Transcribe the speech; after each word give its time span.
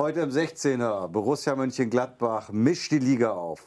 Heute 0.00 0.20
im 0.20 0.30
16er, 0.30 1.08
Borussia 1.08 1.54
Mönchengladbach 1.54 2.50
mischt 2.52 2.90
die 2.90 3.00
Liga 3.00 3.32
auf. 3.32 3.66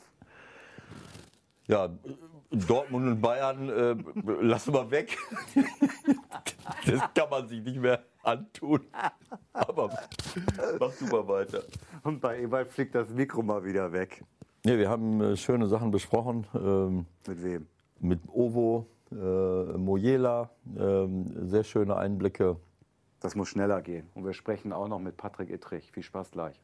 Ja, 1.67 1.89
Dortmund 2.49 3.07
und 3.07 3.21
Bayern 3.21 3.69
äh, 3.69 3.95
lassen 4.41 4.73
wir 4.73 4.89
weg. 4.89 5.15
das 6.87 7.01
kann 7.13 7.29
man 7.29 7.47
sich 7.47 7.61
nicht 7.63 7.79
mehr 7.79 7.99
antun. 8.23 8.79
Aber 9.53 9.95
mach 10.79 10.91
du 10.95 11.05
mal 11.05 11.27
weiter. 11.27 11.61
Und 12.01 12.19
bei 12.19 12.41
Ewald 12.41 12.71
fliegt 12.71 12.95
das 12.95 13.09
Mikro 13.09 13.43
mal 13.43 13.63
wieder 13.63 13.91
weg. 13.91 14.23
Ja, 14.65 14.75
wir 14.75 14.89
haben 14.89 15.21
äh, 15.21 15.37
schöne 15.37 15.67
Sachen 15.67 15.91
besprochen. 15.91 16.47
Ähm, 16.55 17.05
Mit 17.27 17.43
wem? 17.43 17.67
mit 17.99 18.21
Ovo, 18.27 18.87
äh, 19.11 19.15
Mojela, 19.77 20.49
ähm, 20.79 21.47
sehr 21.47 21.63
schöne 21.63 21.95
Einblicke. 21.95 22.57
Das 23.23 23.35
muss 23.35 23.47
schneller 23.47 23.81
gehen. 23.81 24.09
Und 24.15 24.25
wir 24.25 24.33
sprechen 24.33 24.73
auch 24.73 24.89
noch 24.89 24.99
mit 24.99 25.15
Patrick 25.15 25.49
Ittrich. 25.49 25.89
Viel 25.93 26.03
Spaß 26.03 26.31
gleich. 26.31 26.61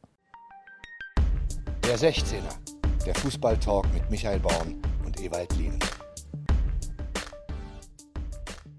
Der 1.84 1.98
16er, 1.98 2.52
der 3.06 3.14
Fußballtalk 3.14 3.86
mit 3.94 4.10
Michael 4.10 4.40
Baum 4.40 4.78
und 5.06 5.18
Ewald 5.18 5.56
Lien. 5.56 5.78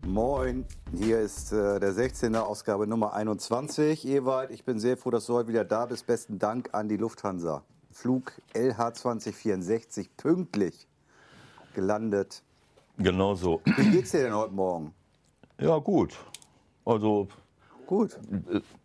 Moin, 0.05 0.63
hier 0.95 1.21
ist 1.21 1.53
äh, 1.53 1.79
der 1.79 1.91
16er 1.91 2.41
Ausgabe 2.41 2.85
Nummer 2.85 3.13
21. 3.13 4.07
Ewald, 4.07 4.51
ich 4.51 4.63
bin 4.63 4.79
sehr 4.79 4.95
froh, 4.95 5.09
dass 5.09 5.25
du 5.25 5.34
heute 5.34 5.48
wieder 5.48 5.65
da 5.65 5.87
bist. 5.87 6.05
Besten 6.05 6.37
Dank 6.37 6.70
an 6.73 6.87
die 6.87 6.98
Lufthansa. 6.98 7.63
Flug 7.89 8.31
LH 8.53 8.93
2064 8.93 10.15
pünktlich 10.17 10.87
gelandet. 11.73 12.43
Genau 12.99 13.34
so. 13.34 13.59
Wie 13.65 13.89
geht's 13.89 14.11
dir 14.11 14.21
denn 14.21 14.35
heute 14.35 14.53
Morgen? 14.53 14.93
Ja, 15.59 15.79
gut. 15.79 16.15
Also, 16.85 17.27
Gut. 17.88 18.17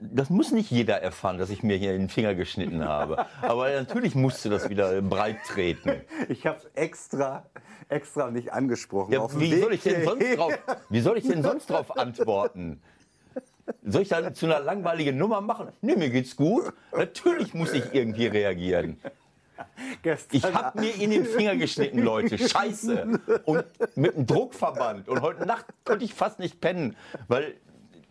das 0.01 0.31
muss 0.31 0.53
nicht 0.53 0.71
jeder 0.71 1.01
erfahren, 1.01 1.39
dass 1.39 1.51
ich 1.51 1.63
mir 1.63 1.77
hier 1.77 1.93
den 1.93 2.09
Finger 2.09 2.35
geschnitten 2.35 2.85
habe. 2.85 3.27
Aber 3.43 3.71
natürlich 3.71 4.15
musste 4.15 4.51
das 4.51 4.69
wieder 4.69 5.01
breit 5.03 5.39
treten. 5.47 6.01
Ich 6.29 6.47
habe 6.47 6.61
extra, 6.75 7.47
extra 7.89 8.31
nicht 8.31 8.53
angesprochen. 8.53 9.13
Ja, 9.13 9.29
wie, 9.39 9.61
soll 9.61 9.75
ich 9.75 9.83
denn 9.83 10.05
sonst 10.05 10.37
drauf, 10.37 10.59
wie 10.89 11.01
soll 11.01 11.19
ich 11.19 11.27
denn 11.27 11.43
sonst 11.43 11.71
drauf 11.71 11.97
antworten? 11.97 12.81
Soll 13.85 14.03
ich 14.03 14.09
dann 14.09 14.35
zu 14.35 14.47
einer 14.47 14.61
langweiligen 14.61 15.17
Nummer 15.17 15.41
machen? 15.41 15.69
Nee, 15.81 15.97
mir 15.97 16.11
geht's 16.11 16.37
gut. 16.37 16.73
Natürlich 16.97 17.55
muss 17.55 17.73
ich 17.73 17.85
irgendwie 17.93 18.27
reagieren. 18.27 18.99
Gestern 20.03 20.37
Ich 20.37 20.45
habe 20.45 20.81
mir 20.81 20.95
in 20.95 21.11
den 21.11 21.25
Finger 21.25 21.57
geschnitten, 21.57 22.01
Leute. 22.01 22.39
Scheiße. 22.39 23.21
Und 23.45 23.65
mit 23.95 24.17
einem 24.17 24.27
Druckverband. 24.27 25.09
Und 25.09 25.23
heute 25.23 25.47
Nacht 25.47 25.67
konnte 25.85 26.05
ich 26.05 26.15
fast 26.15 26.39
nicht 26.39 26.61
pennen, 26.61 26.97
weil 27.29 27.55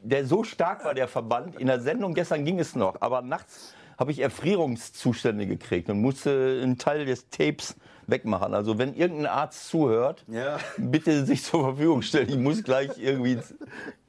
der 0.06 0.26
so 0.26 0.44
stark 0.44 0.86
war, 0.86 0.94
der 0.94 1.08
Verband. 1.08 1.60
In 1.60 1.68
der 1.68 1.80
Sendung 1.80 2.14
gestern 2.14 2.46
ging 2.46 2.60
es 2.60 2.76
noch. 2.76 3.02
Aber 3.02 3.22
nachts 3.22 3.74
habe 3.98 4.12
ich 4.12 4.20
Erfrierungszustände 4.20 5.48
gekriegt 5.48 5.90
und 5.90 6.02
musste 6.02 6.60
einen 6.62 6.78
Teil 6.78 7.06
des 7.06 7.30
Tapes 7.30 7.76
wegmachen. 8.08 8.54
Also 8.54 8.78
wenn 8.78 8.94
irgendein 8.94 9.26
Arzt 9.28 9.68
zuhört, 9.70 10.24
Ja. 10.28 10.60
bitte 10.78 11.26
sich 11.26 11.44
zur 11.44 11.62
Verfügung 11.64 12.02
stellen. 12.04 12.30
Ich 12.30 12.38
muss 12.38 12.64
gleich 12.64 12.92
irgendwie, 12.98 13.40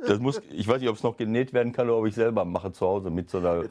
das 0.06 0.18
muss, 0.18 0.42
ich 0.50 0.68
weiß 0.68 0.80
nicht, 0.80 0.90
ob 0.90 0.96
es 0.96 1.02
noch 1.02 1.16
genäht 1.16 1.52
werden 1.54 1.72
kann 1.72 1.88
oder 1.88 1.98
ob 1.98 2.06
ich 2.06 2.14
selber 2.14 2.44
mache 2.44 2.72
zu 2.72 2.86
Hause 2.86 3.10
mit 3.10 3.30
so 3.30 3.38
einer. 3.38 3.62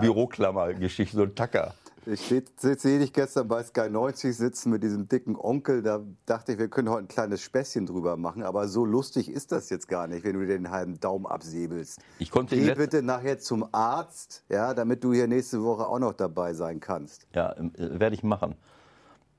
Büroklammer-Geschichte, 0.00 1.16
so 1.16 1.22
ein 1.22 1.34
Tacker. 1.34 1.74
Ich 2.06 2.20
sehe 2.20 2.42
seh 2.56 2.98
dich 2.98 3.12
gestern 3.12 3.48
bei 3.48 3.62
Sky 3.62 3.90
90 3.90 4.36
sitzen 4.36 4.70
mit 4.70 4.82
diesem 4.82 5.08
dicken 5.08 5.36
Onkel. 5.36 5.82
Da 5.82 6.02
dachte 6.26 6.52
ich, 6.52 6.58
wir 6.58 6.68
können 6.68 6.88
heute 6.88 7.04
ein 7.04 7.08
kleines 7.08 7.42
Späßchen 7.42 7.86
drüber 7.86 8.16
machen. 8.16 8.42
Aber 8.42 8.68
so 8.68 8.84
lustig 8.84 9.30
ist 9.30 9.52
das 9.52 9.68
jetzt 9.70 9.88
gar 9.88 10.06
nicht, 10.06 10.24
wenn 10.24 10.34
du 10.34 10.40
dir 10.40 10.56
den 10.56 10.70
halben 10.70 11.00
Daumen 11.00 11.26
absäbelst. 11.26 12.00
Ich 12.18 12.30
konnte 12.30 12.56
Geh 12.56 12.74
bitte 12.74 13.02
nachher 13.02 13.38
zum 13.38 13.68
Arzt, 13.72 14.44
ja, 14.48 14.74
damit 14.74 15.04
du 15.04 15.12
hier 15.12 15.26
nächste 15.26 15.62
Woche 15.62 15.86
auch 15.86 15.98
noch 15.98 16.14
dabei 16.14 16.54
sein 16.54 16.80
kannst. 16.80 17.26
Ja, 17.34 17.52
äh, 17.52 17.70
werde 17.76 18.14
ich 18.14 18.22
machen. 18.22 18.54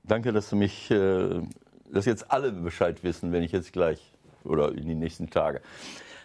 Danke, 0.04 0.32
dass 0.32 0.50
du 0.50 0.56
mich, 0.56 0.90
äh, 0.90 1.42
dass 1.90 2.04
jetzt 2.04 2.30
alle 2.30 2.52
Bescheid 2.52 3.02
wissen, 3.02 3.32
wenn 3.32 3.42
ich 3.42 3.52
jetzt 3.52 3.72
gleich 3.72 4.12
oder 4.44 4.72
in 4.72 4.86
die 4.86 4.94
nächsten 4.94 5.30
Tage. 5.30 5.60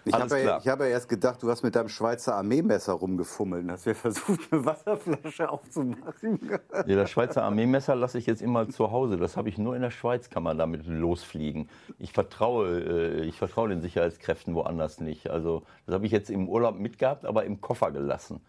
Ich 0.07 0.13
habe 0.13 0.39
ja, 0.39 0.63
hab 0.63 0.79
ja 0.79 0.85
erst 0.85 1.09
gedacht, 1.09 1.41
du 1.41 1.49
hast 1.49 1.63
mit 1.63 1.75
deinem 1.75 1.89
Schweizer 1.89 2.35
Armeemesser 2.35 2.93
rumgefummelt 2.93 3.63
und 3.63 3.71
hast 3.71 3.89
versucht, 3.89 4.53
eine 4.53 4.63
Wasserflasche 4.63 5.49
aufzumachen. 5.49 6.39
Ja, 6.85 6.95
das 6.95 7.09
Schweizer 7.09 7.43
Armeemesser 7.43 7.95
lasse 7.95 8.19
ich 8.19 8.27
jetzt 8.27 8.43
immer 8.43 8.69
zu 8.69 8.91
Hause. 8.91 9.17
Das 9.17 9.35
habe 9.35 9.49
ich 9.49 9.57
nur 9.57 9.75
in 9.75 9.81
der 9.81 9.89
Schweiz, 9.89 10.29
kann 10.29 10.43
man 10.43 10.59
damit 10.59 10.85
losfliegen. 10.85 11.69
Ich 11.97 12.13
vertraue, 12.13 12.81
äh, 12.81 13.25
ich 13.25 13.39
vertraue 13.39 13.69
den 13.69 13.81
Sicherheitskräften 13.81 14.53
woanders 14.53 14.99
nicht. 14.99 15.31
Also 15.31 15.63
das 15.87 15.95
habe 15.95 16.05
ich 16.05 16.11
jetzt 16.11 16.29
im 16.29 16.47
Urlaub 16.49 16.77
mitgehabt, 16.77 17.25
aber 17.25 17.43
im 17.45 17.59
Koffer 17.59 17.89
gelassen. 17.91 18.41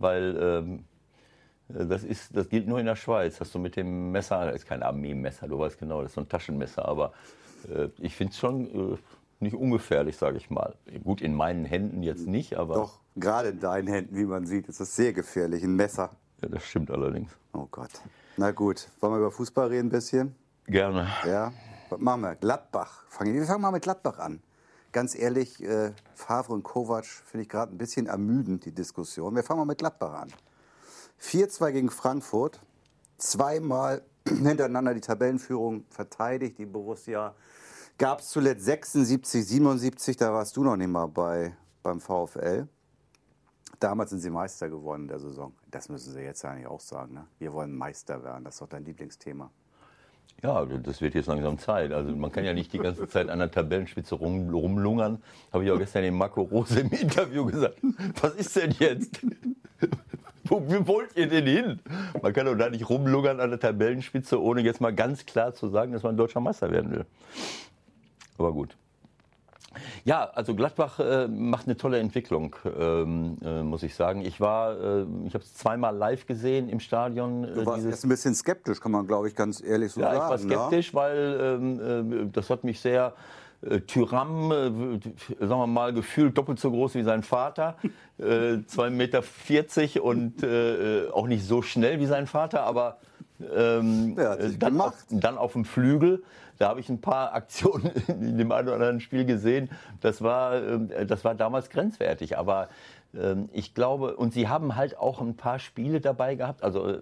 Weil 0.00 0.36
ähm, 0.40 0.84
äh, 1.68 1.86
das, 1.86 2.02
ist, 2.02 2.36
das 2.36 2.48
gilt 2.48 2.66
nur 2.66 2.80
in 2.80 2.86
der 2.86 2.96
Schweiz, 2.96 3.38
dass 3.38 3.52
du 3.52 3.60
mit 3.60 3.76
dem 3.76 4.10
Messer, 4.10 4.46
das 4.46 4.56
ist 4.56 4.66
kein 4.66 4.82
Armeemesser, 4.82 5.46
du 5.46 5.56
weißt 5.58 5.78
genau, 5.78 6.02
das 6.02 6.10
ist 6.10 6.14
so 6.16 6.20
ein 6.22 6.28
Taschenmesser, 6.28 6.84
aber 6.84 7.12
äh, 7.68 7.88
ich 8.00 8.16
finde 8.16 8.32
es 8.32 8.38
schon 8.38 8.98
nicht 9.40 9.54
ungefährlich, 9.54 10.16
sage 10.16 10.36
ich 10.38 10.50
mal. 10.50 10.74
Gut, 11.04 11.20
in 11.20 11.34
meinen 11.34 11.64
Händen 11.64 12.02
jetzt 12.02 12.26
nicht, 12.26 12.56
aber 12.56 12.74
Doch, 12.74 13.00
gerade 13.16 13.48
in 13.50 13.60
deinen 13.60 13.88
Händen, 13.88 14.16
wie 14.16 14.24
man 14.24 14.46
sieht, 14.46 14.68
ist 14.68 14.80
das 14.80 14.94
sehr 14.96 15.12
gefährlich. 15.12 15.62
Ein 15.62 15.76
Messer. 15.76 16.10
ja, 16.42 16.48
das 16.48 16.64
stimmt 16.64 16.90
allerdings. 16.90 17.30
Oh 17.52 17.66
Gott. 17.70 17.90
Na 18.36 18.50
gut, 18.50 18.88
wollen 19.00 19.14
wir 19.14 19.18
über 19.18 19.30
Fußball 19.30 19.68
reden 19.68 19.88
ein 19.88 19.90
bisschen? 19.90 20.34
Gerne. 20.66 21.08
Ja, 21.26 21.52
was 21.88 22.00
machen 22.00 22.22
wir? 22.22 22.34
Gladbach. 22.34 23.04
Wir 23.20 23.44
fangen 23.44 23.62
mal 23.62 23.70
mit 23.70 23.82
Gladbach 23.82 24.18
an. 24.18 24.42
Ganz 24.92 25.14
ehrlich, 25.14 25.62
äh, 25.62 25.92
Favre 26.14 26.52
und 26.54 26.62
Kovac 26.62 27.04
finde 27.04 27.42
ich 27.42 27.48
gerade 27.48 27.72
ein 27.72 27.78
bisschen 27.78 28.06
ermüdend, 28.06 28.64
die 28.64 28.72
Diskussion. 28.72 29.34
Wir 29.34 29.42
fangen 29.42 29.58
mal 29.60 29.66
mit 29.66 29.78
Gladbach 29.78 30.22
an. 30.22 30.32
4-2 31.20 31.72
gegen 31.72 31.90
Frankfurt. 31.90 32.60
Zweimal 33.18 34.02
hintereinander 34.28 34.94
die 34.94 35.00
Tabellenführung 35.00 35.84
verteidigt, 35.90 36.58
die 36.58 36.66
Borussia. 36.66 37.34
Gab 37.98 38.20
es 38.20 38.28
zuletzt 38.28 38.66
76, 38.66 39.46
77, 39.46 40.18
da 40.18 40.30
warst 40.30 40.54
du 40.54 40.62
noch 40.62 40.76
nicht 40.76 40.88
mal 40.88 41.06
bei, 41.06 41.54
beim 41.82 41.98
VfL. 41.98 42.68
Damals 43.80 44.10
sind 44.10 44.20
sie 44.20 44.28
Meister 44.28 44.68
geworden 44.68 45.02
in 45.02 45.08
der 45.08 45.18
Saison. 45.18 45.54
Das 45.70 45.88
müssen 45.88 46.12
sie 46.12 46.20
jetzt 46.20 46.44
eigentlich 46.44 46.66
auch 46.66 46.80
sagen. 46.80 47.14
Ne? 47.14 47.26
Wir 47.38 47.54
wollen 47.54 47.74
Meister 47.74 48.22
werden, 48.22 48.44
das 48.44 48.56
ist 48.56 48.60
doch 48.60 48.68
dein 48.68 48.84
Lieblingsthema. 48.84 49.50
Ja, 50.42 50.66
das 50.66 51.00
wird 51.00 51.14
jetzt 51.14 51.26
langsam 51.26 51.58
Zeit. 51.58 51.92
Also 51.92 52.14
man 52.14 52.30
kann 52.30 52.44
ja 52.44 52.52
nicht 52.52 52.70
die 52.74 52.78
ganze 52.78 53.08
Zeit 53.08 53.30
an 53.30 53.38
der 53.38 53.50
Tabellenspitze 53.50 54.14
rum, 54.14 54.50
rumlungern. 54.50 55.22
Habe 55.50 55.64
ich 55.64 55.70
auch 55.70 55.78
gestern 55.78 56.02
dem 56.02 56.18
Marco 56.18 56.42
Rose 56.42 56.80
im 56.80 56.90
Interview 56.90 57.46
gesagt. 57.46 57.78
Was 58.20 58.34
ist 58.34 58.54
denn 58.56 58.72
jetzt? 58.78 59.22
Wo, 60.44 60.62
wo 60.68 60.86
wollt 60.86 61.16
ihr 61.16 61.28
denn 61.28 61.46
hin? 61.46 61.80
Man 62.20 62.32
kann 62.34 62.44
doch 62.44 62.54
da 62.54 62.68
nicht 62.68 62.88
rumlungern 62.88 63.40
an 63.40 63.50
der 63.50 63.58
Tabellenspitze, 63.58 64.40
ohne 64.40 64.60
jetzt 64.60 64.82
mal 64.82 64.94
ganz 64.94 65.24
klar 65.24 65.54
zu 65.54 65.70
sagen, 65.70 65.92
dass 65.92 66.02
man 66.02 66.18
deutscher 66.18 66.40
Meister 66.40 66.70
werden 66.70 66.90
will. 66.90 67.06
Aber 68.38 68.52
gut. 68.52 68.76
Ja, 70.04 70.30
also 70.34 70.54
Gladbach 70.54 70.98
äh, 71.00 71.28
macht 71.28 71.66
eine 71.66 71.76
tolle 71.76 71.98
Entwicklung, 71.98 72.56
ähm, 72.78 73.36
äh, 73.42 73.62
muss 73.62 73.82
ich 73.82 73.94
sagen. 73.94 74.22
Ich 74.22 74.40
war, 74.40 74.72
äh, 74.72 75.06
ich 75.26 75.34
habe 75.34 75.44
es 75.44 75.54
zweimal 75.54 75.94
live 75.94 76.26
gesehen 76.26 76.68
im 76.68 76.80
Stadion. 76.80 77.44
äh, 77.44 77.54
Du 77.54 77.66
warst 77.66 77.84
jetzt 77.84 78.04
ein 78.04 78.08
bisschen 78.08 78.34
skeptisch, 78.34 78.80
kann 78.80 78.92
man, 78.92 79.06
glaube 79.06 79.28
ich, 79.28 79.34
ganz 79.34 79.62
ehrlich 79.62 79.92
so 79.92 80.00
ja, 80.00 80.14
sagen. 80.14 80.16
ich 80.16 80.50
war 80.50 80.58
ne? 80.58 80.68
skeptisch, 80.68 80.94
weil 80.94 81.58
ähm, 81.60 82.22
äh, 82.24 82.30
das 82.32 82.48
hat 82.50 82.64
mich 82.64 82.80
sehr 82.80 83.12
äh, 83.62 83.80
Tyram, 83.80 84.50
sagen 84.50 85.30
wir 85.40 85.66
mal, 85.66 85.92
gefühlt 85.92 86.36
doppelt 86.38 86.58
so 86.58 86.70
groß 86.70 86.94
wie 86.94 87.02
sein 87.02 87.22
Vater, 87.22 87.76
äh, 88.18 88.22
2,40 88.22 88.90
Meter 88.90 90.04
und 90.04 90.42
äh, 90.42 91.08
auch 91.12 91.26
nicht 91.26 91.44
so 91.44 91.62
schnell 91.62 92.00
wie 92.00 92.06
sein 92.06 92.26
Vater, 92.26 92.62
aber 92.62 92.98
ähm, 93.54 94.16
Ja, 94.16 94.36
dann, 94.36 94.80
auf, 94.80 94.94
dann 95.10 95.36
auf 95.36 95.52
dem 95.52 95.64
Flügel. 95.64 96.22
Da 96.58 96.68
habe 96.68 96.80
ich 96.80 96.88
ein 96.88 97.00
paar 97.00 97.34
Aktionen 97.34 97.90
in 98.08 98.38
dem 98.38 98.52
einen 98.52 98.68
oder 98.68 98.76
anderen 98.76 99.00
Spiel 99.00 99.24
gesehen. 99.24 99.70
Das 100.00 100.22
war, 100.22 100.56
ähm, 100.62 100.90
das 101.06 101.24
war 101.24 101.34
damals 101.34 101.70
grenzwertig. 101.70 102.38
Aber 102.38 102.68
ähm, 103.14 103.48
ich 103.52 103.74
glaube, 103.74 104.16
und 104.16 104.32
sie 104.32 104.48
haben 104.48 104.76
halt 104.76 104.98
auch 104.98 105.20
ein 105.20 105.36
paar 105.36 105.58
Spiele 105.58 106.00
dabei 106.00 106.34
gehabt. 106.34 106.62
Also 106.62 106.86
äh, 106.86 106.98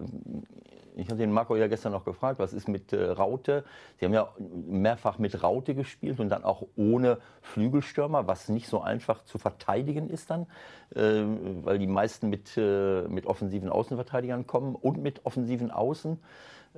ich 0.97 1.09
hatte 1.09 1.19
den 1.19 1.33
Marco 1.33 1.57
ja 1.57 1.67
gestern 1.67 1.91
noch 1.91 2.05
gefragt, 2.05 2.39
was 2.39 2.53
ist 2.53 2.69
mit 2.69 2.93
äh, 2.93 3.05
Raute? 3.11 3.65
Sie 3.99 4.05
haben 4.05 4.15
ja 4.15 4.29
mehrfach 4.69 5.19
mit 5.19 5.43
Raute 5.43 5.75
gespielt 5.75 6.21
und 6.21 6.29
dann 6.29 6.45
auch 6.45 6.67
ohne 6.77 7.19
Flügelstürmer, 7.43 8.29
was 8.29 8.49
nicht 8.49 8.69
so 8.69 8.81
einfach 8.81 9.25
zu 9.25 9.39
verteidigen 9.39 10.09
ist 10.09 10.31
dann, 10.31 10.47
weil 10.91 11.79
die 11.81 11.89
meisten 11.89 12.29
mit, 12.29 12.57
äh, 12.57 13.03
mit 13.09 13.27
offensiven 13.27 13.69
Außenverteidigern 13.69 14.47
kommen 14.47 14.77
und 14.77 14.99
mit 14.99 15.27
offensiven 15.27 15.73
Außen. 15.73 16.21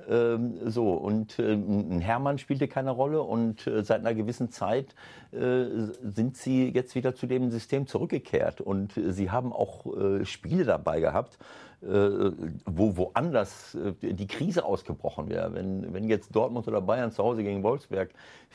Ähm, 0.09 0.57
so, 0.65 0.93
und 0.93 1.39
äh, 1.39 1.53
ein 1.53 2.01
Hermann 2.01 2.37
spielte 2.37 2.67
keine 2.67 2.91
Rolle 2.91 3.23
und 3.23 3.65
äh, 3.65 3.83
seit 3.83 4.01
einer 4.01 4.13
gewissen 4.13 4.51
Zeit 4.51 4.93
äh, 5.31 5.65
sind 6.03 6.37
sie 6.37 6.69
jetzt 6.69 6.93
wieder 6.95 7.15
zu 7.15 7.25
dem 7.25 7.49
System 7.49 7.87
zurückgekehrt. 7.87 8.61
Und 8.61 8.95
äh, 8.97 9.11
sie 9.11 9.31
haben 9.31 9.51
auch 9.51 9.85
äh, 9.97 10.25
Spiele 10.25 10.65
dabei 10.65 10.99
gehabt, 10.99 11.39
äh, 11.81 12.31
wo 12.65 12.97
woanders 12.97 13.75
äh, 13.75 14.13
die 14.13 14.27
Krise 14.27 14.65
ausgebrochen 14.65 15.29
wäre. 15.29 15.53
Wenn, 15.53 15.93
wenn 15.93 16.09
jetzt 16.09 16.35
Dortmund 16.35 16.67
oder 16.67 16.81
Bayern 16.81 17.11
zu 17.11 17.23
Hause 17.23 17.43
gegen 17.43 17.63
Wolfsberg 17.63 18.11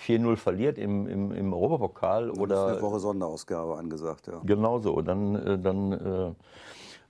4-0 0.06 0.37
verliert 0.37 0.79
im, 0.79 1.06
im, 1.06 1.33
im 1.33 1.53
Europapokal 1.53 2.31
Ist 2.31 2.38
oder 2.38 2.67
eine 2.67 2.83
Woche 2.83 3.00
Sonderausgabe 3.00 3.77
angesagt, 3.77 4.29
ja. 4.29 4.41
Genauso, 4.45 5.03
dann, 5.03 5.35
äh, 5.37 5.59
dann 5.59 5.93
äh, 5.93 6.33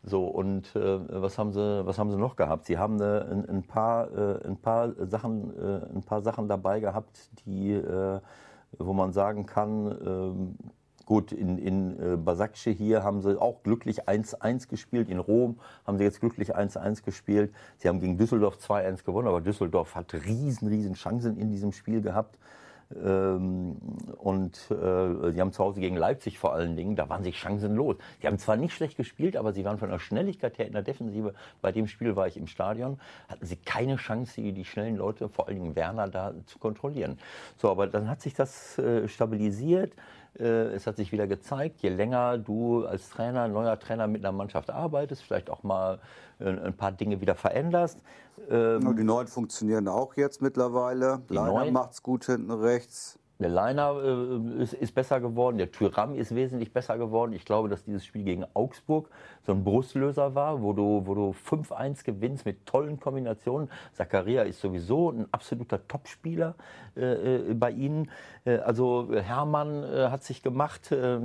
So, 0.04 0.24
und 0.26 0.74
äh, 0.74 1.22
was, 1.22 1.38
haben 1.38 1.52
sie, 1.52 1.86
was 1.86 1.98
haben 1.98 2.10
sie 2.10 2.16
noch 2.16 2.34
gehabt? 2.34 2.66
Sie 2.66 2.76
haben 2.76 3.00
eine, 3.00 3.24
ein, 3.30 3.48
ein, 3.48 3.62
paar, 3.62 4.10
äh, 4.12 4.46
ein, 4.46 4.56
paar 4.56 4.92
Sachen, 5.06 5.56
äh, 5.56 5.94
ein 5.94 6.02
paar 6.02 6.22
Sachen 6.22 6.48
dabei 6.48 6.80
gehabt, 6.80 7.30
die, 7.46 7.72
äh, 7.72 8.20
wo 8.78 8.92
man 8.94 9.12
sagen 9.12 9.46
kann, 9.46 9.98
ähm, 10.04 10.56
gut, 11.06 11.30
in, 11.30 11.56
in 11.58 12.00
äh, 12.00 12.16
Basakce 12.16 12.70
hier 12.70 13.04
haben 13.04 13.20
sie 13.20 13.40
auch 13.40 13.62
glücklich 13.62 14.08
1-1 14.08 14.68
gespielt. 14.68 15.08
In 15.08 15.20
Rom 15.20 15.60
haben 15.86 15.98
sie 15.98 16.04
jetzt 16.04 16.18
glücklich 16.18 16.56
1-1 16.56 17.04
gespielt. 17.04 17.52
Sie 17.78 17.88
haben 17.88 18.00
gegen 18.00 18.18
Düsseldorf 18.18 18.56
2-1 18.56 19.04
gewonnen, 19.04 19.28
aber 19.28 19.40
Düsseldorf 19.40 19.94
hat 19.94 20.14
riesen, 20.14 20.66
riesen 20.66 20.94
Chancen 20.94 21.36
in 21.36 21.50
diesem 21.50 21.70
Spiel 21.70 22.02
gehabt. 22.02 22.38
Ähm, 23.04 23.76
und 24.18 24.56
äh, 24.70 25.32
sie 25.32 25.40
haben 25.40 25.52
zu 25.52 25.62
Hause 25.62 25.80
gegen 25.80 25.96
Leipzig 25.96 26.38
vor 26.38 26.54
allen 26.54 26.76
Dingen, 26.76 26.96
da 26.96 27.08
waren 27.08 27.22
sie 27.24 27.32
chancenlos. 27.32 27.96
Sie 28.20 28.26
haben 28.26 28.38
zwar 28.38 28.56
nicht 28.56 28.74
schlecht 28.74 28.96
gespielt, 28.96 29.36
aber 29.36 29.52
sie 29.52 29.64
waren 29.64 29.78
von 29.78 29.90
der 29.90 29.98
Schnelligkeit 29.98 30.58
her 30.58 30.66
in 30.66 30.72
der 30.72 30.82
Defensive. 30.82 31.34
Bei 31.60 31.72
dem 31.72 31.88
Spiel 31.88 32.16
war 32.16 32.26
ich 32.26 32.36
im 32.36 32.46
Stadion, 32.46 32.98
hatten 33.28 33.46
sie 33.46 33.56
keine 33.56 33.96
Chance, 33.96 34.40
die, 34.40 34.52
die 34.52 34.64
schnellen 34.64 34.96
Leute, 34.96 35.28
vor 35.28 35.48
allen 35.48 35.60
Dingen 35.60 35.76
Werner, 35.76 36.08
da 36.08 36.34
zu 36.46 36.58
kontrollieren. 36.58 37.18
So, 37.56 37.70
aber 37.70 37.86
dann 37.86 38.08
hat 38.08 38.20
sich 38.20 38.34
das 38.34 38.78
äh, 38.78 39.08
stabilisiert. 39.08 39.92
Äh, 40.38 40.74
es 40.74 40.86
hat 40.86 40.96
sich 40.96 41.12
wieder 41.12 41.26
gezeigt, 41.26 41.80
je 41.82 41.90
länger 41.90 42.38
du 42.38 42.84
als 42.84 43.10
Trainer, 43.10 43.48
neuer 43.48 43.78
Trainer 43.78 44.06
mit 44.06 44.24
einer 44.24 44.32
Mannschaft 44.32 44.70
arbeitest, 44.70 45.22
vielleicht 45.22 45.50
auch 45.50 45.62
mal 45.62 46.00
äh, 46.38 46.48
ein 46.48 46.74
paar 46.74 46.92
Dinge 46.92 47.20
wieder 47.20 47.34
veränderst. 47.34 47.98
Ähm, 48.50 48.96
die 48.96 49.04
neuen 49.04 49.26
funktionieren 49.26 49.88
auch 49.88 50.16
jetzt 50.16 50.40
mittlerweile. 50.40 51.22
Leiner 51.28 51.70
macht 51.70 51.92
es 51.92 52.02
gut 52.02 52.24
hinten 52.26 52.50
rechts. 52.50 53.18
Der 53.42 53.50
Leiner 53.50 53.96
äh, 54.02 54.62
ist, 54.62 54.72
ist, 54.72 54.94
besser 54.94 55.20
geworden, 55.20 55.58
der 55.58 55.70
Tyram 55.70 56.14
ist 56.14 56.34
wesentlich 56.34 56.72
besser 56.72 56.98
geworden. 56.98 57.32
Ich 57.32 57.44
glaube, 57.44 57.68
dass 57.68 57.84
dieses 57.84 58.04
Spiel 58.04 58.24
gegen 58.24 58.44
Augsburg 58.54 59.10
so 59.44 59.52
ein 59.52 59.64
Brustlöser 59.64 60.34
war, 60.34 60.62
wo 60.62 60.72
du, 60.72 61.02
wo 61.04 61.14
du 61.14 61.34
5-1 61.48 62.04
gewinnst 62.04 62.46
mit 62.46 62.66
tollen 62.66 63.00
Kombinationen. 63.00 63.68
Zakaria 63.92 64.42
ist 64.42 64.60
sowieso 64.60 65.10
ein 65.10 65.26
absoluter 65.32 65.86
Topspieler 65.88 66.54
äh, 66.96 67.50
äh 67.50 67.54
bei 67.54 67.70
ihnen. 67.70 68.08
Äh, 68.44 68.58
also 68.58 69.08
Hermann 69.12 69.84
äh, 69.84 70.08
hat 70.08 70.22
sich 70.22 70.42
gemacht. 70.42 70.92
Äh, 70.92 71.18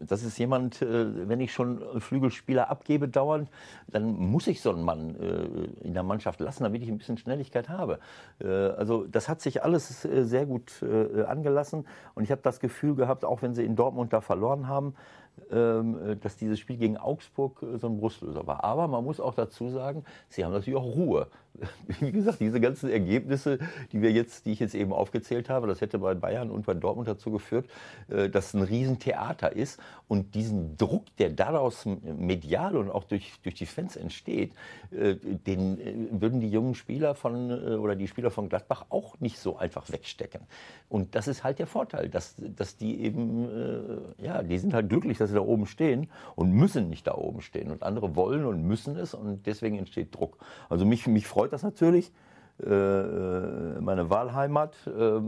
das 0.00 0.22
ist 0.22 0.38
jemand, 0.38 0.80
wenn 0.80 1.40
ich 1.40 1.52
schon 1.52 2.00
Flügelspieler 2.00 2.70
abgebe 2.70 3.08
dauernd, 3.08 3.48
dann 3.88 4.14
muss 4.14 4.46
ich 4.46 4.60
so 4.60 4.70
einen 4.70 4.82
Mann 4.82 5.14
in 5.80 5.94
der 5.94 6.02
Mannschaft 6.02 6.40
lassen, 6.40 6.64
damit 6.64 6.82
ich 6.82 6.88
ein 6.88 6.98
bisschen 6.98 7.18
Schnelligkeit 7.18 7.68
habe. 7.68 7.98
also 8.40 9.06
das 9.06 9.28
hat 9.28 9.40
sich 9.40 9.62
alles 9.62 10.02
sehr 10.02 10.46
gut 10.46 10.82
angelassen. 11.52 11.86
Und 12.14 12.24
ich 12.24 12.30
habe 12.30 12.42
das 12.42 12.60
Gefühl 12.60 12.94
gehabt, 12.94 13.24
auch 13.24 13.42
wenn 13.42 13.54
sie 13.54 13.64
in 13.64 13.76
Dortmund 13.76 14.12
da 14.12 14.20
verloren 14.20 14.68
haben, 14.68 14.94
ähm, 15.50 16.10
äh, 16.10 16.16
dass 16.16 16.36
dieses 16.36 16.58
Spiel 16.58 16.76
gegen 16.76 16.96
Augsburg 16.96 17.62
äh, 17.62 17.78
so 17.78 17.86
ein 17.88 17.98
Brustlöser 17.98 18.46
war. 18.46 18.64
Aber 18.64 18.88
man 18.88 19.04
muss 19.04 19.20
auch 19.20 19.34
dazu 19.34 19.70
sagen, 19.70 20.04
sie 20.28 20.44
haben 20.44 20.52
natürlich 20.52 20.78
auch 20.78 20.84
Ruhe. 20.84 21.28
Wie 22.00 22.12
gesagt, 22.12 22.40
diese 22.40 22.60
ganzen 22.60 22.90
Ergebnisse, 22.90 23.58
die 23.92 24.02
wir 24.02 24.10
jetzt, 24.10 24.46
die 24.46 24.52
ich 24.52 24.60
jetzt 24.60 24.74
eben 24.74 24.92
aufgezählt 24.92 25.50
habe, 25.50 25.66
das 25.66 25.80
hätte 25.80 25.98
bei 25.98 26.14
Bayern 26.14 26.50
und 26.50 26.66
bei 26.66 26.74
Dortmund 26.74 27.08
dazu 27.08 27.30
geführt, 27.30 27.66
äh, 28.08 28.28
dass 28.28 28.48
es 28.48 28.54
ein 28.54 28.62
Riesentheater 28.62 29.54
ist. 29.54 29.80
Und 30.08 30.34
diesen 30.34 30.76
Druck, 30.76 31.04
der 31.18 31.30
daraus 31.30 31.86
medial 31.86 32.76
und 32.76 32.90
auch 32.90 33.04
durch, 33.04 33.32
durch 33.42 33.54
die 33.54 33.66
Fans 33.66 33.96
entsteht, 33.96 34.52
den 34.90 36.10
würden 36.10 36.40
die 36.40 36.50
jungen 36.50 36.74
Spieler 36.74 37.14
von 37.14 37.50
oder 37.78 37.96
die 37.96 38.06
Spieler 38.08 38.30
von 38.30 38.50
Gladbach 38.50 38.84
auch 38.90 39.18
nicht 39.20 39.38
so 39.38 39.56
einfach 39.56 39.90
wegstecken. 39.90 40.42
Und 40.90 41.14
das 41.14 41.28
ist 41.28 41.44
halt 41.44 41.58
der 41.58 41.66
Vorteil, 41.66 42.10
dass, 42.10 42.34
dass 42.36 42.76
die 42.76 43.00
eben, 43.00 43.48
ja, 44.18 44.42
die 44.42 44.58
sind 44.58 44.74
halt 44.74 44.90
glücklich, 44.90 45.16
dass 45.16 45.30
sie 45.30 45.36
da 45.36 45.40
oben 45.40 45.64
stehen 45.64 46.10
und 46.36 46.52
müssen 46.52 46.90
nicht 46.90 47.06
da 47.06 47.14
oben 47.14 47.40
stehen. 47.40 47.70
Und 47.70 47.82
andere 47.82 48.14
wollen 48.16 48.44
und 48.44 48.62
müssen 48.64 48.96
es 48.96 49.14
und 49.14 49.46
deswegen 49.46 49.78
entsteht 49.78 50.14
Druck. 50.14 50.36
Also 50.68 50.84
mich, 50.84 51.06
mich 51.06 51.26
freut 51.26 51.41
das 51.50 51.62
natürlich, 51.62 52.12
äh, 52.62 52.70
äh 52.70 53.80
meine 53.80 54.10
Wahlheimat, 54.10 54.76
äh, 54.86 55.20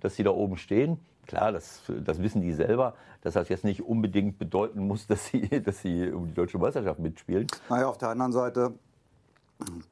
dass 0.00 0.16
sie 0.16 0.22
da 0.22 0.30
oben 0.30 0.56
stehen. 0.56 0.98
Klar, 1.26 1.52
das, 1.52 1.82
das 2.04 2.22
wissen 2.22 2.40
die 2.40 2.54
selber, 2.54 2.94
dass 3.20 3.34
das 3.34 3.50
jetzt 3.50 3.64
nicht 3.64 3.82
unbedingt 3.82 4.38
bedeuten 4.38 4.86
muss, 4.86 5.06
dass 5.08 5.26
sie, 5.26 5.62
dass 5.62 5.80
sie 5.80 6.10
um 6.10 6.26
die 6.26 6.34
deutsche 6.34 6.58
Meisterschaft 6.58 7.00
mitspielen. 7.00 7.46
Naja, 7.68 7.86
auf 7.88 7.98
der 7.98 8.08
anderen 8.10 8.32
Seite 8.32 8.72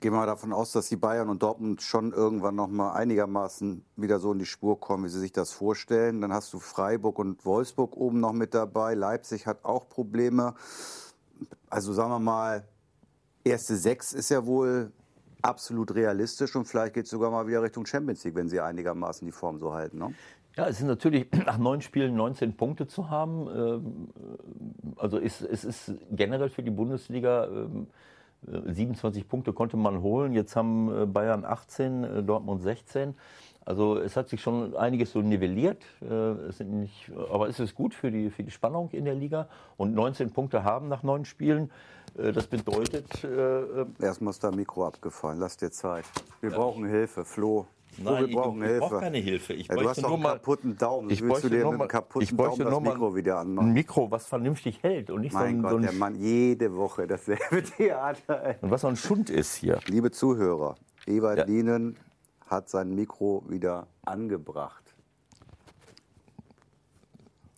gehen 0.01 0.13
wir 0.13 0.27
davon 0.27 0.53
aus, 0.53 0.73
dass 0.73 0.89
die 0.89 0.97
Bayern 0.97 1.29
und 1.29 1.43
Dortmund 1.43 1.83
schon 1.83 2.13
irgendwann 2.13 2.55
noch 2.55 2.69
mal 2.69 2.93
einigermaßen 2.93 3.85
wieder 3.97 4.21
so 4.21 4.33
in 4.33 4.39
die 4.39 4.47
Spur 4.47 4.79
kommen, 4.79 5.05
wie 5.05 5.09
sie 5.09 5.19
sich 5.19 5.33
das 5.33 5.53
vorstellen. 5.53 6.21
Dann 6.21 6.33
hast 6.33 6.53
du 6.53 6.59
Freiburg 6.59 7.19
und 7.19 7.45
Wolfsburg 7.45 7.97
oben 7.97 8.21
noch 8.21 8.33
mit 8.33 8.55
dabei. 8.55 8.95
Leipzig 8.95 9.47
hat 9.47 9.65
auch 9.65 9.89
Probleme. 9.89 10.55
Also 11.69 11.93
sagen 11.93 12.11
wir 12.11 12.21
mal, 12.21 12.65
erste 13.45 13.77
sechs 13.77 14.13
ist 14.13 14.31
ja 14.31 14.47
wohl 14.47 14.93
absolut 15.47 15.95
realistisch 15.95 16.55
und 16.57 16.67
vielleicht 16.67 16.95
geht 16.95 17.05
es 17.05 17.11
sogar 17.11 17.31
mal 17.31 17.47
wieder 17.47 17.63
Richtung 17.63 17.87
Champions 17.87 18.25
League, 18.25 18.35
wenn 18.35 18.49
sie 18.49 18.61
einigermaßen 18.61 19.27
die 19.27 19.33
Form 19.33 19.59
so 19.59 19.73
halten. 19.73 19.99
Ne? 19.99 20.15
Ja, 20.57 20.67
es 20.69 20.81
ist 20.81 20.87
natürlich 20.87 21.29
nach 21.47 21.59
neun 21.59 21.81
Spielen 21.81 22.17
19 22.17 22.57
Punkte 22.57 22.87
zu 22.87 23.11
haben. 23.11 23.49
Ähm, 23.49 24.09
also 24.97 25.19
es 25.19 25.41
ist 25.43 25.95
generell 26.11 26.49
für 26.49 26.63
die 26.63 26.71
Bundesliga 26.71 27.47
ähm, 27.47 27.87
27 28.43 29.29
Punkte 29.29 29.53
konnte 29.53 29.77
man 29.77 30.03
holen. 30.03 30.33
Jetzt 30.33 30.57
haben 30.57 31.03
äh, 31.03 31.07
Bayern 31.07 31.45
18, 31.45 32.05
äh, 32.05 32.23
Dortmund 32.23 32.63
16. 32.63 33.15
Also 33.67 33.99
es 33.99 34.17
hat 34.17 34.29
sich 34.29 34.41
schon 34.41 34.77
einiges 34.77 35.11
so 35.11 35.23
nivelliert. 35.23 35.85
Äh, 36.01 36.65
nicht, 36.65 37.11
aber 37.33 37.49
es 37.49 37.59
ist 37.59 37.75
gut 37.75 37.95
für 37.95 38.13
die, 38.13 38.31
für 38.31 38.45
die 38.45 38.53
Spannung 38.53 38.91
in 38.93 39.05
der 39.05 39.17
Liga. 39.17 39.49
Und 39.77 39.93
19 39.93 40.31
Punkte 40.31 40.63
haben 40.63 40.89
nach 40.89 41.03
neun 41.03 41.25
Spielen. 41.25 41.73
Das 42.15 42.47
bedeutet. 42.47 43.25
Äh, 43.25 43.85
Erstmal 44.01 44.31
ist 44.31 44.45
da 44.45 44.53
Mikro 44.53 44.87
abgefallen. 44.87 45.41
Lass 45.41 45.57
dir 45.57 45.73
Zeit. 45.73 46.05
Wir 46.41 46.51
ja. 46.51 46.57
brauchen 46.57 46.87
Hilfe. 46.87 47.25
Flo. 47.25 47.67
Nein, 47.99 48.29
wir 48.29 48.37
brauchen 48.37 48.63
ich, 48.63 48.71
ich 48.71 48.79
brauche 48.79 49.01
keine 49.01 49.19
Hilfe. 49.19 49.53
Ich 49.55 49.67
ja, 49.67 49.75
du 49.75 49.89
hast 49.89 50.03
doch 50.03 50.13
einen 50.13 50.23
kaputten 50.23 50.79
Daumen. 50.79 51.11
Ich 51.11 51.23
willst 51.23 51.43
du 51.43 51.49
dir 51.49 51.65
mit 51.65 51.81
einem 51.81 51.89
kaputten 51.89 52.37
Daumen 52.37 52.59
das 52.59 52.81
Mikro 52.81 53.17
wieder 53.17 53.39
anmachen? 53.39 53.69
Ein 53.69 53.73
Mikro, 53.73 54.11
was 54.13 54.27
vernünftig 54.27 54.83
hält 54.83 55.11
und 55.11 55.23
nicht 55.23 55.33
mein 55.33 55.43
so 55.43 55.49
ein... 55.49 55.63
Gott, 55.63 55.71
so 55.71 55.77
ein 55.79 55.83
der 55.83 55.93
Mann 55.93 56.15
jede 56.15 56.77
Woche 56.77 57.07
dasselbe 57.07 57.63
Theater. 57.77 58.45
Ey. 58.45 58.55
Und 58.61 58.71
was 58.71 58.83
so 58.83 58.89
ein 58.89 58.97
Schund 58.97 59.29
ist 59.29 59.57
hier. 59.57 59.81
Liebe 59.87 60.11
Zuhörer, 60.11 60.77
Ewald 61.07 61.39
ja. 61.39 61.45
Lienen 61.45 61.97
hat 62.47 62.69
sein 62.69 62.95
Mikro 62.95 63.45
wieder 63.49 63.87
angebracht. 64.05 64.95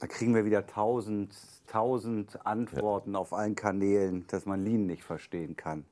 Da 0.01 0.07
kriegen 0.07 0.35
wir 0.35 0.45
wieder 0.45 0.67
tausend, 0.67 1.35
tausend 1.67 2.47
Antworten 2.47 3.13
ja. 3.13 3.19
auf 3.19 3.33
allen 3.33 3.57
Kanälen, 3.57 4.27
dass 4.29 4.47
man 4.47 4.65
Lien 4.65 4.87
nicht 4.87 5.03
verstehen 5.03 5.57
kann. 5.57 5.85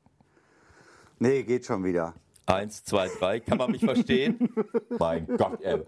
Nee, 1.18 1.42
geht 1.42 1.64
schon 1.64 1.82
wieder. 1.84 2.14
Eins, 2.46 2.84
zwei, 2.84 3.08
drei. 3.08 3.40
Kann 3.40 3.58
man 3.58 3.72
mich 3.72 3.84
verstehen? 3.84 4.48
mein 5.00 5.26
Gott, 5.26 5.60
ey. 5.62 5.82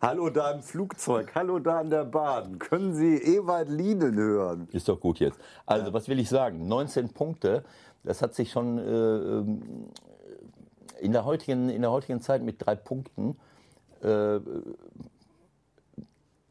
Hallo 0.00 0.30
da 0.30 0.52
im 0.52 0.62
Flugzeug, 0.62 1.34
hallo 1.34 1.58
da 1.58 1.80
in 1.80 1.90
der 1.90 2.04
Bahn. 2.04 2.60
Können 2.60 2.94
Sie 2.94 3.16
Ewald 3.16 3.68
Lienen 3.68 4.14
hören? 4.14 4.68
Ist 4.70 4.88
doch 4.88 5.00
gut 5.00 5.18
jetzt. 5.18 5.40
Also, 5.64 5.86
ja. 5.86 5.92
was 5.92 6.08
will 6.08 6.20
ich 6.20 6.28
sagen? 6.28 6.68
19 6.68 7.08
Punkte, 7.08 7.64
das 8.04 8.22
hat 8.22 8.36
sich 8.36 8.52
schon 8.52 8.78
äh, 8.78 8.82
ähm, 8.82 9.88
in, 11.00 11.12
der 11.12 11.24
heutigen, 11.24 11.68
in 11.68 11.82
der 11.82 11.90
heutigen 11.90 12.20
Zeit 12.20 12.42
mit 12.42 12.64
drei 12.64 12.74
Punkten 12.74 13.36
äh, 14.02 14.40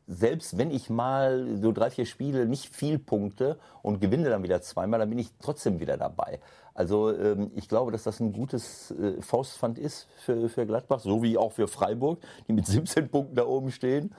selbst 0.07 0.57
wenn 0.57 0.71
ich 0.71 0.89
mal 0.89 1.57
so 1.61 1.71
drei, 1.71 1.89
vier 1.89 2.05
Spiele 2.05 2.45
nicht 2.45 2.73
viel 2.75 2.99
punkte 2.99 3.57
und 3.81 4.01
gewinne 4.01 4.29
dann 4.29 4.43
wieder 4.43 4.61
zweimal, 4.61 4.99
dann 4.99 5.09
bin 5.09 5.17
ich 5.17 5.31
trotzdem 5.41 5.79
wieder 5.79 5.97
dabei. 5.97 6.39
Also 6.73 7.11
ähm, 7.11 7.51
ich 7.55 7.67
glaube, 7.67 7.91
dass 7.91 8.03
das 8.03 8.19
ein 8.19 8.31
gutes 8.33 8.91
äh, 8.91 9.21
Faustpfand 9.21 9.79
ist 9.79 10.07
für, 10.17 10.49
für 10.49 10.65
Gladbach, 10.65 10.99
so 10.99 11.23
wie 11.23 11.37
auch 11.37 11.53
für 11.53 11.67
Freiburg, 11.67 12.19
die 12.47 12.53
mit 12.53 12.67
17 12.67 13.09
Punkten 13.09 13.35
da 13.35 13.45
oben 13.45 13.71
stehen. 13.71 14.13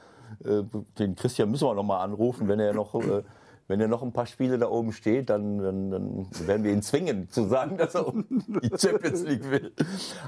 Äh, 0.44 0.62
den 0.98 1.14
Christian 1.14 1.50
müssen 1.50 1.68
wir 1.68 1.74
noch 1.74 1.84
mal 1.84 2.02
anrufen, 2.02 2.48
wenn 2.48 2.60
er 2.60 2.72
noch... 2.72 2.94
Äh, 2.94 3.22
wenn 3.68 3.80
er 3.80 3.88
noch 3.88 4.02
ein 4.02 4.12
paar 4.12 4.26
Spiele 4.26 4.58
da 4.58 4.68
oben 4.68 4.92
steht, 4.92 5.30
dann, 5.30 5.58
dann, 5.58 5.90
dann 5.90 6.26
werden 6.46 6.64
wir 6.64 6.72
ihn 6.72 6.82
zwingen 6.82 7.28
zu 7.30 7.46
sagen, 7.46 7.76
dass 7.76 7.94
er 7.94 8.12
die 8.28 8.70
Champions 8.78 9.22
League 9.22 9.50
will. 9.50 9.72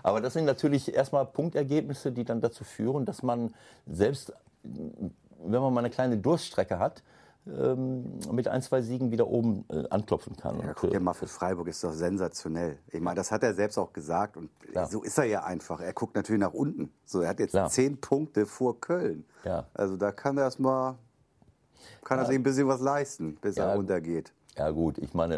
Aber 0.02 0.21
das 0.21 0.33
sind 0.33 0.45
natürlich 0.45 0.95
erstmal 0.95 1.26
Punktergebnisse, 1.26 2.12
die 2.12 2.25
dann 2.25 2.40
dazu 2.40 2.64
führen, 2.64 3.04
dass 3.04 3.23
man 3.23 3.54
selbst 3.87 4.33
wenn 4.62 5.62
man 5.62 5.73
mal 5.73 5.80
eine 5.80 5.90
kleine 5.90 6.18
Durststrecke 6.18 6.78
hat, 6.78 7.02
ähm, 7.47 8.18
mit 8.30 8.49
ein, 8.49 8.61
zwei 8.61 8.83
Siegen 8.83 9.11
wieder 9.11 9.26
oben 9.26 9.64
äh, 9.71 9.85
anklopfen 9.88 10.37
kann. 10.37 10.61
Ja, 10.61 10.75
guck 10.75 10.90
dir 10.90 11.00
mal, 11.00 11.14
für 11.14 11.26
Freiburg 11.26 11.68
ist 11.68 11.83
doch 11.83 11.92
sensationell. 11.92 12.78
Ich 12.90 13.00
meine, 13.00 13.16
das 13.16 13.30
hat 13.30 13.42
er 13.42 13.54
selbst 13.54 13.78
auch 13.78 13.92
gesagt 13.92 14.37
und 14.37 14.50
ja. 14.75 14.87
so 14.87 15.02
ist 15.02 15.16
er 15.16 15.25
ja 15.25 15.45
einfach. 15.45 15.80
Er 15.80 15.92
guckt 15.92 16.14
natürlich 16.14 16.40
nach 16.40 16.52
unten. 16.52 16.92
So, 17.04 17.23
er 17.23 17.30
hat 17.30 17.40
jetzt 17.40 17.52
Klar. 17.52 17.71
zehn 17.71 18.00
Punkte 18.00 18.45
vor 18.45 18.80
Köln. 18.80 19.25
Ja. 19.45 19.66
Also 19.73 19.97
da 19.97 20.12
kann 20.12 20.37
er 20.37 20.45
erstmal, 20.45 20.97
kann 22.04 22.18
er 22.18 22.26
sich 22.26 22.35
ein 22.35 22.42
bisschen 22.42 22.68
was 22.68 22.80
leisten, 22.80 23.37
bis 23.40 23.57
er 23.57 23.75
runtergeht. 23.75 24.33
Ja 24.57 24.71
gut, 24.71 24.99
ich 24.99 25.14
meine, 25.14 25.37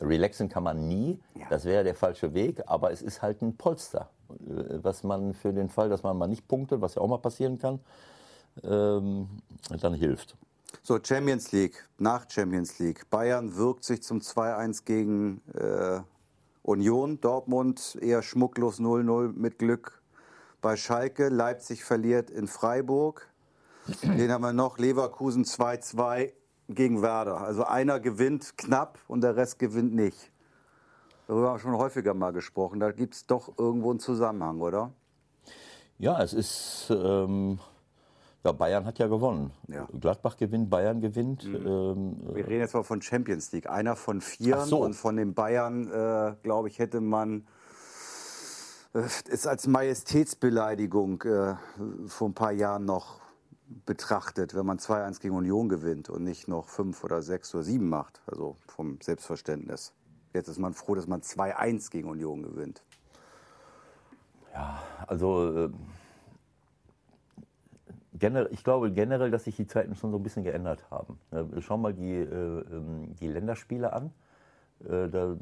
äh, 0.00 0.04
relaxen 0.04 0.48
kann 0.48 0.62
man 0.62 0.86
nie, 0.86 1.18
das 1.48 1.64
wäre 1.64 1.82
der 1.82 1.96
falsche 1.96 2.34
Weg, 2.34 2.62
aber 2.66 2.92
es 2.92 3.02
ist 3.02 3.20
halt 3.20 3.42
ein 3.42 3.56
Polster, 3.56 4.10
äh, 4.28 4.78
was 4.82 5.02
man 5.02 5.34
für 5.34 5.52
den 5.52 5.68
Fall, 5.68 5.88
dass 5.88 6.04
man 6.04 6.16
mal 6.16 6.28
nicht 6.28 6.46
punktet, 6.46 6.80
was 6.80 6.94
ja 6.94 7.02
auch 7.02 7.08
mal 7.08 7.18
passieren 7.18 7.58
kann, 7.58 7.80
ähm, 8.62 9.28
dann 9.80 9.94
hilft. 9.94 10.36
So, 10.82 10.98
Champions 11.02 11.50
League, 11.52 11.84
nach 11.98 12.30
Champions 12.30 12.78
League. 12.78 13.10
Bayern 13.10 13.56
wirkt 13.56 13.84
sich 13.84 14.02
zum 14.02 14.20
2-1 14.20 14.84
gegen 14.84 15.42
äh, 15.54 16.00
Union. 16.62 17.20
Dortmund 17.20 17.98
eher 18.00 18.22
schmucklos 18.22 18.78
0-0 18.78 19.32
mit 19.32 19.58
Glück 19.58 20.00
bei 20.60 20.76
Schalke. 20.76 21.28
Leipzig 21.28 21.84
verliert 21.84 22.30
in 22.30 22.46
Freiburg. 22.46 23.28
Den 24.02 24.30
haben 24.30 24.42
wir 24.42 24.52
noch. 24.52 24.78
Leverkusen 24.78 25.44
2-2 25.44 26.32
gegen 26.68 27.02
Werder. 27.02 27.40
Also 27.40 27.64
einer 27.64 28.00
gewinnt 28.00 28.56
knapp 28.56 28.98
und 29.08 29.22
der 29.22 29.36
Rest 29.36 29.58
gewinnt 29.58 29.94
nicht. 29.94 30.30
Darüber 31.26 31.48
haben 31.48 31.56
wir 31.56 31.60
schon 31.60 31.76
häufiger 31.76 32.14
mal 32.14 32.32
gesprochen. 32.32 32.80
Da 32.80 32.92
gibt 32.92 33.14
es 33.14 33.26
doch 33.26 33.56
irgendwo 33.58 33.90
einen 33.90 34.00
Zusammenhang, 34.00 34.60
oder? 34.60 34.92
Ja, 35.98 36.22
es 36.22 36.32
ist. 36.32 36.90
Ähm, 36.90 37.58
ja, 38.42 38.52
Bayern 38.52 38.86
hat 38.86 38.98
ja 38.98 39.06
gewonnen. 39.06 39.52
Ja. 39.68 39.86
Gladbach 40.00 40.36
gewinnt, 40.38 40.70
Bayern 40.70 41.00
gewinnt. 41.00 41.44
Ähm, 41.44 42.16
Wir 42.32 42.46
reden 42.46 42.60
jetzt 42.60 42.72
mal 42.72 42.82
von 42.82 43.02
Champions 43.02 43.52
League. 43.52 43.68
Einer 43.68 43.96
von 43.96 44.22
vier 44.22 44.60
so. 44.60 44.82
und 44.82 44.94
von 44.94 45.16
den 45.16 45.34
Bayern, 45.34 45.90
äh, 45.90 46.34
glaube 46.42 46.68
ich, 46.68 46.78
hätte 46.78 47.02
man 47.02 47.46
äh, 48.94 49.02
es 49.30 49.46
als 49.46 49.66
Majestätsbeleidigung 49.66 51.22
äh, 51.22 51.54
vor 52.06 52.30
ein 52.30 52.34
paar 52.34 52.52
Jahren 52.52 52.86
noch 52.86 53.20
betrachtet, 53.90 54.54
wenn 54.54 54.64
man 54.64 54.78
2-1 54.78 55.20
gegen 55.20 55.34
Union 55.34 55.68
gewinnt 55.68 56.10
und 56.10 56.22
nicht 56.22 56.46
noch 56.46 56.68
5 56.68 57.02
oder 57.02 57.22
6 57.22 57.56
oder 57.56 57.64
7 57.64 57.88
macht. 57.88 58.20
Also 58.24 58.56
vom 58.68 59.00
Selbstverständnis. 59.00 59.92
Jetzt 60.32 60.46
ist 60.46 60.60
man 60.60 60.74
froh, 60.74 60.94
dass 60.94 61.08
man 61.08 61.22
2-1 61.22 61.90
gegen 61.90 62.08
Union 62.08 62.44
gewinnt. 62.44 62.84
ja, 64.54 64.80
also. 65.08 65.66
Äh, 65.66 65.70
generell, 68.14 68.48
ich 68.52 68.62
glaube 68.62 68.92
generell, 68.92 69.32
dass 69.32 69.42
sich 69.42 69.56
die 69.56 69.66
Zeiten 69.66 69.96
schon 69.96 70.12
so 70.12 70.18
ein 70.18 70.22
bisschen 70.22 70.44
geändert 70.44 70.88
haben. 70.92 71.18
Ja, 71.32 71.44
Schau 71.58 71.76
mal 71.76 71.92
die, 71.92 72.14
äh, 72.14 72.24
ähm, 72.24 73.16
die 73.18 73.26
Länderspiele 73.26 73.92
an. 73.92 74.12
Äh, 74.88 75.08
Da, 75.08 75.36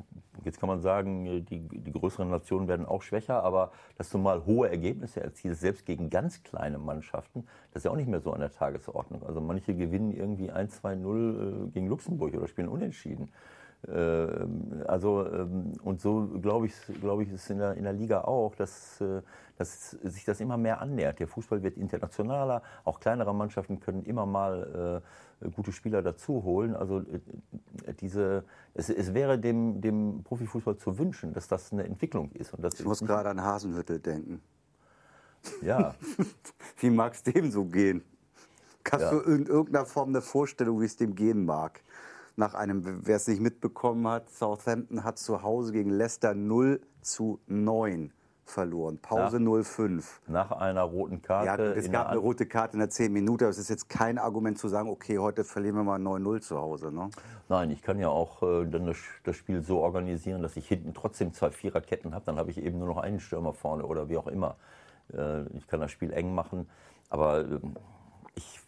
jetzt 0.45 0.61
kann 0.61 0.68
man 0.68 0.80
sagen, 0.80 1.26
äh, 1.26 1.40
die, 1.40 1.61
die 1.61 1.92
größeren 1.92 2.28
Nationen 2.30 2.68
werden 2.68 2.87
auch 2.87 3.02
schwächer, 3.02 3.42
aber 3.42 3.73
dass 3.97 4.11
du 4.11 4.18
mal 4.18 4.45
hohe 4.47 4.68
Ergebnisse 4.68 5.21
erzielst, 5.21 5.61
selbst 5.61 5.87
gegen 5.87 6.11
ganz 6.11 6.42
kleine 6.42 6.78
Mannschaften, 6.78 7.47
das 7.73 7.80
ist 7.80 7.85
ja 7.85 7.90
auch 7.90 7.97
nicht 7.97 8.09
mehr 8.09 8.21
so 8.21 8.33
an 8.33 8.40
der 8.40 8.52
Tagesordnung. 8.52 9.23
Also 9.25 9.40
manche 9.40 9.75
gewinnen 9.75 10.12
irgendwie 10.12 10.50
1-2-0 10.52 11.66
äh, 11.66 11.71
gegen 11.71 11.88
Luxemburg 11.88 12.35
oder 12.35 12.49
spielen 12.49 12.68
unentschieden. 12.68 13.30
Ähm, 13.87 14.82
Also, 14.87 15.25
ähm, 15.26 15.73
und 15.85 16.00
so 16.00 16.26
glaube 16.40 16.66
ich, 16.66 16.75
glaube 17.00 17.23
ich, 17.23 17.28
ist 17.32 17.44
es 17.44 17.50
in 17.50 17.58
der, 17.58 17.75
in 17.75 17.85
der 17.85 17.92
Liga 17.92 18.23
auch, 18.23 18.54
dass, 18.56 19.00
äh, 19.00 19.23
dass 19.56 19.90
sich 19.90 20.25
das 20.25 20.40
immer 20.40 20.56
mehr 20.56 20.80
annähert. 20.80 21.20
Der 21.20 21.28
Fußball 21.28 21.62
wird 21.62 21.76
internationaler, 21.76 22.62
auch 22.85 22.99
kleinere 23.00 23.35
Mannschaften 23.35 23.78
können 23.78 24.02
immer 24.04 24.26
mal 24.26 25.02
äh, 25.40 25.49
gute 25.50 25.70
Spieler 25.73 26.02
dazu 26.02 26.42
holen. 26.42 26.75
Also, 26.75 27.00
äh, 27.00 27.94
diese, 28.00 28.44
es, 28.75 28.88
es 28.90 29.14
wäre 29.14 29.38
dem, 29.38 29.80
dem 29.80 30.23
Profifußball 30.25 30.76
zu 30.76 30.99
wünschen, 30.99 31.32
dass 31.32 31.47
das 31.47 31.73
eine 31.73 31.85
Entwicklung 31.85 32.32
ist. 32.32 32.52
Und 32.54 32.62
das 32.62 32.80
Ich 32.80 32.85
muss 32.87 33.00
gerade 33.00 33.28
an 33.28 33.40
Hasenhüttel 33.40 34.00
denken. 34.00 34.42
Ja, 35.62 35.94
Wie 36.80 36.90
mag 36.90 37.14
es 37.14 37.23
dem 37.23 37.50
so 37.50 37.64
gehen? 37.64 38.02
Hast 38.90 39.02
Ja. 39.02 39.11
du 39.11 39.20
in 39.20 39.47
irgendeiner 39.47 39.87
Form 39.87 40.08
eine 40.08 40.23
Vorstellung, 40.23 40.80
wie 40.80 40.87
es 40.87 40.97
dem 40.97 41.14
gehen 41.14 41.44
mag? 41.44 41.82
Nach 42.38 42.54
einem, 42.54 43.04
wer 43.04 43.16
es 43.16 43.26
nicht 43.26 43.40
mitbekommen 43.40 44.07
hat, 44.07 44.30
Southampton 44.30 45.02
hat 45.02 45.18
zu 45.18 45.42
Hause 45.42 45.73
gegen 45.73 45.90
Leicester 45.90 46.35
0 46.37 46.80
zu 47.00 47.40
9 47.49 48.12
verloren. 48.45 48.99
Pause 49.02 49.38
Ja. 49.38 49.42
0-5. 49.42 50.04
nach 50.28 50.52
einer 50.52 50.83
roten 50.83 51.14
Ja, 51.14 51.18
Karte. 51.21 51.68
gut, 51.71 51.76
es 51.78 51.90
gab 51.90 52.07
eine 52.11 52.21
rote 52.21 52.47
Karte 52.47 52.75
in 52.75 52.78
der 52.78 52.90
10 52.90 53.12
Minute, 53.12 53.45
aber 53.45 53.50
es 53.50 53.59
ist 53.59 53.68
jetzt 53.71 53.88
kein 53.88 54.18
Argument 54.18 54.57
zu 54.57 54.68
sagen, 54.68 54.88
okay, 54.88 55.18
heute 55.18 55.42
verlieren 55.42 55.75
wir 55.75 55.83
mal 55.83 55.99
9-0 55.99 56.40
zu 56.40 56.59
Hause. 56.59 56.92
Ne? 56.92 57.11
Nein, 57.49 57.73
ich 57.73 57.83
kann 57.83 57.99
ja 57.99 58.09
auch 58.09 58.40
äh, 58.45 58.66
dann 58.66 58.87
das, 58.87 58.99
das 59.25 59.35
Spiel 59.35 59.61
so 59.64 59.80
organisieren, 59.80 60.40
dass 60.40 60.57
ich 60.57 60.68
hinten 60.68 60.95
trotzdem 60.95 61.33
zwei 61.33 61.50
Viererketten 61.50 62.14
habe. 62.14 62.25
Dann 62.25 62.37
habe 62.37 62.52
ich 62.52 62.59
eben 62.62 62.78
nur 62.78 62.87
noch 62.87 62.99
einen 62.99 63.18
Stürmer 63.18 63.52
vorne 63.52 63.85
oder 63.85 64.09
wie 64.09 64.16
auch 64.16 64.28
immer. 64.28 64.54
Äh, 65.12 65.42
ich 65.57 65.66
kann 65.66 65.80
das 65.80 65.90
Spiel 65.90 66.12
eng 66.12 66.37
machen. 66.37 66.68
Aber 67.11 67.40
ähm, 67.40 67.75
ich, 68.37 68.61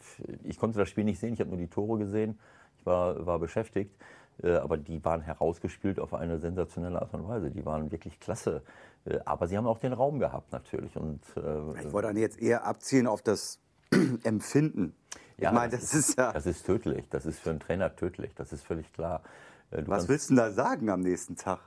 ich 0.43 0.59
konnte 0.59 0.77
das 0.81 0.89
Spiel 0.89 1.05
nicht 1.05 1.21
sehen. 1.21 1.35
Ich 1.35 1.41
habe 1.41 1.51
nur 1.51 1.59
die 1.61 1.69
Tore 1.69 1.99
gesehen. 1.99 2.37
Ich 2.81 2.87
war, 2.87 3.27
war 3.27 3.39
beschäftigt. 3.39 3.95
Äh, 4.43 4.55
aber 4.57 4.77
die 4.77 5.05
waren 5.05 5.21
herausgespielt 5.21 6.01
auf 6.01 6.15
eine 6.15 6.39
sensationelle 6.39 7.01
Art 7.01 7.13
und 7.15 7.29
Weise. 7.29 7.51
Die 7.51 7.65
waren 7.65 7.91
wirklich 7.91 8.19
klasse. 8.21 8.63
Äh, 9.05 9.19
aber 9.25 9.49
sie 9.49 9.57
haben 9.57 9.67
auch 9.67 9.79
den 9.79 9.93
Raum 9.93 10.19
gehabt 10.19 10.53
natürlich. 10.53 10.97
Und, 10.97 11.21
äh, 11.37 11.81
Ich 11.81 11.93
wollte 11.93 12.09
dann 12.09 12.17
jetzt 12.17 12.41
eher 12.41 12.65
abzielen 12.65 13.07
auf 13.07 13.23
das 13.23 13.59
Empfinden. 14.25 14.95
Ich 15.37 15.45
ja, 15.45 15.53
meine, 15.53 15.73
das 15.73 15.95
ist 15.95 16.19
ja. 16.19 16.33
Das 16.33 16.47
ist 16.47 16.65
tödlich. 16.65 17.07
Das 17.11 17.27
ist 17.27 17.41
für 17.41 17.51
einen 17.51 17.61
Trainer 17.61 17.95
tödlich. 17.97 18.35
Das 18.35 18.53
ist 18.53 18.65
völlig 18.65 18.93
klar. 18.93 19.23
Äh, 19.71 19.83
du 19.83 19.91
Was 19.91 20.09
willst 20.09 20.31
du 20.31 20.35
denn 20.35 20.45
da 20.45 20.51
sagen 20.53 20.89
am 20.91 21.01
nächsten 21.01 21.37
Tag? 21.37 21.61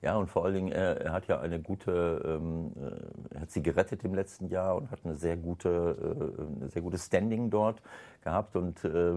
Ja, 0.00 0.16
und 0.16 0.28
vor 0.28 0.44
allen 0.44 0.54
Dingen, 0.54 0.72
er, 0.72 1.00
er 1.00 1.12
hat 1.12 1.26
ja 1.26 1.40
eine 1.40 1.60
gute, 1.60 2.22
ähm, 2.24 2.72
äh, 2.76 3.34
er 3.34 3.40
hat 3.40 3.50
sie 3.50 3.62
gerettet 3.62 4.04
im 4.04 4.14
letzten 4.14 4.46
Jahr 4.48 4.76
und 4.76 4.90
hat 4.92 5.00
eine 5.04 5.16
sehr 5.16 5.36
gute, 5.36 5.68
äh, 5.68 6.60
eine 6.60 6.68
sehr 6.68 6.82
gutes 6.82 7.06
Standing 7.06 7.50
dort 7.50 7.82
gehabt. 8.22 8.54
Und 8.54 8.84
äh, 8.84 9.12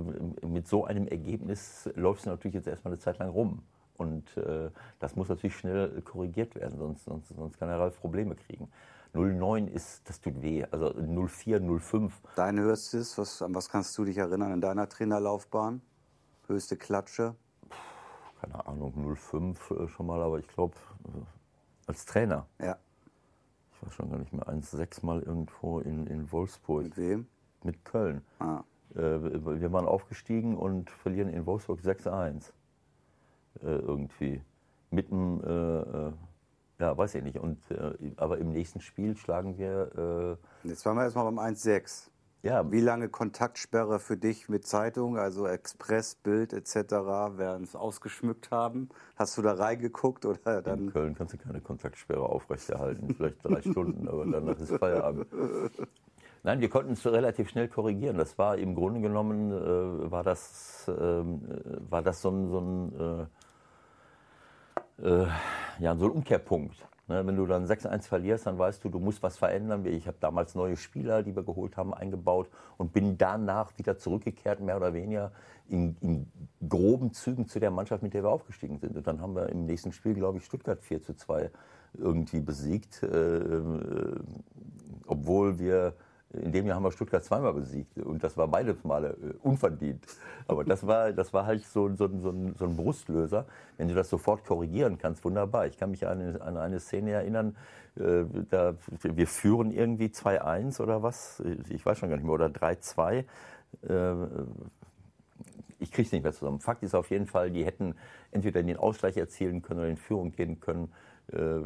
mit 0.45 0.67
so 0.67 0.85
einem 0.85 1.07
Ergebnis 1.07 1.87
läuft 1.95 2.21
es 2.21 2.25
natürlich 2.25 2.55
jetzt 2.55 2.67
erstmal 2.67 2.93
eine 2.93 2.99
Zeit 2.99 3.19
lang 3.19 3.29
rum. 3.29 3.61
Und 3.97 4.35
äh, 4.37 4.71
das 4.99 5.15
muss 5.15 5.29
natürlich 5.29 5.55
schnell 5.55 6.01
korrigiert 6.01 6.55
werden, 6.55 6.79
sonst, 6.79 7.05
sonst, 7.05 7.27
sonst 7.29 7.59
kann 7.59 7.69
er 7.69 7.79
Ralf 7.79 7.99
Probleme 7.99 8.35
kriegen. 8.35 8.67
09 9.13 9.67
ist, 9.67 10.09
das 10.09 10.19
tut 10.19 10.41
weh. 10.41 10.65
Also 10.71 10.93
04, 10.93 11.61
05. 11.79 12.21
Dein 12.35 12.59
höchstes, 12.59 13.17
was, 13.19 13.43
an 13.43 13.53
was 13.53 13.69
kannst 13.69 13.95
du 13.97 14.05
dich 14.05 14.17
erinnern 14.17 14.53
in 14.53 14.61
deiner 14.61 14.89
Trainerlaufbahn? 14.89 15.81
Höchste 16.47 16.77
Klatsche? 16.77 17.35
Keine 18.41 18.65
Ahnung, 18.65 19.15
05 19.15 19.71
äh, 19.71 19.87
schon 19.87 20.07
mal, 20.07 20.21
aber 20.21 20.39
ich 20.39 20.47
glaube, 20.47 20.73
als 21.87 22.05
Trainer, 22.05 22.47
Ja. 22.59 22.77
ich 23.73 23.83
weiß 23.85 23.93
schon 23.93 24.09
gar 24.09 24.17
nicht 24.17 24.33
mehr, 24.33 24.47
1,6 24.47 25.05
mal 25.05 25.21
irgendwo 25.21 25.79
in, 25.79 26.07
in 26.07 26.31
Wolfsburg 26.31 26.83
Mit 26.85 26.97
wem? 26.97 27.27
mit 27.63 27.85
Köln. 27.85 28.21
Ah. 28.39 28.63
Äh, 28.95 28.99
wir 28.99 29.71
waren 29.71 29.85
aufgestiegen 29.85 30.57
und 30.57 30.89
verlieren 30.89 31.29
in 31.29 31.45
Wolfsburg 31.45 31.79
6-1. 31.81 32.51
Äh, 33.61 33.65
irgendwie. 33.67 34.41
Mit 34.89 35.09
dem, 35.11 35.41
äh, 35.43 35.47
äh, 36.07 36.13
ja, 36.79 36.97
weiß 36.97 37.15
ich 37.15 37.23
nicht. 37.23 37.37
Und, 37.37 37.59
äh, 37.71 37.93
aber 38.17 38.39
im 38.39 38.51
nächsten 38.51 38.81
Spiel 38.81 39.15
schlagen 39.15 39.57
wir, 39.57 40.37
Jetzt 40.63 40.85
waren 40.85 40.97
wir 40.97 41.03
erstmal 41.03 41.25
beim 41.25 41.39
1-6. 41.39 42.09
Ja, 42.43 42.71
Wie 42.71 42.79
lange 42.79 43.09
Kontaktsperre 43.09 43.99
für 43.99 44.17
dich 44.17 44.49
mit 44.49 44.65
Zeitung, 44.65 45.17
also 45.17 45.47
Express, 45.47 46.15
Bild 46.15 46.53
etc., 46.53 46.75
werden 47.37 47.63
es 47.63 47.75
ausgeschmückt 47.75 48.51
haben? 48.51 48.89
Hast 49.15 49.37
du 49.37 49.41
da 49.41 49.53
reingeguckt 49.53 50.25
oder 50.25 50.57
in 50.57 50.63
dann? 50.63 50.93
Köln 50.93 51.15
kannst 51.15 51.33
du 51.33 51.37
keine 51.37 51.61
Kontaktsperre 51.61 52.23
aufrechterhalten. 52.23 53.13
Vielleicht 53.15 53.45
drei 53.45 53.61
Stunden, 53.71 54.07
aber 54.07 54.25
danach 54.25 54.59
ist 54.59 54.73
Feierabend. 54.73 55.27
Nein, 56.43 56.59
wir 56.59 56.69
konnten 56.69 56.93
es 56.93 57.05
relativ 57.05 57.49
schnell 57.49 57.67
korrigieren. 57.67 58.17
Das 58.17 58.37
war 58.39 58.57
im 58.57 58.73
Grunde 58.73 59.01
genommen, 59.01 59.51
äh, 59.51 60.11
war, 60.11 60.23
das, 60.23 60.85
ähm, 60.87 61.41
äh, 61.47 61.91
war 61.91 62.01
das 62.01 62.21
so 62.21 62.29
ein, 62.31 62.49
so 62.49 62.59
ein 62.59 62.99
äh, 62.99 63.25
äh, 65.01 65.27
ja, 65.79 65.95
so 65.95 66.05
ein 66.05 66.11
Umkehrpunkt. 66.11 66.75
Ne, 67.11 67.27
wenn 67.27 67.35
du 67.35 67.45
dann 67.45 67.65
6-1 67.65 68.03
verlierst, 68.03 68.47
dann 68.47 68.57
weißt 68.57 68.81
du, 68.85 68.87
du 68.87 68.97
musst 68.97 69.21
was 69.21 69.37
verändern. 69.37 69.85
Ich 69.85 70.07
habe 70.07 70.15
damals 70.21 70.55
neue 70.55 70.77
Spieler, 70.77 71.23
die 71.23 71.35
wir 71.35 71.43
geholt 71.43 71.75
haben, 71.75 71.93
eingebaut 71.93 72.49
und 72.77 72.93
bin 72.93 73.17
danach 73.17 73.77
wieder 73.77 73.97
zurückgekehrt, 73.97 74.61
mehr 74.61 74.77
oder 74.77 74.93
weniger 74.93 75.33
in, 75.67 75.97
in 75.99 76.31
groben 76.69 77.11
Zügen 77.11 77.47
zu 77.47 77.59
der 77.59 77.69
Mannschaft, 77.69 78.01
mit 78.01 78.13
der 78.13 78.23
wir 78.23 78.29
aufgestiegen 78.29 78.77
sind. 78.79 78.95
Und 78.95 79.05
dann 79.05 79.19
haben 79.19 79.35
wir 79.35 79.49
im 79.49 79.65
nächsten 79.65 79.91
Spiel, 79.91 80.13
glaube 80.13 80.37
ich, 80.37 80.45
Stuttgart 80.45 80.81
4 80.81 81.01
zu 81.01 81.13
2 81.13 81.51
irgendwie 81.97 82.39
besiegt, 82.39 83.03
äh, 83.03 83.07
äh, 83.07 84.19
obwohl 85.05 85.59
wir 85.59 85.93
in 86.33 86.51
dem 86.51 86.65
Jahr 86.65 86.77
haben 86.77 86.83
wir 86.83 86.91
Stuttgart 86.91 87.23
zweimal 87.23 87.53
besiegt 87.53 87.97
und 87.97 88.23
das 88.23 88.37
war 88.37 88.47
beides 88.47 88.83
Male 88.83 89.17
äh, 89.21 89.33
unverdient. 89.41 90.05
Aber 90.47 90.63
das 90.63 90.85
war, 90.87 91.11
das 91.11 91.33
war 91.33 91.45
halt 91.45 91.65
so, 91.65 91.89
so, 91.95 92.07
so, 92.19 92.29
ein, 92.29 92.55
so 92.57 92.65
ein 92.65 92.75
Brustlöser. 92.75 93.45
Wenn 93.77 93.87
du 93.87 93.95
das 93.95 94.09
sofort 94.09 94.45
korrigieren 94.45 94.97
kannst, 94.97 95.23
wunderbar. 95.25 95.67
Ich 95.67 95.77
kann 95.77 95.91
mich 95.91 96.07
an 96.07 96.21
eine, 96.21 96.41
an 96.41 96.57
eine 96.57 96.79
Szene 96.79 97.11
erinnern, 97.11 97.55
äh, 97.97 98.23
da, 98.49 98.75
wir 99.01 99.27
führen 99.27 99.71
irgendwie 99.71 100.07
2-1 100.07 100.81
oder 100.81 101.03
was, 101.03 101.43
ich 101.69 101.85
weiß 101.85 101.97
schon 101.97 102.09
gar 102.09 102.15
nicht 102.15 102.25
mehr, 102.25 102.33
oder 102.33 102.47
3-2. 102.47 103.25
Äh, 103.87 104.13
ich 105.79 105.91
kriege 105.91 106.05
es 106.05 106.11
nicht 106.11 106.23
mehr 106.23 106.33
zusammen. 106.33 106.59
Fakt 106.59 106.83
ist 106.83 106.95
auf 106.95 107.09
jeden 107.09 107.25
Fall, 107.25 107.51
die 107.51 107.65
hätten 107.65 107.95
entweder 108.31 108.61
den 108.61 108.77
Ausgleich 108.77 109.17
erzielen 109.17 109.61
können 109.61 109.79
oder 109.79 109.89
in 109.89 109.97
Führung 109.97 110.31
gehen 110.31 110.59
können. 110.59 110.91
Äh, 111.33 111.61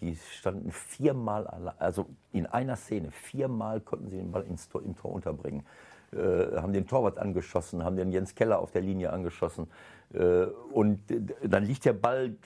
Die 0.00 0.16
standen 0.16 0.70
viermal, 0.72 1.46
also 1.78 2.06
in 2.32 2.46
einer 2.46 2.76
Szene, 2.76 3.10
viermal 3.10 3.80
konnten 3.80 4.10
sie 4.10 4.16
den 4.16 4.30
Ball 4.30 4.44
ins 4.44 4.68
Tor, 4.68 4.82
im 4.82 4.94
Tor 4.94 5.12
unterbringen. 5.12 5.64
Äh, 6.12 6.56
haben 6.60 6.72
den 6.72 6.86
Torwart 6.86 7.18
angeschossen, 7.18 7.82
haben 7.82 7.96
den 7.96 8.12
Jens 8.12 8.34
Keller 8.34 8.58
auf 8.60 8.70
der 8.70 8.82
Linie 8.82 9.12
angeschossen. 9.12 9.68
Äh, 10.12 10.44
und 10.72 11.00
dann 11.42 11.64
liegt 11.64 11.84
der 11.84 11.94
Ball 11.94 12.36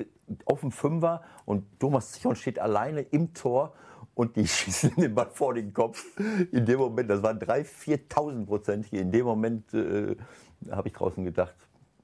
auf 0.47 0.61
dem 0.61 0.71
Fünfer 0.71 1.23
und 1.45 1.65
Thomas 1.79 2.13
Zichon 2.13 2.37
steht 2.37 2.59
alleine 2.59 3.03
im 3.03 3.35
Tor. 3.35 3.75
und 4.15 4.37
die 4.37 4.47
schießen 4.47 4.95
den 4.97 5.15
Ball 5.15 5.31
vor 5.31 5.55
den 5.55 5.73
Kopf. 5.73 6.05
In 6.53 6.65
dem 6.67 6.79
Moment, 6.79 7.11
das 7.11 7.23
waren 7.23 7.39
3.000, 7.39 8.09
4.000 8.09 8.47
Prozent. 8.47 8.93
In 8.93 9.11
dem 9.11 9.27
Moment 9.27 9.73
äh, 9.75 10.17
habe 10.71 10.89
ich 10.89 10.95
draußen 10.95 11.25
gedacht, 11.25 11.55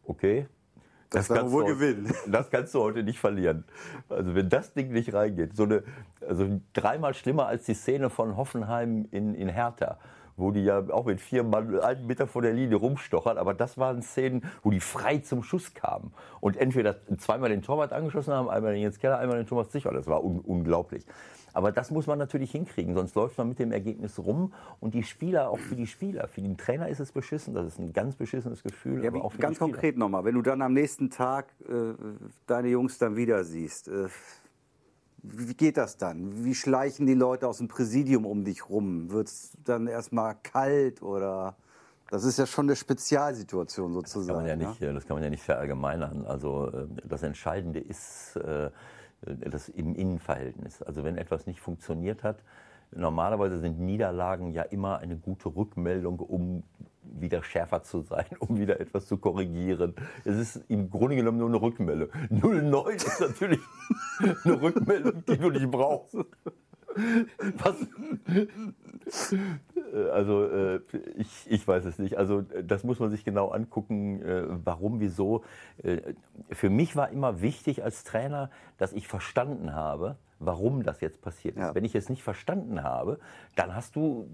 okay, 0.05 0.47
das, 1.17 1.29
das 1.29 1.39
kannst 1.39 1.53
wohl 1.53 1.65
gewinnen. 1.65 2.13
Das 2.27 2.51
kannst 2.51 2.75
du 2.75 2.81
heute 2.81 3.03
nicht 3.03 3.19
verlieren. 3.19 3.65
Also 4.09 4.35
wenn 4.35 4.49
das 4.49 4.73
Ding 4.73 4.93
nicht 4.93 5.13
reingeht, 5.15 5.57
so 5.57 5.65
eine, 5.65 5.83
also 6.27 6.61
dreimal 6.73 7.15
schlimmer 7.15 7.47
als 7.47 7.65
die 7.65 7.75
Szene 7.75 8.11
von 8.11 8.37
Hoffenheim 8.37 9.07
in, 9.11 9.35
in 9.35 9.49
Hertha, 9.49 9.99
wo 10.37 10.51
die 10.51 10.65
ja 10.65 10.83
auch 10.91 11.07
mit 11.07 11.21
vier 11.21 11.43
Mann 11.43 11.81
einen 11.81 12.07
Meter 12.07 12.27
vor 12.27 12.43
der 12.43 12.53
Linie 12.53 12.77
rumstochern. 12.77 13.39
Aber 13.39 13.55
das 13.55 13.79
waren 13.79 14.03
Szenen, 14.03 14.45
wo 14.63 14.71
die 14.71 14.81
frei 14.81 15.19
zum 15.19 15.43
Schuss 15.43 15.73
kamen 15.73 16.13
und 16.41 16.57
entweder 16.57 16.97
zweimal 17.19 17.49
den 17.49 17.63
Torwart 17.63 17.93
angeschossen 17.93 18.35
haben, 18.35 18.51
einmal 18.51 18.75
den 18.75 18.83
Jens 18.83 18.99
Keller, 18.99 19.19
einmal 19.19 19.39
den 19.39 19.47
Thomas 19.47 19.71
Zichor. 19.71 19.93
Das 19.93 20.07
war 20.07 20.23
un 20.23 20.41
unglaublich. 20.41 21.07
Aber 21.57 21.73
das 21.73 21.91
muss 21.91 22.07
man 22.07 22.19
natürlich 22.19 22.51
hinkriegen, 22.51 22.95
sonst 22.95 23.15
läuft 23.15 23.39
man 23.39 23.49
mit 23.49 23.59
dem 23.59 23.73
Ergebnis 23.73 24.19
rum. 24.19 24.53
Und 24.79 24.93
die 24.93 25.03
Spieler, 25.03 25.49
auch 25.49 25.59
für 25.59 25.75
die 25.75 25.87
Spieler, 25.87 26.29
für 26.29 26.43
den 26.43 26.59
Trainer 26.59 26.91
ist 26.91 27.01
es 27.01 27.13
beschissen, 27.13 27.55
das 27.55 27.67
ist 27.67 27.79
ein 27.79 27.95
ganz 27.95 28.15
beschissenes 28.15 28.63
Gefühl. 28.63 29.03
Ja, 29.03 29.09
aber 29.09 29.27
ganz 29.39 29.59
konkret 29.59 29.97
nochmal, 29.97 30.27
wenn 30.27 30.35
du 30.35 30.43
dann 30.43 30.61
am 30.61 30.75
nächsten 30.75 31.09
Tag 31.09 31.47
äh, 31.67 31.95
deine 32.47 32.69
Jungs 32.69 32.99
dann 32.99 33.17
wieder 33.17 33.43
siehst, 33.43 33.89
äh, 33.89 34.09
wie 35.23 35.55
geht 35.55 35.79
das 35.79 35.97
dann? 35.97 36.45
Wie 36.45 36.55
schleichen 36.55 37.07
die 37.07 37.15
Leute 37.15 37.49
aus 37.49 37.57
dem 37.57 37.69
Präsidium 37.69 38.27
um 38.27 38.45
dich 38.45 38.69
rum? 38.69 39.11
Wird 39.11 39.29
es 39.29 39.53
dann 39.65 39.87
erstmal 39.87 40.37
kalt 40.43 41.01
oder? 41.01 41.57
Das 42.11 42.25
ist 42.25 42.39
ja 42.39 42.45
schon 42.45 42.67
eine 42.67 42.77
Spezialsituation 42.77 43.95
sozusagen. 43.95 44.27
Das 44.27 44.37
kann 44.37 44.47
man 44.47 44.61
ja 44.61 44.69
nicht, 44.69 44.81
ja? 44.81 44.93
Das 44.93 45.07
kann 45.07 45.17
man 45.17 45.25
ja 45.25 45.31
nicht 45.31 45.43
verallgemeinern. 45.43 46.27
Also 46.27 46.71
äh, 46.71 46.87
das 47.09 47.23
Entscheidende 47.23 47.81
ist, 47.81 48.37
äh, 48.37 48.69
das 49.23 49.69
im 49.69 49.95
Innenverhältnis. 49.95 50.83
Also 50.83 51.05
wenn 51.05 51.17
etwas 51.17 51.47
nicht 51.47 51.61
funktioniert 51.61 52.23
hat, 52.23 52.39
normalerweise 52.95 53.59
sind 53.59 53.81
Niederlagen 53.81 54.53
ja 54.53 54.63
immer 54.63 54.99
eine 54.99 55.17
gute 55.17 55.55
Rückmeldung, 55.55 56.21
um 56.21 56.63
wieder 57.03 57.43
schärfer 57.43 57.83
zu 57.83 58.03
sein, 58.03 58.27
um 58.39 58.59
wieder 58.59 58.81
etwas 58.81 59.07
zu 59.07 59.17
korrigieren. 59.17 59.95
Es 60.25 60.37
ist 60.37 60.65
im 60.69 60.91
Grunde 60.91 61.17
genommen 61.17 61.39
nur 61.39 61.49
eine 61.49 61.61
Rückmeldung. 61.61 62.09
09 62.31 62.97
ist 62.97 63.21
natürlich 63.21 63.61
eine 64.45 64.63
Rückmeldung, 64.63 65.25
die 65.27 65.37
du 65.39 65.51
nicht 65.51 65.71
brauchst. 65.71 66.17
Was? 67.59 67.77
Also 70.13 70.45
äh, 70.45 70.81
ich, 71.17 71.47
ich 71.49 71.67
weiß 71.67 71.85
es 71.85 71.99
nicht. 71.99 72.17
Also 72.17 72.43
das 72.43 72.85
muss 72.85 72.99
man 72.99 73.11
sich 73.11 73.25
genau 73.25 73.49
angucken, 73.49 74.23
äh, 74.23 74.45
warum, 74.65 75.01
wieso. 75.01 75.45
Äh, 75.83 76.15
für 76.51 76.71
mich 76.71 76.97
war 76.97 77.11
immer 77.11 77.41
wichtig 77.41 77.85
als 77.85 78.05
Trainer, 78.05 78.51
dass 78.79 78.93
ich 78.93 79.09
verstanden 79.09 79.75
habe, 79.75 80.17
warum 80.39 80.83
das 80.83 81.01
jetzt 81.01 81.23
passiert 81.23 81.57
ist. 81.57 81.63
Ja. 81.63 81.75
Wenn 81.75 81.85
ich 81.85 81.95
es 81.95 82.09
nicht 82.09 82.23
verstanden 82.23 82.83
habe, 82.83 83.19
dann 83.55 83.75
hast 83.75 83.97
du 83.97 84.29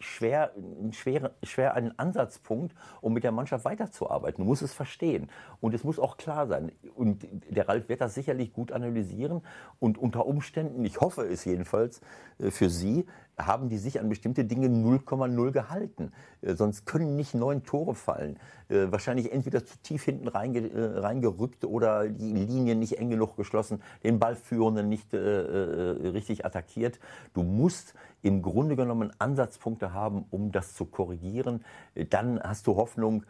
schwer, 0.00 0.52
schwer, 0.92 1.32
schwer 1.42 1.74
einen 1.74 1.98
Ansatzpunkt, 1.98 2.74
um 3.00 3.12
mit 3.12 3.24
der 3.24 3.32
Mannschaft 3.32 3.64
weiterzuarbeiten. 3.64 4.42
Du 4.44 4.48
musst 4.48 4.62
es 4.62 4.72
verstehen. 4.72 5.28
Und 5.60 5.74
es 5.74 5.84
muss 5.84 5.98
auch 5.98 6.16
klar 6.16 6.46
sein. 6.46 6.72
Und 6.94 7.26
der 7.50 7.68
Ralf 7.68 7.88
wird 7.88 8.00
das 8.00 8.14
sicherlich 8.14 8.52
gut 8.52 8.72
analysieren. 8.72 9.42
Und 9.78 9.98
unter 9.98 10.26
Umständen, 10.26 10.84
ich 10.84 11.00
hoffe 11.00 11.22
es 11.26 11.44
jedenfalls 11.44 12.00
äh, 12.38 12.50
für 12.50 12.70
Sie, 12.70 13.06
haben 13.38 13.68
die 13.68 13.78
sich 13.78 14.00
an 14.00 14.08
bestimmte 14.08 14.44
Dinge 14.44 14.68
0,0 14.68 15.50
gehalten. 15.52 16.12
Äh, 16.42 16.54
sonst 16.54 16.86
können 16.86 17.16
nicht 17.16 17.34
neun 17.34 17.62
Tore 17.64 17.94
fallen. 17.94 18.38
Äh, 18.68 18.90
wahrscheinlich 18.90 19.32
entweder 19.32 19.64
zu 19.64 19.78
tief 19.82 20.04
hinten 20.04 20.28
reinge, 20.28 21.02
reingerückt 21.02 21.64
oder 21.64 22.08
die 22.08 22.32
Linie 22.32 22.74
nicht 22.74 22.98
eng 22.98 23.10
genug 23.10 23.36
geschlossen, 23.36 23.80
den 24.04 24.18
Ballführenden 24.18 24.88
nicht 24.88 25.14
äh, 25.14 25.18
richtig 25.18 26.44
attackiert. 26.44 26.98
Du 27.34 27.42
musst 27.42 27.94
im 28.22 28.42
Grunde 28.42 28.76
genommen 28.76 29.12
Ansatzpunkte 29.18 29.92
haben, 29.92 30.24
um 30.30 30.50
das 30.50 30.74
zu 30.74 30.84
korrigieren. 30.84 31.64
Dann 32.10 32.40
hast 32.40 32.66
du 32.66 32.76
Hoffnung, 32.76 33.22
äh, 33.22 33.26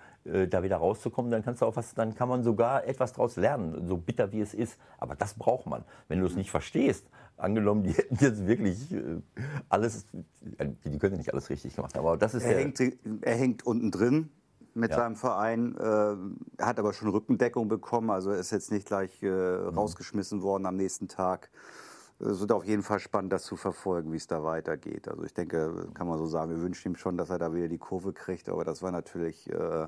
da 0.49 0.62
wieder 0.62 0.76
rauszukommen. 0.76 1.30
Dann 1.30 1.44
kannst 1.44 1.62
du 1.62 1.66
auch 1.66 1.76
was, 1.76 1.94
dann 1.94 2.14
kann 2.14 2.28
man 2.28 2.42
sogar 2.42 2.87
etwas 2.87 3.12
daraus 3.12 3.37
lernen, 3.37 3.87
so 3.87 3.97
bitter 3.97 4.32
wie 4.32 4.40
es 4.40 4.54
ist. 4.54 4.78
Aber 4.99 5.14
das 5.14 5.35
braucht 5.35 5.66
man. 5.66 5.85
Wenn 6.08 6.20
du 6.20 6.26
es 6.26 6.37
nicht 6.37 6.50
verstehst, 6.50 7.06
angenommen, 7.38 7.82
die 7.82 7.92
hätten 7.97 8.16
jetzt 8.20 8.47
wirklich 8.47 8.92
äh, 8.92 9.20
alles, 9.68 10.06
äh, 10.59 10.68
die 10.85 10.98
können 10.98 11.16
nicht 11.16 11.33
alles 11.33 11.50
richtig 11.50 11.76
gemacht, 11.76 11.96
aber 11.96 12.16
das 12.16 12.35
ist 12.35 12.44
er, 12.44 12.57
hängt, 12.57 12.81
er 12.81 13.37
hängt 13.37 13.66
unten 13.66 13.90
drin 13.90 14.31
mit 14.74 14.90
ja. 14.90 14.96
seinem 14.96 15.16
Verein, 15.16 15.76
äh, 15.76 16.62
hat 16.62 16.79
aber 16.79 16.92
schon 16.92 17.09
Rückendeckung 17.09 17.68
bekommen, 17.68 18.11
also 18.11 18.31
ist 18.31 18.50
jetzt 18.50 18.70
nicht 18.70 18.87
gleich 18.87 19.22
äh, 19.22 19.26
mhm. 19.26 19.76
rausgeschmissen 19.76 20.42
worden 20.42 20.66
am 20.66 20.76
nächsten 20.76 21.09
Tag. 21.09 21.50
Es 22.20 22.40
wird 22.40 22.50
auf 22.50 22.64
jeden 22.64 22.83
Fall 22.83 22.98
spannend, 22.98 23.33
das 23.33 23.44
zu 23.44 23.55
verfolgen, 23.55 24.12
wie 24.12 24.16
es 24.16 24.26
da 24.26 24.42
weitergeht. 24.42 25.07
Also 25.07 25.22
ich 25.22 25.35
denke, 25.35 25.88
kann 25.94 26.09
man 26.09 26.18
so 26.18 26.26
sagen, 26.26 26.50
wir 26.50 26.61
wünschen 26.61 26.92
ihm 26.92 26.96
schon, 26.96 27.16
dass 27.16 27.31
er 27.31 27.38
da 27.38 27.55
wieder 27.55 27.68
die 27.68 27.79
Kurve 27.79 28.12
kriegt, 28.12 28.48
aber 28.48 28.64
das 28.64 28.83
war 28.83 28.90
natürlich 28.90 29.48
äh, 29.50 29.87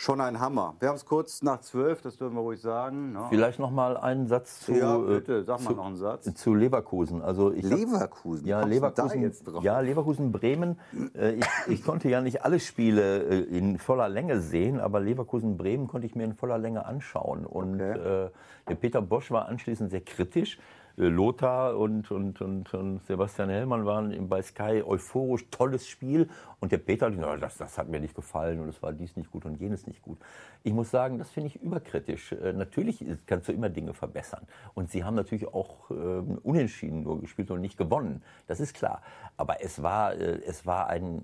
schon 0.00 0.22
ein 0.22 0.40
Hammer. 0.40 0.76
Wir 0.80 0.88
haben 0.88 0.96
es 0.96 1.04
kurz 1.04 1.42
nach 1.42 1.60
zwölf, 1.60 2.00
das 2.00 2.16
dürfen 2.16 2.34
wir 2.34 2.40
ruhig 2.40 2.62
sagen. 2.62 3.12
Ne? 3.12 3.26
Vielleicht 3.28 3.58
noch 3.58 3.70
mal 3.70 3.98
einen 3.98 4.28
Satz 4.28 4.60
zu. 4.60 4.72
Ja, 4.72 4.96
bitte, 4.96 5.44
sag 5.44 5.60
mal 5.60 5.70
zu, 5.70 5.76
noch 5.76 5.84
einen 5.84 5.96
Satz. 5.96 6.32
Zu 6.34 6.54
Leverkusen. 6.54 7.20
Also 7.20 7.52
ich 7.52 7.64
Leverkusen? 7.64 8.46
Ja, 8.46 8.64
Leverkusen. 8.64 9.30
Ja, 9.60 9.80
Leverkusen, 9.80 10.32
Bremen. 10.32 10.80
Äh, 11.14 11.34
ich, 11.34 11.46
ich, 11.66 11.84
konnte 11.84 12.08
ja 12.08 12.22
nicht 12.22 12.46
alle 12.46 12.60
Spiele 12.60 13.24
äh, 13.24 13.42
in 13.42 13.78
voller 13.78 14.08
Länge 14.08 14.40
sehen, 14.40 14.80
aber 14.80 15.00
Leverkusen, 15.00 15.58
Bremen 15.58 15.86
konnte 15.86 16.06
ich 16.06 16.14
mir 16.14 16.24
in 16.24 16.32
voller 16.32 16.56
Länge 16.56 16.86
anschauen. 16.86 17.44
Und 17.44 17.74
okay. 17.74 18.24
äh, 18.24 18.30
der 18.68 18.74
Peter 18.76 19.02
Bosch 19.02 19.30
war 19.30 19.48
anschließend 19.48 19.90
sehr 19.90 20.00
kritisch 20.00 20.56
äh, 20.56 20.79
Lothar 20.96 21.76
und, 21.76 22.10
und, 22.10 22.40
und, 22.40 22.74
und, 22.74 23.02
Sebastian 23.06 23.48
Hellmann 23.48 23.86
waren 23.86 24.28
bei 24.28 24.42
Sky 24.42 24.82
euphorisch, 24.84 25.46
tolles 25.50 25.86
Spiel. 25.88 26.28
Und 26.60 26.72
der 26.72 26.78
Peter, 26.78 27.10
das, 27.10 27.56
das 27.56 27.78
hat 27.78 27.88
mir 27.88 28.00
nicht 28.00 28.14
gefallen 28.14 28.60
und 28.60 28.68
es 28.68 28.82
war 28.82 28.92
dies 28.92 29.16
nicht 29.16 29.30
gut 29.30 29.46
und 29.46 29.58
jenes 29.58 29.86
nicht 29.86 30.02
gut. 30.02 30.18
Ich 30.62 30.74
muss 30.74 30.90
sagen, 30.90 31.18
das 31.18 31.30
finde 31.30 31.46
ich 31.48 31.62
überkritisch. 31.62 32.32
Äh, 32.32 32.52
natürlich 32.52 33.04
kannst 33.26 33.48
du 33.48 33.52
immer 33.52 33.70
Dinge 33.70 33.94
verbessern. 33.94 34.46
Und 34.74 34.90
sie 34.90 35.04
haben 35.04 35.14
natürlich 35.14 35.48
auch 35.48 35.90
äh, 35.90 35.94
unentschieden 35.94 37.02
nur 37.02 37.20
gespielt 37.20 37.50
und 37.50 37.62
nicht 37.62 37.78
gewonnen. 37.78 38.22
Das 38.46 38.60
ist 38.60 38.74
klar. 38.74 39.00
Aber 39.38 39.62
es 39.64 39.82
war, 39.82 40.14
äh, 40.14 40.40
es 40.46 40.66
war 40.66 40.88
ein 40.88 41.22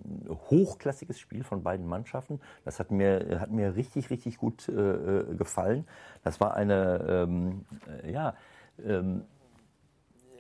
hochklassiges 0.50 1.18
Spiel 1.18 1.44
von 1.44 1.62
beiden 1.62 1.86
Mannschaften. 1.86 2.40
Das 2.64 2.80
hat 2.80 2.90
mir, 2.90 3.40
hat 3.40 3.50
mir 3.50 3.76
richtig, 3.76 4.08
richtig 4.08 4.38
gut 4.38 4.68
äh, 4.70 5.34
gefallen. 5.36 5.86
Das 6.24 6.40
war 6.40 6.54
eine, 6.54 7.04
ähm, 7.08 7.66
ja, 8.06 8.34
ähm, 8.84 9.22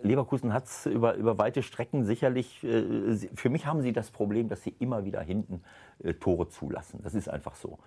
Leverkusen 0.02 0.52
hat 0.52 0.64
es 0.66 0.86
über, 0.86 1.14
über 1.14 1.38
weite 1.38 1.62
Strecken 1.62 2.04
sicherlich, 2.04 2.62
äh, 2.64 3.16
für 3.34 3.50
mich 3.50 3.66
haben 3.66 3.82
sie 3.82 3.92
das 3.92 4.10
Problem, 4.10 4.48
dass 4.48 4.62
sie 4.62 4.74
immer 4.78 5.04
wieder 5.04 5.20
hinten 5.20 5.62
äh, 6.02 6.14
Tore 6.14 6.48
zulassen. 6.48 7.00
Das 7.02 7.14
ist 7.14 7.28
einfach 7.28 7.54
so. 7.54 7.78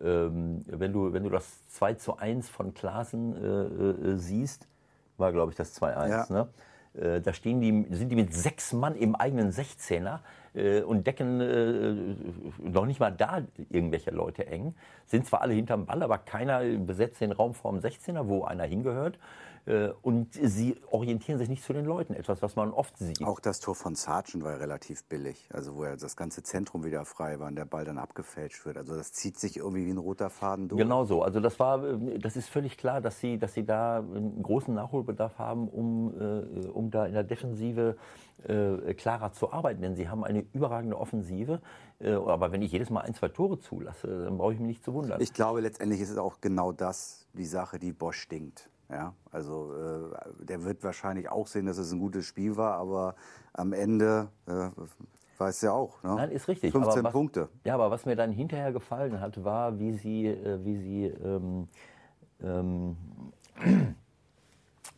Ähm, 0.00 0.64
wenn, 0.66 0.92
du, 0.92 1.12
wenn 1.12 1.24
du 1.24 1.30
das 1.30 1.66
2 1.68 1.94
zu 1.94 2.16
1 2.16 2.48
von 2.48 2.74
Klaassen 2.74 3.34
äh, 3.36 3.48
äh, 4.12 4.16
siehst, 4.16 4.68
war 5.16 5.32
glaube 5.32 5.52
ich 5.52 5.56
das 5.56 5.80
2-1, 5.80 6.08
ja. 6.08 6.26
ne? 6.30 6.48
Äh, 6.94 7.20
da 7.20 7.32
stehen 7.32 7.60
die, 7.60 7.86
sind 7.94 8.08
die 8.08 8.16
mit 8.16 8.34
sechs 8.34 8.72
Mann 8.72 8.96
im 8.96 9.14
eigenen 9.14 9.52
16er 9.52 10.18
äh, 10.54 10.80
und 10.82 11.06
decken 11.06 11.40
äh, 11.40 11.94
noch 12.68 12.86
nicht 12.86 12.98
mal 12.98 13.12
da 13.12 13.42
irgendwelche 13.68 14.10
Leute 14.10 14.46
eng. 14.46 14.74
Sind 15.06 15.26
zwar 15.26 15.42
alle 15.42 15.54
hinterm 15.54 15.86
Ball, 15.86 16.02
aber 16.02 16.18
keiner 16.18 16.62
besetzt 16.78 17.20
den 17.20 17.32
Raum 17.32 17.54
vorm 17.54 17.78
16er, 17.78 18.26
wo 18.26 18.44
einer 18.44 18.64
hingehört. 18.64 19.18
Äh, 19.66 19.90
und 20.02 20.34
sie 20.34 20.76
orientieren 20.90 21.38
sich 21.38 21.48
nicht 21.48 21.62
zu 21.62 21.72
den 21.72 21.84
Leuten, 21.84 22.14
etwas, 22.14 22.42
was 22.42 22.56
man 22.56 22.72
oft 22.72 22.96
sieht. 22.98 23.22
Auch 23.24 23.40
das 23.40 23.60
Tor 23.60 23.74
von 23.74 23.94
Sargent 23.94 24.42
war 24.44 24.58
relativ 24.58 25.04
billig, 25.04 25.48
also 25.52 25.76
wo 25.76 25.84
ja 25.84 25.96
das 25.96 26.16
ganze 26.16 26.42
Zentrum 26.42 26.84
wieder 26.84 27.04
frei 27.04 27.38
war 27.38 27.48
und 27.48 27.56
der 27.56 27.64
Ball 27.64 27.84
dann 27.84 27.98
abgefälscht 27.98 28.64
wird. 28.64 28.76
Also 28.76 28.96
das 28.96 29.12
zieht 29.12 29.38
sich 29.38 29.58
irgendwie 29.58 29.86
wie 29.86 29.90
ein 29.90 29.98
roter 29.98 30.30
Faden 30.30 30.68
durch. 30.68 30.80
Genau 30.80 31.04
so. 31.04 31.22
Also 31.22 31.40
das 31.40 31.58
war, 31.58 31.78
das 32.18 32.36
ist 32.36 32.48
völlig 32.48 32.76
klar, 32.78 33.00
dass 33.00 33.20
sie, 33.20 33.38
dass 33.38 33.54
sie 33.54 33.64
da 33.64 33.98
einen 33.98 34.42
großen 34.42 34.74
Nachholbedarf 34.74 35.38
haben, 35.38 35.68
um, 35.68 36.14
äh, 36.18 36.66
um 36.68 36.90
da 36.90 37.06
in 37.06 37.14
der 37.14 37.24
Defensive 37.24 37.96
äh, 38.46 38.94
klarer 38.94 39.32
zu 39.32 39.52
arbeiten, 39.52 39.82
denn 39.82 39.94
sie 39.94 40.08
haben 40.08 40.24
eine 40.24 40.44
überragende 40.52 40.98
Offensive. 40.98 41.60
Äh, 41.98 42.12
aber 42.12 42.52
wenn 42.52 42.62
ich 42.62 42.72
jedes 42.72 42.90
Mal 42.90 43.02
ein, 43.02 43.14
zwei 43.14 43.28
Tore 43.28 43.58
zulasse, 43.58 44.24
dann 44.24 44.38
brauche 44.38 44.54
ich 44.54 44.58
mich 44.58 44.68
nicht 44.68 44.84
zu 44.84 44.94
wundern. 44.94 45.20
Ich 45.20 45.32
glaube, 45.32 45.60
letztendlich 45.60 46.00
ist 46.00 46.10
es 46.10 46.18
auch 46.18 46.40
genau 46.40 46.72
das, 46.72 47.26
die 47.34 47.44
Sache, 47.44 47.78
die 47.78 47.92
Bosch 47.92 48.20
stinkt. 48.20 48.70
Ja, 48.90 49.14
also 49.30 49.72
äh, 49.72 50.44
der 50.44 50.64
wird 50.64 50.82
wahrscheinlich 50.82 51.30
auch 51.30 51.46
sehen, 51.46 51.66
dass 51.66 51.78
es 51.78 51.92
ein 51.92 52.00
gutes 52.00 52.26
Spiel 52.26 52.56
war, 52.56 52.74
aber 52.74 53.14
am 53.52 53.72
Ende 53.72 54.28
äh, 54.46 54.70
weiß 55.38 55.62
ja 55.62 55.72
auch. 55.72 56.02
Ne? 56.02 56.16
Nein, 56.16 56.30
ist 56.30 56.48
richtig. 56.48 56.72
15 56.72 57.04
was, 57.04 57.12
Punkte. 57.12 57.48
Ja, 57.64 57.74
aber 57.74 57.90
was 57.90 58.04
mir 58.04 58.16
dann 58.16 58.32
hinterher 58.32 58.72
gefallen 58.72 59.20
hat, 59.20 59.44
war, 59.44 59.78
wie 59.78 59.92
sie, 59.92 60.26
äh, 60.26 60.64
wie 60.64 60.76
sie, 60.76 61.04
ähm, 61.06 61.68
ähm, 62.42 62.96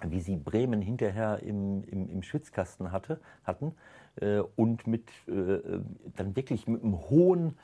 wie 0.05 0.21
sie 0.21 0.37
Bremen 0.37 0.81
hinterher 0.81 1.41
im, 1.43 1.85
im, 1.85 2.09
im 2.09 2.23
Schwitzkasten 2.23 2.93
hatte, 2.93 3.21
hatten 3.45 3.75
äh, 4.17 4.41
und 4.57 4.87
mit 4.87 5.11
äh, 5.29 5.61
dann 6.17 6.35
wirklich 6.35 6.67
mit 6.67 6.83
einem 6.83 6.99
hohen 7.11 7.51
äh, 7.51 7.53
äh, 7.53 7.57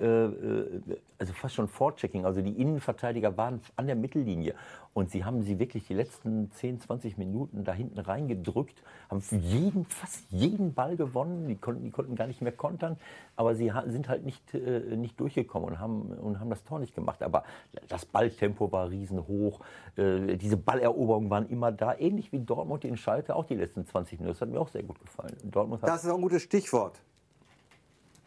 also 0.00 1.32
fast 1.34 1.54
schon 1.54 1.68
Vorchecking. 1.68 2.24
Also 2.24 2.40
die 2.40 2.60
Innenverteidiger 2.60 3.36
waren 3.36 3.60
an 3.76 3.86
der 3.86 3.96
Mittellinie. 3.96 4.54
Und 4.92 5.10
sie 5.10 5.24
haben 5.24 5.42
sie 5.42 5.58
wirklich 5.58 5.86
die 5.86 5.94
letzten 5.94 6.50
10, 6.52 6.80
20 6.80 7.16
Minuten 7.16 7.62
da 7.62 7.72
hinten 7.72 7.98
reingedrückt, 7.98 8.82
haben 9.08 9.22
jeden, 9.30 9.84
fast 9.84 10.24
jeden 10.30 10.74
Ball 10.74 10.96
gewonnen. 10.96 11.46
Die 11.46 11.56
konnten, 11.56 11.84
die 11.84 11.90
konnten 11.90 12.16
gar 12.16 12.26
nicht 12.26 12.42
mehr 12.42 12.52
kontern. 12.52 12.96
Aber 13.36 13.54
sie 13.54 13.72
sind 13.86 14.08
halt 14.08 14.24
nicht, 14.24 14.54
äh, 14.54 14.96
nicht 14.96 15.20
durchgekommen 15.20 15.68
und 15.68 15.78
haben, 15.78 16.02
und 16.02 16.40
haben 16.40 16.50
das 16.50 16.64
Tor 16.64 16.80
nicht 16.80 16.94
gemacht. 16.94 17.22
Aber 17.22 17.44
das 17.88 18.04
Balltempo 18.04 18.72
war 18.72 18.90
riesenhoch. 18.90 19.60
Äh, 19.96 20.36
diese 20.36 20.56
Balleroberungen 20.56 21.30
waren 21.30 21.48
immer 21.48 21.70
da. 21.70 21.94
Ähnlich 21.96 22.32
wie 22.32 22.40
Dortmund 22.40 22.84
in 22.84 22.96
Schalke 22.96 23.36
auch 23.36 23.44
die 23.44 23.56
letzten 23.56 23.86
20 23.86 24.18
Minuten. 24.18 24.34
Das 24.34 24.40
hat 24.40 24.48
mir 24.48 24.60
auch 24.60 24.68
sehr 24.68 24.82
gut 24.82 25.00
gefallen. 25.00 25.36
Dortmund 25.44 25.82
das 25.82 26.04
ist 26.04 26.10
auch 26.10 26.16
ein 26.16 26.22
gutes 26.22 26.42
Stichwort. 26.42 27.00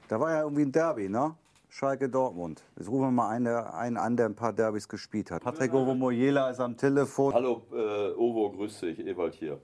Da 0.07 0.19
war 0.19 0.31
ja 0.31 0.41
irgendwie 0.43 0.63
ein 0.63 0.71
Derby, 0.71 1.09
ne? 1.09 1.35
Schalke 1.73 2.07
Dortmund. 2.07 2.63
Jetzt 2.77 2.87
rufen 2.87 3.07
wir 3.07 3.11
mal 3.11 3.29
einen, 3.29 3.47
einen 3.47 3.97
an, 3.97 4.15
der 4.15 4.27
ein 4.27 4.35
paar 4.35 4.53
Derbys 4.53 4.87
gespielt 4.87 5.31
hat. 5.31 5.43
Patrick 5.43 5.73
Ovo 5.73 5.95
Mojela 5.95 6.51
ist 6.51 6.59
am 6.59 6.77
Telefon. 6.77 7.33
Hallo, 7.33 7.63
äh, 7.73 8.11
Ovo, 8.11 8.51
grüß 8.51 8.81
dich, 8.81 8.99
Ewald 8.99 9.33
hier. 9.33 9.59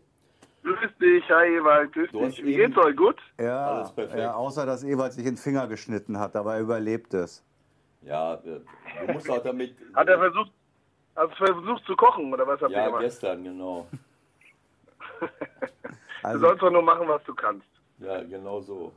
Grüß 0.64 0.90
dich, 1.00 1.24
hi 1.30 1.58
Ewald, 1.58 1.94
grüß 1.94 2.10
dich. 2.10 2.44
Wie 2.44 2.56
geht's 2.56 2.76
euch 2.80 2.96
gut? 2.96 3.18
Ja, 3.40 3.68
Alles 3.68 3.92
perfekt. 3.92 4.18
Ja, 4.18 4.34
außer 4.34 4.66
dass 4.66 4.84
Ewald 4.84 5.14
sich 5.14 5.24
in 5.24 5.36
den 5.36 5.38
Finger 5.38 5.68
geschnitten 5.68 6.18
hat, 6.18 6.36
aber 6.36 6.56
er 6.56 6.62
überlebt 6.62 7.14
es. 7.14 7.46
Ja, 8.02 8.34
äh, 8.44 8.60
du 9.06 9.14
musst 9.14 9.30
auch 9.30 9.44
damit. 9.44 9.76
hat 9.94 10.08
er 10.08 10.18
versucht, 10.18 10.52
hast 11.16 11.36
versucht 11.36 11.86
zu 11.86 11.96
kochen 11.96 12.34
oder 12.34 12.48
was 12.48 12.60
habt 12.60 12.72
ja, 12.72 12.80
ihr 12.80 12.86
gemacht? 12.86 13.02
Ja, 13.04 13.08
gestern, 13.08 13.44
genau. 13.44 13.88
also, 16.24 16.40
du 16.40 16.48
sollst 16.48 16.64
doch 16.64 16.72
nur 16.72 16.82
machen, 16.82 17.08
was 17.08 17.24
du 17.26 17.36
kannst. 17.36 17.68
Ja, 18.00 18.24
genau 18.24 18.62
so. 18.62 18.94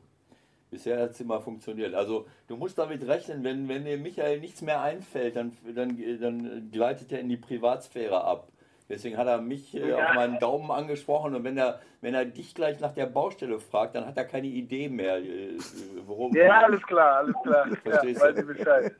Bisher 0.72 1.02
hat 1.02 1.10
es 1.10 1.20
immer 1.20 1.38
funktioniert. 1.38 1.94
Also 1.94 2.26
du 2.48 2.56
musst 2.56 2.78
damit 2.78 3.06
rechnen, 3.06 3.44
wenn, 3.44 3.68
wenn 3.68 3.84
dir 3.84 3.98
Michael 3.98 4.40
nichts 4.40 4.62
mehr 4.62 4.80
einfällt, 4.80 5.36
dann, 5.36 5.52
dann, 5.74 5.98
dann 6.18 6.70
gleitet 6.72 7.12
er 7.12 7.20
in 7.20 7.28
die 7.28 7.36
Privatsphäre 7.36 8.24
ab. 8.24 8.48
Deswegen 8.88 9.18
hat 9.18 9.26
er 9.26 9.38
mich 9.42 9.74
äh, 9.74 9.90
ja. 9.90 10.08
auf 10.08 10.14
meinen 10.14 10.38
Daumen 10.38 10.70
angesprochen 10.70 11.34
und 11.34 11.44
wenn 11.44 11.58
er, 11.58 11.80
wenn 12.00 12.14
er 12.14 12.24
dich 12.24 12.54
gleich 12.54 12.80
nach 12.80 12.94
der 12.94 13.04
Baustelle 13.04 13.60
fragt, 13.60 13.94
dann 13.94 14.06
hat 14.06 14.16
er 14.16 14.24
keine 14.24 14.46
Idee 14.46 14.88
mehr, 14.88 15.18
äh, 15.18 15.58
worum. 16.06 16.34
Ja, 16.34 16.62
alles 16.62 16.82
klar, 16.84 17.18
alles 17.18 17.34
klar. 17.42 17.68
Verstehst 17.82 18.22
ja, 18.22 18.32
du? 18.32 18.42
Bescheid. 18.42 18.94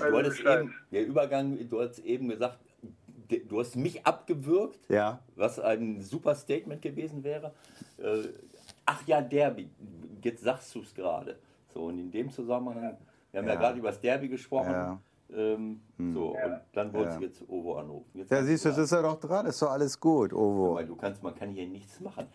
Du 0.00 0.18
hattest 0.18 0.40
eben, 0.40 0.74
der 0.90 1.06
Übergang, 1.06 1.68
du 1.68 1.80
hast 1.80 2.00
eben 2.00 2.28
gesagt, 2.28 2.58
du 3.48 3.60
hast 3.60 3.76
mich 3.76 4.04
abgewürgt, 4.04 4.80
ja. 4.88 5.20
was 5.36 5.60
ein 5.60 6.02
super 6.02 6.34
Statement 6.34 6.82
gewesen 6.82 7.22
wäre. 7.22 7.52
Äh, 7.98 8.28
ach 8.88 9.02
ja, 9.06 9.20
Derby, 9.20 9.68
jetzt 10.22 10.42
sagst 10.42 10.74
du 10.74 10.80
es 10.80 10.94
gerade. 10.94 11.38
So, 11.72 11.84
und 11.84 11.98
in 11.98 12.10
dem 12.10 12.30
Zusammenhang, 12.30 12.96
wir 13.30 13.40
haben 13.40 13.46
ja, 13.46 13.54
ja 13.54 13.60
gerade 13.60 13.78
über 13.78 13.88
das 13.88 14.00
Derby 14.00 14.28
gesprochen. 14.28 14.72
Ja. 14.72 14.98
Ähm, 15.30 15.82
hm. 15.98 16.14
So, 16.14 16.28
und 16.30 16.60
dann 16.72 16.90
wollte 16.94 17.16
ja. 17.16 17.20
jetzt 17.20 17.46
Ovo 17.46 17.76
anrufen. 17.76 18.10
Jetzt 18.14 18.30
ja, 18.30 18.42
siehst 18.42 18.64
du, 18.64 18.70
das 18.70 18.78
ist 18.78 18.92
ja 18.92 19.02
doch 19.02 19.20
dran, 19.20 19.44
ist 19.44 19.60
doch 19.60 19.70
alles 19.70 20.00
gut, 20.00 20.32
Ovo. 20.32 20.76
Weil 20.76 20.86
du 20.86 20.96
kannst, 20.96 21.22
man 21.22 21.34
kann 21.34 21.50
hier 21.50 21.66
nichts 21.66 22.00
machen. 22.00 22.26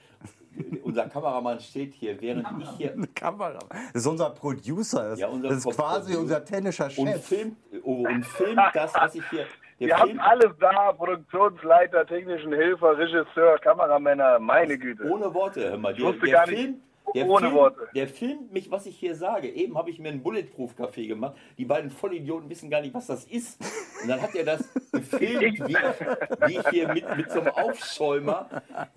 unser 0.83 1.09
Kameramann 1.09 1.59
steht 1.59 1.95
hier, 1.95 2.21
während 2.21 2.45
ich 2.61 2.69
hier. 2.77 2.95
Kameramann. 3.15 3.67
Das 3.93 4.03
ist 4.03 4.07
unser 4.07 4.29
Producer. 4.29 5.09
Das, 5.09 5.19
ja, 5.19 5.27
unser 5.27 5.49
das 5.49 5.65
ist 5.65 5.75
quasi 5.75 6.15
unser 6.15 6.45
tennischer 6.45 6.87
Chef. 6.87 6.99
Und 6.99 7.15
filmt, 7.23 7.57
Ovo, 7.83 8.07
und 8.07 8.23
filmt 8.23 8.61
das, 8.75 8.93
was 8.93 9.15
ich 9.15 9.27
hier. 9.31 9.47
Wir 9.77 9.97
haben 9.97 10.19
alles 10.19 10.51
da, 10.59 10.93
Produktionsleiter, 10.93 12.05
technischen 12.05 12.53
Hilfe, 12.53 12.97
Regisseur, 12.97 13.57
Kameramänner, 13.59 14.39
meine 14.39 14.77
Güte. 14.77 15.03
Ohne 15.09 15.33
Worte, 15.33 15.71
hör 15.71 15.77
mal. 15.77 15.93
Der, 15.93 15.99
ich 15.99 16.13
wusste 16.13 16.29
gar 16.29 16.47
nicht, 16.47 16.59
filmt, 16.59 16.81
der 17.13 17.27
Ohne 17.27 17.47
Film, 17.47 17.53
Worte. 17.55 17.87
Der 17.93 18.07
filmt 18.07 18.53
mich, 18.53 18.71
was 18.71 18.85
ich 18.85 18.97
hier 18.97 19.15
sage. 19.15 19.49
Eben 19.49 19.77
habe 19.77 19.89
ich 19.89 19.99
mir 19.99 20.09
einen 20.09 20.23
Bulletproof-Kaffee 20.23 21.07
gemacht. 21.07 21.35
Die 21.57 21.65
beiden 21.65 21.91
Vollidioten 21.91 22.49
wissen 22.49 22.69
gar 22.69 22.81
nicht, 22.81 22.93
was 22.93 23.07
das 23.07 23.25
ist. 23.25 23.59
Und 24.01 24.09
dann 24.09 24.21
hat 24.21 24.33
er 24.33 24.45
das 24.45 24.73
gefilmt, 24.91 25.41
wie 25.67 25.73
ich, 25.73 26.47
wie 26.47 26.57
ich 26.57 26.67
hier 26.69 26.87
mit, 26.93 27.15
mit 27.15 27.31
so 27.31 27.41
einem 27.41 27.49
Aufschäumer 27.49 28.49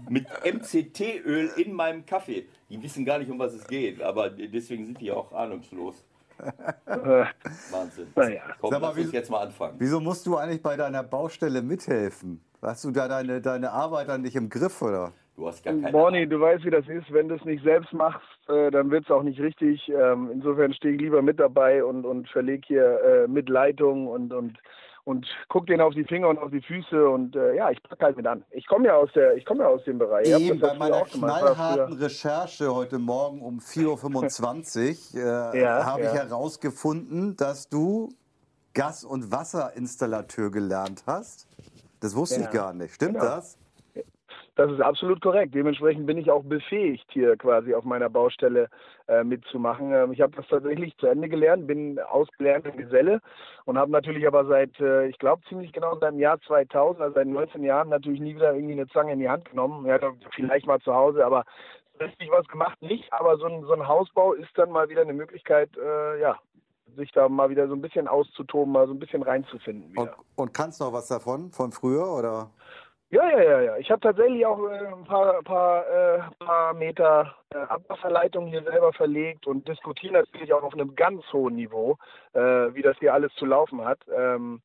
mit 0.09 0.27
MCT-Öl 0.45 1.51
in 1.57 1.73
meinem 1.73 2.07
Kaffee. 2.07 2.47
Die 2.71 2.83
wissen 2.83 3.05
gar 3.05 3.19
nicht, 3.19 3.31
um 3.31 3.39
was 3.39 3.53
es 3.53 3.67
geht. 3.67 4.01
Aber 4.01 4.31
deswegen 4.31 4.87
sind 4.87 5.01
die 5.01 5.11
auch 5.11 5.33
ahnungslos. 5.33 6.06
Wahnsinn. 6.87 8.07
Naja. 8.15 8.43
Komm, 8.61 8.71
Sag 8.71 8.81
mal, 8.81 8.89
lass 8.89 8.99
uns 8.99 9.13
jetzt 9.13 9.31
mal 9.31 9.41
anfangen. 9.41 9.75
Wieso 9.79 10.01
musst 10.01 10.27
du 10.27 10.37
eigentlich 10.37 10.63
bei 10.63 10.77
deiner 10.77 11.03
Baustelle 11.03 11.63
mithelfen? 11.63 12.41
Hast 12.63 12.85
du 12.85 12.91
da 12.91 13.09
deine, 13.09 13.41
deine 13.41 13.71
Arbeiter 13.71 14.19
nicht 14.19 14.37
im 14.37 14.49
Griff, 14.49 14.83
oder? 14.83 15.13
Du 15.37 15.47
hast 15.47 15.63
gar 15.63 15.75
keine 15.75 15.93
Bonnie, 15.93 16.27
du 16.27 16.41
weißt, 16.41 16.65
wie 16.65 16.71
das 16.71 16.89
ist. 16.89 17.13
Wenn 17.13 17.29
du 17.29 17.35
es 17.35 17.45
nicht 17.45 17.63
selbst 17.63 17.93
machst, 17.93 18.27
äh, 18.49 18.71
dann 18.71 18.91
wird 18.91 19.05
es 19.05 19.11
auch 19.11 19.23
nicht 19.23 19.39
richtig. 19.39 19.87
Ähm, 19.89 20.31
insofern 20.33 20.73
stehe 20.73 20.95
ich 20.95 21.01
lieber 21.01 21.21
mit 21.21 21.39
dabei 21.39 21.85
und, 21.85 22.07
und 22.07 22.29
verlege 22.29 22.67
hier 22.67 23.01
äh, 23.03 23.29
mit 23.29 23.49
Leitung 23.49 24.09
und, 24.09 24.33
und, 24.33 24.59
und 25.07 25.25
guck 25.49 25.67
denen 25.69 25.81
auf 25.81 25.95
die 25.95 26.03
Finger 26.03 26.29
und 26.29 26.39
auf 26.39 26.51
die 26.51 26.61
Füße 26.61 27.09
und 27.09 27.37
äh, 27.37 27.55
ja, 27.55 27.71
ich 27.71 27.81
packe 27.85 28.05
halt 28.05 28.17
mit 28.17 28.27
an. 28.27 28.45
Ich 28.51 28.67
komme 28.67 28.89
ja 28.89 28.97
aus 28.97 29.09
der, 29.15 29.37
ich 29.37 29.45
komme 29.45 29.63
ja 29.63 29.69
aus 29.69 29.85
dem 29.85 29.99
Bereich. 29.99 30.29
Eben 30.29 30.59
bei 30.59 30.75
meiner 30.75 31.03
knallharten 31.05 31.97
Recherche 31.97 32.75
heute 32.75 32.99
Morgen 32.99 33.41
um 33.41 33.61
4.25 33.61 35.15
Uhr 35.15 35.23
äh, 35.55 35.63
ja, 35.63 35.87
habe 35.87 36.03
ja. 36.03 36.13
ich 36.13 36.19
herausgefunden, 36.19 37.37
dass 37.37 37.69
du 37.69 38.09
Gas- 38.75 39.05
und 39.05 39.31
Wasserinstallateur 39.31 40.51
gelernt 40.51 41.05
hast. 41.07 41.47
Das 42.01 42.17
wusste 42.17 42.41
ja. 42.41 42.47
ich 42.47 42.51
gar 42.51 42.75
nicht. 42.75 42.95
Stimmt 42.95 43.15
genau. 43.15 43.27
das? 43.27 43.59
Das 44.57 44.73
ist 44.73 44.81
absolut 44.81 45.21
korrekt. 45.21 45.55
Dementsprechend 45.55 46.07
bin 46.07 46.17
ich 46.17 46.31
auch 46.31 46.43
befähigt, 46.43 47.07
hier 47.13 47.37
quasi 47.37 47.75
auf 47.75 47.85
meiner 47.85 48.09
Baustelle 48.09 48.69
äh, 49.07 49.23
mitzumachen. 49.23 49.93
Ähm, 49.93 50.13
ich 50.13 50.23
habe 50.23 50.35
das 50.35 50.49
tatsächlich 50.49 50.97
zu 50.97 51.07
Ende 51.07 51.29
gelernt, 51.29 51.67
bin 51.67 51.99
ausgelernter 51.99 52.71
Geselle 52.71 53.21
und 53.67 53.77
habe 53.77 53.93
natürlich 53.93 54.27
aber 54.27 54.47
seit, 54.47 54.81
äh, 54.81 55.09
ich 55.09 55.19
glaube 55.19 55.43
ziemlich 55.49 55.73
genau 55.73 55.99
seit 55.99 56.13
dem 56.13 56.21
Jahr 56.21 56.41
2000, 56.41 57.03
also 57.03 57.15
seit 57.15 57.27
19 57.27 57.63
Jahren, 57.65 57.91
natürlich 57.91 58.21
nie 58.21 58.35
wieder 58.35 58.55
irgendwie 58.55 58.73
eine 58.73 58.89
Zange 58.89 59.13
in 59.13 59.21
die 59.21 59.29
Hand 59.29 59.51
genommen. 59.51 59.85
Ja, 59.85 59.99
vielleicht 60.35 60.67
mal 60.67 60.81
zu 60.81 60.95
Hause, 60.95 61.25
aber 61.25 61.45
richtig 62.01 62.31
was 62.31 62.49
gemacht 62.49 62.81
nicht. 62.81 63.13
Aber 63.13 63.37
so 63.37 63.47
ein, 63.47 63.63
so 63.65 63.75
ein 63.75 63.87
Hausbau 63.87 64.33
ist 64.33 64.51
dann 64.55 64.71
mal 64.71 64.89
wieder 64.89 65.03
eine 65.03 65.13
Möglichkeit, 65.13 65.71
äh, 65.77 66.21
ja, 66.21 66.39
sich 66.97 67.13
da 67.13 67.29
mal 67.29 67.51
wieder 67.51 67.69
so 67.69 67.75
ein 67.75 67.83
bisschen 67.83 68.09
auszutoben, 68.09 68.73
mal 68.73 68.87
so 68.87 68.95
ein 68.95 68.99
bisschen 68.99 69.23
reinzufinden. 69.23 69.97
Und, 69.99 70.11
und, 70.35 70.55
kannst 70.55 70.81
noch 70.81 70.95
was 70.95 71.09
davon, 71.09 71.51
von 71.53 71.73
früher, 71.73 72.11
oder? 72.11 72.51
Ja, 73.11 73.29
ja, 73.31 73.41
ja, 73.41 73.61
ja. 73.61 73.77
Ich 73.77 73.91
habe 73.91 74.01
tatsächlich 74.01 74.45
auch 74.45 74.59
äh, 74.69 74.87
ein 74.89 75.05
paar, 75.05 75.41
paar, 75.45 75.87
äh, 75.87 76.21
paar 76.41 76.75
Meter 76.75 77.37
äh, 77.55 77.59
Abwasserleitung 77.59 78.49
hier 78.49 78.63
selber 78.65 78.93
verlegt 78.93 79.47
und 79.47 79.69
diskutiere 79.69 80.15
natürlich 80.15 80.53
auch 80.53 80.65
auf 80.65 80.75
einem 80.75 80.95
ganz 80.97 81.23
hohen 81.33 81.55
Niveau, 81.55 81.99
äh, 82.33 82.41
wie 82.41 82.83
das 82.83 82.99
hier 82.99 83.15
alles 83.15 83.33
zu 83.35 83.47
laufen 83.47 83.85
hat. 83.85 84.01
Ähm, 84.13 84.61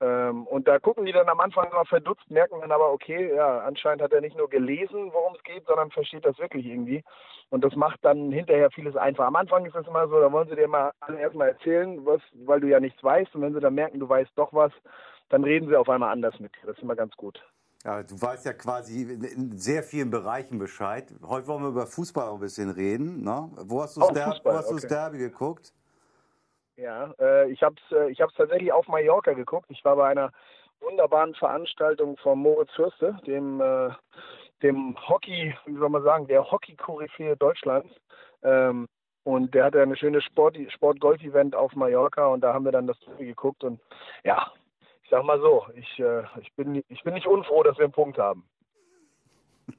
ähm, 0.00 0.46
und 0.46 0.66
da 0.68 0.78
gucken 0.78 1.04
die 1.04 1.12
dann 1.12 1.28
am 1.28 1.40
Anfang 1.40 1.70
immer 1.70 1.84
verdutzt, 1.84 2.30
merken 2.30 2.60
dann 2.62 2.72
aber, 2.72 2.92
okay, 2.92 3.34
ja, 3.34 3.60
anscheinend 3.60 4.02
hat 4.02 4.12
er 4.12 4.22
nicht 4.22 4.38
nur 4.38 4.48
gelesen, 4.48 5.12
worum 5.12 5.34
es 5.34 5.42
geht, 5.44 5.66
sondern 5.66 5.90
versteht 5.90 6.24
das 6.24 6.38
wirklich 6.38 6.64
irgendwie. 6.64 7.04
Und 7.50 7.62
das 7.62 7.76
macht 7.76 8.02
dann 8.02 8.32
hinterher 8.32 8.70
vieles 8.70 8.96
einfach. 8.96 9.26
Am 9.26 9.36
Anfang 9.36 9.66
ist 9.66 9.76
es 9.76 9.86
immer 9.86 10.08
so, 10.08 10.18
da 10.18 10.32
wollen 10.32 10.48
sie 10.48 10.56
dir 10.56 10.66
mal 10.66 10.92
erstmal 11.20 11.48
erzählen, 11.48 12.04
was, 12.06 12.22
weil 12.46 12.60
du 12.60 12.68
ja 12.68 12.80
nichts 12.80 13.04
weißt. 13.04 13.34
Und 13.34 13.42
wenn 13.42 13.52
sie 13.54 13.60
dann 13.60 13.74
merken, 13.74 14.00
du 14.00 14.08
weißt 14.08 14.32
doch 14.36 14.52
was, 14.54 14.72
dann 15.28 15.44
reden 15.44 15.68
sie 15.68 15.76
auf 15.76 15.90
einmal 15.90 16.10
anders 16.10 16.40
mit 16.40 16.54
dir. 16.56 16.66
Das 16.66 16.76
ist 16.78 16.82
immer 16.82 16.96
ganz 16.96 17.14
gut. 17.16 17.42
Ja, 17.84 18.02
du 18.02 18.20
weißt 18.20 18.46
ja 18.46 18.52
quasi 18.52 19.02
in 19.02 19.58
sehr 19.58 19.82
vielen 19.82 20.10
Bereichen 20.10 20.58
Bescheid. 20.58 21.12
Heute 21.26 21.48
wollen 21.48 21.62
wir 21.62 21.70
über 21.70 21.86
Fußball 21.86 22.32
ein 22.32 22.38
bisschen 22.38 22.70
reden. 22.70 23.24
Ne? 23.24 23.50
Wo 23.56 23.82
hast 23.82 23.96
du 23.96 24.00
das 24.00 24.12
Derby, 24.12 24.40
okay. 24.46 24.86
Derby 24.88 25.18
geguckt? 25.18 25.72
Ja, 26.76 27.12
äh, 27.18 27.50
ich 27.50 27.62
habe 27.62 27.74
es 27.84 27.96
äh, 27.96 28.10
ich 28.10 28.18
tatsächlich 28.18 28.72
auf 28.72 28.86
Mallorca 28.86 29.32
geguckt. 29.32 29.66
Ich 29.68 29.84
war 29.84 29.96
bei 29.96 30.08
einer 30.08 30.30
wunderbaren 30.80 31.34
Veranstaltung 31.34 32.16
von 32.18 32.38
Moritz 32.38 32.70
Fürste, 32.72 33.18
dem, 33.26 33.60
äh, 33.60 33.90
dem 34.62 34.96
Hockey, 35.08 35.54
wie 35.66 35.76
soll 35.76 35.88
man 35.88 36.02
sagen, 36.04 36.26
der 36.28 36.50
Hockey-Koryphäe 36.50 37.36
Deutschlands. 37.36 37.88
Ähm, 38.42 38.88
und 39.24 39.54
der 39.54 39.64
hatte 39.66 39.82
eine 39.82 39.96
schöne 39.96 40.20
Sport-Golf-Event 40.20 41.54
auf 41.54 41.74
Mallorca 41.74 42.26
und 42.26 42.40
da 42.40 42.54
haben 42.54 42.64
wir 42.64 42.72
dann 42.72 42.86
das 42.86 42.98
Derby 43.00 43.26
geguckt 43.26 43.62
und 43.62 43.80
ja, 44.24 44.52
sag 45.12 45.24
mal 45.24 45.38
so, 45.40 45.66
ich, 45.74 46.00
äh, 46.00 46.22
ich, 46.40 46.54
bin, 46.54 46.82
ich 46.88 47.02
bin 47.02 47.12
nicht 47.12 47.26
unfroh, 47.26 47.62
dass 47.62 47.76
wir 47.76 47.84
einen 47.84 47.92
Punkt 47.92 48.16
haben. 48.16 48.48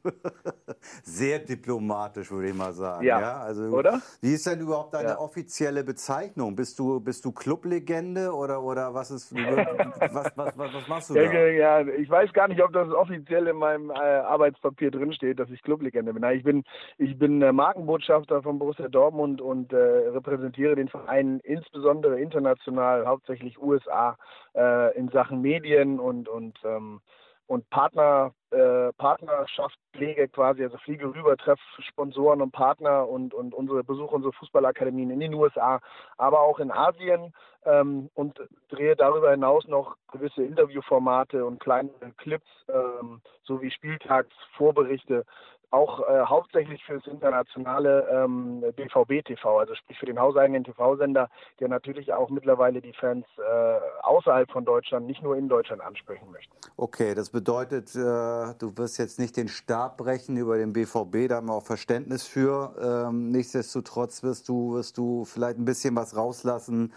Sehr 1.04 1.40
diplomatisch, 1.40 2.32
würde 2.32 2.50
ich 2.50 2.54
mal 2.54 2.74
sagen. 2.74 3.06
Ja, 3.06 3.20
ja? 3.20 3.38
Also, 3.40 3.64
oder? 3.64 4.02
Wie 4.22 4.34
ist 4.34 4.46
denn 4.46 4.60
überhaupt 4.60 4.94
deine 4.94 5.10
ja. 5.10 5.20
offizielle 5.20 5.84
Bezeichnung? 5.84 6.56
Bist 6.56 6.80
du, 6.80 7.00
bist 7.00 7.26
du 7.26 7.32
Clublegende 7.32 8.34
oder, 8.34 8.62
oder 8.62 8.94
was, 8.94 9.12
ist, 9.12 9.34
was, 9.36 10.32
was, 10.36 10.58
was, 10.58 10.74
was 10.74 10.88
machst 10.88 11.10
du 11.10 11.14
da? 11.16 11.22
Ja, 11.22 11.82
ich 11.82 12.10
weiß 12.10 12.34
gar 12.34 12.48
nicht, 12.48 12.62
ob 12.62 12.74
das 12.74 12.90
offiziell 12.90 13.48
in 13.48 13.58
meinem 13.58 13.90
äh, 13.90 13.94
Arbeitspapier 13.94 14.92
drinsteht, 14.92 15.40
dass 15.40 15.50
ich 15.50 15.62
Clublegende 15.62 16.14
bin. 16.14 16.22
Nein, 16.22 16.38
ich 16.38 16.44
bin, 16.44 16.64
ich 16.98 17.18
bin 17.18 17.42
äh, 17.42 17.52
Markenbotschafter 17.52 18.42
von 18.44 18.60
Borussia 18.60 18.88
Dortmund 18.88 19.42
und 19.42 19.74
äh, 19.74 19.78
repräsentiere 19.78 20.76
den 20.76 20.88
Verein 20.88 21.40
insbesondere 21.44 22.20
international, 22.20 23.06
hauptsächlich 23.06 23.62
USA, 23.62 24.18
äh, 24.56 24.98
in 24.98 25.10
Sachen 25.10 25.42
Medien 25.42 26.00
und, 26.00 26.28
und 26.28 26.58
ähm, 26.64 27.02
und 27.48 27.70
Partner, 27.70 28.34
äh, 28.52 28.92
Partnerschaft 28.94 29.78
pflege 29.94 30.28
quasi, 30.28 30.64
also 30.64 30.78
fliege 30.78 31.14
rüber, 31.14 31.36
treffe 31.38 31.62
Sponsoren 31.80 32.42
und 32.42 32.52
Partner 32.52 33.08
und, 33.08 33.34
und 33.34 33.54
unsere 33.54 33.84
besuche 33.84 34.16
unsere 34.16 34.34
Fußballakademien 34.34 35.12
in 35.12 35.20
den 35.20 35.34
USA, 35.34 35.80
aber 36.18 36.42
auch 36.42 36.60
in 36.60 36.72
Asien 36.72 37.34
ähm, 37.66 38.10
und 38.14 38.40
drehe 38.70 38.96
darüber 38.96 39.32
hinaus 39.32 39.68
noch 39.68 39.98
gewisse 40.12 40.44
Interviewformate 40.44 41.46
und 41.46 41.60
kleine 41.60 41.90
Clips 42.18 42.48
ähm, 42.70 43.22
sowie 43.44 43.72
Spieltagsvorberichte 43.72 45.26
auch 45.74 46.08
äh, 46.08 46.22
hauptsächlich 46.26 46.84
für 46.86 47.00
das 47.00 47.08
internationale 47.08 48.08
ähm, 48.12 48.64
BVB-TV, 48.76 49.60
also 49.60 49.74
sprich 49.74 49.98
für 49.98 50.06
den 50.06 50.20
hauseigenen 50.20 50.64
TV-Sender, 50.64 51.30
der 51.60 51.68
natürlich 51.68 52.14
auch 52.14 52.30
mittlerweile 52.30 52.80
die 52.80 52.94
Fans 52.94 53.26
äh, 53.38 53.80
außerhalb 54.04 54.52
von 54.52 54.66
Deutschland, 54.66 55.08
nicht 55.08 55.24
nur 55.24 55.36
in 55.36 55.50
Deutschland 55.50 55.82
ansprechen 55.82 56.32
möchte. 56.32 56.52
Okay, 56.78 57.16
das 57.16 57.32
bedeutet, 57.32 57.96
äh, 57.96 58.00
du 58.00 58.78
wirst 58.78 59.00
jetzt 59.00 59.18
nicht 59.20 59.36
den 59.36 59.48
Stab 59.48 59.98
brechen 59.98 60.38
über 60.38 60.58
den 60.58 60.74
BVB, 60.74 61.28
da 61.28 61.38
haben 61.38 61.48
wir 61.48 61.56
auch 61.56 61.66
Verständnis 61.66 62.28
für. 62.28 62.76
Ähm, 62.80 63.32
nichtsdestotrotz 63.32 64.22
wirst 64.22 64.50
du, 64.50 64.76
wirst 64.76 65.00
du 65.00 65.26
vielleicht 65.26 65.58
ein 65.58 65.66
bisschen 65.66 65.96
was 65.96 66.16
rauslassen 66.16 66.94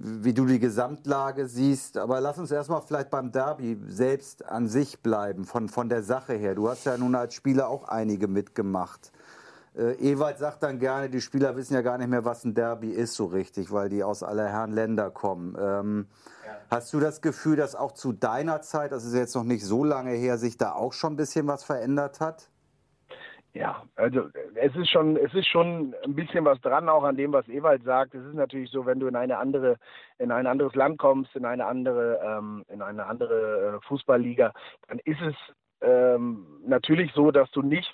wie 0.00 0.32
du 0.32 0.46
die 0.46 0.60
Gesamtlage 0.60 1.48
siehst. 1.48 1.98
Aber 1.98 2.20
lass 2.20 2.38
uns 2.38 2.50
erstmal 2.50 2.82
vielleicht 2.82 3.10
beim 3.10 3.32
Derby 3.32 3.78
selbst 3.88 4.44
an 4.44 4.68
sich 4.68 5.00
bleiben, 5.02 5.44
von, 5.44 5.68
von 5.68 5.88
der 5.88 6.02
Sache 6.02 6.34
her. 6.34 6.54
Du 6.54 6.68
hast 6.68 6.84
ja 6.84 6.96
nun 6.96 7.14
als 7.14 7.34
Spieler 7.34 7.68
auch 7.68 7.88
einige 7.88 8.28
mitgemacht. 8.28 9.12
Äh, 9.76 9.94
Ewald 10.12 10.38
sagt 10.38 10.62
dann 10.62 10.78
gerne, 10.78 11.10
die 11.10 11.20
Spieler 11.20 11.56
wissen 11.56 11.74
ja 11.74 11.82
gar 11.82 11.98
nicht 11.98 12.08
mehr, 12.08 12.24
was 12.24 12.44
ein 12.44 12.54
Derby 12.54 12.90
ist 12.90 13.14
so 13.14 13.26
richtig, 13.26 13.72
weil 13.72 13.88
die 13.88 14.04
aus 14.04 14.22
aller 14.22 14.48
Herren 14.48 14.72
Länder 14.72 15.10
kommen. 15.10 15.56
Ähm, 15.58 16.06
ja. 16.46 16.52
Hast 16.70 16.92
du 16.92 17.00
das 17.00 17.20
Gefühl, 17.20 17.56
dass 17.56 17.74
auch 17.74 17.92
zu 17.92 18.12
deiner 18.12 18.62
Zeit, 18.62 18.92
das 18.92 19.04
ist 19.04 19.14
jetzt 19.14 19.34
noch 19.34 19.44
nicht 19.44 19.64
so 19.64 19.84
lange 19.84 20.12
her, 20.12 20.38
sich 20.38 20.56
da 20.56 20.72
auch 20.72 20.92
schon 20.92 21.14
ein 21.14 21.16
bisschen 21.16 21.46
was 21.46 21.64
verändert 21.64 22.20
hat? 22.20 22.50
Ja, 23.58 23.82
also 23.96 24.28
es 24.54 24.76
ist 24.76 24.88
schon, 24.88 25.16
es 25.16 25.34
ist 25.34 25.48
schon 25.48 25.92
ein 26.04 26.14
bisschen 26.14 26.44
was 26.44 26.60
dran, 26.60 26.88
auch 26.88 27.02
an 27.02 27.16
dem, 27.16 27.32
was 27.32 27.48
Ewald 27.48 27.82
sagt. 27.82 28.14
Es 28.14 28.24
ist 28.24 28.34
natürlich 28.34 28.70
so, 28.70 28.86
wenn 28.86 29.00
du 29.00 29.08
in 29.08 29.16
eine 29.16 29.36
andere, 29.36 29.78
in 30.18 30.30
ein 30.30 30.46
anderes 30.46 30.76
Land 30.76 30.98
kommst, 30.98 31.34
in 31.34 31.44
eine 31.44 31.66
andere, 31.66 32.20
ähm, 32.24 32.64
in 32.68 32.82
eine 32.82 33.06
andere 33.06 33.80
äh, 33.80 33.86
Fußballliga, 33.88 34.52
dann 34.86 35.00
ist 35.00 35.20
es 35.20 35.34
ähm, 35.80 36.46
natürlich 36.68 37.12
so, 37.14 37.32
dass 37.32 37.50
du 37.50 37.62
nicht 37.62 37.92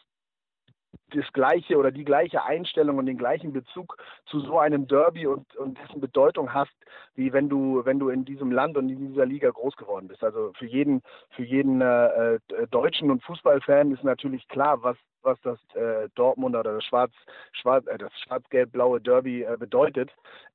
das 1.10 1.32
gleiche 1.32 1.76
oder 1.76 1.90
die 1.90 2.04
gleiche 2.04 2.44
Einstellung 2.44 2.98
und 2.98 3.06
den 3.06 3.18
gleichen 3.18 3.52
Bezug 3.52 3.96
zu 4.26 4.40
so 4.40 4.58
einem 4.58 4.86
Derby 4.86 5.26
und, 5.26 5.54
und 5.56 5.78
dessen 5.78 6.00
Bedeutung 6.00 6.52
hast, 6.52 6.72
wie 7.14 7.32
wenn 7.32 7.48
du, 7.48 7.84
wenn 7.84 7.98
du 7.98 8.08
in 8.08 8.24
diesem 8.24 8.50
Land 8.50 8.76
und 8.76 8.88
in 8.88 9.08
dieser 9.08 9.26
Liga 9.26 9.50
groß 9.50 9.76
geworden 9.76 10.08
bist. 10.08 10.24
Also 10.24 10.52
für 10.58 10.66
jeden, 10.66 11.02
für 11.30 11.44
jeden 11.44 11.80
äh, 11.80 12.34
äh 12.34 12.38
Deutschen 12.70 13.10
und 13.10 13.22
Fußballfan 13.24 13.92
ist 13.92 14.04
natürlich 14.04 14.46
klar, 14.48 14.82
was 14.82 14.96
was 15.24 15.40
das 15.40 15.58
äh, 15.74 16.08
Dortmund 16.14 16.54
oder 16.54 16.74
das 16.74 16.84
schwarz, 16.84 17.12
schwarz 17.52 17.86
äh, 17.86 17.98
das 17.98 18.12
schwarz-gelb-blaue 18.20 19.00
Derby 19.00 19.42
äh, 19.42 19.56
bedeutet. 19.58 20.10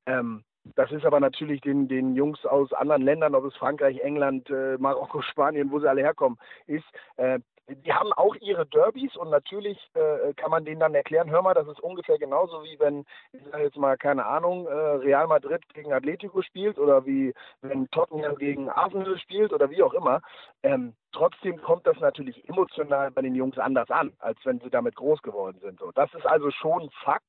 Ähm, 0.06 0.44
das 0.76 0.92
ist 0.92 1.04
aber 1.04 1.20
natürlich 1.20 1.60
den, 1.62 1.88
den 1.88 2.14
Jungs 2.14 2.44
aus 2.44 2.72
anderen 2.72 3.02
Ländern, 3.02 3.34
ob 3.34 3.44
es 3.44 3.56
Frankreich, 3.56 3.98
England, 4.00 4.48
äh, 4.50 4.76
Marokko, 4.78 5.22
Spanien, 5.22 5.70
wo 5.70 5.80
sie 5.80 5.88
alle 5.88 6.02
herkommen, 6.02 6.38
ist, 6.66 6.84
äh, 7.16 7.40
die 7.74 7.92
haben 7.92 8.12
auch 8.12 8.34
ihre 8.36 8.66
Derbys 8.66 9.16
und 9.16 9.30
natürlich 9.30 9.78
äh, 9.94 10.32
kann 10.34 10.50
man 10.50 10.64
denen 10.64 10.80
dann 10.80 10.94
erklären, 10.94 11.30
hör 11.30 11.42
mal, 11.42 11.54
das 11.54 11.68
ist 11.68 11.80
ungefähr 11.80 12.18
genauso 12.18 12.62
wie 12.64 12.78
wenn, 12.78 13.04
ich 13.32 13.42
sage 13.50 13.64
jetzt 13.64 13.76
mal, 13.76 13.96
keine 13.96 14.26
Ahnung, 14.26 14.66
äh, 14.66 14.72
Real 14.72 15.26
Madrid 15.26 15.62
gegen 15.74 15.92
Atletico 15.92 16.42
spielt 16.42 16.78
oder 16.78 17.06
wie 17.06 17.34
wenn 17.62 17.88
Tottenham 17.90 18.36
gegen 18.36 18.68
Arsenal 18.68 19.18
spielt 19.18 19.52
oder 19.52 19.70
wie 19.70 19.82
auch 19.82 19.94
immer. 19.94 20.20
Ähm, 20.62 20.94
trotzdem 21.12 21.60
kommt 21.62 21.86
das 21.86 21.98
natürlich 22.00 22.48
emotional 22.48 23.10
bei 23.10 23.22
den 23.22 23.34
Jungs 23.34 23.58
anders 23.58 23.90
an, 23.90 24.12
als 24.18 24.38
wenn 24.44 24.60
sie 24.60 24.70
damit 24.70 24.96
groß 24.96 25.22
geworden 25.22 25.58
sind. 25.60 25.78
So, 25.78 25.92
das 25.92 26.12
ist 26.14 26.26
also 26.26 26.50
schon 26.50 26.90
Fakt. 27.04 27.24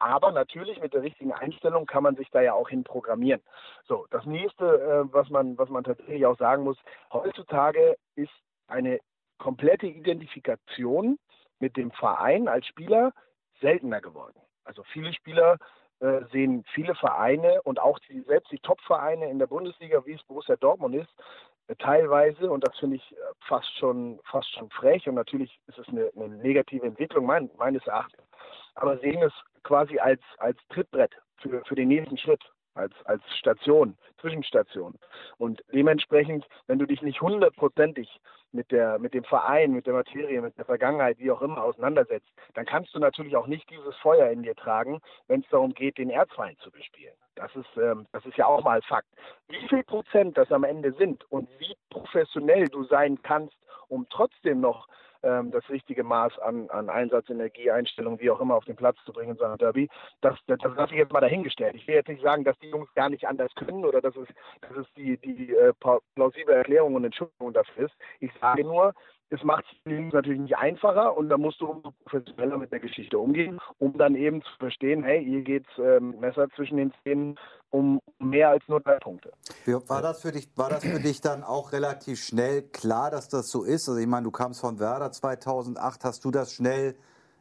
Aber 0.00 0.30
natürlich 0.30 0.80
mit 0.80 0.94
der 0.94 1.02
richtigen 1.02 1.32
Einstellung 1.32 1.84
kann 1.86 2.04
man 2.04 2.14
sich 2.14 2.30
da 2.30 2.40
ja 2.40 2.52
auch 2.52 2.68
hin 2.68 2.84
programmieren. 2.84 3.42
So, 3.84 4.06
das 4.10 4.24
nächste, 4.26 4.64
äh, 4.64 5.12
was 5.12 5.28
man, 5.28 5.58
was 5.58 5.68
man 5.70 5.82
tatsächlich 5.82 6.24
auch 6.24 6.38
sagen 6.38 6.62
muss, 6.62 6.78
heutzutage 7.12 7.96
ist 8.14 8.30
eine 8.68 9.00
komplette 9.38 9.86
Identifikation 9.86 11.18
mit 11.60 11.76
dem 11.76 11.90
Verein 11.92 12.48
als 12.48 12.66
Spieler 12.66 13.12
seltener 13.60 14.00
geworden. 14.00 14.38
Also 14.64 14.82
viele 14.84 15.12
Spieler 15.12 15.58
äh, 16.00 16.20
sehen 16.30 16.64
viele 16.74 16.94
Vereine 16.94 17.62
und 17.62 17.80
auch 17.80 17.98
die, 18.00 18.20
selbst 18.22 18.52
die 18.52 18.60
Top-Vereine 18.60 19.28
in 19.30 19.38
der 19.38 19.48
Bundesliga, 19.48 20.04
wie 20.06 20.12
es 20.12 20.22
Borussia 20.24 20.56
Dortmund 20.56 20.94
ist, 20.94 21.12
äh, 21.66 21.74
teilweise, 21.76 22.50
und 22.50 22.66
das 22.66 22.78
finde 22.78 22.96
ich 22.96 23.12
äh, 23.12 23.16
fast 23.40 23.72
schon, 23.78 24.20
fast 24.24 24.48
schon 24.52 24.70
frech, 24.70 25.08
und 25.08 25.16
natürlich 25.16 25.58
ist 25.66 25.78
es 25.78 25.88
eine, 25.88 26.10
eine 26.14 26.28
negative 26.28 26.86
Entwicklung 26.86 27.26
mein, 27.26 27.50
meines 27.58 27.84
Erachtens, 27.86 28.22
aber 28.74 28.98
sehen 28.98 29.22
es 29.22 29.32
quasi 29.64 29.98
als, 29.98 30.20
als 30.38 30.58
Trittbrett 30.68 31.14
für, 31.38 31.64
für 31.64 31.74
den 31.74 31.88
nächsten 31.88 32.16
Schritt 32.16 32.44
als, 32.74 32.94
als 33.04 33.22
Station, 33.36 33.96
Zwischenstation. 34.20 34.94
Und 35.36 35.62
dementsprechend, 35.72 36.46
wenn 36.68 36.78
du 36.78 36.86
dich 36.86 37.02
nicht 37.02 37.20
hundertprozentig 37.20 38.20
mit 38.52 38.70
der, 38.70 38.98
mit 38.98 39.14
dem 39.14 39.24
Verein, 39.24 39.72
mit 39.72 39.86
der 39.86 39.94
Materie, 39.94 40.40
mit 40.40 40.56
der 40.56 40.64
Vergangenheit, 40.64 41.18
wie 41.18 41.30
auch 41.30 41.42
immer 41.42 41.62
auseinandersetzt, 41.62 42.28
dann 42.54 42.66
kannst 42.66 42.94
du 42.94 42.98
natürlich 42.98 43.36
auch 43.36 43.46
nicht 43.46 43.68
dieses 43.70 43.94
Feuer 43.96 44.30
in 44.30 44.42
dir 44.42 44.54
tragen, 44.54 45.00
wenn 45.26 45.40
es 45.40 45.48
darum 45.50 45.74
geht, 45.74 45.98
den 45.98 46.10
Erzfeind 46.10 46.58
zu 46.60 46.70
bespielen. 46.70 47.14
Das 47.34 47.54
ist, 47.54 47.76
ähm, 47.76 48.06
das 48.12 48.24
ist 48.26 48.36
ja 48.36 48.46
auch 48.46 48.64
mal 48.64 48.82
Fakt. 48.82 49.08
Wie 49.48 49.68
viel 49.68 49.84
Prozent 49.84 50.36
das 50.36 50.50
am 50.50 50.64
Ende 50.64 50.92
sind 50.92 51.24
und 51.30 51.48
wie 51.58 51.74
professionell 51.90 52.66
du 52.68 52.84
sein 52.84 53.20
kannst, 53.22 53.56
um 53.88 54.06
trotzdem 54.10 54.60
noch 54.60 54.88
das 55.22 55.68
richtige 55.68 56.04
Maß 56.04 56.38
an, 56.38 56.70
an 56.70 56.88
Einsatz, 56.88 57.28
Energie, 57.28 57.70
Einstellung, 57.70 58.20
wie 58.20 58.30
auch 58.30 58.40
immer 58.40 58.54
auf 58.54 58.64
den 58.64 58.76
Platz 58.76 58.96
zu 59.04 59.12
bringen 59.12 59.32
in 59.32 59.36
so 59.36 59.44
einem 59.44 59.58
Derby. 59.58 59.88
Das, 60.20 60.36
das, 60.46 60.58
das 60.62 60.76
lasse 60.76 60.92
ich 60.92 60.98
jetzt 60.98 61.12
mal 61.12 61.20
dahingestellt. 61.20 61.74
Ich 61.74 61.86
will 61.86 61.96
jetzt 61.96 62.08
nicht 62.08 62.22
sagen, 62.22 62.44
dass 62.44 62.58
die 62.58 62.70
Jungs 62.70 62.92
gar 62.94 63.08
nicht 63.08 63.26
anders 63.26 63.52
können 63.54 63.84
oder 63.84 64.00
dass 64.00 64.14
es, 64.16 64.28
dass 64.60 64.76
es 64.76 64.86
die, 64.94 65.16
die 65.18 65.54
äh, 65.54 65.72
plausible 66.14 66.54
Erklärung 66.54 66.94
und 66.94 67.04
Entschuldigung 67.04 67.52
dafür 67.52 67.86
ist. 67.86 67.94
Ich 68.20 68.30
sage 68.40 68.62
nur, 68.62 68.94
es 69.30 69.42
macht 69.44 69.64
es 69.84 70.12
natürlich 70.12 70.40
nicht 70.40 70.56
einfacher 70.56 71.16
und 71.16 71.28
da 71.28 71.36
musst 71.36 71.60
du 71.60 71.82
professioneller 72.04 72.58
mit 72.58 72.72
der 72.72 72.80
Geschichte 72.80 73.18
umgehen, 73.18 73.58
um 73.78 73.96
dann 73.98 74.14
eben 74.14 74.42
zu 74.42 74.50
verstehen, 74.58 75.02
hey, 75.02 75.24
hier 75.24 75.42
geht 75.42 75.66
es 75.70 75.78
ähm, 75.78 76.18
Messer 76.20 76.48
zwischen 76.56 76.78
den 76.78 76.92
Zähnen 77.02 77.38
um 77.70 78.00
mehr 78.18 78.48
als 78.48 78.66
nur 78.68 78.80
drei 78.80 78.98
Punkte. 78.98 79.30
War 79.66 80.00
das, 80.00 80.22
für 80.22 80.32
dich, 80.32 80.48
war 80.56 80.70
das 80.70 80.84
für 80.84 81.00
dich 81.00 81.20
dann 81.20 81.44
auch 81.44 81.72
relativ 81.72 82.18
schnell 82.18 82.62
klar, 82.62 83.10
dass 83.10 83.28
das 83.28 83.50
so 83.50 83.64
ist? 83.64 83.88
Also 83.88 84.00
ich 84.00 84.06
meine, 84.06 84.24
du 84.24 84.30
kamst 84.30 84.60
von 84.60 84.78
Werder 84.78 85.12
2008, 85.12 86.04
hast 86.04 86.24
du 86.24 86.30
das 86.30 86.54
schnell 86.54 86.96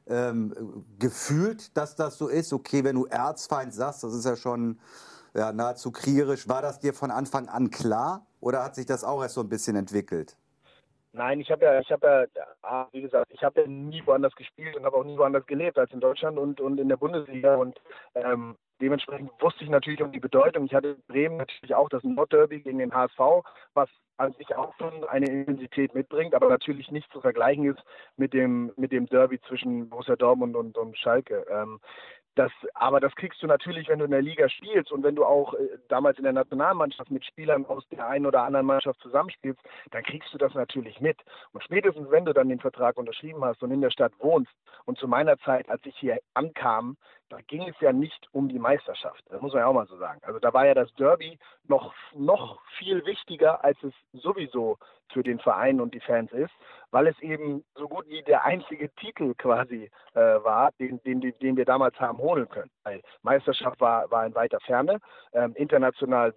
ähm, 0.08 0.86
gefühlt, 1.00 1.78
dass 1.78 1.96
das 1.96 2.18
so 2.18 2.28
ist? 2.28 2.52
Okay, 2.52 2.84
wenn 2.84 2.96
du 2.96 3.06
Erzfeind 3.06 3.74
sagst, 3.74 4.04
das 4.04 4.14
ist 4.14 4.26
ja 4.26 4.36
schon 4.36 4.80
ja, 5.34 5.54
nahezu 5.54 5.92
kriegerisch. 5.92 6.50
War 6.50 6.62
das 6.62 6.80
dir 6.80 6.94
von 6.94 7.12
Anfang 7.12 7.48
an 7.48 7.70
klar 7.70 8.26
oder 8.42 8.64
hat 8.64 8.76
sich 8.76 8.86
das 8.86 9.06
auch 9.06 9.22
erst 9.22 9.36
so 9.36 9.42
ein 9.42 9.50
bisschen 9.50 9.78
entwickelt? 9.78 10.36
Nein, 11.18 11.40
ich 11.40 11.50
habe 11.50 11.66
ja, 11.66 11.80
ich 11.80 11.92
habe 11.92 12.30
ja, 12.36 12.44
ah, 12.62 12.88
wie 12.92 13.02
gesagt, 13.02 13.32
ich 13.32 13.44
habe 13.44 13.62
ja 13.62 13.68
nie 13.68 14.04
woanders 14.06 14.36
gespielt 14.36 14.76
und 14.76 14.86
habe 14.86 14.98
auch 14.98 15.04
nie 15.04 15.18
woanders 15.18 15.48
gelebt 15.48 15.80
als 15.80 15.92
in 15.92 16.00
Deutschland 16.00 16.38
und, 16.38 16.62
und 16.62 16.80
in 16.80 16.90
der 16.90 16.98
Bundesliga 16.98 17.56
und 17.56 17.76
ähm, 18.14 18.56
dementsprechend 18.80 19.32
wusste 19.40 19.64
ich 19.64 19.72
natürlich 19.72 20.04
um 20.04 20.12
die 20.12 20.20
Bedeutung. 20.20 20.66
Ich 20.66 20.76
hatte 20.76 20.90
in 20.90 21.04
Bremen 21.08 21.38
natürlich 21.38 21.74
auch 21.74 21.90
das 21.90 22.04
Nordderby 22.04 22.62
gegen 22.62 22.78
den 22.78 22.94
HSV, 22.94 23.20
was 23.74 23.90
an 24.18 24.34
sich 24.34 24.56
auch 24.56 24.76
schon 24.78 25.06
eine 25.06 25.26
Intensität 25.26 25.96
mitbringt, 25.96 26.36
aber 26.36 26.50
natürlich 26.50 26.92
nicht 26.92 27.12
zu 27.12 27.20
vergleichen 27.20 27.66
ist 27.66 27.84
mit 28.16 28.34
dem 28.34 28.72
mit 28.78 28.92
dem 28.92 29.08
Derby 29.08 29.42
zwischen 29.42 29.90
Borussia 29.90 30.16
Dortmund 30.16 30.56
und, 30.56 30.78
und 30.78 30.96
Schalke. 31.00 31.48
Ähm, 31.50 31.80
das, 32.38 32.52
aber 32.74 33.00
das 33.00 33.16
kriegst 33.16 33.42
du 33.42 33.48
natürlich, 33.48 33.88
wenn 33.90 34.00
du 34.00 34.06
in 34.06 34.12
der 34.12 34.22
Liga 34.22 34.50
spielst 34.50 34.92
und 34.92 35.04
wenn 35.04 35.16
du 35.16 35.26
auch 35.26 35.54
äh, 35.54 35.78
damals 35.90 36.18
in 36.18 36.24
der 36.24 36.34
Nationalmannschaft 36.34 37.12
mit 37.12 37.26
Spielern 37.26 37.66
aus 37.66 37.88
der 37.90 38.08
einen 38.08 38.26
oder 38.26 38.44
anderen 38.44 38.66
Mannschaft 38.66 39.00
zusammenspielst, 39.02 39.60
dann 39.92 40.04
kriegst 40.04 40.34
du 40.34 40.38
das 40.38 40.54
natürlich 40.54 41.00
mit. 41.02 41.18
Und 41.54 41.64
spätestens, 41.64 42.10
wenn 42.12 42.26
du 42.26 42.34
dann 42.34 42.50
den 42.50 42.60
Vertrag 42.60 42.98
unterschrieben 42.98 43.44
hast 43.44 43.62
und 43.64 43.72
in 43.72 43.82
der 43.82 43.92
Stadt 43.92 44.14
wohnst, 44.20 44.52
und 44.86 44.98
zu 44.98 45.08
meiner 45.08 45.38
Zeit, 45.40 45.70
als 45.70 45.86
ich 45.86 45.98
hier 45.98 46.18
ankam, 46.34 46.98
da 47.30 47.40
ging 47.42 47.68
es 47.68 47.76
ja 47.82 47.92
nicht 47.92 48.28
um 48.32 48.48
die 48.48 48.58
Meisterschaft. 48.58 49.22
Das 49.30 49.42
muss 49.42 49.52
man 49.52 49.62
ja 49.62 49.68
auch 49.68 49.74
mal 49.74 49.86
so 49.86 49.98
sagen. 49.98 50.22
Also 50.24 50.40
da 50.40 50.54
war 50.54 50.66
ja 50.66 50.74
das 50.74 50.94
Derby 50.94 51.38
noch, 51.68 51.94
noch 52.16 52.62
viel 52.78 53.06
wichtiger, 53.06 53.64
als 53.66 53.78
es 53.84 53.94
sowieso 54.14 54.78
für 55.12 55.24
den 55.24 55.40
Verein 55.40 55.82
und 55.82 55.94
die 55.94 56.00
Fans 56.00 56.32
ist, 56.32 56.54
weil 56.92 57.08
es 57.08 57.20
eben 57.20 57.64
so 57.76 57.88
gut 57.88 58.08
wie 58.08 58.22
der 58.24 58.46
einzige 58.46 58.90
Titel 58.96 59.34
quasi 59.36 59.90
äh, 60.14 60.20
war, 60.20 60.72
den, 60.80 61.02
den, 61.04 61.22
den 61.22 61.58
wir 61.58 61.66
damals 61.66 62.00
haben 62.00 62.18
holen 62.18 62.48
können. 62.50 62.72
Weil 62.84 63.02
Meisterschaft 63.22 63.80
war, 63.80 64.10
war 64.12 64.26
in 64.26 64.36
weiter 64.36 64.60
Ferne, 64.62 65.00
ähm, 65.34 65.54
international 65.56 66.34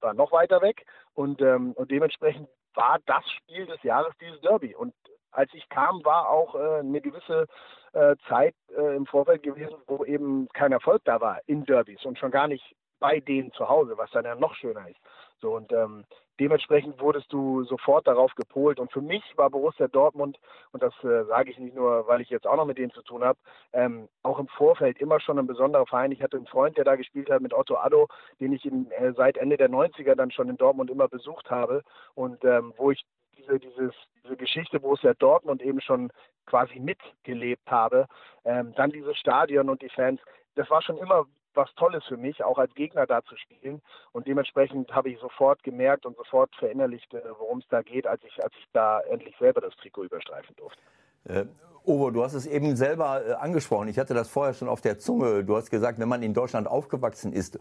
war 0.00 0.14
noch 0.14 0.32
weiter 0.32 0.60
weg 0.60 0.84
und, 1.14 1.40
ähm, 1.40 1.72
und 1.72 1.90
dementsprechend 1.90 2.48
war 2.74 2.98
das 3.06 3.24
Spiel 3.30 3.66
des 3.66 3.82
Jahres 3.82 4.12
dieses 4.20 4.40
Derby. 4.40 4.74
Und 4.74 4.94
als 5.30 5.52
ich 5.54 5.68
kam, 5.68 6.04
war 6.04 6.28
auch 6.28 6.54
äh, 6.54 6.80
eine 6.80 7.00
gewisse 7.00 7.46
äh, 7.92 8.16
Zeit 8.28 8.54
äh, 8.76 8.96
im 8.96 9.06
Vorfeld 9.06 9.42
gewesen, 9.42 9.76
wo 9.86 10.04
eben 10.04 10.48
kein 10.52 10.72
Erfolg 10.72 11.02
da 11.04 11.20
war 11.20 11.40
in 11.46 11.64
Derbys 11.64 12.04
und 12.04 12.18
schon 12.18 12.30
gar 12.30 12.48
nicht 12.48 12.74
bei 13.00 13.20
denen 13.20 13.52
zu 13.52 13.68
Hause, 13.68 13.98
was 13.98 14.10
dann 14.12 14.24
ja 14.24 14.34
noch 14.34 14.54
schöner 14.54 14.88
ist. 14.88 15.00
So 15.40 15.54
und 15.56 15.72
ähm, 15.72 16.04
dementsprechend 16.40 17.00
wurdest 17.00 17.32
du 17.32 17.64
sofort 17.64 18.06
darauf 18.06 18.34
gepolt. 18.34 18.80
Und 18.80 18.92
für 18.92 19.00
mich 19.00 19.22
war 19.36 19.50
Borussia 19.50 19.88
Dortmund, 19.88 20.38
und 20.72 20.82
das 20.82 20.92
äh, 21.04 21.24
sage 21.24 21.50
ich 21.50 21.58
nicht 21.58 21.74
nur, 21.74 22.06
weil 22.06 22.20
ich 22.20 22.30
jetzt 22.30 22.46
auch 22.46 22.56
noch 22.56 22.66
mit 22.66 22.78
denen 22.78 22.92
zu 22.92 23.02
tun 23.02 23.24
habe, 23.24 23.38
ähm, 23.72 24.08
auch 24.22 24.38
im 24.38 24.48
Vorfeld 24.48 24.98
immer 25.00 25.20
schon 25.20 25.38
ein 25.38 25.46
besonderer 25.46 25.86
Verein. 25.86 26.12
Ich 26.12 26.22
hatte 26.22 26.36
einen 26.36 26.46
Freund, 26.46 26.76
der 26.76 26.84
da 26.84 26.96
gespielt 26.96 27.30
hat 27.30 27.42
mit 27.42 27.54
Otto 27.54 27.76
Addo, 27.76 28.08
den 28.40 28.52
ich 28.52 28.64
in, 28.64 28.90
äh, 28.92 29.12
seit 29.12 29.36
Ende 29.36 29.56
der 29.56 29.70
90er 29.70 30.14
dann 30.14 30.30
schon 30.30 30.48
in 30.48 30.56
Dortmund 30.56 30.90
immer 30.90 31.08
besucht 31.08 31.50
habe 31.50 31.82
und 32.14 32.44
ähm, 32.44 32.72
wo 32.76 32.90
ich 32.90 33.04
diese, 33.36 33.58
dieses, 33.58 33.92
diese 34.22 34.36
Geschichte 34.36 34.80
Borussia 34.80 35.14
Dortmund 35.14 35.62
eben 35.62 35.80
schon 35.80 36.10
quasi 36.46 36.78
mitgelebt 36.78 37.70
habe. 37.70 38.06
Ähm, 38.44 38.74
dann 38.76 38.90
dieses 38.90 39.16
Stadion 39.16 39.68
und 39.68 39.82
die 39.82 39.88
Fans, 39.88 40.20
das 40.54 40.68
war 40.70 40.82
schon 40.82 40.98
immer 40.98 41.26
was 41.54 41.72
Tolles 41.76 42.04
für 42.04 42.16
mich, 42.16 42.42
auch 42.44 42.58
als 42.58 42.74
Gegner 42.74 43.06
da 43.06 43.22
zu 43.24 43.36
spielen. 43.36 43.80
Und 44.12 44.26
dementsprechend 44.26 44.92
habe 44.94 45.10
ich 45.10 45.18
sofort 45.18 45.62
gemerkt 45.62 46.06
und 46.06 46.16
sofort 46.16 46.54
verinnerlicht, 46.56 47.12
äh, 47.14 47.22
worum 47.38 47.58
es 47.58 47.68
da 47.68 47.82
geht, 47.82 48.06
als 48.06 48.22
ich, 48.24 48.42
als 48.42 48.52
ich 48.58 48.66
da 48.72 49.00
endlich 49.00 49.36
selber 49.38 49.60
das 49.60 49.74
Trikot 49.76 50.04
überstreifen 50.04 50.54
durfte. 50.56 50.80
Äh, 51.24 51.46
Ovo, 51.84 52.10
du 52.10 52.22
hast 52.22 52.34
es 52.34 52.46
eben 52.46 52.76
selber 52.76 53.26
äh, 53.26 53.32
angesprochen. 53.32 53.88
Ich 53.88 53.98
hatte 53.98 54.14
das 54.14 54.30
vorher 54.30 54.54
schon 54.54 54.68
auf 54.68 54.80
der 54.80 54.98
Zunge. 54.98 55.44
Du 55.44 55.56
hast 55.56 55.70
gesagt, 55.70 55.98
wenn 55.98 56.08
man 56.08 56.22
in 56.22 56.32
Deutschland 56.32 56.66
aufgewachsen 56.66 57.32
ist 57.32 57.58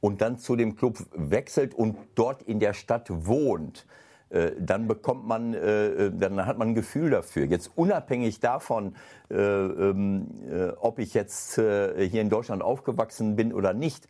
und 0.00 0.20
dann 0.20 0.38
zu 0.38 0.54
dem 0.54 0.76
Club 0.76 0.98
wechselt 1.12 1.74
und 1.74 1.96
dort 2.14 2.42
in 2.42 2.60
der 2.60 2.72
Stadt 2.72 3.08
wohnt, 3.10 3.86
dann 4.58 4.88
bekommt 4.88 5.26
man, 5.26 5.54
äh, 5.54 6.10
dann 6.12 6.44
hat 6.44 6.58
man 6.58 6.68
ein 6.68 6.74
Gefühl 6.74 7.10
dafür. 7.10 7.46
Jetzt 7.46 7.70
unabhängig 7.76 8.40
davon, 8.40 8.96
äh, 9.30 9.36
ähm, 9.36 10.26
ob 10.80 10.98
ich 10.98 11.14
jetzt 11.14 11.54
hier 11.54 12.20
in 12.20 12.30
Deutschland 12.30 12.62
aufgewachsen 12.62 13.36
bin 13.36 13.52
oder 13.52 13.72
nicht, 13.74 14.08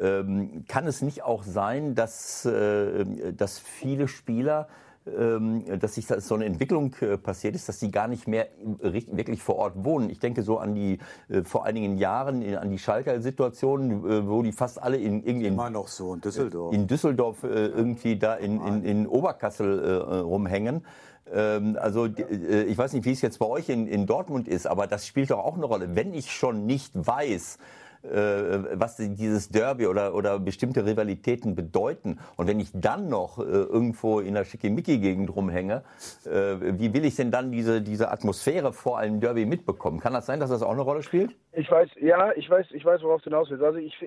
ähm, 0.00 0.64
kann 0.68 0.86
es 0.86 1.02
nicht 1.02 1.22
auch 1.22 1.42
sein, 1.42 1.94
dass, 1.94 2.42
dass 2.42 3.58
viele 3.58 4.08
Spieler 4.08 4.68
dass 5.04 5.94
sich 5.94 6.06
so 6.06 6.34
eine 6.34 6.44
Entwicklung 6.44 6.94
äh, 7.00 7.16
passiert 7.16 7.54
ist, 7.54 7.68
dass 7.68 7.78
die 7.78 7.90
gar 7.90 8.06
nicht 8.06 8.28
mehr 8.28 8.48
wirklich 8.60 9.42
vor 9.42 9.56
Ort 9.56 9.82
wohnen. 9.82 10.10
Ich 10.10 10.18
denke 10.18 10.42
so 10.42 10.58
an 10.58 10.74
die 10.74 10.98
äh, 11.30 11.42
vor 11.42 11.64
einigen 11.64 11.96
Jahren 11.96 12.42
an 12.54 12.70
die 12.70 12.78
Schalker 12.78 13.20
Situation, 13.22 13.90
äh, 13.90 14.28
wo 14.28 14.42
die 14.42 14.52
fast 14.52 14.82
alle 14.82 14.98
in 14.98 15.22
irgendwie 15.24 15.46
immer 15.46 15.70
noch 15.70 15.88
so 15.88 16.14
in 16.14 16.20
Düsseldorf, 16.20 16.74
in 16.74 16.86
Düsseldorf 16.86 17.44
irgendwie 17.44 18.18
da 18.18 18.34
in, 18.34 18.60
in, 18.60 18.84
in 18.84 19.06
Oberkassel 19.06 20.20
rumhängen. 20.20 20.84
Ähm, 21.32 21.78
also 21.80 22.06
ich 22.06 22.76
weiß 22.76 22.92
nicht, 22.92 23.06
wie 23.06 23.12
es 23.12 23.22
jetzt 23.22 23.38
bei 23.38 23.46
euch 23.46 23.70
in, 23.70 23.86
in 23.86 24.06
Dortmund 24.06 24.48
ist, 24.48 24.66
aber 24.66 24.86
das 24.86 25.06
spielt 25.06 25.30
doch 25.30 25.38
auch 25.38 25.56
eine 25.56 25.64
Rolle. 25.64 25.96
Wenn 25.96 26.12
ich 26.12 26.30
schon 26.30 26.66
nicht 26.66 26.92
weiß, 26.94 27.56
äh, 27.56 27.79
was 28.02 28.96
dieses 28.96 29.48
Derby 29.50 29.86
oder, 29.86 30.14
oder 30.14 30.38
bestimmte 30.38 30.86
Rivalitäten 30.86 31.54
bedeuten. 31.54 32.18
Und 32.36 32.46
wenn 32.46 32.60
ich 32.60 32.70
dann 32.72 33.08
noch 33.08 33.38
äh, 33.38 33.42
irgendwo 33.42 34.20
in 34.20 34.34
der 34.34 34.44
Schickimicki-Gegend 34.44 35.34
rumhänge, 35.34 35.82
äh, 36.24 36.78
wie 36.78 36.92
will 36.94 37.04
ich 37.04 37.16
denn 37.16 37.30
dann 37.30 37.52
diese, 37.52 37.82
diese 37.82 38.10
Atmosphäre 38.10 38.72
vor 38.72 38.98
einem 38.98 39.20
Derby 39.20 39.44
mitbekommen? 39.46 40.00
Kann 40.00 40.12
das 40.12 40.26
sein, 40.26 40.40
dass 40.40 40.50
das 40.50 40.62
auch 40.62 40.72
eine 40.72 40.82
Rolle 40.82 41.02
spielt? 41.02 41.36
Ich 41.52 41.68
weiß, 41.68 41.90
ja, 42.00 42.30
ich 42.36 42.48
weiß, 42.48 42.66
ich 42.70 42.84
weiß, 42.84 43.02
worauf 43.02 43.22
du 43.22 43.24
hinaus 43.24 43.50
willst. 43.50 43.64
Also 43.64 43.78
ich, 43.78 44.00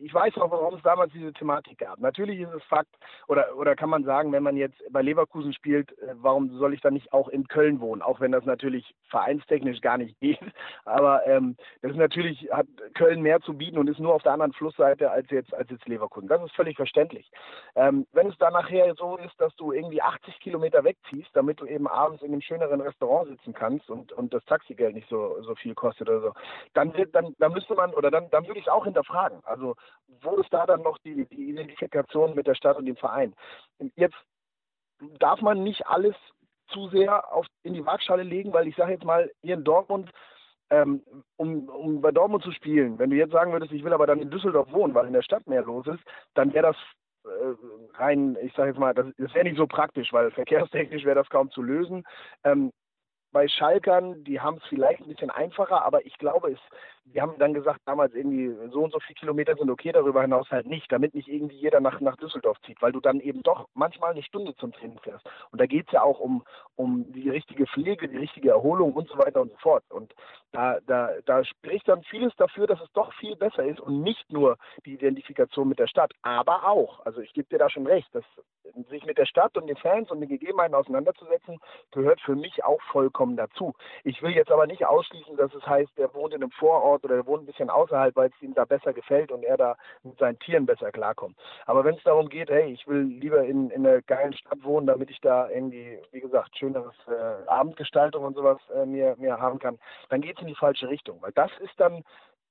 ich 0.00 0.14
weiß 0.14 0.38
auch, 0.38 0.50
warum 0.50 0.74
es 0.74 0.82
damals 0.82 1.12
diese 1.12 1.32
Thematik 1.34 1.78
gab. 1.78 1.98
Natürlich 1.98 2.40
ist 2.40 2.52
es 2.54 2.62
Fakt, 2.64 2.88
oder, 3.28 3.54
oder 3.54 3.76
kann 3.76 3.90
man 3.90 4.04
sagen, 4.04 4.32
wenn 4.32 4.42
man 4.42 4.56
jetzt 4.56 4.80
bei 4.90 5.02
Leverkusen 5.02 5.52
spielt, 5.52 5.90
äh, 5.98 6.14
warum 6.14 6.56
soll 6.56 6.72
ich 6.72 6.80
dann 6.80 6.94
nicht 6.94 7.12
auch 7.12 7.28
in 7.28 7.48
Köln 7.48 7.80
wohnen? 7.80 8.00
Auch 8.00 8.20
wenn 8.20 8.32
das 8.32 8.46
natürlich 8.46 8.94
vereinstechnisch 9.10 9.82
gar 9.82 9.98
nicht 9.98 10.18
geht. 10.20 10.40
Aber 10.86 11.26
ähm, 11.26 11.56
das 11.82 11.90
ist 11.90 11.98
natürlich, 11.98 12.48
hat 12.50 12.66
Köln 12.94 13.20
mehr 13.20 13.40
zu 13.40 13.52
bieten 13.52 13.76
und 13.76 13.90
ist 13.90 14.00
nur 14.00 14.14
auf 14.14 14.22
der 14.22 14.32
anderen 14.32 14.54
Flussseite 14.54 15.10
als 15.10 15.30
jetzt, 15.30 15.52
als 15.52 15.68
jetzt 15.68 15.86
Leverkusen. 15.86 16.28
Das 16.28 16.42
ist 16.42 16.54
völlig 16.54 16.76
verständlich. 16.76 17.30
Ähm, 17.74 18.06
wenn 18.12 18.28
es 18.28 18.38
dann 18.38 18.54
nachher 18.54 18.94
so 18.94 19.18
ist, 19.18 19.38
dass 19.38 19.54
du 19.56 19.72
irgendwie 19.72 20.00
80 20.00 20.40
Kilometer 20.40 20.82
wegziehst, 20.82 21.28
damit 21.34 21.60
du 21.60 21.66
eben 21.66 21.88
abends 21.88 22.22
in 22.22 22.32
einem 22.32 22.40
schöneren 22.40 22.80
Restaurant 22.80 23.28
sitzen 23.28 23.52
kannst 23.52 23.90
und, 23.90 24.12
und 24.12 24.32
das 24.32 24.44
Taxigeld 24.46 24.94
nicht 24.94 25.10
so, 25.10 25.36
so 25.42 25.54
viel 25.56 25.74
kostet 25.74 26.08
oder 26.08 26.20
so, 26.20 26.32
dann 26.72 26.85
dann, 26.92 27.10
dann, 27.12 27.34
dann 27.38 27.52
müsste 27.52 27.74
man, 27.74 27.94
oder 27.94 28.10
dann, 28.10 28.28
dann 28.30 28.46
würde 28.46 28.58
ich 28.58 28.66
es 28.66 28.72
auch 28.72 28.84
hinterfragen. 28.84 29.40
Also, 29.44 29.74
wo 30.20 30.36
ist 30.36 30.52
da 30.52 30.66
dann 30.66 30.82
noch 30.82 30.98
die, 30.98 31.26
die 31.26 31.50
Identifikation 31.50 32.34
mit 32.34 32.46
der 32.46 32.54
Stadt 32.54 32.76
und 32.76 32.86
dem 32.86 32.96
Verein? 32.96 33.34
Jetzt 33.96 34.16
darf 35.18 35.40
man 35.40 35.62
nicht 35.62 35.86
alles 35.86 36.16
zu 36.68 36.88
sehr 36.88 37.32
auf, 37.32 37.46
in 37.62 37.74
die 37.74 37.84
Waagschale 37.86 38.22
legen, 38.22 38.52
weil 38.52 38.66
ich 38.66 38.76
sage 38.76 38.92
jetzt 38.92 39.04
mal, 39.04 39.30
hier 39.42 39.54
in 39.54 39.64
Dortmund, 39.64 40.10
ähm, 40.70 41.02
um, 41.36 41.68
um 41.68 42.00
bei 42.00 42.10
Dortmund 42.10 42.42
zu 42.42 42.50
spielen, 42.50 42.98
wenn 42.98 43.10
du 43.10 43.16
jetzt 43.16 43.32
sagen 43.32 43.52
würdest, 43.52 43.72
ich 43.72 43.84
will 43.84 43.92
aber 43.92 44.06
dann 44.06 44.20
in 44.20 44.30
Düsseldorf 44.30 44.72
wohnen, 44.72 44.94
weil 44.94 45.06
in 45.06 45.12
der 45.12 45.22
Stadt 45.22 45.46
mehr 45.46 45.62
los 45.62 45.86
ist, 45.86 46.02
dann 46.34 46.52
wäre 46.52 46.68
das 46.68 46.76
äh, 47.24 47.98
rein, 47.98 48.36
ich 48.42 48.52
sage 48.54 48.70
jetzt 48.70 48.78
mal, 48.78 48.94
das, 48.94 49.06
das 49.16 49.32
wäre 49.34 49.44
nicht 49.44 49.58
so 49.58 49.66
praktisch, 49.66 50.12
weil 50.12 50.30
verkehrstechnisch 50.32 51.04
wäre 51.04 51.14
das 51.14 51.28
kaum 51.28 51.50
zu 51.50 51.62
lösen. 51.62 52.04
Ähm, 52.42 52.72
bei 53.36 53.48
Schalkern, 53.48 54.24
die 54.24 54.40
haben 54.40 54.56
es 54.56 54.62
vielleicht 54.66 55.02
ein 55.02 55.08
bisschen 55.08 55.28
einfacher, 55.28 55.84
aber 55.84 56.06
ich 56.06 56.16
glaube, 56.16 56.52
es, 56.52 56.58
wir 57.12 57.22
haben 57.22 57.38
dann 57.38 57.54
gesagt, 57.54 57.80
damals 57.86 58.14
irgendwie 58.14 58.54
so 58.70 58.82
und 58.84 58.92
so 58.92 59.00
viele 59.00 59.14
Kilometer 59.14 59.54
sind 59.54 59.70
okay, 59.70 59.92
darüber 59.92 60.22
hinaus 60.22 60.50
halt 60.50 60.66
nicht, 60.66 60.90
damit 60.90 61.14
nicht 61.14 61.28
irgendwie 61.28 61.56
jeder 61.56 61.80
nach, 61.80 62.00
nach 62.00 62.16
Düsseldorf 62.16 62.60
zieht, 62.66 62.80
weil 62.82 62.92
du 62.92 63.00
dann 63.00 63.20
eben 63.20 63.42
doch 63.42 63.68
manchmal 63.74 64.12
eine 64.12 64.22
Stunde 64.22 64.54
zum 64.56 64.72
Training 64.72 64.98
fährst. 65.00 65.24
Und 65.50 65.60
da 65.60 65.66
geht 65.66 65.86
es 65.86 65.92
ja 65.92 66.02
auch 66.02 66.20
um, 66.20 66.44
um 66.74 67.10
die 67.12 67.30
richtige 67.30 67.66
Pflege, 67.66 68.08
die 68.08 68.18
richtige 68.18 68.50
Erholung 68.50 68.92
und 68.92 69.08
so 69.08 69.18
weiter 69.18 69.40
und 69.40 69.50
so 69.52 69.58
fort. 69.58 69.84
Und 69.90 70.14
da, 70.52 70.78
da, 70.86 71.10
da 71.24 71.44
spricht 71.44 71.88
dann 71.88 72.02
vieles 72.04 72.34
dafür, 72.36 72.66
dass 72.66 72.80
es 72.80 72.90
doch 72.92 73.12
viel 73.14 73.36
besser 73.36 73.64
ist 73.64 73.80
und 73.80 74.02
nicht 74.02 74.30
nur 74.30 74.56
die 74.84 74.94
Identifikation 74.94 75.68
mit 75.68 75.78
der 75.78 75.86
Stadt, 75.86 76.12
aber 76.22 76.68
auch, 76.68 77.04
also 77.04 77.20
ich 77.20 77.32
gebe 77.32 77.48
dir 77.48 77.58
da 77.58 77.70
schon 77.70 77.86
recht, 77.86 78.08
dass 78.14 78.24
sich 78.90 79.04
mit 79.04 79.18
der 79.18 79.26
Stadt 79.26 79.56
und 79.56 79.66
den 79.66 79.76
Fans 79.76 80.10
und 80.10 80.20
den 80.20 80.28
Gegebenheiten 80.28 80.74
auseinanderzusetzen, 80.74 81.58
gehört 81.92 82.20
für 82.20 82.34
mich 82.34 82.64
auch 82.64 82.80
vollkommen 82.90 83.36
dazu. 83.36 83.74
Ich 84.04 84.22
will 84.22 84.32
jetzt 84.32 84.50
aber 84.50 84.66
nicht 84.66 84.84
ausschließen, 84.84 85.36
dass 85.36 85.54
es 85.54 85.66
heißt, 85.66 85.98
er 85.98 86.12
wohnt 86.14 86.34
in 86.34 86.42
einem 86.42 86.50
Vorort 86.52 86.95
oder 87.04 87.16
er 87.16 87.26
wohnt 87.26 87.42
ein 87.42 87.46
bisschen 87.46 87.70
außerhalb, 87.70 88.14
weil 88.16 88.30
es 88.30 88.42
ihm 88.42 88.54
da 88.54 88.64
besser 88.64 88.92
gefällt 88.92 89.32
und 89.32 89.44
er 89.44 89.56
da 89.56 89.76
mit 90.02 90.18
seinen 90.18 90.38
Tieren 90.38 90.66
besser 90.66 90.92
klarkommt. 90.92 91.36
Aber 91.66 91.84
wenn 91.84 91.96
es 91.96 92.02
darum 92.02 92.28
geht, 92.28 92.50
hey, 92.50 92.72
ich 92.72 92.86
will 92.86 93.02
lieber 93.02 93.44
in, 93.44 93.70
in 93.70 93.86
einer 93.86 94.02
geilen 94.02 94.32
Stadt 94.32 94.62
wohnen, 94.62 94.86
damit 94.86 95.10
ich 95.10 95.20
da 95.20 95.48
irgendwie, 95.48 95.98
wie 96.12 96.20
gesagt, 96.20 96.56
schöneres 96.56 96.94
äh, 97.08 97.48
Abendgestaltung 97.48 98.24
und 98.24 98.34
sowas 98.34 98.58
äh, 98.74 98.86
mir, 98.86 99.16
mir 99.18 99.38
haben 99.38 99.58
kann, 99.58 99.78
dann 100.08 100.20
geht 100.20 100.36
es 100.36 100.42
in 100.42 100.48
die 100.48 100.54
falsche 100.54 100.88
Richtung. 100.88 101.20
Weil 101.22 101.32
das 101.32 101.50
ist 101.60 101.78
dann 101.78 102.04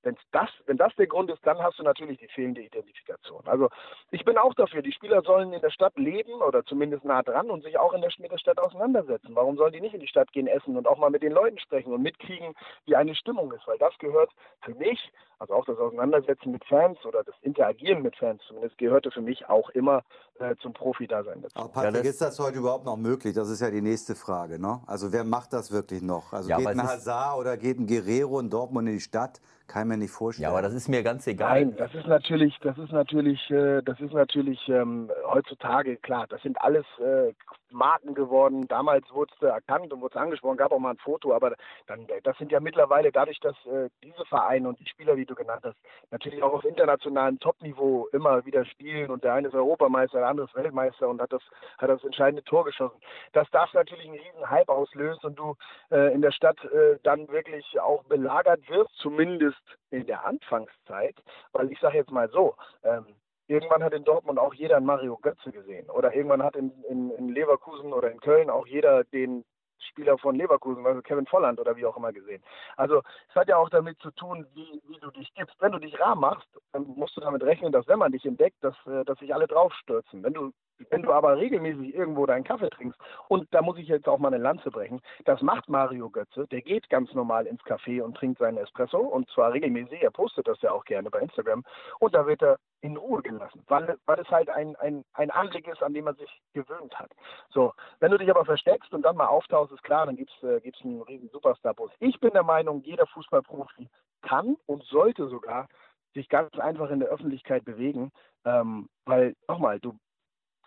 Wenn's 0.05 0.19
das, 0.31 0.49
wenn 0.67 0.77
das 0.77 0.93
der 0.97 1.07
Grund 1.07 1.31
ist, 1.31 1.39
dann 1.47 1.57
hast 1.57 1.79
du 1.79 1.83
natürlich 1.83 2.19
die 2.19 2.27
fehlende 2.27 2.61
Identifikation. 2.61 3.41
Also 3.45 3.69
ich 4.11 4.23
bin 4.23 4.37
auch 4.37 4.53
dafür, 4.53 4.83
die 4.83 4.91
Spieler 4.91 5.23
sollen 5.23 5.51
in 5.51 5.61
der 5.61 5.71
Stadt 5.71 5.97
leben 5.97 6.43
oder 6.43 6.63
zumindest 6.63 7.03
nah 7.05 7.23
dran 7.23 7.49
und 7.49 7.63
sich 7.63 7.79
auch 7.79 7.91
in 7.91 8.01
der, 8.01 8.11
mit 8.19 8.31
der 8.31 8.37
Stadt 8.37 8.59
auseinandersetzen. 8.59 9.29
Warum 9.33 9.57
sollen 9.57 9.73
die 9.73 9.81
nicht 9.81 9.95
in 9.95 10.01
die 10.01 10.07
Stadt 10.07 10.31
gehen, 10.31 10.45
essen 10.45 10.77
und 10.77 10.87
auch 10.87 10.99
mal 10.99 11.09
mit 11.09 11.23
den 11.23 11.31
Leuten 11.31 11.57
sprechen 11.57 11.91
und 11.91 12.03
mitkriegen, 12.03 12.53
wie 12.85 12.95
eine 12.95 13.15
Stimmung 13.15 13.51
ist? 13.51 13.65
Weil 13.65 13.79
das 13.79 13.97
gehört 13.97 14.29
für 14.61 14.75
mich, 14.75 15.11
also 15.39 15.55
auch 15.55 15.65
das 15.65 15.79
Auseinandersetzen 15.79 16.51
mit 16.51 16.63
Fans 16.65 17.03
oder 17.03 17.23
das 17.23 17.35
Interagieren 17.41 18.03
mit 18.03 18.15
Fans 18.15 18.43
zumindest, 18.47 18.77
gehörte 18.77 19.09
für 19.09 19.21
mich 19.21 19.49
auch 19.49 19.71
immer 19.71 20.03
äh, 20.37 20.55
zum 20.61 20.73
Profi-Dasein 20.73 21.41
dazu. 21.41 21.55
Aber 21.57 21.69
Patrick, 21.69 22.03
ja, 22.03 22.09
ist 22.11 22.21
das 22.21 22.37
heute 22.37 22.59
überhaupt 22.59 22.85
noch 22.85 22.97
möglich? 22.97 23.33
Das 23.33 23.49
ist 23.49 23.59
ja 23.59 23.71
die 23.71 23.81
nächste 23.81 24.13
Frage. 24.13 24.59
Ne? 24.59 24.81
Also 24.85 25.11
wer 25.11 25.23
macht 25.23 25.51
das 25.51 25.71
wirklich 25.71 26.03
noch? 26.03 26.31
Also 26.31 26.47
ja, 26.47 26.57
geht 26.57 26.67
ein 26.67 26.83
Hazard 26.83 27.39
oder 27.39 27.57
geht 27.57 27.79
ein 27.79 27.87
Guerrero 27.87 28.39
in 28.39 28.51
Dortmund 28.51 28.87
in 28.87 28.93
die 28.95 29.01
Stadt? 29.01 29.41
Kann 29.67 29.87
mir 29.87 29.97
nicht 29.97 30.11
vorstellen. 30.11 30.43
Ja, 30.43 30.49
aber 30.49 30.61
das 30.61 30.73
ist 30.73 30.87
mir 30.87 31.01
ganz 31.01 31.25
egal. 31.25 31.65
Nein, 31.65 31.75
das 31.77 31.93
ist 31.95 32.07
natürlich, 32.07 32.57
das 32.61 32.77
ist 32.77 32.91
natürlich, 32.91 33.49
äh, 33.49 33.81
das 33.81 33.99
ist 33.99 34.13
natürlich 34.13 34.59
ähm, 34.69 35.09
heutzutage 35.27 35.97
klar. 35.97 36.27
Das 36.29 36.41
sind 36.43 36.61
alles 36.61 36.85
äh, 36.99 37.33
Marken 37.75 38.13
geworden. 38.13 38.67
Damals 38.67 39.05
wurde 39.13 39.33
es 39.35 39.41
erkannt 39.41 39.93
und 39.93 40.01
wurde 40.01 40.15
es 40.15 40.21
angesprochen, 40.21 40.57
gab 40.57 40.71
auch 40.71 40.79
mal 40.79 40.91
ein 40.91 40.97
Foto, 40.97 41.33
aber 41.33 41.55
dann, 41.87 42.07
das 42.23 42.37
sind 42.37 42.51
ja 42.51 42.59
mittlerweile 42.59 43.11
dadurch, 43.11 43.39
dass 43.39 43.55
äh, 43.65 43.89
diese 44.03 44.25
Vereine 44.25 44.69
und 44.69 44.79
die 44.79 44.87
Spieler, 44.87 45.15
wie 45.17 45.25
du 45.25 45.35
genannt 45.35 45.61
hast, 45.63 45.77
natürlich 46.11 46.41
auch 46.41 46.53
auf 46.53 46.65
internationalem 46.65 47.39
Topniveau 47.39 48.07
immer 48.11 48.45
wieder 48.45 48.65
spielen 48.65 49.11
und 49.11 49.23
der 49.23 49.33
eine 49.33 49.49
ist 49.49 49.53
Europameister, 49.53 50.19
der 50.19 50.27
andere 50.27 50.47
ist 50.47 50.55
Weltmeister 50.55 51.07
und 51.07 51.21
hat 51.21 51.33
das, 51.33 51.43
hat 51.77 51.89
das 51.89 52.03
entscheidende 52.03 52.43
Tor 52.43 52.65
geschossen. 52.65 52.99
Das 53.33 53.47
natürlich 53.73 54.05
einen 54.05 54.19
riesen 54.19 54.49
Hype 54.49 54.69
auslöst 54.69 55.23
und 55.25 55.37
du 55.37 55.55
äh, 55.91 56.13
in 56.13 56.21
der 56.21 56.31
Stadt 56.31 56.63
äh, 56.65 56.97
dann 57.03 57.27
wirklich 57.29 57.79
auch 57.79 58.03
belagert 58.03 58.67
wirst, 58.69 58.95
zumindest 58.97 59.35
zumindest 59.35 59.61
in 59.91 60.05
der 60.05 60.25
Anfangszeit, 60.25 61.15
weil 61.51 61.71
ich 61.71 61.79
sage 61.79 61.97
jetzt 61.97 62.11
mal 62.11 62.29
so, 62.29 62.55
ähm, 62.83 63.05
irgendwann 63.47 63.83
hat 63.83 63.93
in 63.93 64.03
Dortmund 64.03 64.39
auch 64.39 64.53
jeder 64.53 64.77
einen 64.77 64.85
Mario 64.85 65.17
Götze 65.17 65.51
gesehen 65.51 65.89
oder 65.89 66.13
irgendwann 66.13 66.43
hat 66.43 66.55
in, 66.55 66.71
in, 66.89 67.11
in 67.11 67.29
Leverkusen 67.29 67.93
oder 67.93 68.11
in 68.11 68.19
Köln 68.19 68.49
auch 68.49 68.67
jeder 68.67 69.03
den 69.03 69.43
Spieler 69.89 70.17
von 70.17 70.35
Leverkusen, 70.35 70.85
also 70.85 71.01
Kevin 71.01 71.27
Volland 71.27 71.59
oder 71.59 71.75
wie 71.75 71.85
auch 71.85 71.97
immer 71.97 72.11
gesehen. 72.11 72.43
Also 72.77 73.01
es 73.29 73.35
hat 73.35 73.47
ja 73.47 73.57
auch 73.57 73.69
damit 73.69 73.99
zu 73.99 74.11
tun, 74.11 74.47
wie, 74.53 74.81
wie 74.87 74.99
du 74.99 75.11
dich 75.11 75.33
gibst. 75.33 75.55
Wenn 75.59 75.73
du 75.73 75.79
dich 75.79 75.99
rar 75.99 76.15
machst, 76.15 76.47
dann 76.71 76.83
musst 76.95 77.15
du 77.17 77.21
damit 77.21 77.43
rechnen, 77.43 77.71
dass 77.71 77.87
wenn 77.87 77.99
man 77.99 78.11
dich 78.11 78.25
entdeckt, 78.25 78.57
dass, 78.61 78.75
äh, 78.87 79.03
dass 79.05 79.19
sich 79.19 79.33
alle 79.33 79.47
draufstürzen. 79.47 80.23
Wenn 80.23 80.33
du 80.33 80.51
Wenn 80.89 81.03
du 81.03 81.11
aber 81.11 81.37
regelmäßig 81.37 81.95
irgendwo 81.95 82.25
deinen 82.25 82.43
Kaffee 82.43 82.69
trinkst, 82.69 82.99
und 83.27 83.47
da 83.53 83.61
muss 83.61 83.77
ich 83.77 83.87
jetzt 83.87 84.07
auch 84.07 84.19
mal 84.19 84.33
eine 84.33 84.43
Lanze 84.43 84.71
brechen, 84.71 85.01
das 85.25 85.41
macht 85.41 85.69
Mario 85.69 86.09
Götze, 86.09 86.47
der 86.47 86.61
geht 86.61 86.89
ganz 86.89 87.13
normal 87.13 87.47
ins 87.47 87.61
Café 87.61 88.01
und 88.01 88.17
trinkt 88.17 88.39
seinen 88.39 88.57
Espresso, 88.57 88.99
und 88.99 89.29
zwar 89.29 89.53
regelmäßig, 89.53 90.01
er 90.01 90.11
postet 90.11 90.47
das 90.47 90.61
ja 90.61 90.71
auch 90.71 90.85
gerne 90.85 91.09
bei 91.09 91.19
Instagram, 91.19 91.63
und 91.99 92.13
da 92.13 92.27
wird 92.27 92.41
er 92.41 92.57
in 92.81 92.97
Ruhe 92.97 93.21
gelassen, 93.21 93.63
weil, 93.67 93.97
weil 94.05 94.19
es 94.19 94.29
halt 94.29 94.49
ein, 94.49 94.75
ein, 94.75 95.03
ein 95.13 95.31
Anblick 95.31 95.67
ist, 95.67 95.81
an 95.81 95.93
dem 95.93 96.05
man 96.05 96.15
sich 96.15 96.41
gewöhnt 96.53 96.97
hat. 96.99 97.11
So, 97.49 97.73
wenn 97.99 98.11
du 98.11 98.17
dich 98.17 98.29
aber 98.29 98.45
versteckst 98.45 98.93
und 98.93 99.01
dann 99.03 99.15
mal 99.15 99.27
auftauchst, 99.27 99.73
ist 99.73 99.83
klar, 99.83 100.05
dann 100.05 100.15
gibt 100.15 100.31
es 100.31 100.43
äh, 100.43 100.59
gibt's 100.61 100.81
einen 100.83 101.01
riesen 101.01 101.29
Superstar-Bus. 101.29 101.91
Ich 101.99 102.19
bin 102.19 102.31
der 102.31 102.43
Meinung, 102.43 102.81
jeder 102.83 103.07
Fußballprofi 103.07 103.89
kann 104.21 104.55
und 104.65 104.83
sollte 104.83 105.27
sogar 105.27 105.67
sich 106.13 106.29
ganz 106.29 106.57
einfach 106.59 106.89
in 106.91 106.99
der 106.99 107.09
Öffentlichkeit 107.09 107.65
bewegen, 107.65 108.11
ähm, 108.45 108.87
weil 109.05 109.35
nochmal, 109.47 109.79
du 109.79 109.97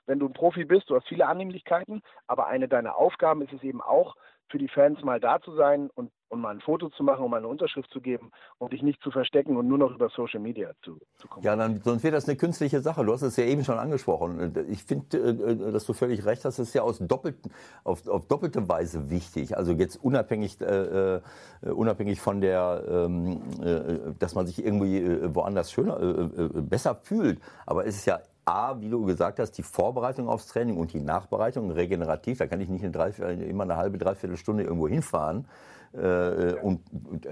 wenn 0.08 0.18
du 0.18 0.26
ein 0.26 0.32
Profi 0.32 0.64
bist, 0.64 0.90
du 0.90 0.96
hast 0.96 1.06
viele 1.06 1.26
Annehmlichkeiten, 1.28 2.02
aber 2.26 2.46
eine 2.46 2.66
deiner 2.66 2.96
Aufgaben 2.96 3.42
ist 3.42 3.52
es 3.52 3.62
eben 3.62 3.80
auch, 3.80 4.16
für 4.50 4.58
die 4.58 4.68
Fans 4.68 5.02
mal 5.02 5.20
da 5.20 5.40
zu 5.40 5.54
sein 5.54 5.90
und, 5.94 6.10
und 6.28 6.40
mal 6.40 6.54
ein 6.54 6.60
Foto 6.60 6.88
zu 6.88 7.02
machen 7.02 7.28
mal 7.28 7.36
eine 7.36 7.48
Unterschrift 7.48 7.90
zu 7.90 8.00
geben 8.00 8.30
und 8.56 8.72
dich 8.72 8.82
nicht 8.82 9.00
zu 9.02 9.10
verstecken 9.10 9.56
und 9.56 9.68
nur 9.68 9.78
noch 9.78 9.94
über 9.94 10.08
Social 10.08 10.40
Media 10.40 10.72
zu, 10.82 10.98
zu 11.16 11.28
kommen. 11.28 11.44
Ja, 11.44 11.54
dann, 11.54 11.82
sonst 11.82 12.02
wäre 12.02 12.14
das 12.14 12.26
eine 12.26 12.36
künstliche 12.36 12.80
Sache. 12.80 13.04
Du 13.04 13.12
hast 13.12 13.22
es 13.22 13.36
ja 13.36 13.44
eben 13.44 13.64
schon 13.64 13.78
angesprochen. 13.78 14.54
Ich 14.70 14.84
finde, 14.84 15.18
äh, 15.18 15.72
dass 15.72 15.84
du 15.84 15.92
völlig 15.92 16.24
recht 16.24 16.44
hast, 16.44 16.58
es 16.58 16.68
ist 16.68 16.74
ja 16.74 16.82
aus 16.82 16.98
doppelten, 16.98 17.52
auf, 17.84 18.06
auf 18.08 18.26
doppelte 18.26 18.68
Weise 18.68 19.10
wichtig. 19.10 19.56
Also 19.56 19.72
jetzt 19.72 19.96
unabhängig, 19.96 20.60
äh, 20.60 21.16
äh 21.16 21.20
unabhängig 21.62 22.20
von 22.20 22.40
der, 22.40 22.84
ähm, 22.88 23.42
äh, 23.62 24.14
dass 24.18 24.34
man 24.34 24.46
sich 24.46 24.64
irgendwie 24.64 24.98
äh, 24.98 25.34
woanders 25.34 25.70
schöner, 25.70 26.00
äh, 26.00 26.62
besser 26.62 26.94
fühlt. 26.94 27.40
Aber 27.66 27.86
es 27.86 27.96
ist 27.96 28.06
ja 28.06 28.20
A, 28.48 28.80
wie 28.80 28.88
du 28.88 29.04
gesagt 29.04 29.38
hast, 29.38 29.52
die 29.52 29.62
Vorbereitung 29.62 30.28
aufs 30.28 30.46
Training 30.46 30.78
und 30.78 30.94
die 30.94 31.00
Nachbereitung 31.00 31.70
regenerativ. 31.70 32.38
Da 32.38 32.46
kann 32.46 32.60
ich 32.60 32.68
nicht 32.70 32.82
eine 32.82 32.92
drei, 32.92 33.10
immer 33.10 33.64
eine 33.64 33.76
halbe, 33.76 33.98
dreiviertel 33.98 34.38
Stunde 34.38 34.62
irgendwo 34.62 34.88
hinfahren. 34.88 35.46
Äh, 35.92 36.54
und 36.62 36.80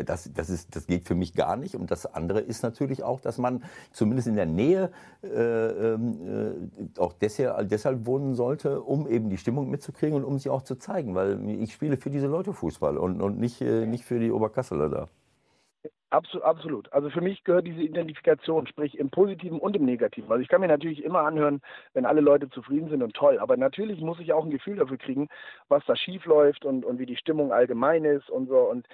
das, 0.05 0.31
das, 0.35 0.51
ist, 0.51 0.77
das 0.77 0.87
geht 0.87 1.07
für 1.07 1.15
mich 1.15 1.35
gar 1.35 1.57
nicht. 1.57 1.75
Und 1.75 1.91
das 1.91 2.07
andere 2.07 2.41
ist 2.41 2.63
natürlich 2.63 3.03
auch, 3.03 3.21
dass 3.21 3.39
man 3.39 3.65
zumindest 3.93 4.29
in 4.29 4.37
der 4.37 4.47
Nähe 4.47 4.91
äh, 5.23 5.29
ähm, 5.29 6.67
äh, 6.95 7.01
auch 7.01 7.15
deshalb, 7.15 7.69
deshalb 7.71 8.05
wohnen 8.05 8.35
sollte, 8.35 8.83
um 8.83 9.09
eben 9.09 9.31
die 9.31 9.39
Stimmung 9.39 9.71
mitzukriegen 9.71 10.17
und 10.17 10.25
um 10.25 10.39
sie 10.39 10.51
auch 10.51 10.63
zu 10.63 10.77
zeigen. 10.77 11.15
Weil 11.15 11.49
ich 11.49 11.73
spiele 11.73 11.97
für 11.97 12.11
diese 12.11 12.27
Leute 12.27 12.53
Fußball 12.53 12.99
und, 12.99 13.23
und 13.23 13.39
nicht, 13.39 13.63
äh, 13.63 13.87
nicht 13.87 14.05
für 14.05 14.19
die 14.19 14.31
Oberkasseler 14.31 14.91
da. 14.91 15.07
Absolut. 16.11 16.93
Also 16.93 17.11
für 17.11 17.21
mich 17.21 17.45
gehört 17.45 17.67
diese 17.67 17.83
Identifikation, 17.83 18.67
sprich 18.67 18.97
im 18.99 19.11
Positiven 19.11 19.59
und 19.59 19.77
im 19.77 19.85
Negativen. 19.85 20.31
Also 20.31 20.41
ich 20.41 20.49
kann 20.49 20.61
mir 20.61 20.69
natürlich 20.69 21.03
immer 21.03 21.21
anhören, 21.21 21.61
wenn 21.95 22.07
alle 22.07 22.21
Leute 22.21 22.49
zufrieden 22.49 22.89
sind 22.89 23.03
und 23.03 23.15
toll. 23.15 23.39
Aber 23.39 23.57
natürlich 23.57 24.01
muss 24.01 24.21
ich 24.21 24.33
auch 24.33 24.45
ein 24.45 24.51
Gefühl 24.51 24.77
dafür 24.77 24.99
kriegen, 24.99 25.29
was 25.69 25.85
da 25.87 25.97
schief 25.97 26.25
läuft 26.25 26.65
und, 26.65 26.85
und 26.85 26.99
wie 26.99 27.07
die 27.07 27.17
Stimmung 27.17 27.53
allgemein 27.53 28.05
ist 28.05 28.31
und 28.31 28.49
so. 28.49 28.59
Und 28.59 28.87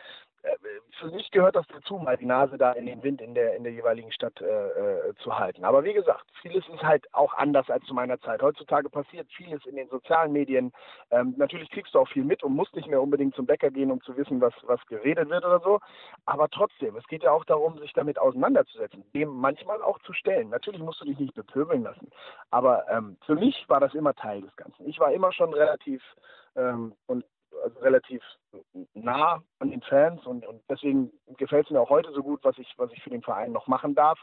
für 0.99 1.11
mich 1.11 1.30
gehört 1.30 1.57
das 1.57 1.66
dazu, 1.68 1.99
mal 1.99 2.16
die 2.16 2.26
Nase 2.26 2.59
da 2.59 2.72
in 2.72 2.86
den 2.86 3.03
Wind 3.03 3.20
in 3.20 3.34
der, 3.34 3.57
in 3.57 3.64
der 3.64 3.72
jeweiligen 3.72 4.12
Stadt 4.12 4.40
äh, 4.40 4.45
äh, 4.47 5.14
zu 5.22 5.38
halten. 5.38 5.64
Aber 5.64 5.84
wie 5.84 5.93
gesagt, 5.93 6.24
vieles 6.40 6.64
ist 6.68 6.82
halt 6.82 7.07
auch 7.12 7.34
anders 7.34 7.68
als 7.70 7.84
zu 7.86 7.95
meiner 7.95 8.20
Zeit. 8.20 8.43
Heutzutage 8.43 8.88
passiert 8.88 9.28
vieles 9.32 9.64
in 9.66 9.76
den 9.76 9.88
sozialen 9.88 10.32
Medien. 10.32 10.72
Ähm, 11.11 11.34
natürlich 11.36 11.70
kriegst 11.70 11.95
du 11.95 11.99
auch 11.99 12.09
viel 12.09 12.24
mit 12.24 12.43
und 12.43 12.55
musst 12.55 12.74
nicht 12.76 12.88
mehr 12.88 13.03
unbedingt 13.03 13.34
zum 13.34 13.47
Bäcker 13.47 13.70
gehen, 13.70 13.90
um 13.90 14.01
zu 14.03 14.16
wissen, 14.16 14.40
was, 14.40 14.55
was 14.62 14.84
geredet 14.86 15.28
wird 15.28 15.45
oder 15.45 15.61
so. 15.61 15.80
Aber 16.26 16.49
trotzdem, 16.49 16.97
es 16.97 17.07
geht 17.07 17.22
ja 17.22 17.32
auch 17.32 17.45
darum, 17.45 17.78
sich 17.78 17.93
damit 17.93 18.18
auseinanderzusetzen, 18.18 19.05
dem 19.14 19.28
manchmal 19.28 19.82
auch 19.82 19.99
zu 20.01 20.12
stellen. 20.12 20.51
Natürlich 20.51 20.80
musst 20.80 21.01
du 21.01 21.05
dich 21.05 21.18
nicht 21.18 21.34
bepöbeln 21.34 21.82
lassen. 21.82 22.11
Aber 22.51 22.88
ähm, 22.88 23.16
für 23.26 23.34
mich 23.34 23.64
war 23.68 23.80
das 23.80 23.95
immer 23.95 24.14
Teil 24.14 24.43
des 24.43 24.55
Ganzen. 24.57 24.86
Ich 24.88 24.99
war 24.99 25.12
immer 25.12 25.32
schon 25.32 25.53
relativ 25.53 26.03
ähm, 26.57 26.95
und 27.07 27.24
also 27.63 27.79
relativ 27.81 28.23
nah 28.95 29.43
an 29.59 29.71
den 29.71 29.83
Fans 29.83 30.25
und, 30.27 30.47
und 30.47 30.63
deswegen 30.69 31.11
gefällt 31.37 31.67
es 31.67 31.71
mir 31.71 31.81
auch 31.81 31.91
heute 31.91 32.13
so 32.13 32.23
gut, 32.23 32.41
was 32.45 32.59
ich, 32.59 32.73
was 32.77 32.91
ich 32.93 33.03
für 33.03 33.11
den 33.11 33.23
Verein 33.23 33.53
noch 33.53 33.67
machen 33.67 33.95
darf. 33.95 34.19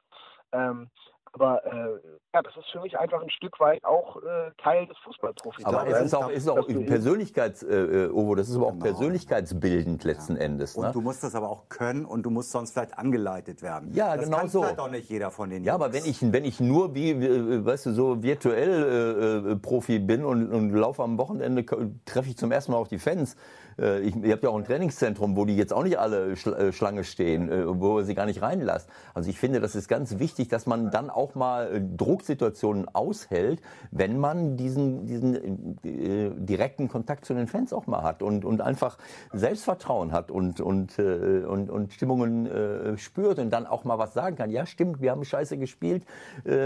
Ähm, 0.52 0.90
aber 1.34 1.66
äh, 1.66 2.00
ja, 2.34 2.42
das 2.44 2.56
ist 2.58 2.70
für 2.72 2.80
mich 2.82 2.98
einfach 2.98 3.22
ein 3.22 3.30
Stück 3.30 3.60
weit 3.60 3.84
auch 3.84 4.18
äh, 4.18 4.52
Teil 4.62 4.86
des 4.86 4.98
Fußballprofis. 5.00 5.66
Aber 5.66 5.88
es 5.88 6.02
ist 6.02 6.14
auch, 6.14 6.30
ist 6.30 6.48
auch 6.48 6.68
Persönlichkeits, 6.68 7.64
äh, 7.64 7.76
äh, 7.76 8.10
Ovo, 8.12 8.36
das 8.36 8.50
ist 8.50 8.56
aber 8.56 8.68
auch 8.68 8.72
genau. 8.74 8.86
persönlichkeitsbildend 8.86 10.04
letzten 10.04 10.36
ja. 10.36 10.44
Endes. 10.44 10.78
Ne? 10.78 10.88
Und 10.88 10.96
du 10.96 11.02
musst 11.02 11.24
das 11.24 11.36
aber 11.36 11.50
auch 11.50 11.70
können 11.70 12.06
und 12.06 12.24
du 12.24 12.30
musst 12.30 12.52
sonst 12.52 12.74
vielleicht 12.74 12.98
angeleitet 12.98 13.62
werden. 13.62 13.94
Ja, 13.94 14.16
das 14.16 14.26
genau 14.26 14.46
so. 14.48 14.62
Das 14.62 14.70
halt 14.70 14.80
auch 14.80 14.92
nicht 14.92 15.10
jeder 15.10 15.32
von 15.32 15.50
den 15.50 15.64
Ja, 15.64 15.74
Jungs. 15.74 15.86
aber 15.86 15.94
wenn 15.94 16.06
ich, 16.06 16.32
wenn 16.32 16.46
ich 16.46 16.60
nur 16.60 16.94
wie, 16.96 17.66
weißt 17.66 17.88
du, 17.88 17.94
so 17.94 18.22
virtuell 18.22 19.44
äh, 19.48 19.52
äh, 19.52 19.56
Profi 19.56 20.00
bin 20.00 20.26
und, 20.26 20.52
und 20.52 20.72
laufe 20.72 21.04
am 21.04 21.18
Wochenende, 21.18 21.66
treffe 22.06 22.30
ich 22.30 22.38
zum 22.38 22.52
ersten 22.52 22.72
Mal 22.72 22.78
auf 22.78 22.90
die 22.90 23.00
Fans, 23.00 23.36
äh, 23.80 24.02
ich, 24.02 24.16
ihr 24.16 24.34
habt 24.34 24.44
ja 24.44 24.50
auch 24.50 24.58
ein 24.58 24.66
Trainingszentrum, 24.66 25.36
wo 25.36 25.46
die 25.46 25.56
jetzt 25.56 25.74
auch 25.74 25.84
nicht 25.84 25.98
alle 25.98 26.32
äh, 26.32 26.72
Schlange 26.72 27.04
stehen, 27.04 27.50
äh, 27.50 27.64
wo 27.68 28.00
ihr 28.00 28.06
sie 28.06 28.16
gar 28.16 28.26
nicht 28.26 28.42
reinlasst. 28.42 28.90
Also 29.14 29.30
ich 29.30 29.40
finde, 29.40 29.60
das 29.60 29.76
ist 29.76 29.88
ganz 29.88 30.20
wichtig, 30.20 30.50
dass 30.50 30.66
man 30.66 30.92
dann 30.92 31.10
auch 31.10 31.19
mal 31.36 31.82
Drucksituationen 31.96 32.88
aushält, 32.94 33.62
wenn 33.92 34.18
man 34.18 34.58
diesen, 34.58 35.06
diesen 35.06 35.78
äh, 35.84 36.32
direkten 36.36 36.88
Kontakt 36.88 37.26
zu 37.26 37.34
den 37.34 37.48
Fans 37.48 37.74
auch 37.74 37.88
mal 37.88 38.04
hat 38.04 38.22
und, 38.22 38.46
und 38.46 38.62
einfach 38.62 38.98
Selbstvertrauen 39.34 40.12
hat 40.12 40.32
und, 40.32 40.62
und, 40.62 40.98
äh, 41.00 41.44
und, 41.46 41.70
und 41.70 41.94
Stimmungen 41.94 42.46
äh, 42.46 42.98
spürt 42.98 43.40
und 43.40 43.50
dann 43.52 43.66
auch 43.68 43.84
mal 43.84 43.98
was 43.98 44.14
sagen 44.14 44.36
kann. 44.36 44.50
Ja, 44.50 44.66
stimmt, 44.66 45.02
wir 45.02 45.12
haben 45.12 45.24
scheiße 45.24 45.58
gespielt 45.58 46.06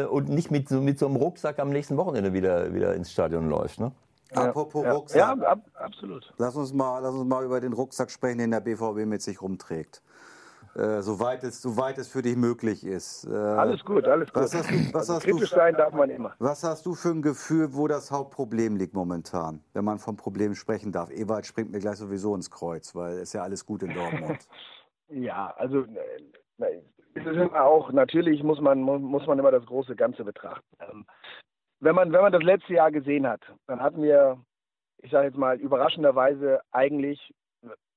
und 0.09 0.29
nicht 0.29 0.51
mit, 0.51 0.69
mit 0.71 0.99
so 0.99 1.07
einem 1.07 1.15
Rucksack 1.15 1.59
am 1.59 1.69
nächsten 1.69 1.97
Wochenende 1.97 2.33
wieder, 2.33 2.73
wieder 2.73 2.93
ins 2.93 3.11
Stadion 3.11 3.49
läuft. 3.49 3.79
Ne? 3.79 3.91
Apropos 4.35 4.83
ja, 4.83 4.91
Rucksack. 4.91 5.19
Ja, 5.19 5.47
ab, 5.47 5.59
absolut. 5.73 6.33
Lass 6.37 6.55
uns, 6.55 6.73
mal, 6.73 6.99
lass 6.99 7.13
uns 7.13 7.27
mal 7.27 7.43
über 7.43 7.61
den 7.61 7.73
Rucksack 7.73 8.11
sprechen, 8.11 8.39
den 8.39 8.51
der 8.51 8.61
BVB 8.61 9.05
mit 9.05 9.21
sich 9.21 9.41
rumträgt. 9.41 10.01
Äh, 10.75 11.01
soweit, 11.01 11.43
es, 11.43 11.61
soweit 11.61 11.99
es 11.99 12.07
für 12.07 12.23
dich 12.23 12.35
möglich 12.35 12.83
ist. 12.83 13.25
Äh, 13.25 13.35
alles 13.35 13.85
gut, 13.85 14.07
alles 14.07 14.33
gut. 14.33 14.43
Was 14.43 14.55
hast 14.55 14.71
du, 14.71 14.75
was 14.75 14.95
also 14.95 15.13
hast 15.15 15.23
kritisch 15.23 15.51
du, 15.51 15.55
sein 15.55 15.75
darf 15.75 15.93
man 15.93 16.09
immer. 16.09 16.33
Was 16.39 16.63
hast 16.63 16.85
du 16.87 16.95
für 16.95 17.09
ein 17.09 17.21
Gefühl, 17.21 17.75
wo 17.75 17.87
das 17.87 18.11
Hauptproblem 18.11 18.75
liegt 18.75 18.95
momentan, 18.95 19.63
wenn 19.73 19.85
man 19.85 19.99
vom 19.99 20.17
Problem 20.17 20.55
sprechen 20.55 20.91
darf? 20.91 21.11
Ewald 21.11 21.45
springt 21.45 21.71
mir 21.71 21.79
gleich 21.79 21.97
sowieso 21.97 22.33
ins 22.33 22.49
Kreuz, 22.49 22.95
weil 22.95 23.19
es 23.19 23.33
ja 23.33 23.43
alles 23.43 23.65
gut 23.65 23.83
in 23.83 23.93
Dortmund. 23.93 24.39
ja, 25.09 25.53
also 25.57 25.81
äh, 25.81 26.81
es 27.13 27.25
ist 27.25 27.35
immer 27.35 27.63
auch, 27.63 27.91
natürlich 27.91 28.41
muss 28.41 28.59
man, 28.59 28.81
muss 28.81 29.27
man 29.27 29.37
immer 29.37 29.51
das 29.51 29.65
große 29.65 29.95
Ganze 29.95 30.23
betrachten. 30.23 30.65
Ähm, 30.79 31.05
wenn 31.79 31.95
man, 31.95 32.11
wenn 32.11 32.21
man 32.21 32.31
das 32.31 32.43
letzte 32.43 32.73
Jahr 32.73 32.91
gesehen 32.91 33.27
hat, 33.27 33.41
dann 33.67 33.81
hatten 33.81 34.01
wir, 34.01 34.39
ich 35.03 35.11
sage 35.11 35.27
jetzt 35.27 35.37
mal, 35.37 35.59
überraschenderweise 35.59 36.61
eigentlich, 36.71 37.33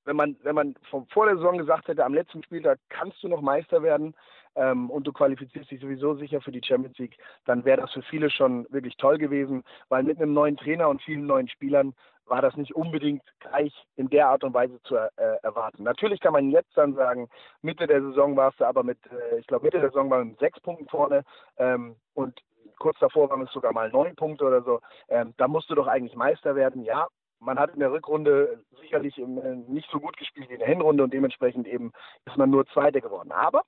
wenn 0.06 0.16
man, 0.16 0.36
wenn 0.42 0.54
man 0.54 0.74
vom, 0.90 1.06
vor 1.08 1.26
der 1.26 1.36
Saison 1.36 1.58
gesagt 1.58 1.88
hätte, 1.88 2.04
am 2.04 2.14
letzten 2.14 2.42
Spieltag 2.42 2.78
kannst 2.88 3.22
du 3.22 3.28
noch 3.28 3.40
Meister 3.40 3.82
werden 3.82 4.14
ähm, 4.54 4.88
und 4.90 5.06
du 5.06 5.12
qualifizierst 5.12 5.70
dich 5.70 5.80
sowieso 5.80 6.14
sicher 6.14 6.40
für 6.40 6.52
die 6.52 6.62
Champions 6.64 6.96
League, 6.98 7.18
dann 7.44 7.64
wäre 7.64 7.82
das 7.82 7.92
für 7.92 8.02
viele 8.02 8.30
schon 8.30 8.66
wirklich 8.70 8.96
toll 8.96 9.18
gewesen, 9.18 9.64
weil 9.88 10.04
mit 10.04 10.18
einem 10.18 10.32
neuen 10.32 10.56
Trainer 10.56 10.88
und 10.88 11.02
vielen 11.02 11.26
neuen 11.26 11.48
Spielern 11.48 11.94
war 12.24 12.42
das 12.42 12.56
nicht 12.56 12.74
unbedingt 12.74 13.22
gleich 13.38 13.72
in 13.96 14.08
der 14.10 14.28
Art 14.28 14.42
und 14.42 14.54
Weise 14.54 14.80
zu 14.82 14.96
äh, 14.96 15.08
erwarten. 15.42 15.84
Natürlich 15.84 16.20
kann 16.20 16.32
man 16.32 16.50
jetzt 16.50 16.76
dann 16.76 16.94
sagen, 16.94 17.28
Mitte 17.62 17.86
der 17.86 18.02
Saison 18.02 18.36
warst 18.36 18.60
du 18.60 18.64
aber 18.64 18.82
mit, 18.82 18.98
äh, 19.06 19.38
ich 19.38 19.46
glaube 19.46 19.66
Mitte 19.66 19.80
der 19.80 19.90
Saison 19.90 20.10
waren 20.10 20.20
wir 20.20 20.30
mit 20.30 20.38
sechs 20.40 20.60
Punkten 20.60 20.88
vorne 20.88 21.22
ähm, 21.58 21.96
und 22.14 22.40
kurz 22.78 22.98
davor 22.98 23.30
waren 23.30 23.42
es 23.42 23.52
sogar 23.52 23.72
mal 23.72 23.90
neun 23.90 24.14
Punkte 24.16 24.44
oder 24.44 24.62
so. 24.62 24.80
Ähm, 25.08 25.34
da 25.36 25.48
musst 25.48 25.70
du 25.70 25.74
doch 25.74 25.86
eigentlich 25.86 26.16
Meister 26.16 26.56
werden. 26.56 26.82
Ja, 26.82 27.06
man 27.40 27.58
hat 27.58 27.74
in 27.74 27.80
der 27.80 27.92
Rückrunde 27.92 28.62
sicherlich 28.80 29.18
im, 29.18 29.38
äh, 29.38 29.56
nicht 29.70 29.90
so 29.90 30.00
gut 30.00 30.16
gespielt 30.16 30.48
wie 30.48 30.54
in 30.54 30.60
der 30.60 30.68
Hinrunde 30.68 31.04
und 31.04 31.12
dementsprechend 31.12 31.66
eben 31.66 31.92
ist 32.24 32.36
man 32.36 32.50
nur 32.50 32.66
Zweiter 32.66 33.00
geworden. 33.00 33.32
Aber 33.32 33.62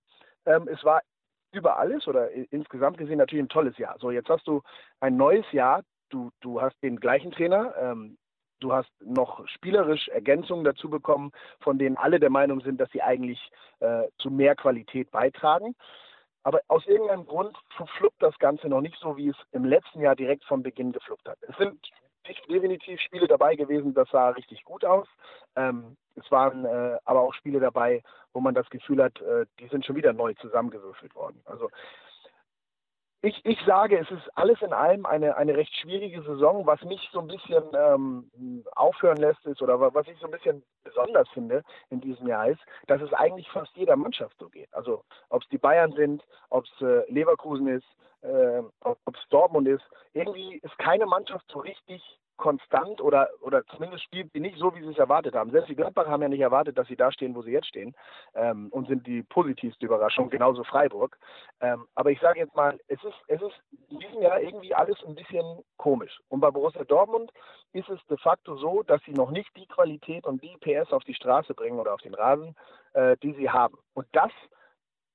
ähm, 0.46 0.68
es 0.68 0.82
war 0.84 1.02
über 1.52 1.78
alles 1.78 2.06
oder 2.06 2.30
insgesamt 2.30 2.98
gesehen 2.98 3.18
natürlich 3.18 3.44
ein 3.44 3.48
tolles 3.48 3.78
Jahr. 3.78 3.96
So, 3.98 4.10
jetzt 4.10 4.28
hast 4.28 4.46
du 4.46 4.62
ein 5.00 5.16
neues 5.16 5.50
Jahr. 5.52 5.82
Du, 6.10 6.30
du 6.40 6.60
hast 6.60 6.76
den 6.82 7.00
gleichen 7.00 7.30
Trainer. 7.30 7.74
Ähm, 7.78 8.18
du 8.60 8.72
hast 8.72 8.90
noch 9.00 9.46
spielerisch 9.48 10.08
Ergänzungen 10.08 10.64
dazu 10.64 10.90
bekommen, 10.90 11.32
von 11.60 11.78
denen 11.78 11.96
alle 11.96 12.20
der 12.20 12.30
Meinung 12.30 12.60
sind, 12.60 12.80
dass 12.80 12.90
sie 12.90 13.02
eigentlich 13.02 13.50
äh, 13.80 14.08
zu 14.18 14.30
mehr 14.30 14.56
Qualität 14.56 15.10
beitragen. 15.10 15.74
Aber 16.42 16.60
aus 16.68 16.86
irgendeinem 16.86 17.26
Grund 17.26 17.56
verfluppt 17.76 18.22
das 18.22 18.38
Ganze 18.38 18.68
noch 18.68 18.80
nicht 18.80 18.96
so, 19.00 19.16
wie 19.16 19.28
es 19.28 19.36
im 19.52 19.64
letzten 19.64 20.00
Jahr 20.00 20.16
direkt 20.16 20.44
von 20.44 20.62
Beginn 20.62 20.92
gefluppt 20.92 21.28
hat. 21.28 21.38
Es 21.42 21.56
sind 21.56 21.78
definitiv 22.48 23.00
Spiele 23.00 23.26
dabei 23.26 23.56
gewesen, 23.56 23.94
das 23.94 24.08
sah 24.10 24.30
richtig 24.30 24.64
gut 24.64 24.84
aus. 24.84 25.06
Ähm, 25.56 25.96
es 26.16 26.30
waren 26.30 26.64
äh, 26.64 26.98
aber 27.04 27.20
auch 27.20 27.34
Spiele 27.34 27.60
dabei, 27.60 28.02
wo 28.32 28.40
man 28.40 28.54
das 28.54 28.68
Gefühl 28.70 29.02
hat, 29.02 29.20
äh, 29.20 29.46
die 29.58 29.68
sind 29.68 29.84
schon 29.84 29.96
wieder 29.96 30.12
neu 30.12 30.34
zusammengewürfelt 30.34 31.14
worden. 31.14 31.40
Also 31.44 31.70
ich, 33.22 33.44
ich 33.44 33.58
sage, 33.66 33.98
es 33.98 34.10
ist 34.10 34.28
alles 34.36 34.62
in 34.62 34.72
allem 34.72 35.04
eine, 35.04 35.36
eine 35.36 35.56
recht 35.56 35.74
schwierige 35.74 36.22
Saison. 36.22 36.66
Was 36.66 36.82
mich 36.82 37.08
so 37.12 37.20
ein 37.20 37.26
bisschen 37.26 37.64
ähm, 37.74 38.64
aufhören 38.76 39.16
lässt, 39.16 39.44
ist, 39.46 39.60
oder 39.60 39.80
was 39.80 40.06
ich 40.06 40.18
so 40.18 40.26
ein 40.26 40.30
bisschen 40.30 40.62
besonders 40.84 41.28
finde 41.30 41.62
in 41.90 42.00
diesem 42.00 42.28
Jahr 42.28 42.48
ist, 42.48 42.60
dass 42.86 43.02
es 43.02 43.12
eigentlich 43.12 43.48
fast 43.50 43.76
jeder 43.76 43.96
Mannschaft 43.96 44.36
so 44.38 44.48
geht. 44.48 44.72
Also 44.72 45.02
ob 45.30 45.42
es 45.42 45.48
die 45.48 45.58
Bayern 45.58 45.92
sind, 45.92 46.22
ob 46.50 46.64
es 46.64 46.80
äh, 46.80 47.10
Leverkusen 47.10 47.66
ist, 47.66 47.86
äh, 48.22 48.62
ob 48.82 48.98
es 49.06 49.28
Dortmund 49.30 49.66
ist. 49.66 49.84
Irgendwie 50.12 50.58
ist 50.58 50.78
keine 50.78 51.06
Mannschaft 51.06 51.44
so 51.50 51.58
richtig 51.58 52.02
konstant 52.38 53.02
oder, 53.02 53.28
oder 53.42 53.64
zumindest 53.66 54.04
spielt 54.04 54.32
sie 54.32 54.40
nicht 54.40 54.56
so, 54.56 54.74
wie 54.74 54.80
sie 54.80 54.90
es 54.90 54.98
erwartet 54.98 55.34
haben. 55.34 55.50
Selbst 55.50 55.68
die 55.68 55.74
Gladbach 55.74 56.06
haben 56.06 56.22
ja 56.22 56.28
nicht 56.28 56.40
erwartet, 56.40 56.78
dass 56.78 56.88
sie 56.88 56.96
da 56.96 57.12
stehen, 57.12 57.34
wo 57.34 57.42
sie 57.42 57.50
jetzt 57.50 57.66
stehen 57.66 57.94
ähm, 58.34 58.68
und 58.70 58.88
sind 58.88 59.06
die 59.06 59.22
positivste 59.22 59.84
Überraschung, 59.84 60.30
genauso 60.30 60.64
Freiburg. 60.64 61.18
Ähm, 61.60 61.86
aber 61.94 62.10
ich 62.10 62.20
sage 62.20 62.38
jetzt 62.38 62.56
mal, 62.56 62.78
es 62.88 63.02
ist, 63.04 63.16
es 63.26 63.42
ist 63.42 63.60
in 63.90 63.98
diesem 63.98 64.22
Jahr 64.22 64.40
irgendwie 64.40 64.74
alles 64.74 64.96
ein 65.06 65.14
bisschen 65.14 65.62
komisch. 65.76 66.18
Und 66.28 66.40
bei 66.40 66.50
Borussia 66.50 66.84
Dortmund 66.84 67.30
ist 67.72 67.88
es 67.90 68.00
de 68.06 68.16
facto 68.16 68.56
so, 68.56 68.82
dass 68.82 69.02
sie 69.04 69.12
noch 69.12 69.30
nicht 69.30 69.54
die 69.56 69.66
Qualität 69.66 70.24
und 70.24 70.42
die 70.42 70.56
PS 70.60 70.92
auf 70.92 71.04
die 71.04 71.14
Straße 71.14 71.52
bringen 71.54 71.78
oder 71.78 71.92
auf 71.92 72.00
den 72.00 72.14
Rasen, 72.14 72.56
äh, 72.94 73.16
die 73.22 73.34
sie 73.34 73.50
haben. 73.50 73.76
Und 73.94 74.06
das 74.12 74.30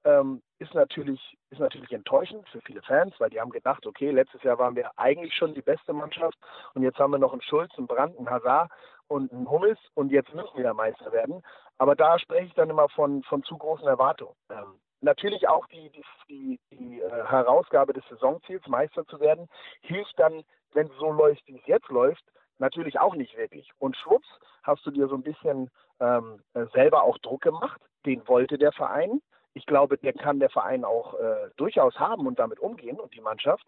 ähm, 0.06 0.42
ist 0.60 0.74
natürlich, 0.74 1.38
ist 1.50 1.60
natürlich 1.60 1.92
enttäuschend 1.92 2.48
für 2.50 2.62
viele 2.62 2.82
Fans, 2.82 3.14
weil 3.20 3.30
die 3.30 3.40
haben 3.40 3.52
gedacht, 3.52 3.86
okay, 3.86 4.12
letztes 4.12 4.44
Jahr 4.44 4.58
waren 4.58 4.76
wir 4.76 4.92
eigentlich 4.98 5.34
schon 5.34 5.54
die 5.54 5.62
beste 5.62 5.94
Mannschaft 5.94 6.38
und 6.74 6.84
jetzt 6.84 7.00
haben 7.00 7.12
wir 7.12 7.20
noch 7.20 7.34
einen 7.34 7.42
Schulz, 7.42 7.72
einen 7.78 7.88
Brandt, 7.88 8.18
einen 8.18 8.30
Hazard 8.30 8.72
und 9.08 9.32
einen 9.32 9.50
Hummels 9.50 9.80
und 9.94 10.12
jetzt 10.12 10.34
müssen 10.34 10.58
wir 10.58 10.74
Meister 10.74 11.12
werden. 11.12 11.42
Aber 11.78 11.96
da 11.96 12.20
spreche 12.20 12.48
ich 12.48 12.54
dann 12.54 12.70
immer 12.70 12.90
von, 12.90 13.24
von 13.24 13.44
zu 13.44 13.58
großen 13.58 13.88
Erwartungen. 13.88 14.36
Ähm, 14.50 14.80
natürlich 15.02 15.48
auch 15.48 15.68
die, 15.68 15.90
die, 15.92 16.04
die, 16.30 16.60
die 16.72 17.02
äh, 17.02 17.24
Herausgabe 17.26 17.94
des 17.94 18.08
Saisonziels, 18.10 18.66
Meister 18.68 19.06
zu 19.06 19.20
werden, 19.20 19.48
hilft 19.82 20.18
dann, 20.18 20.44
wenn 20.74 20.88
es 20.88 20.98
so 20.98 21.12
läuft, 21.12 21.46
wie 21.48 21.58
es 21.58 21.66
jetzt 21.66 21.90
läuft, 21.90 22.24
natürlich 22.58 23.00
auch 23.00 23.16
nicht 23.16 23.36
wirklich. 23.38 23.70
Und 23.80 23.98
schwupps 23.98 24.28
hast 24.64 24.86
du 24.86 24.92
dir 24.92 25.08
so 25.08 25.16
ein 25.16 25.24
bisschen 25.24 25.70
ähm, 26.00 26.42
selber 26.74 27.04
auch 27.04 27.18
Druck 27.20 27.42
gemacht. 27.42 27.82
Den 28.06 28.28
wollte 28.28 28.58
der 28.58 28.72
Verein 28.72 29.22
ich 29.54 29.66
glaube, 29.66 29.98
der 29.98 30.14
kann 30.14 30.40
der 30.40 30.50
Verein 30.50 30.84
auch 30.84 31.14
äh, 31.20 31.50
durchaus 31.58 32.00
haben 32.00 32.28
und 32.28 32.40
damit 32.40 32.60
umgehen 32.60 33.00
und 33.00 33.14
die 33.14 33.22
Mannschaft. 33.22 33.66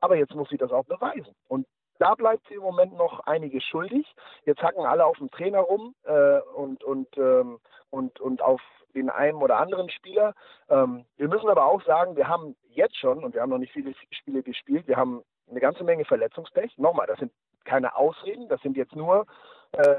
Aber 0.00 0.16
jetzt 0.16 0.34
muss 0.34 0.48
sie 0.48 0.56
das 0.56 0.72
auch 0.72 0.84
beweisen. 0.84 1.34
Und 1.48 1.66
da 1.98 2.14
bleibt 2.14 2.46
sie 2.48 2.54
im 2.54 2.62
Moment 2.62 2.94
noch 2.96 3.20
einiges 3.20 3.64
schuldig. 3.64 4.06
Jetzt 4.44 4.62
hacken 4.62 4.84
alle 4.84 5.04
auf 5.04 5.18
dem 5.18 5.30
Trainer 5.30 5.60
rum 5.60 5.94
äh, 6.04 6.40
und, 6.54 6.84
und, 6.84 7.16
ähm, 7.16 7.58
und, 7.90 8.20
und 8.20 8.42
auf 8.42 8.60
den 8.94 9.10
einen 9.10 9.38
oder 9.42 9.58
anderen 9.58 9.90
Spieler. 9.90 10.34
Ähm, 10.68 11.04
wir 11.16 11.28
müssen 11.28 11.48
aber 11.48 11.66
auch 11.66 11.82
sagen, 11.84 12.16
wir 12.16 12.28
haben 12.28 12.56
jetzt 12.70 12.96
schon, 12.96 13.24
und 13.24 13.34
wir 13.34 13.42
haben 13.42 13.50
noch 13.50 13.58
nicht 13.58 13.72
viele 13.72 13.94
Spiele 14.10 14.42
gespielt, 14.42 14.86
wir 14.86 14.96
haben 14.96 15.22
eine 15.50 15.60
ganze 15.60 15.84
Menge 15.84 16.04
Verletzungspech. 16.04 16.76
Nochmal, 16.78 17.06
das 17.06 17.18
sind 17.18 17.32
keine 17.64 17.96
Ausreden, 17.96 18.48
das 18.48 18.60
sind 18.62 18.76
jetzt 18.76 18.94
nur 18.94 19.26
äh, 19.72 19.96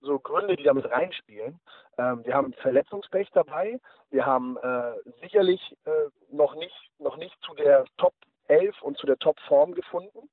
so 0.00 0.18
Gründe, 0.18 0.56
die 0.56 0.64
damit 0.64 0.90
reinspielen. 0.90 1.60
Ähm, 1.98 2.24
wir 2.24 2.34
haben 2.34 2.52
Verletzungspech 2.54 3.30
dabei. 3.32 3.80
Wir 4.10 4.24
haben 4.24 4.56
äh, 4.58 4.92
sicherlich 5.20 5.76
äh, 5.84 5.90
noch, 6.30 6.54
nicht, 6.54 6.90
noch 6.98 7.16
nicht 7.16 7.36
zu 7.42 7.54
der 7.54 7.84
Top 7.96 8.14
11 8.48 8.80
und 8.82 8.96
zu 8.98 9.06
der 9.06 9.18
Top 9.18 9.38
Form 9.40 9.74
gefunden. 9.74 10.28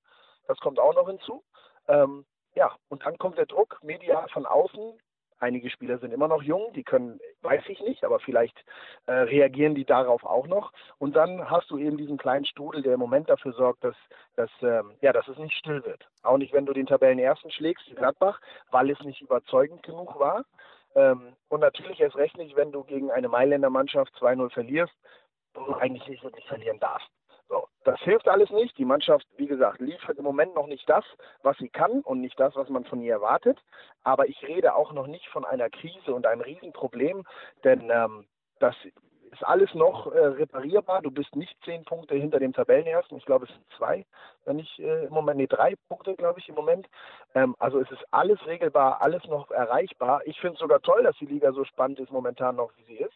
Das 0.47 0.57
kommt 0.59 0.79
auch 0.79 0.93
noch 0.93 1.07
hinzu. 1.07 1.43
Ähm, 1.87 2.25
ja, 2.55 2.73
und 2.89 3.05
dann 3.05 3.17
kommt 3.17 3.37
der 3.37 3.45
Druck 3.45 3.79
medial 3.83 4.27
von 4.29 4.45
außen. 4.45 4.99
Einige 5.39 5.69
Spieler 5.69 5.97
sind 5.97 6.13
immer 6.13 6.27
noch 6.27 6.41
jung, 6.41 6.71
die 6.73 6.83
können, 6.83 7.19
weiß 7.41 7.63
ich 7.67 7.81
nicht, 7.81 8.03
aber 8.03 8.19
vielleicht 8.19 8.63
äh, 9.05 9.13
reagieren 9.13 9.75
die 9.75 9.85
darauf 9.85 10.23
auch 10.23 10.47
noch. 10.47 10.71
Und 10.97 11.15
dann 11.15 11.49
hast 11.49 11.69
du 11.69 11.77
eben 11.77 11.97
diesen 11.97 12.17
kleinen 12.17 12.45
Strudel, 12.45 12.81
der 12.81 12.93
im 12.93 12.99
Moment 12.99 13.29
dafür 13.29 13.53
sorgt, 13.53 13.83
dass, 13.83 13.95
dass, 14.35 14.49
ähm, 14.61 14.93
ja, 15.01 15.11
dass 15.11 15.27
es 15.27 15.37
nicht 15.37 15.55
still 15.55 15.83
wird. 15.85 16.07
Auch 16.23 16.37
nicht, 16.37 16.53
wenn 16.53 16.65
du 16.65 16.73
den 16.73 16.85
Tabellenersten 16.85 17.51
schlägst, 17.51 17.85
Gladbach, 17.95 18.39
weil 18.71 18.89
es 18.89 18.99
nicht 19.01 19.21
überzeugend 19.21 19.83
genug 19.83 20.17
war. 20.19 20.45
Ähm, 20.95 21.35
und 21.49 21.59
natürlich 21.59 21.99
erst 21.99 22.15
recht 22.15 22.37
nicht, 22.37 22.55
wenn 22.55 22.71
du 22.71 22.83
gegen 22.83 23.11
eine 23.11 23.27
Mailänder 23.27 23.69
Mannschaft 23.69 24.13
2-0 24.15 24.49
verlierst, 24.51 24.93
wo 25.53 25.65
du 25.65 25.73
eigentlich 25.73 26.07
nicht 26.07 26.23
wirklich 26.23 26.47
verlieren 26.47 26.79
darfst. 26.79 27.09
So, 27.47 27.67
das 27.83 27.99
hilft 28.01 28.27
alles 28.27 28.49
nicht. 28.49 28.77
Die 28.77 28.85
Mannschaft, 28.85 29.27
wie 29.37 29.47
gesagt, 29.47 29.79
liefert 29.79 30.17
im 30.17 30.23
Moment 30.23 30.55
noch 30.55 30.67
nicht 30.67 30.89
das, 30.89 31.05
was 31.43 31.57
sie 31.57 31.69
kann 31.69 32.01
und 32.01 32.21
nicht 32.21 32.39
das, 32.39 32.55
was 32.55 32.69
man 32.69 32.85
von 32.85 33.01
ihr 33.01 33.13
erwartet. 33.13 33.59
Aber 34.03 34.27
ich 34.27 34.41
rede 34.47 34.75
auch 34.75 34.93
noch 34.93 35.07
nicht 35.07 35.27
von 35.29 35.45
einer 35.45 35.69
Krise 35.69 36.13
und 36.13 36.25
einem 36.25 36.41
Riesenproblem, 36.41 37.23
denn 37.63 37.89
ähm, 37.91 38.25
das 38.59 38.75
ist 39.31 39.43
alles 39.43 39.73
noch 39.73 40.11
äh, 40.13 40.19
reparierbar. 40.19 41.01
Du 41.01 41.11
bist 41.11 41.35
nicht 41.35 41.55
zehn 41.65 41.83
Punkte 41.83 42.15
hinter 42.15 42.39
dem 42.39 42.53
Tabellenersten. 42.53 43.17
Ich 43.17 43.25
glaube, 43.25 43.45
es 43.45 43.51
sind 43.51 43.65
zwei, 43.77 44.05
wenn 44.45 44.55
nicht 44.55 44.79
äh, 44.79 45.05
im 45.05 45.13
Moment, 45.13 45.37
nee, 45.37 45.47
drei 45.47 45.75
Punkte, 45.89 46.15
glaube 46.15 46.39
ich, 46.39 46.49
im 46.49 46.55
Moment. 46.55 46.87
Ähm, 47.33 47.55
also 47.59 47.79
es 47.79 47.91
ist 47.91 48.03
alles 48.11 48.43
regelbar, 48.45 49.01
alles 49.01 49.23
noch 49.25 49.51
erreichbar. 49.51 50.21
Ich 50.25 50.39
finde 50.39 50.53
es 50.53 50.59
sogar 50.59 50.81
toll, 50.81 51.03
dass 51.03 51.17
die 51.17 51.25
Liga 51.25 51.51
so 51.51 51.63
spannend 51.65 51.99
ist 51.99 52.11
momentan 52.11 52.55
noch, 52.55 52.71
wie 52.77 52.83
sie 52.85 52.97
ist. 52.97 53.13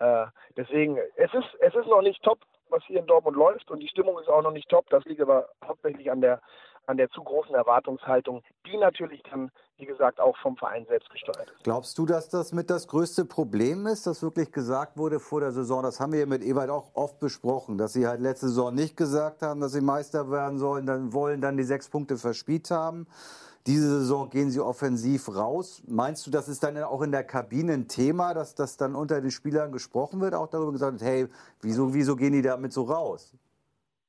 Äh, 0.00 0.26
deswegen, 0.56 0.98
es 1.16 1.32
ist, 1.32 1.54
es 1.60 1.74
ist 1.74 1.86
noch 1.86 2.02
nicht 2.02 2.22
top, 2.22 2.40
was 2.70 2.82
hier 2.84 3.00
in 3.00 3.06
Dortmund 3.06 3.36
läuft 3.36 3.70
und 3.70 3.80
die 3.80 3.88
Stimmung 3.88 4.18
ist 4.18 4.28
auch 4.28 4.42
noch 4.42 4.52
nicht 4.52 4.68
top. 4.68 4.88
Das 4.90 5.04
liegt 5.04 5.20
aber 5.20 5.48
hauptsächlich 5.64 6.10
an 6.10 6.20
der 6.20 6.40
an 6.86 6.96
der 6.96 7.10
zu 7.10 7.22
großen 7.22 7.54
Erwartungshaltung, 7.54 8.42
die 8.66 8.76
natürlich 8.76 9.22
dann, 9.30 9.50
wie 9.78 9.86
gesagt, 9.86 10.20
auch 10.20 10.36
vom 10.38 10.56
Verein 10.56 10.86
selbst 10.86 11.10
gesteuert 11.10 11.50
ist. 11.50 11.64
Glaubst 11.64 11.96
du, 11.98 12.06
dass 12.06 12.28
das 12.28 12.52
mit 12.52 12.70
das 12.70 12.88
größte 12.88 13.24
Problem 13.24 13.86
ist, 13.86 14.06
das 14.06 14.22
wirklich 14.22 14.52
gesagt 14.52 14.96
wurde 14.96 15.20
vor 15.20 15.40
der 15.40 15.52
Saison? 15.52 15.82
Das 15.82 16.00
haben 16.00 16.12
wir 16.12 16.20
ja 16.20 16.26
mit 16.26 16.42
Ewald 16.42 16.70
auch 16.70 16.94
oft 16.94 17.18
besprochen, 17.20 17.78
dass 17.78 17.92
sie 17.92 18.06
halt 18.06 18.20
letzte 18.20 18.48
Saison 18.48 18.74
nicht 18.74 18.96
gesagt 18.96 19.42
haben, 19.42 19.60
dass 19.60 19.72
sie 19.72 19.80
Meister 19.80 20.30
werden 20.30 20.58
sollen, 20.58 20.86
dann 20.86 21.12
wollen 21.12 21.40
dann 21.40 21.56
die 21.56 21.64
sechs 21.64 21.88
Punkte 21.88 22.16
verspielt 22.16 22.70
haben. 22.70 23.06
Diese 23.66 24.00
Saison 24.00 24.28
gehen 24.28 24.50
sie 24.50 24.60
offensiv 24.60 25.34
raus. 25.34 25.82
Meinst 25.88 26.26
du, 26.26 26.30
das 26.30 26.48
ist 26.48 26.62
dann 26.62 26.76
auch 26.82 27.00
in 27.00 27.12
der 27.12 27.24
Kabine 27.24 27.72
ein 27.72 27.88
Thema, 27.88 28.34
dass 28.34 28.54
das 28.54 28.76
dann 28.76 28.94
unter 28.94 29.20
den 29.22 29.30
Spielern 29.30 29.72
gesprochen 29.72 30.20
wird, 30.20 30.34
auch 30.34 30.48
darüber 30.48 30.72
gesagt 30.72 31.00
hey, 31.00 31.28
wieso, 31.62 31.94
wieso 31.94 32.14
gehen 32.14 32.34
die 32.34 32.42
damit 32.42 32.74
so 32.74 32.82
raus? 32.82 33.34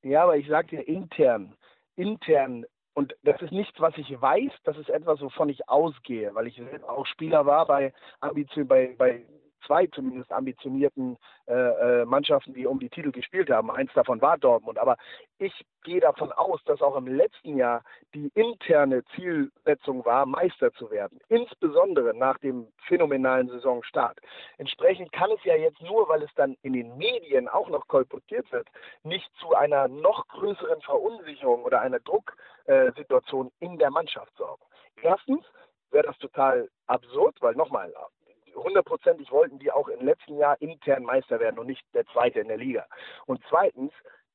Ja, 0.04 0.24
aber 0.24 0.36
ich 0.38 0.48
sage 0.48 0.68
dir 0.68 0.88
intern, 0.88 1.56
intern 1.96 2.66
und 2.96 3.16
das 3.24 3.42
ist 3.42 3.52
nichts, 3.52 3.80
was 3.80 3.94
ich 3.98 4.10
weiß, 4.22 4.52
das 4.64 4.78
ist 4.78 4.90
etwas, 4.90 5.20
wovon 5.22 5.50
ich 5.50 5.68
ausgehe, 5.68 6.34
weil 6.34 6.48
ich 6.48 6.62
auch 6.88 7.06
Spieler 7.06 7.46
war 7.46 7.66
bei 7.66 7.94
Ambition, 8.22 8.68
bei, 8.68 8.96
bei 8.98 9.26
zwei 9.66 9.88
zumindest 9.88 10.32
ambitionierten 10.32 11.18
äh, 11.48 11.54
äh, 11.54 12.06
Mannschaften, 12.06 12.54
die 12.54 12.66
um 12.66 12.80
die 12.80 12.90
Titel 12.90 13.12
gespielt 13.12 13.50
haben. 13.50 13.72
Eins 13.72 13.92
davon 13.94 14.22
war 14.22 14.38
Dortmund. 14.38 14.78
Aber 14.78 14.98
ich 15.38 15.54
gehe 15.84 16.00
davon 16.00 16.32
aus, 16.32 16.64
dass 16.66 16.82
auch 16.82 16.96
im 16.96 17.08
letzten 17.08 17.58
Jahr 17.58 17.84
die 18.14 18.32
interne 18.34 19.04
Zielsetzung 19.16 20.06
war, 20.06 20.26
Meister 20.26 20.72
zu 20.74 20.90
werden. 20.92 21.20
Insbesondere 21.30 22.16
nach 22.16 22.38
dem 22.40 22.68
phänomenalen 22.88 23.50
Saisonstart. 23.50 24.20
Entsprechend 24.58 25.12
kann 25.12 25.30
es 25.32 25.44
ja 25.44 25.56
jetzt 25.56 25.82
nur, 25.82 26.08
weil 26.10 26.24
es 26.24 26.34
dann 26.36 26.56
in 26.62 26.74
den 26.74 26.98
Medien 26.98 27.48
auch 27.48 27.70
noch 27.70 27.88
kolportiert 27.88 28.52
wird, 28.52 28.68
nicht 29.04 29.30
zu 29.40 29.54
einer 29.54 29.88
noch 29.88 30.28
größeren 30.30 30.82
Verunsicherung 30.82 31.64
oder 31.64 31.82
einer 31.82 32.00
Drucksituation 32.00 33.52
in 33.60 33.78
der 33.78 33.92
Mannschaft 33.92 34.36
sorgen. 34.38 34.64
Erstens 35.02 35.46
wäre 35.92 36.08
das 36.08 36.18
total 36.18 36.70
absurd, 36.88 37.36
weil 37.42 37.56
nochmal, 37.56 37.94
hundertprozentig 38.56 39.32
wollten 39.32 39.60
die 39.60 39.72
auch 39.72 39.88
im 39.88 40.06
letzten 40.06 40.38
Jahr 40.38 40.60
intern 40.62 41.04
Meister 41.04 41.40
werden 41.40 41.60
und 41.60 41.68
nicht 41.68 41.86
der 41.94 42.06
Zweite 42.08 42.40
in 42.40 42.48
der 42.48 42.58
Liga. 42.58 42.86
Und 43.26 43.42
zweitens 43.50 43.92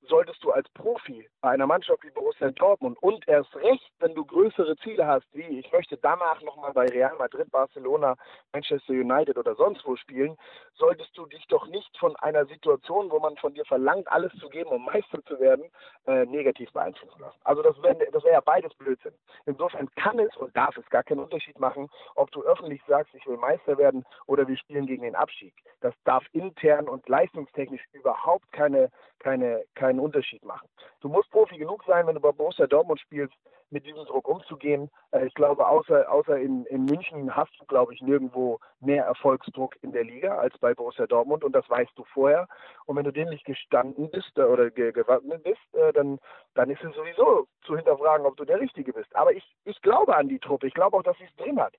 solltest 0.09 0.43
du 0.43 0.51
als 0.51 0.69
Profi 0.71 1.29
bei 1.41 1.51
einer 1.51 1.67
Mannschaft 1.67 2.03
wie 2.05 2.11
Borussia 2.11 2.51
Dortmund 2.51 2.99
und 3.03 3.27
erst 3.29 3.55
recht, 3.57 3.93
wenn 3.99 4.15
du 4.15 4.25
größere 4.25 4.77
Ziele 4.79 5.07
hast, 5.07 5.27
wie 5.33 5.59
ich 5.59 5.71
möchte 5.73 5.97
danach 5.97 6.41
nochmal 6.43 6.73
bei 6.73 6.87
Real 6.87 7.15
Madrid, 7.19 7.51
Barcelona, 7.51 8.17
Manchester 8.53 8.93
United 8.93 9.37
oder 9.37 9.55
sonst 9.55 9.87
wo 9.87 9.97
spielen, 9.97 10.37
solltest 10.75 11.17
du 11.17 11.27
dich 11.27 11.47
doch 11.49 11.67
nicht 11.69 11.97
von 11.99 12.17
einer 12.17 12.47
Situation, 12.47 13.11
wo 13.11 13.19
man 13.19 13.37
von 13.37 13.55
dir 13.55 13.65
verlangt, 13.65 14.11
alles 14.11 14.33
zu 14.41 14.49
geben, 14.49 14.71
um 14.71 14.85
Meister 14.85 15.23
zu 15.25 15.39
werden, 15.39 15.71
äh, 16.07 16.25
negativ 16.27 16.73
beeinflussen 16.73 17.21
lassen. 17.21 17.39
Also 17.45 17.63
das 17.63 17.81
wäre 17.83 17.99
das 18.11 18.25
wär 18.25 18.33
ja 18.33 18.41
beides 18.41 18.75
Blödsinn. 18.75 19.13
Insofern 19.47 19.89
kann 19.97 20.19
es 20.19 20.35
und 20.37 20.57
darf 20.57 20.77
es 20.77 20.89
gar 20.91 21.03
keinen 21.03 21.21
Unterschied 21.21 21.59
machen, 21.59 21.89
ob 22.15 22.31
du 22.31 22.43
öffentlich 22.43 22.83
sagst, 22.87 23.15
ich 23.15 23.27
will 23.27 23.37
Meister 23.37 23.79
werden 23.79 24.05
oder 24.27 24.49
wir 24.49 24.57
spielen 24.57 24.87
gegen 24.87 25.03
den 25.03 25.15
Abstieg. 25.15 25.55
Das 25.81 25.95
darf 26.05 26.25
intern 26.33 26.89
und 26.89 27.09
leistungstechnisch 27.09 27.85
überhaupt 27.93 28.51
keine, 28.53 28.91
keine, 29.19 29.65
keine 29.75 29.90
keinen 29.91 30.01
Unterschied 30.01 30.45
machen. 30.45 30.69
Du 31.01 31.09
musst 31.09 31.31
Profi 31.31 31.59
genug 31.59 31.83
sein, 31.85 32.07
wenn 32.07 32.15
du 32.15 32.21
bei 32.21 32.31
Borussia 32.31 32.67
Dortmund 32.67 33.01
spielst, 33.01 33.35
mit 33.71 33.85
diesem 33.85 34.05
Druck 34.05 34.29
umzugehen. 34.29 34.89
Äh, 35.11 35.27
ich 35.27 35.35
glaube, 35.35 35.67
außer, 35.67 36.11
außer 36.11 36.39
in, 36.39 36.65
in 36.67 36.85
München 36.85 37.35
hast 37.35 37.53
du, 37.59 37.65
glaube 37.67 37.93
ich, 37.95 38.01
nirgendwo 38.01 38.59
mehr 38.81 39.05
Erfolgsdruck 39.05 39.75
in 39.83 39.93
der 39.93 40.05
Liga 40.05 40.37
als 40.37 40.57
bei 40.59 40.75
Borussia 40.75 41.07
Dortmund 41.07 41.45
und 41.45 41.53
das 41.53 41.69
weißt 41.69 41.93
du 41.97 42.05
vorher. 42.05 42.47
Und 42.87 42.97
wenn 42.97 43.05
du 43.05 43.13
dem 43.13 43.29
nicht 43.29 43.45
gestanden 43.45 44.11
bist 44.11 44.31
äh, 44.37 44.43
oder 44.43 44.71
gewappnet 44.71 45.43
bist, 45.43 45.75
äh, 45.75 45.93
dann, 45.93 46.19
dann 46.55 46.71
ist 46.71 46.83
es 46.85 46.95
sowieso 46.95 47.47
zu 47.63 47.77
hinterfragen, 47.77 48.27
ob 48.27 48.37
du 48.37 48.45
der 48.45 48.61
Richtige 48.61 48.93
bist. 48.93 49.15
Aber 49.17 49.33
ich, 49.33 49.45
ich 49.65 49.81
glaube 49.83 50.17
an 50.17 50.29
die 50.29 50.39
Truppe. 50.39 50.69
Ich 50.69 50.75
glaube 50.75 50.97
auch, 50.97 51.03
dass 51.03 51.19
sie 51.19 51.25
es 51.25 51.37
drin 51.37 51.61
hat. 51.61 51.75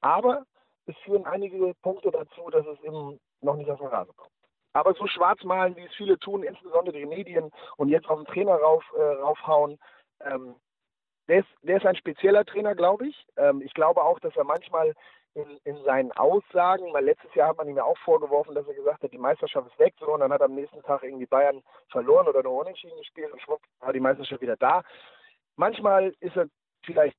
Aber 0.00 0.44
es 0.86 0.96
führen 0.98 1.26
einige 1.26 1.74
Punkte 1.82 2.10
dazu, 2.10 2.50
dass 2.50 2.66
es 2.66 2.80
eben 2.82 3.18
noch 3.40 3.56
nicht 3.56 3.70
auf 3.70 3.78
den 3.78 3.88
Rasen 3.88 4.14
kommt. 4.16 4.37
Aber 4.72 4.94
so 4.94 5.06
schwarz 5.06 5.42
malen, 5.44 5.76
wie 5.76 5.84
es 5.84 5.94
viele 5.94 6.18
tun, 6.18 6.42
insbesondere 6.42 6.96
die 6.96 7.06
Medien, 7.06 7.50
und 7.76 7.88
jetzt 7.88 8.08
auf 8.08 8.18
den 8.18 8.26
Trainer 8.26 8.56
rauf, 8.56 8.84
äh, 8.96 9.02
raufhauen, 9.02 9.78
ähm, 10.24 10.54
der, 11.28 11.40
ist, 11.40 11.48
der 11.62 11.76
ist 11.78 11.86
ein 11.86 11.96
spezieller 11.96 12.44
Trainer, 12.44 12.74
glaube 12.74 13.08
ich. 13.08 13.26
Ähm, 13.36 13.62
ich 13.62 13.74
glaube 13.74 14.02
auch, 14.02 14.18
dass 14.20 14.36
er 14.36 14.44
manchmal 14.44 14.94
in, 15.34 15.58
in, 15.64 15.82
seinen 15.84 16.10
Aussagen, 16.12 16.92
weil 16.92 17.04
letztes 17.04 17.34
Jahr 17.34 17.50
hat 17.50 17.58
man 17.58 17.68
ihm 17.68 17.76
ja 17.76 17.84
auch 17.84 17.98
vorgeworfen, 17.98 18.54
dass 18.54 18.66
er 18.66 18.74
gesagt 18.74 19.02
hat, 19.02 19.12
die 19.12 19.18
Meisterschaft 19.18 19.68
ist 19.70 19.78
weg, 19.78 19.94
so, 20.00 20.12
und 20.12 20.20
dann 20.20 20.32
hat 20.32 20.42
am 20.42 20.54
nächsten 20.54 20.82
Tag 20.82 21.02
irgendwie 21.02 21.26
Bayern 21.26 21.62
verloren 21.90 22.26
oder 22.26 22.42
nur 22.42 22.60
unentschieden 22.60 22.98
gespielt 22.98 23.32
und 23.32 23.40
schwupp 23.40 23.60
war 23.80 23.92
die 23.92 24.00
Meisterschaft 24.00 24.40
wieder 24.40 24.56
da. 24.56 24.82
Manchmal 25.56 26.14
ist 26.20 26.36
er 26.36 26.46
vielleicht 26.84 27.16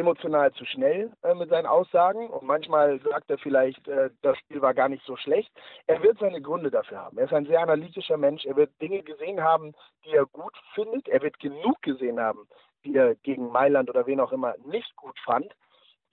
emotional 0.00 0.52
zu 0.52 0.64
schnell 0.64 1.12
äh, 1.22 1.34
mit 1.34 1.50
seinen 1.50 1.66
Aussagen 1.66 2.28
und 2.28 2.42
manchmal 2.42 3.00
sagt 3.00 3.30
er 3.30 3.38
vielleicht, 3.38 3.86
äh, 3.88 4.10
das 4.22 4.36
Spiel 4.38 4.60
war 4.60 4.74
gar 4.74 4.88
nicht 4.88 5.04
so 5.04 5.16
schlecht. 5.16 5.50
Er 5.86 6.02
wird 6.02 6.18
seine 6.18 6.40
Gründe 6.40 6.70
dafür 6.70 6.98
haben. 6.98 7.18
Er 7.18 7.26
ist 7.26 7.32
ein 7.32 7.46
sehr 7.46 7.60
analytischer 7.60 8.16
Mensch. 8.16 8.44
Er 8.44 8.56
wird 8.56 8.70
Dinge 8.80 9.02
gesehen 9.02 9.42
haben, 9.42 9.74
die 10.04 10.10
er 10.10 10.26
gut 10.26 10.54
findet. 10.74 11.08
Er 11.08 11.22
wird 11.22 11.38
genug 11.38 11.80
gesehen 11.82 12.18
haben, 12.20 12.48
die 12.84 12.96
er 12.96 13.14
gegen 13.16 13.50
Mailand 13.50 13.88
oder 13.90 14.06
wen 14.06 14.20
auch 14.20 14.32
immer 14.32 14.54
nicht 14.64 14.94
gut 14.96 15.18
fand. 15.24 15.54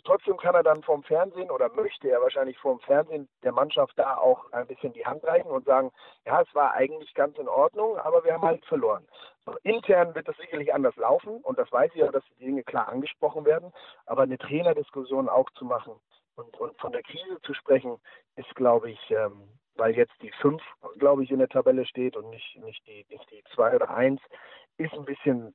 Trotzdem 0.04 0.38
kann 0.38 0.56
er 0.56 0.64
dann 0.64 0.84
vom 0.84 1.04
Fernsehen 1.04 1.52
oder 1.52 1.70
möchte 1.74 2.10
er 2.10 2.22
wahrscheinlich 2.22 2.58
vom 2.60 2.80
Fernsehen 2.80 3.28
der 3.44 3.52
Mannschaft 3.52 3.94
da 3.98 4.18
auch 4.18 4.52
ein 4.54 4.68
bisschen 4.68 4.94
die 4.94 5.06
Hand 5.06 5.24
reichen 5.26 5.50
und 5.50 5.66
sagen, 5.66 5.92
ja, 6.26 6.42
es 6.42 6.56
war 6.56 6.74
eigentlich 6.74 7.14
ganz 7.14 7.38
in 7.38 7.50
Ordnung, 7.50 7.98
aber 7.98 8.24
wir 8.24 8.34
haben 8.34 8.44
halt 8.44 8.66
verloren. 8.66 9.06
Intern 9.64 10.16
wird 10.16 10.28
das 10.28 10.38
sicherlich 10.38 10.74
anders 10.74 10.96
laufen 10.96 11.42
und 11.42 11.58
das 11.58 11.72
weiß 11.72 11.92
ich 11.94 12.02
ja, 12.02 12.12
dass 12.12 12.24
die 12.38 12.46
Dinge 12.46 12.64
klar 12.64 12.90
angesprochen 12.90 13.46
werden, 13.46 13.72
aber 14.06 14.24
eine 14.24 14.38
Trainerdiskussion 14.38 15.30
auch 15.30 15.50
zu 15.52 15.66
machen 15.66 15.94
und, 16.36 16.56
und 16.58 16.80
von 16.80 16.92
der 16.92 17.04
Krise 17.04 17.42
zu 17.42 17.54
sprechen, 17.54 17.98
ist, 18.36 18.54
glaube 18.56 18.92
ich, 18.92 19.12
ähm, 19.12 19.50
weil 19.76 19.96
jetzt 19.96 20.14
die 20.22 20.32
5, 20.42 20.62
glaube 20.98 21.24
ich, 21.24 21.32
in 21.32 21.40
der 21.40 21.50
Tabelle 21.50 21.86
steht 21.86 22.16
und 22.16 22.30
nicht, 22.30 22.58
nicht 22.64 22.86
die 22.88 23.06
2 23.06 23.14
nicht 23.14 23.32
die 23.32 23.44
zwei 23.54 23.76
oder 23.76 23.90
1, 23.90 24.22
ist 24.78 24.94
ein 24.94 25.06
bisschen 25.06 25.54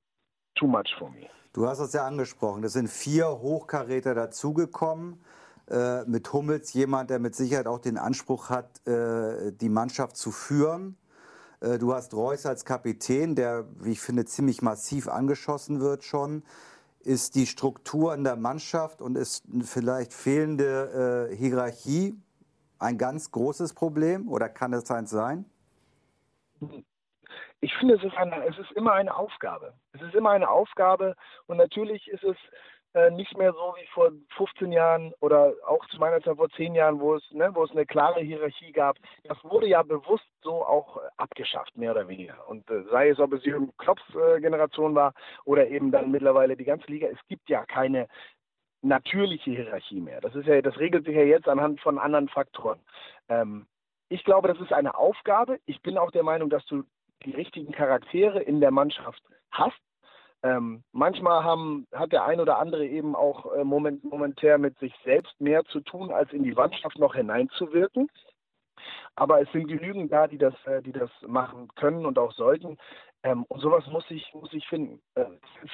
too 0.63 0.69
much 0.69 0.95
for 0.99 1.11
me. 1.11 1.29
Du 1.53 1.67
hast 1.67 1.81
es 1.81 1.93
ja 1.93 2.07
angesprochen. 2.07 2.65
Es 2.65 2.73
sind 2.73 2.89
vier 2.89 3.29
Hochkaräter 3.29 4.15
dazugekommen. 4.15 5.23
Äh, 5.69 6.05
mit 6.05 6.33
Hummels 6.33 6.73
jemand, 6.73 7.11
der 7.11 7.19
mit 7.19 7.35
Sicherheit 7.35 7.67
auch 7.67 7.79
den 7.79 7.99
Anspruch 7.99 8.49
hat, 8.49 8.87
äh, 8.87 9.53
die 9.53 9.69
Mannschaft 9.69 10.17
zu 10.17 10.31
führen. 10.31 10.97
Äh, 11.61 11.79
du 11.79 11.95
hast 11.95 12.15
Reus 12.15 12.47
als 12.47 12.65
Kapitän, 12.65 13.35
der, 13.35 13.67
wie 13.81 13.93
ich 13.93 14.01
finde, 14.01 14.25
ziemlich 14.25 14.63
massiv 14.63 15.09
angeschossen 15.09 15.81
wird 15.81 16.05
schon. 16.05 16.43
Ist 17.01 17.35
die 17.35 17.47
Struktur 17.47 18.15
in 18.15 18.25
der 18.25 18.37
Mannschaft 18.37 19.03
und 19.03 19.17
ist 19.17 19.45
vielleicht 19.63 20.15
fehlende 20.15 21.29
äh, 21.31 21.37
Hierarchie 21.37 22.17
ein 22.79 22.97
ganz 22.97 23.31
großes 23.31 23.75
Problem 23.75 24.29
oder 24.29 24.49
kann 24.49 24.73
es 24.73 24.91
eins 24.91 25.11
sein? 25.11 25.45
Ich 27.63 27.75
finde, 27.77 27.95
es 27.95 28.03
ist, 28.03 28.17
eine, 28.17 28.45
es 28.45 28.59
ist 28.59 28.73
immer 28.73 28.93
eine 28.93 29.17
Aufgabe. 29.17 29.73
Es 29.93 30.03
ist 30.03 30.15
immer 30.15 30.31
eine 30.31 30.51
Aufgabe 30.51 31.15
und 31.47 31.57
natürlich 31.57 32.09
ist 32.09 32.25
es 32.25 32.37
äh, 32.95 33.11
nicht 33.11 33.39
mehr 33.39 33.53
so 33.53 33.75
wie 33.79 33.87
vor 33.95 34.11
15 34.37 34.73
Jahren 34.73 35.15
oder 35.21 35.55
auch 35.65 35.87
zu 35.87 35.99
meiner 35.99 36.21
Zeit 36.21 36.37
vor 36.37 36.51
10 36.51 36.75
Jahren, 36.75 36.99
wo 36.99 37.15
es, 37.15 37.23
ne, 37.31 37.55
wo 37.55 37.63
es 37.63 37.71
eine 37.71 37.87
klare 37.87 38.21
Hierarchie 38.21 38.73
gab. 38.73 38.97
Das 39.25 39.43
wurde 39.45 39.69
ja 39.69 39.83
bewusst 39.85 40.27
so 40.43 40.65
auch 40.65 40.97
äh, 40.97 41.09
abgeschafft, 41.19 41.77
mehr 41.77 41.93
oder 41.93 42.09
weniger. 42.09 42.47
Und 42.49 42.69
äh, 42.69 42.83
sei 42.91 43.11
es, 43.11 43.21
ob 43.21 43.33
es 43.33 43.45
Jürgen 43.45 43.73
Klopps 43.79 44.03
äh, 44.17 44.41
Generation 44.41 44.97
war 44.97 45.15
oder 45.45 45.69
eben 45.69 45.93
dann 45.93 46.11
mittlerweile 46.11 46.57
die 46.57 46.65
ganze 46.65 46.89
Liga, 46.89 47.07
es 47.07 47.27
gibt 47.29 47.49
ja 47.49 47.65
keine 47.65 48.09
natürliche 48.83 49.53
Hierarchie 49.53 50.01
mehr. 50.01 50.21
Das 50.21 50.35
ist 50.35 50.49
ja, 50.49 50.61
das 50.61 50.77
regelt 50.79 51.05
sich 51.05 51.15
ja 51.15 51.23
jetzt 51.23 51.47
anhand 51.47 51.81
von 51.81 52.01
anderen 52.01 52.29
Faktoren. 52.29 52.81
Ähm, 53.29 53.67
ich 54.09 54.25
glaube, 54.25 54.49
das 54.49 54.61
ist 54.61 54.73
eine 54.73 54.97
Aufgabe. 54.97 55.61
Ich 55.65 55.81
bin 55.81 55.97
auch 55.97 56.11
der 56.11 56.25
Meinung, 56.25 56.51
dass 56.51 56.67
du 56.67 56.83
die 57.23 57.35
richtigen 57.35 57.73
Charaktere 57.73 58.41
in 58.43 58.61
der 58.61 58.71
Mannschaft 58.71 59.23
hast. 59.51 59.79
Ähm, 60.45 60.83
manchmal 60.91 61.45
haben, 61.45 61.87
hat 61.93 62.13
der 62.13 62.25
ein 62.25 62.41
oder 62.41 62.59
andere 62.59 62.85
eben 62.87 63.15
auch 63.15 63.55
äh, 63.55 63.63
moment, 63.63 64.03
momentär 64.03 64.59
mit 64.59 64.77
sich 64.79 64.93
selbst 65.05 65.41
mehr 65.41 65.65
zu 65.65 65.81
tun, 65.81 66.13
als 66.13 66.33
in 66.33 66.43
die 66.43 66.53
Mannschaft 66.53 66.99
noch 66.99 67.15
hineinzuwirken. 67.15 68.09
Aber 69.15 69.41
es 69.41 69.51
sind 69.53 69.69
genügend 69.69 70.13
da, 70.13 70.27
die 70.27 70.39
das, 70.39 70.55
äh, 70.67 70.83
die 70.83 70.93
das 70.93 71.11
machen 71.27 71.69
können 71.77 72.07
und 72.07 72.19
auch 72.19 72.33
sollten. 72.33 72.77
Ähm, 73.23 73.45
und 73.49 73.61
sowas 73.61 73.87
muss 73.87 74.05
ich, 74.11 74.33
muss 74.35 74.53
ich 74.53 74.67
finden. 74.67 75.01
Äh, 75.15 75.27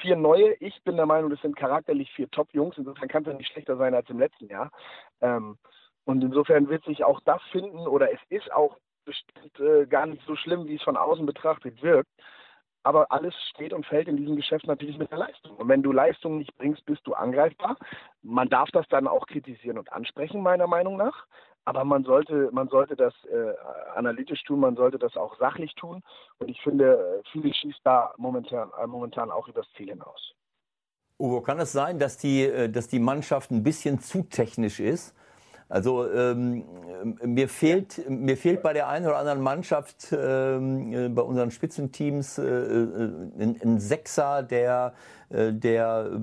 vier 0.03 0.16
neue, 0.16 0.55
ich 0.61 0.82
bin 0.84 0.96
der 0.96 1.07
Meinung, 1.07 1.30
das 1.30 1.40
sind 1.40 1.57
charakterlich 1.57 2.11
vier 2.12 2.30
Top-Jungs. 2.30 2.76
Insofern 2.76 3.09
kann 3.09 3.22
es 3.22 3.28
ja 3.28 3.34
nicht 3.34 3.51
schlechter 3.51 3.76
sein 3.76 3.94
als 3.94 4.11
im 4.11 4.18
letzten 4.18 4.49
Jahr. 4.49 4.70
Ähm, 5.22 5.57
und 6.05 6.22
insofern 6.22 6.68
wird 6.68 6.84
sich 6.84 7.05
auch 7.05 7.20
das 7.24 7.42
finden 7.53 7.86
oder 7.86 8.12
es 8.12 8.20
ist 8.28 8.53
auch 8.53 8.76
bestimmt 9.09 9.59
äh, 9.59 9.86
gar 9.86 10.06
nicht 10.06 10.22
so 10.26 10.36
schlimm, 10.36 10.66
wie 10.68 10.76
es 10.76 10.82
von 10.82 10.96
außen 10.96 11.24
betrachtet 11.24 11.82
wirkt. 11.82 12.11
Aber 12.84 13.11
alles 13.11 13.34
steht 13.50 13.72
und 13.72 13.86
fällt 13.86 14.06
in 14.06 14.16
diesem 14.16 14.36
Geschäft 14.36 14.66
natürlich 14.66 14.98
mit 14.98 15.11
der 15.11 15.18
Leistung. 15.18 15.56
Und 15.56 15.68
wenn 15.68 15.82
du 15.82 15.92
Leistung 15.92 16.38
nicht 16.38 16.56
bringst, 16.56 16.84
bist 16.86 17.06
du 17.06 17.14
angreifbar. 17.14 17.76
Man 18.22 18.48
darf 18.48 18.70
das 18.70 18.86
dann 18.88 19.09
auch 19.09 19.26
kritisieren 19.26 19.78
und 19.78 19.92
ansprechen, 19.92 20.42
meiner 20.42 20.66
Meinung 20.66 20.96
nach. 20.96 21.26
Aber 21.64 21.84
man 21.84 22.04
sollte, 22.04 22.50
man 22.52 22.68
sollte 22.68 22.96
das 22.96 23.12
äh, 23.24 23.52
analytisch 23.94 24.42
tun, 24.44 24.61
man 24.61 24.76
sollte 24.76 24.98
das 24.98 25.16
auch 25.16 25.36
sachlich 25.38 25.74
tun. 25.74 26.02
Und 26.38 26.48
ich 26.48 26.61
finde, 26.62 27.22
viel 27.32 27.52
schießt 27.52 27.80
da 27.84 28.14
momentan, 28.16 28.70
äh, 28.80 28.86
momentan 28.86 29.30
auch 29.30 29.48
übers 29.48 29.66
Ziel 29.76 29.88
hinaus. 29.88 30.34
Uwe, 31.18 31.42
kann 31.42 31.59
es 31.59 31.72
sein, 31.72 31.98
dass 31.98 32.16
die, 32.16 32.44
äh, 32.44 32.70
dass 32.70 32.88
die 32.88 33.00
Mannschaft 33.00 33.50
ein 33.50 33.64
bisschen 33.64 33.98
zu 33.98 34.22
technisch 34.22 34.80
ist? 34.80 35.14
Also 35.68 36.10
ähm, 36.10 36.64
mir, 37.24 37.48
fehlt, 37.48 38.08
mir 38.08 38.36
fehlt 38.36 38.62
bei 38.62 38.72
der 38.72 38.88
einen 38.88 39.06
oder 39.06 39.18
anderen 39.18 39.42
Mannschaft, 39.42 40.08
ähm, 40.12 40.92
äh, 40.92 41.08
bei 41.08 41.22
unseren 41.22 41.50
Spitzenteams, 41.50 42.38
äh, 42.38 42.42
äh, 42.42 43.10
ein, 43.38 43.60
ein, 43.62 43.78
Sechser, 43.78 44.42
der, 44.42 44.94
äh, 45.28 45.52
der 45.52 46.10
äh, 46.10 46.20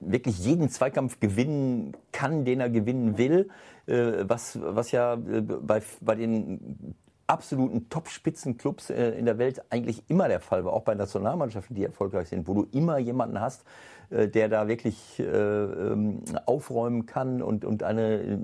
wirklich 0.00 0.38
jeden 0.38 0.68
Zweikampf 0.68 1.18
gewinnen 1.18 1.96
kann, 2.12 2.44
den 2.44 2.60
er 2.60 2.68
gewinnen 2.68 3.16
will. 3.16 3.48
Äh, 3.86 4.28
was, 4.28 4.58
was 4.60 4.92
ja 4.92 5.16
bei, 5.16 5.80
bei 6.02 6.14
den 6.14 6.94
absoluten 7.28 7.88
Top-Spitzenclubs 7.88 8.90
in 8.90 9.26
der 9.26 9.38
Welt 9.38 9.62
eigentlich 9.70 10.02
immer 10.08 10.28
der 10.28 10.40
Fall 10.40 10.64
war, 10.64 10.72
auch 10.72 10.82
bei 10.82 10.94
Nationalmannschaften, 10.94 11.76
die 11.76 11.84
erfolgreich 11.84 12.28
sind, 12.28 12.48
wo 12.48 12.54
du 12.54 12.66
immer 12.72 12.98
jemanden 12.98 13.40
hast, 13.40 13.64
äh, 14.10 14.28
der 14.28 14.48
da 14.48 14.68
wirklich 14.68 15.18
äh, 15.18 15.24
ähm, 15.24 16.22
aufräumen 16.46 17.04
kann 17.04 17.42
und, 17.42 17.64
und 17.64 17.82
eine, 17.82 18.38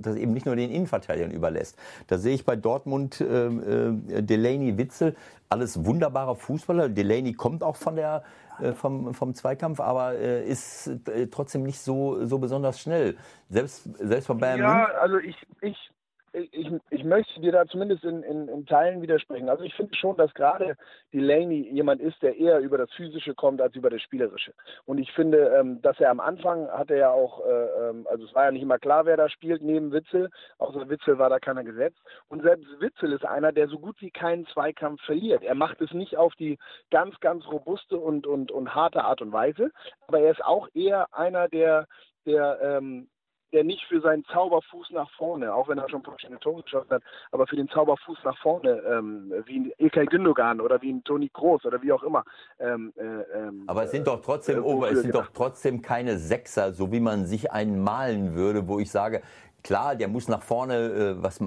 das 0.00 0.16
eben 0.16 0.32
nicht 0.32 0.46
nur 0.46 0.54
den 0.54 0.70
Innenverteidigern 0.70 1.32
überlässt. 1.32 1.76
Da 2.06 2.18
sehe 2.18 2.34
ich 2.34 2.44
bei 2.44 2.54
Dortmund 2.54 3.20
äh, 3.20 3.46
äh, 3.46 4.22
Delaney 4.22 4.78
Witzel, 4.78 5.16
alles 5.48 5.84
wunderbare 5.84 6.36
Fußballer. 6.36 6.88
Delaney 6.88 7.32
kommt 7.32 7.64
auch 7.64 7.76
von 7.76 7.96
der, 7.96 8.22
äh, 8.60 8.72
vom, 8.72 9.12
vom 9.12 9.34
Zweikampf, 9.34 9.80
aber 9.80 10.14
äh, 10.14 10.46
ist 10.48 10.90
trotzdem 11.32 11.64
nicht 11.64 11.80
so, 11.80 12.24
so 12.24 12.38
besonders 12.38 12.78
schnell. 12.78 13.16
Selbst, 13.50 13.88
selbst 13.98 14.26
von 14.26 14.38
Bayern 14.38 14.60
Ja, 14.60 14.84
also 15.00 15.18
ich, 15.18 15.36
ich 15.62 15.91
ich, 16.32 16.70
ich 16.90 17.04
möchte 17.04 17.40
dir 17.40 17.52
da 17.52 17.66
zumindest 17.66 18.04
in, 18.04 18.22
in, 18.22 18.48
in 18.48 18.66
Teilen 18.66 19.02
widersprechen. 19.02 19.48
Also 19.48 19.64
ich 19.64 19.74
finde 19.74 19.94
schon, 19.94 20.16
dass 20.16 20.32
gerade 20.34 20.76
Delaney 21.12 21.68
jemand 21.70 22.00
ist, 22.00 22.22
der 22.22 22.36
eher 22.36 22.60
über 22.60 22.78
das 22.78 22.90
Physische 22.92 23.34
kommt 23.34 23.60
als 23.60 23.74
über 23.76 23.90
das 23.90 24.00
Spielerische. 24.02 24.54
Und 24.86 24.98
ich 24.98 25.12
finde, 25.12 25.54
ähm, 25.58 25.82
dass 25.82 26.00
er 26.00 26.10
am 26.10 26.20
Anfang 26.20 26.68
hat 26.68 26.90
er 26.90 26.96
ja 26.96 27.10
auch, 27.10 27.44
äh, 27.44 27.90
ähm, 27.90 28.06
also 28.10 28.24
es 28.24 28.34
war 28.34 28.44
ja 28.44 28.50
nicht 28.50 28.62
immer 28.62 28.78
klar, 28.78 29.04
wer 29.04 29.16
da 29.16 29.28
spielt 29.28 29.62
neben 29.62 29.92
Witzel. 29.92 30.30
Außer 30.58 30.88
Witzel 30.88 31.18
war 31.18 31.28
da 31.28 31.38
keiner 31.38 31.64
gesetzt. 31.64 32.00
Und 32.28 32.42
selbst 32.42 32.66
Witzel 32.80 33.12
ist 33.12 33.24
einer, 33.26 33.52
der 33.52 33.68
so 33.68 33.78
gut 33.78 33.96
wie 34.00 34.10
keinen 34.10 34.46
Zweikampf 34.46 35.02
verliert. 35.02 35.42
Er 35.42 35.54
macht 35.54 35.80
es 35.82 35.92
nicht 35.92 36.16
auf 36.16 36.34
die 36.36 36.58
ganz, 36.90 37.18
ganz 37.20 37.46
robuste 37.46 37.98
und, 37.98 38.26
und, 38.26 38.50
und 38.50 38.74
harte 38.74 39.04
Art 39.04 39.20
und 39.20 39.32
Weise. 39.32 39.70
Aber 40.06 40.20
er 40.20 40.32
ist 40.32 40.44
auch 40.44 40.68
eher 40.72 41.12
einer, 41.12 41.48
der 41.48 41.86
der 42.26 42.58
ähm, 42.62 43.08
der 43.52 43.64
nicht 43.64 43.84
für 43.86 44.00
seinen 44.00 44.24
Zauberfuß 44.26 44.90
nach 44.90 45.10
vorne, 45.12 45.54
auch 45.54 45.68
wenn 45.68 45.78
er 45.78 45.88
schon 45.88 46.02
verschiedene 46.02 46.40
Tore 46.40 46.62
geschossen 46.62 46.90
hat, 46.90 47.02
aber 47.30 47.46
für 47.46 47.56
den 47.56 47.68
Zauberfuß 47.68 48.18
nach 48.24 48.38
vorne, 48.38 48.82
ähm, 48.88 49.32
wie 49.46 49.60
ein 49.60 49.72
Ilkay 49.78 50.06
Gündogan 50.06 50.60
oder 50.60 50.80
wie 50.82 50.92
ein 50.92 51.04
Toni 51.04 51.28
Kroos 51.28 51.64
oder 51.64 51.80
wie 51.82 51.92
auch 51.92 52.02
immer. 52.02 52.24
Ähm, 52.58 52.92
äh, 52.96 53.02
ähm, 53.02 53.64
aber 53.66 53.84
es 53.84 53.90
sind 53.90 54.06
doch 54.06 54.20
trotzdem, 54.22 54.58
äh, 54.58 54.60
Over, 54.60 54.90
es 54.90 55.02
sind 55.02 55.14
doch 55.14 55.30
trotzdem 55.32 55.82
keine 55.82 56.18
Sechser, 56.18 56.72
so 56.72 56.92
wie 56.92 57.00
man 57.00 57.26
sich 57.26 57.52
einen 57.52 57.82
malen 57.82 58.34
würde, 58.34 58.68
wo 58.68 58.78
ich 58.78 58.90
sage, 58.90 59.22
Klar, 59.62 59.94
der 59.94 60.08
muss 60.08 60.26
nach 60.28 60.42
vorne, 60.42 60.74
äh, 60.74 61.22
was, 61.22 61.40
äh, 61.40 61.46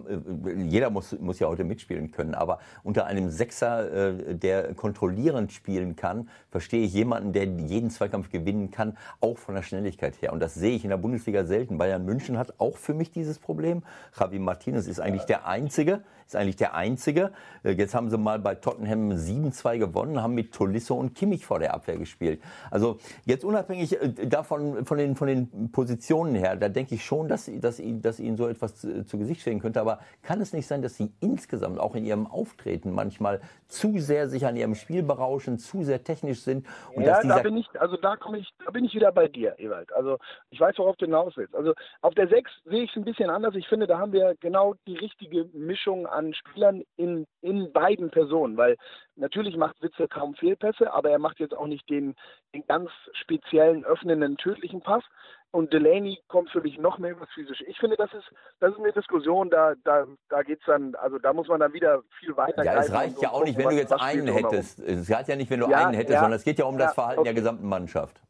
jeder 0.58 0.90
muss, 0.90 1.18
muss 1.20 1.40
ja 1.40 1.48
heute 1.48 1.66
mitspielen 1.66 2.12
können, 2.12 2.34
aber 2.34 2.60
unter 2.84 3.06
einem 3.06 3.30
Sechser, 3.30 3.92
äh, 3.92 4.36
der 4.36 4.74
kontrollierend 4.74 5.52
spielen 5.52 5.96
kann, 5.96 6.30
verstehe 6.50 6.86
ich 6.86 6.94
jemanden, 6.94 7.34
der 7.34 7.46
jeden 7.46 7.90
Zweikampf 7.90 8.30
gewinnen 8.30 8.72
kann, 8.72 8.98
auch 9.20 9.38
von 9.38 9.56
der 9.56 9.64
Schnelligkeit 9.64 10.22
her. 10.22 10.32
Und 10.32 10.40
das 10.40 10.54
sehe 10.54 10.76
ich 10.76 10.84
in 10.84 10.92
der 10.92 10.98
Bundesliga 10.98 11.44
selten. 11.44 11.78
Bayern 11.78 12.06
München 12.06 12.38
hat 12.38 12.54
auch 12.58 12.78
für 12.78 12.94
mich 12.94 13.12
dieses 13.12 13.38
Problem. 13.38 13.84
Javi 14.18 14.40
Martinez 14.40 14.88
ist 14.88 15.02
eigentlich 15.02 15.26
der 15.26 15.46
Einzige, 15.46 16.02
ist 16.28 16.36
eigentlich 16.36 16.56
der 16.56 16.74
Einzige. 16.74 17.32
Äh, 17.64 17.72
jetzt 17.72 17.94
haben 17.94 18.10
sie 18.10 18.18
mal 18.18 18.40
bei 18.40 18.56
Tottenham 18.56 19.12
7-2 19.12 19.78
gewonnen, 19.78 20.22
haben 20.22 20.34
mit 20.34 20.54
Tolisso 20.54 20.96
und 20.96 21.16
Kimmich 21.16 21.46
vor 21.46 21.60
der 21.60 21.74
Abwehr 21.74 21.98
gespielt. 21.98 22.42
Also 22.72 22.98
jetzt 23.26 23.44
unabhängig 23.44 24.02
äh, 24.02 24.28
davon, 24.28 24.86
von 24.86 24.98
den, 24.98 25.16
von 25.16 25.28
den 25.28 25.72
Positionen 25.72 26.36
her, 26.36 26.56
da 26.56 26.70
denke 26.70 26.96
ich 26.96 27.06
schon, 27.06 27.28
dass, 27.28 27.50
dass, 27.60 27.82
dass 27.82 28.20
ihnen 28.20 28.38
so 28.38 28.48
etwas 28.48 28.76
zu, 28.76 29.06
zu, 29.06 29.18
Gesicht 29.18 29.42
stehen 29.42 29.60
könnte. 29.60 29.82
Aber 29.82 30.00
kann 30.24 30.42
es 30.42 30.54
nicht 30.54 30.68
sein, 30.68 30.82
dass 30.82 30.96
sie 30.96 31.12
insgesamt 31.20 31.80
auch 31.80 31.96
in 31.96 32.06
ihrem 32.06 32.28
Auftreten 32.28 32.92
manchmal 32.92 33.40
zu 33.68 34.00
sehr 34.00 34.28
sich 34.30 34.46
an 34.46 34.56
ihrem 34.56 34.76
Spiel 34.76 35.04
berauschen, 35.04 35.58
zu 35.60 35.84
sehr 35.84 36.04
technisch 36.04 36.42
sind? 36.42 36.66
Und 36.94 37.04
ja, 37.04 37.22
da 37.22 37.40
bin 37.40 37.58
ich, 37.58 37.68
also 37.80 37.98
da 37.98 38.16
komme 38.16 38.40
ich, 38.40 38.54
da 38.64 38.72
bin 38.72 38.86
ich 38.86 38.94
wieder 38.94 39.12
bei 39.12 39.28
dir, 39.28 39.56
Ewald. 39.60 39.94
Also 39.94 40.18
ich 40.50 40.60
weiß, 40.60 40.78
worauf 40.78 40.96
du 40.98 41.06
hinaus 41.06 41.34
willst. 41.38 41.56
Also 41.56 41.74
auf 42.02 42.14
der 42.16 42.28
6 42.28 42.50
sehe 42.66 42.84
ich 42.84 42.90
es 42.92 42.96
ein 42.96 43.06
bisschen 43.06 43.30
anders. 43.30 43.56
Ich 43.56 43.68
finde, 43.68 43.88
da 43.88 44.00
haben 44.00 44.12
wir 44.12 44.36
genau 44.40 44.76
die 44.88 44.96
richtige 44.96 45.46
Mischung 45.54 46.08
an 46.16 46.34
Spielern 46.34 46.84
in, 46.98 47.26
in 47.42 47.72
beiden 47.72 48.10
Personen, 48.10 48.58
weil 48.58 48.78
natürlich 49.16 49.58
macht 49.58 49.82
Witze 49.82 50.08
kaum 50.08 50.36
Fehlpässe, 50.36 50.92
aber 50.92 51.10
er 51.10 51.20
macht 51.20 51.40
jetzt 51.40 51.56
auch 51.56 51.68
nicht 51.68 51.90
den, 51.90 52.16
den 52.54 52.66
ganz 52.66 52.90
speziellen, 53.14 53.86
öffnenden, 53.86 54.38
tödlichen 54.38 54.82
Pass. 54.82 55.04
Und 55.52 55.72
Delaney 55.72 56.20
kommt 56.28 56.50
für 56.50 56.60
mich 56.60 56.78
noch 56.78 56.98
mehr 56.98 57.12
über 57.12 57.22
das 57.22 57.30
Physische. 57.34 57.64
Ich 57.66 57.80
finde, 57.80 57.96
das 57.96 58.14
ist, 58.14 58.30
das 58.60 58.74
ist 58.74 58.80
eine 58.80 58.92
Diskussion, 58.92 59.50
da, 59.50 59.74
da, 59.86 60.06
da 60.28 60.44
geht 60.44 60.60
es 60.60 60.66
dann, 60.66 60.96
also 60.96 61.18
da 61.18 61.32
muss 61.32 61.48
man 61.48 61.62
dann 61.62 61.72
wieder 61.72 62.04
viel 62.20 62.36
weiter 62.36 62.64
Ja, 62.64 62.76
es 62.78 62.92
reicht 62.92 63.22
ja 63.22 63.30
auch 63.30 63.40
gucken, 63.40 63.48
nicht, 63.48 63.58
wenn 63.58 63.70
du 63.70 63.76
jetzt 63.76 63.94
einen 63.94 64.28
hättest. 64.28 64.80
Es 64.80 65.10
reicht 65.10 65.30
ja 65.30 65.38
nicht, 65.38 65.50
wenn 65.50 65.62
du 65.62 65.70
ja, 65.70 65.86
einen 65.86 65.94
hättest, 65.94 66.14
ja, 66.14 66.20
sondern 66.20 66.38
es 66.38 66.44
geht 66.44 66.60
ja 66.60 66.66
um 66.66 66.78
ja, 66.78 66.88
das 66.88 66.94
Verhalten 66.94 67.22
okay. 67.22 67.30
der 67.30 67.36
gesamten 67.36 67.68
Mannschaft. 67.68 68.22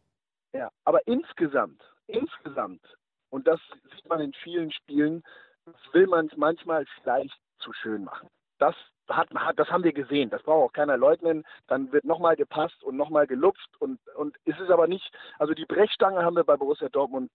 Ja, 0.54 0.70
aber 0.84 1.06
insgesamt, 1.08 1.82
insgesamt, 2.06 2.82
und 3.30 3.48
das 3.48 3.60
sieht 3.96 4.08
man 4.08 4.22
in 4.22 4.32
vielen 4.44 4.72
Spielen, 4.72 5.24
will 5.94 6.08
man 6.08 6.28
es 6.28 6.38
manchmal 6.38 6.86
vielleicht 7.02 7.36
zu 7.60 7.74
schön 7.74 8.04
machen. 8.04 8.28
Das, 8.60 8.76
hat, 9.10 9.30
das 9.56 9.70
haben 9.70 9.84
wir 9.84 9.94
gesehen. 9.94 10.30
Das 10.30 10.44
braucht 10.44 10.70
auch 10.70 10.74
keiner 10.74 10.98
leugnen. 10.98 11.44
Dann 11.68 11.92
wird 11.92 12.06
nochmal 12.06 12.36
gepasst 12.36 12.84
und 12.84 12.96
nochmal 12.96 13.28
gelupft. 13.28 13.70
Und, 13.80 14.00
und 14.16 14.36
es 14.46 14.60
ist 14.60 14.70
aber 14.70 14.88
nicht, 14.88 15.12
also 15.40 15.54
die 15.54 15.66
Brechstange 15.66 16.24
haben 16.24 16.36
wir 16.36 16.44
bei 16.44 16.58
Borussia 16.58 16.90
Dortmund 16.90 17.32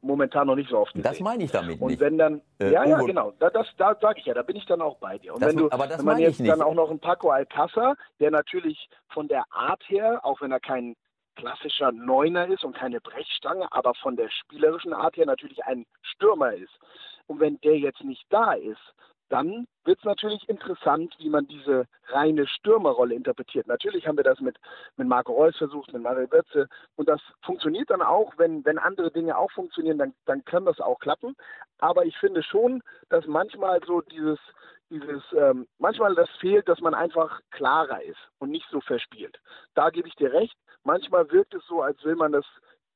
momentan 0.00 0.46
noch 0.46 0.54
nicht 0.54 0.70
so 0.70 0.78
oft 0.78 0.92
gesehen. 0.94 1.10
Das 1.10 1.20
meine 1.20 1.44
ich 1.44 1.50
damit 1.50 1.80
und 1.80 1.88
nicht. 1.88 2.00
Und 2.00 2.06
wenn 2.06 2.18
dann, 2.18 2.40
äh, 2.58 2.72
ja, 2.72 2.84
ja, 2.84 2.98
genau, 3.00 3.32
da, 3.38 3.50
das, 3.50 3.66
da 3.76 3.94
sage 4.00 4.20
ich 4.20 4.26
ja, 4.26 4.34
da 4.34 4.42
bin 4.42 4.56
ich 4.56 4.64
dann 4.66 4.80
auch 4.80 4.96
bei 4.96 5.18
dir. 5.18 5.34
Und 5.34 5.42
das, 5.42 5.50
wenn 5.50 5.58
du, 5.58 5.70
aber 5.70 5.86
das 5.86 5.98
wenn 5.98 6.06
man 6.06 6.18
jetzt 6.18 6.40
dann 6.40 6.62
auch 6.62 6.74
noch 6.74 6.90
einen 6.90 7.00
Paco 7.00 7.30
Alcázar, 7.30 7.96
der 8.20 8.30
natürlich 8.30 8.88
von 9.08 9.28
der 9.28 9.44
Art 9.50 9.82
her, 9.88 10.20
auch 10.24 10.40
wenn 10.40 10.52
er 10.52 10.60
kein 10.60 10.94
klassischer 11.34 11.92
Neuner 11.92 12.46
ist 12.46 12.64
und 12.64 12.76
keine 12.76 13.00
Brechstange, 13.00 13.70
aber 13.72 13.94
von 13.94 14.16
der 14.16 14.30
spielerischen 14.30 14.92
Art 14.92 15.16
her 15.16 15.26
natürlich 15.26 15.64
ein 15.64 15.86
Stürmer 16.02 16.52
ist. 16.54 16.78
Und 17.26 17.40
wenn 17.40 17.60
der 17.60 17.78
jetzt 17.78 18.02
nicht 18.02 18.26
da 18.30 18.52
ist, 18.52 18.94
dann 19.28 19.66
wird 19.84 19.98
es 19.98 20.04
natürlich 20.04 20.48
interessant, 20.48 21.14
wie 21.18 21.28
man 21.28 21.46
diese 21.46 21.86
reine 22.08 22.46
Stürmerrolle 22.46 23.14
interpretiert. 23.14 23.66
Natürlich 23.66 24.06
haben 24.06 24.16
wir 24.16 24.24
das 24.24 24.40
mit, 24.40 24.56
mit 24.96 25.08
Marco 25.08 25.32
Reus 25.32 25.56
versucht, 25.56 25.92
mit 25.92 26.02
Mario 26.02 26.28
Götze 26.28 26.68
und 26.96 27.08
das 27.08 27.20
funktioniert 27.42 27.90
dann 27.90 28.02
auch, 28.02 28.32
wenn, 28.36 28.64
wenn 28.64 28.78
andere 28.78 29.10
Dinge 29.10 29.36
auch 29.36 29.50
funktionieren, 29.52 29.98
dann, 29.98 30.14
dann 30.26 30.44
kann 30.44 30.64
das 30.64 30.80
auch 30.80 30.98
klappen. 30.98 31.36
Aber 31.78 32.04
ich 32.04 32.16
finde 32.18 32.42
schon, 32.42 32.82
dass 33.08 33.26
manchmal 33.26 33.80
so 33.86 34.00
dieses, 34.00 34.38
dieses, 34.90 35.22
ähm, 35.36 35.66
manchmal 35.78 36.14
das 36.14 36.30
fehlt, 36.40 36.68
dass 36.68 36.80
man 36.80 36.94
einfach 36.94 37.40
klarer 37.50 38.02
ist 38.02 38.18
und 38.38 38.50
nicht 38.50 38.66
so 38.70 38.80
verspielt. 38.80 39.38
Da 39.74 39.90
gebe 39.90 40.08
ich 40.08 40.14
dir 40.14 40.32
recht. 40.32 40.56
Manchmal 40.82 41.30
wirkt 41.30 41.54
es 41.54 41.66
so, 41.66 41.82
als 41.82 42.02
will 42.04 42.16
man 42.16 42.32
das 42.32 42.44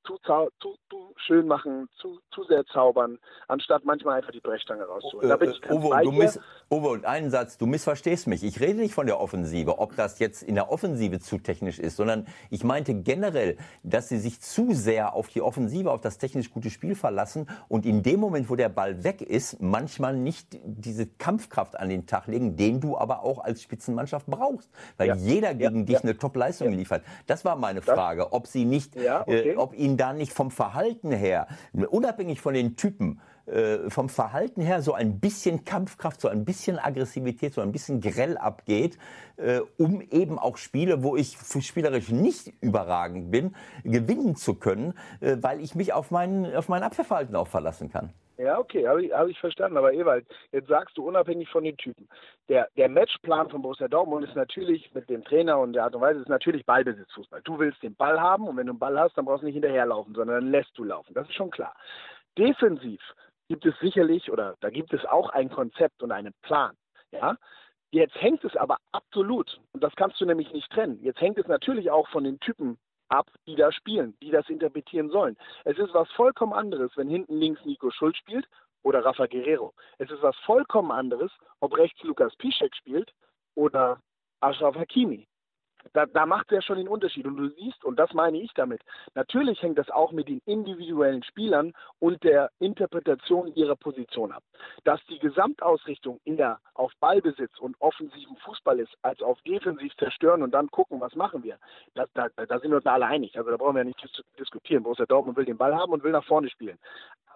zu, 0.09 0.51
zu, 0.61 0.75
zu 0.89 1.15
schön 1.27 1.47
machen, 1.47 1.89
zu, 2.01 2.19
zu 2.33 2.45
sehr 2.45 2.65
zaubern, 2.67 3.19
anstatt 3.47 3.85
manchmal 3.85 4.19
einfach 4.19 4.33
die 4.33 4.41
Brechstange 4.41 4.85
rauszuholen. 4.85 5.29
Da 5.29 5.37
bin 5.37 5.51
ich 5.51 5.63
äh, 5.65 5.73
Uwe, 5.73 6.03
du 6.03 6.13
miss, 6.13 6.41
Uwe, 6.71 6.89
und 6.89 7.05
einen 7.05 7.31
Satz, 7.31 7.59
du 7.59 7.67
missverstehst 7.67 8.27
mich. 8.27 8.43
Ich 8.43 8.61
rede 8.61 8.79
nicht 8.79 8.95
von 8.95 9.07
der 9.07 9.21
Offensive, 9.21 9.79
ob 9.79 9.95
das 9.97 10.19
jetzt 10.19 10.43
in 10.43 10.55
der 10.55 10.71
Offensive 10.71 11.21
zu 11.21 11.39
technisch 11.39 11.79
ist, 11.79 11.97
sondern 11.97 12.27
ich 12.51 12.65
meinte 12.65 12.95
generell, 12.95 13.59
dass 13.83 14.09
sie 14.09 14.19
sich 14.19 14.41
zu 14.41 14.73
sehr 14.73 15.13
auf 15.15 15.29
die 15.29 15.43
Offensive, 15.43 15.91
auf 15.91 16.01
das 16.01 16.19
technisch 16.19 16.51
gute 16.51 16.71
Spiel 16.71 16.95
verlassen 16.95 17.47
und 17.69 17.85
in 17.85 18.03
dem 18.03 18.21
Moment, 18.21 18.49
wo 18.49 18.57
der 18.57 18.71
Ball 18.71 19.05
weg 19.05 19.21
ist, 19.21 19.61
manchmal 19.61 20.17
nicht 20.17 20.59
diese 20.65 21.07
Kampfkraft 21.07 21.79
an 21.79 21.91
den 21.91 22.07
Tag 22.07 22.27
legen, 22.27 22.57
den 22.57 22.81
du 22.81 22.97
aber 22.97 23.23
auch 23.23 23.45
als 23.45 23.63
Spitzenmannschaft 23.63 24.27
brauchst, 24.27 24.71
weil 24.97 25.09
ja. 25.09 25.15
jeder 25.17 25.55
gegen 25.55 25.81
ja. 25.81 25.85
dich 25.85 25.95
ja. 25.97 26.01
eine 26.03 26.17
Top-Leistung 26.17 26.73
liefert. 26.73 27.03
Das 27.27 27.45
war 27.45 27.57
meine 27.57 27.83
Frage, 27.83 28.33
ob 28.33 28.47
sie 28.47 28.65
nicht, 28.65 28.97
okay. 28.97 29.51
äh, 29.51 29.57
ob 29.57 29.75
ihnen 29.75 29.98
da 29.99 30.13
nicht 30.13 30.33
vom 30.33 30.51
Verhalten 30.51 31.13
her, 31.13 31.47
unabhängig 31.73 32.41
von 32.41 32.55
den 32.55 32.77
Typen, 32.77 33.21
äh, 33.47 33.89
vom 33.89 34.09
Verhalten 34.09 34.61
her 34.61 34.83
so 34.83 34.93
ein 34.93 35.21
bisschen 35.21 35.65
Kampfkraft, 35.65 36.21
so 36.21 36.29
ein 36.29 36.45
bisschen 36.45 36.79
Aggressivität, 36.79 37.55
so 37.55 37.61
ein 37.61 37.73
bisschen 37.73 38.01
grell 38.01 38.37
abgeht, 38.37 38.99
äh, 39.37 39.61
um 39.79 40.01
eben 40.03 40.39
auch 40.39 40.57
Spiele, 40.57 41.03
wo 41.03 41.17
ich 41.17 41.39
spielerisch 41.61 42.11
nicht 42.11 42.53
überragend 42.61 43.31
bin, 43.31 43.55
gewinnen 43.85 44.37
zu 44.37 44.55
können, 44.55 44.95
äh, 45.21 45.37
weil 45.41 45.61
ich 45.61 45.75
mich 45.75 45.93
auf 45.93 46.11
mein, 46.11 46.55
auf 46.55 46.69
mein 46.69 46.83
Abwehrverhalten 46.83 47.37
auch 47.37 47.49
verlassen 47.49 47.91
kann. 47.91 48.13
Ja, 48.39 48.59
okay, 48.59 48.87
habe 48.87 49.05
ich, 49.05 49.13
hab 49.13 49.27
ich 49.27 49.39
verstanden. 49.41 49.77
Aber 49.77 49.93
Ewald, 49.93 50.27
jetzt 50.53 50.69
sagst 50.69 50.97
du 50.97 51.07
unabhängig 51.07 51.49
von 51.49 51.65
den 51.65 51.77
Typen. 51.77 52.09
Der, 52.49 52.69
der 52.77 52.89
Matchplan 52.89 53.51
von 53.51 53.63
Borussia 53.63 53.89
Dortmund 53.89 54.25
ist 54.25 54.37
natürlich 54.37 54.95
mit 54.95 55.11
dem 55.11 55.25
Trainer 55.25 55.59
und 55.59 55.73
der 55.73 55.85
Art 55.85 55.95
und 55.97 56.03
Weise 56.03 56.21
ist 56.21 56.29
natürlich 56.29 56.65
Ballbesitzfußball. 56.65 57.43
Du 57.43 57.59
willst 57.59 57.83
den 57.83 57.97
Ball 57.97 58.21
haben 58.21 58.47
und 58.47 58.57
wenn 58.57 58.67
du 58.67 58.73
einen 58.73 58.79
Ball 58.79 58.99
hast, 58.99 59.19
dann 59.19 59.25
brauchst 59.25 59.43
du 59.43 59.47
nicht 59.47 59.55
hinterherlaufen, 59.55 60.15
sondern 60.15 60.37
dann 60.37 60.51
lässt 60.53 60.71
du 60.79 60.85
laufen. 60.85 61.15
Das 61.15 61.29
ist 61.29 61.35
schon 61.35 61.51
klar. 61.51 61.75
Defensiv 62.39 63.01
gibt 63.49 63.67
es 63.67 63.75
sicherlich 63.81 64.31
oder 64.31 64.55
da 64.61 64.71
gibt 64.71 64.93
es 64.93 65.05
auch 65.05 65.31
ein 65.31 65.51
Konzept 65.51 66.03
und 66.03 66.13
einen 66.13 66.33
Plan. 66.43 66.77
Ja, 67.11 67.37
Jetzt 67.91 68.21
hängt 68.21 68.45
es 68.45 68.55
aber 68.55 68.77
absolut, 68.93 69.61
und 69.73 69.83
das 69.83 69.95
kannst 69.97 70.21
du 70.21 70.27
nämlich 70.27 70.53
nicht 70.53 70.71
trennen, 70.71 71.03
jetzt 71.03 71.21
hängt 71.23 71.39
es 71.39 71.47
natürlich 71.47 71.91
auch 71.91 72.07
von 72.09 72.23
den 72.23 72.39
Typen 72.39 72.77
ab, 73.09 73.31
die 73.47 73.57
da 73.57 73.73
spielen, 73.73 74.17
die 74.23 74.31
das 74.31 74.49
interpretieren 74.49 75.11
sollen. 75.11 75.37
Es 75.65 75.79
ist 75.79 75.95
was 75.95 76.11
vollkommen 76.13 76.53
anderes, 76.53 76.91
wenn 76.97 77.09
hinten 77.09 77.39
links 77.39 77.65
Nico 77.65 77.91
Schulz 77.91 78.17
spielt 78.17 78.49
oder 78.83 79.05
Rafa 79.05 79.27
Guerrero. 79.27 79.75
Es 79.99 80.11
ist 80.11 80.23
was 80.23 80.37
vollkommen 80.39 80.91
anderes, 80.91 81.33
ob 81.61 81.77
rechts 81.77 82.03
Lukas 82.03 82.35
Piszek 82.37 82.75
spielt 82.77 83.13
oder 83.55 84.01
Ashraf 84.41 84.77
Hakimi. 84.77 85.27
Da, 85.93 86.07
da 86.07 86.27
macht 86.27 86.53
er 86.53 86.63
schon 86.63 86.79
den 86.79 86.89
Unterschied. 86.89 87.27
Und 87.27 87.37
du 87.37 87.49
siehst, 87.51 87.85
und 87.85 87.99
das 87.99 88.13
meine 88.15 88.39
ich 88.41 88.53
damit, 88.55 88.81
natürlich 89.15 89.61
hängt 89.63 89.79
das 89.79 89.91
auch 89.91 90.13
mit 90.13 90.29
den 90.29 90.41
individuellen 90.47 91.23
Spielern 91.23 91.73
und 91.99 92.23
der 92.25 92.51
Interpretation 92.59 93.53
ihrer 93.55 93.77
Position 93.77 94.33
ab. 94.33 94.43
Dass 94.85 95.01
die 95.07 95.19
Gesamtausrichtung 95.19 96.21
der 96.39 96.61
auf 96.75 96.93
Ballbesitz 97.01 97.59
und 97.59 97.77
offensiven 97.81 98.37
Fußball 98.37 98.79
ist, 98.79 98.95
als 99.03 99.21
auf 99.21 99.41
defensiv 99.43 99.95
zerstören 99.97 100.43
und 100.43 100.53
dann 100.53 100.71
gucken, 100.71 101.01
was 101.01 101.15
machen 101.17 101.43
wir. 101.43 101.59
Da, 101.95 102.05
da, 102.15 102.29
da 102.29 102.59
sind 102.61 102.71
wir 102.71 102.77
uns 102.77 102.87
alle 102.87 103.07
einig. 103.07 103.37
Also 103.37 103.51
da 103.51 103.57
brauchen 103.57 103.75
wir 103.75 103.81
ja 103.81 103.85
nicht 103.85 103.99
zu 103.99 104.23
diskutieren. 104.39 104.85
Borussia 104.85 105.07
Dortmund 105.07 105.37
will 105.37 105.45
den 105.45 105.59
Ball 105.59 105.75
haben 105.75 105.93
und 105.93 106.05
will 106.05 106.13
nach 106.13 106.25
vorne 106.25 106.49
spielen. 106.49 106.79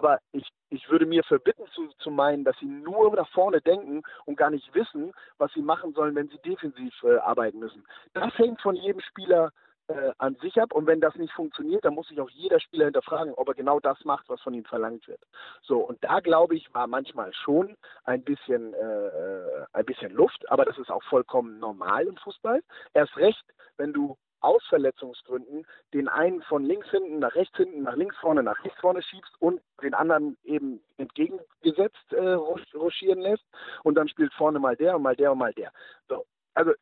Aber 0.03 0.19
ich, 0.33 0.49
ich 0.71 0.91
würde 0.91 1.07
mir 1.07 1.23
verbitten 1.23 1.65
zu, 1.75 1.87
zu 1.99 2.11
meinen, 2.11 2.43
dass 2.43 2.59
sie 2.59 2.67
nur 2.67 3.15
nach 3.15 3.29
vorne 3.29 3.61
denken 3.61 4.03
und 4.25 4.37
gar 4.37 4.51
nicht 4.51 4.75
wissen, 4.75 5.13
was 5.39 5.53
sie 5.53 5.63
machen 5.63 5.95
sollen, 5.95 6.17
wenn 6.17 6.29
sie 6.29 6.39
defensiv 6.39 6.93
äh, 7.05 7.19
arbeiten 7.19 7.61
müssen. 7.61 7.85
Das 8.13 8.37
hängt 8.37 8.61
von 8.61 8.75
jedem 8.75 9.01
Spieler 9.01 9.53
äh, 9.87 10.11
an 10.19 10.35
sich 10.43 10.61
ab. 10.61 10.73
Und 10.73 10.89
wenn 10.89 11.01
das 11.01 11.15
nicht 11.15 11.33
funktioniert, 11.33 11.85
dann 11.85 11.95
muss 11.95 12.09
sich 12.09 12.21
auch 12.21 12.31
jeder 12.31 12.59
Spieler 12.59 12.87
hinterfragen, 12.87 13.33
ob 13.35 13.47
er 13.47 13.55
genau 13.55 13.79
das 13.79 14.05
macht, 14.05 14.29
was 14.29 14.41
von 14.41 14.55
ihm 14.55 14.65
verlangt 14.65 15.07
wird. 15.07 15.21
So, 15.63 15.79
und 15.79 16.03
da 16.03 16.19
glaube 16.19 16.57
ich, 16.57 16.75
war 16.75 16.89
manchmal 16.89 17.33
schon 17.33 17.77
ein 18.03 18.25
bisschen, 18.25 18.75
äh, 18.75 19.07
äh 19.07 19.67
ein 19.73 19.85
bisschen 19.85 20.13
Luft, 20.13 20.51
aber 20.51 20.65
das 20.65 20.79
ist 20.79 20.91
auch 20.91 21.03
vollkommen 21.05 21.61
normal 21.61 22.09
im 22.09 22.17
Fußball. 22.17 22.61
Erst 22.93 23.17
recht, 23.17 23.45
wenn 23.77 23.93
du 23.93 24.17
aus 24.43 24.65
Verletzungsgründen 24.69 25.67
den 25.95 26.09
einen 26.09 26.43
von 26.43 26.65
links 26.65 26.89
hinten 26.91 27.19
nach 27.19 27.35
rechts 27.35 27.57
hinten, 27.57 27.83
nach 27.83 27.97
links 27.97 28.17
vorne, 28.19 28.43
nach 28.43 28.63
rechts 28.65 28.81
vorne 28.81 29.03
schiebst 29.03 29.35
und 29.41 29.61
den 29.83 29.95
anderen 29.95 30.37
eben 30.45 30.83
entgegengesetzt 30.97 32.13
äh, 32.13 32.33
ruschieren 32.33 33.21
lässt 33.21 33.45
und 33.83 33.95
dann 33.95 34.09
spielt 34.09 34.33
vorne 34.35 34.59
mal 34.59 34.77
der 34.77 34.97
und 34.97 35.03
mal 35.03 35.17
der 35.17 35.33
und 35.33 35.39
mal 35.39 35.53
der. 35.55 35.73
So, 36.09 36.25
also 36.55 36.73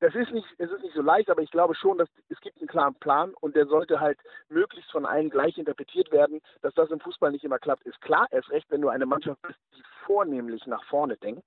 das 0.00 0.14
ist 0.14 0.32
nicht, 0.32 0.46
es 0.58 0.70
ist 0.70 0.82
nicht 0.82 0.94
so 0.94 1.02
leicht, 1.02 1.30
aber 1.30 1.42
ich 1.42 1.50
glaube 1.50 1.74
schon, 1.74 1.98
dass 1.98 2.08
es 2.28 2.40
gibt 2.40 2.58
einen 2.58 2.68
klaren 2.68 2.94
Plan 2.96 3.32
und 3.40 3.56
der 3.56 3.66
sollte 3.66 4.00
halt 4.00 4.18
möglichst 4.48 4.90
von 4.90 5.06
allen 5.06 5.30
gleich 5.30 5.56
interpretiert 5.56 6.10
werden. 6.10 6.40
Dass 6.60 6.74
das 6.74 6.90
im 6.90 7.00
Fußball 7.00 7.30
nicht 7.30 7.44
immer 7.44 7.58
klappt, 7.58 7.86
ist 7.86 8.00
klar. 8.00 8.26
Erst 8.30 8.50
recht, 8.50 8.70
wenn 8.70 8.82
du 8.82 8.88
eine 8.88 9.06
Mannschaft 9.06 9.40
bist, 9.42 9.58
die 9.74 9.82
vornehmlich 10.04 10.66
nach 10.66 10.84
vorne 10.84 11.16
denkt. 11.16 11.44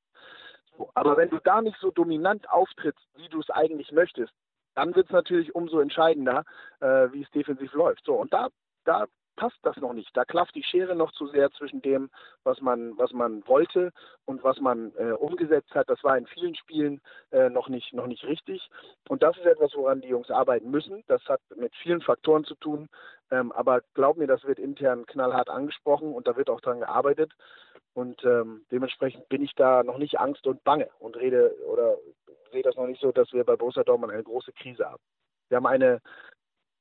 So, 0.77 0.89
aber 0.95 1.17
wenn 1.17 1.29
du 1.29 1.39
da 1.43 1.61
nicht 1.61 1.77
so 1.79 1.91
dominant 1.91 2.49
auftrittst, 2.49 3.05
wie 3.15 3.27
du 3.27 3.39
es 3.39 3.49
eigentlich 3.49 3.91
möchtest, 3.91 4.33
dann 4.75 4.95
wird 4.95 5.07
es 5.07 5.11
natürlich 5.11 5.55
umso 5.55 5.79
entscheidender, 5.79 6.43
äh, 6.79 7.11
wie 7.11 7.23
es 7.23 7.31
defensiv 7.31 7.73
läuft. 7.73 8.03
So, 8.05 8.15
und 8.15 8.33
da, 8.33 8.49
da 8.85 9.05
passt 9.39 9.57
das 9.63 9.77
noch 9.77 9.93
nicht. 9.93 10.09
Da 10.17 10.25
klafft 10.25 10.53
die 10.53 10.63
Schere 10.63 10.95
noch 10.95 11.13
zu 11.13 11.27
sehr 11.27 11.49
zwischen 11.51 11.81
dem, 11.81 12.09
was 12.43 12.59
man, 12.59 12.97
was 12.97 13.13
man 13.13 13.47
wollte 13.47 13.91
und 14.25 14.43
was 14.43 14.59
man 14.59 14.91
äh, 14.97 15.13
umgesetzt 15.13 15.73
hat. 15.73 15.89
Das 15.89 16.03
war 16.03 16.17
in 16.17 16.27
vielen 16.27 16.55
Spielen 16.55 16.99
äh, 17.31 17.49
noch, 17.49 17.69
nicht, 17.69 17.93
noch 17.93 18.05
nicht 18.05 18.25
richtig. 18.25 18.69
Und 19.07 19.23
das 19.23 19.37
ist 19.37 19.45
etwas, 19.45 19.73
woran 19.75 20.01
die 20.01 20.09
Jungs 20.09 20.29
arbeiten 20.29 20.69
müssen. 20.69 21.05
Das 21.07 21.23
hat 21.29 21.39
mit 21.55 21.73
vielen 21.81 22.01
Faktoren 22.01 22.43
zu 22.43 22.55
tun. 22.55 22.89
Ähm, 23.31 23.53
aber 23.53 23.79
glaub 23.93 24.17
mir, 24.17 24.27
das 24.27 24.43
wird 24.43 24.59
intern 24.59 25.05
knallhart 25.05 25.49
angesprochen 25.49 26.13
und 26.13 26.27
da 26.27 26.35
wird 26.35 26.49
auch 26.49 26.59
dran 26.59 26.81
gearbeitet. 26.81 27.31
Und 27.93 28.21
ähm, 28.25 28.65
dementsprechend 28.71 29.29
bin 29.29 29.41
ich 29.41 29.55
da 29.55 29.83
noch 29.83 29.99
nicht 29.99 30.19
Angst 30.19 30.45
und 30.47 30.65
Bange 30.65 30.89
und 30.99 31.15
rede 31.15 31.55
oder 31.65 31.95
sehe 32.51 32.63
das 32.63 32.75
noch 32.75 32.87
nicht 32.87 32.99
so, 32.99 33.13
dass 33.13 33.31
wir 33.31 33.45
bei 33.45 33.55
Borussia 33.55 33.85
Dortmund 33.85 34.11
eine 34.11 34.23
große 34.23 34.51
Krise 34.51 34.85
haben. 34.85 35.01
Wir 35.47 35.55
haben 35.57 35.65
eine 35.65 36.01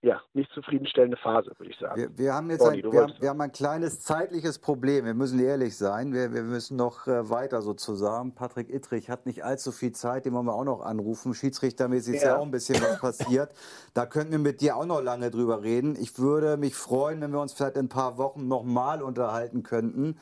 ja, 0.00 0.20
nicht 0.32 0.52
zufriedenstellende 0.52 1.16
Phase, 1.16 1.50
würde 1.58 1.72
ich 1.72 1.78
sagen. 1.78 2.00
Wir, 2.00 2.16
wir 2.16 2.32
haben 2.32 2.48
jetzt 2.50 2.62
ein, 2.64 2.84
wir 2.84 3.02
haben, 3.02 3.12
wir 3.18 3.28
haben 3.30 3.40
ein 3.40 3.50
kleines 3.50 4.00
zeitliches 4.00 4.60
Problem. 4.60 5.04
Wir 5.04 5.14
müssen 5.14 5.40
ehrlich 5.40 5.76
sein. 5.76 6.12
Wir, 6.12 6.32
wir 6.32 6.44
müssen 6.44 6.76
noch 6.76 7.08
äh, 7.08 7.28
weiter 7.28 7.62
sozusagen. 7.62 8.32
Patrick 8.32 8.72
Ittrich 8.72 9.10
hat 9.10 9.26
nicht 9.26 9.44
allzu 9.44 9.72
viel 9.72 9.90
Zeit, 9.90 10.24
den 10.24 10.34
wollen 10.34 10.46
wir 10.46 10.54
auch 10.54 10.64
noch 10.64 10.82
anrufen. 10.82 11.34
Schiedsrichtermäßig 11.34 12.16
ist 12.16 12.22
ja 12.22 12.36
auch 12.36 12.44
ein 12.44 12.52
bisschen 12.52 12.80
was 12.80 13.00
passiert. 13.00 13.50
Da 13.92 14.06
könnten 14.06 14.30
wir 14.30 14.38
mit 14.38 14.60
dir 14.60 14.76
auch 14.76 14.86
noch 14.86 15.02
lange 15.02 15.32
drüber 15.32 15.64
reden. 15.64 15.96
Ich 16.00 16.16
würde 16.16 16.58
mich 16.58 16.76
freuen, 16.76 17.20
wenn 17.20 17.32
wir 17.32 17.40
uns 17.40 17.52
vielleicht 17.52 17.76
in 17.76 17.86
ein 17.86 17.88
paar 17.88 18.18
Wochen 18.18 18.46
nochmal 18.46 19.02
unterhalten 19.02 19.64
könnten. 19.64 20.16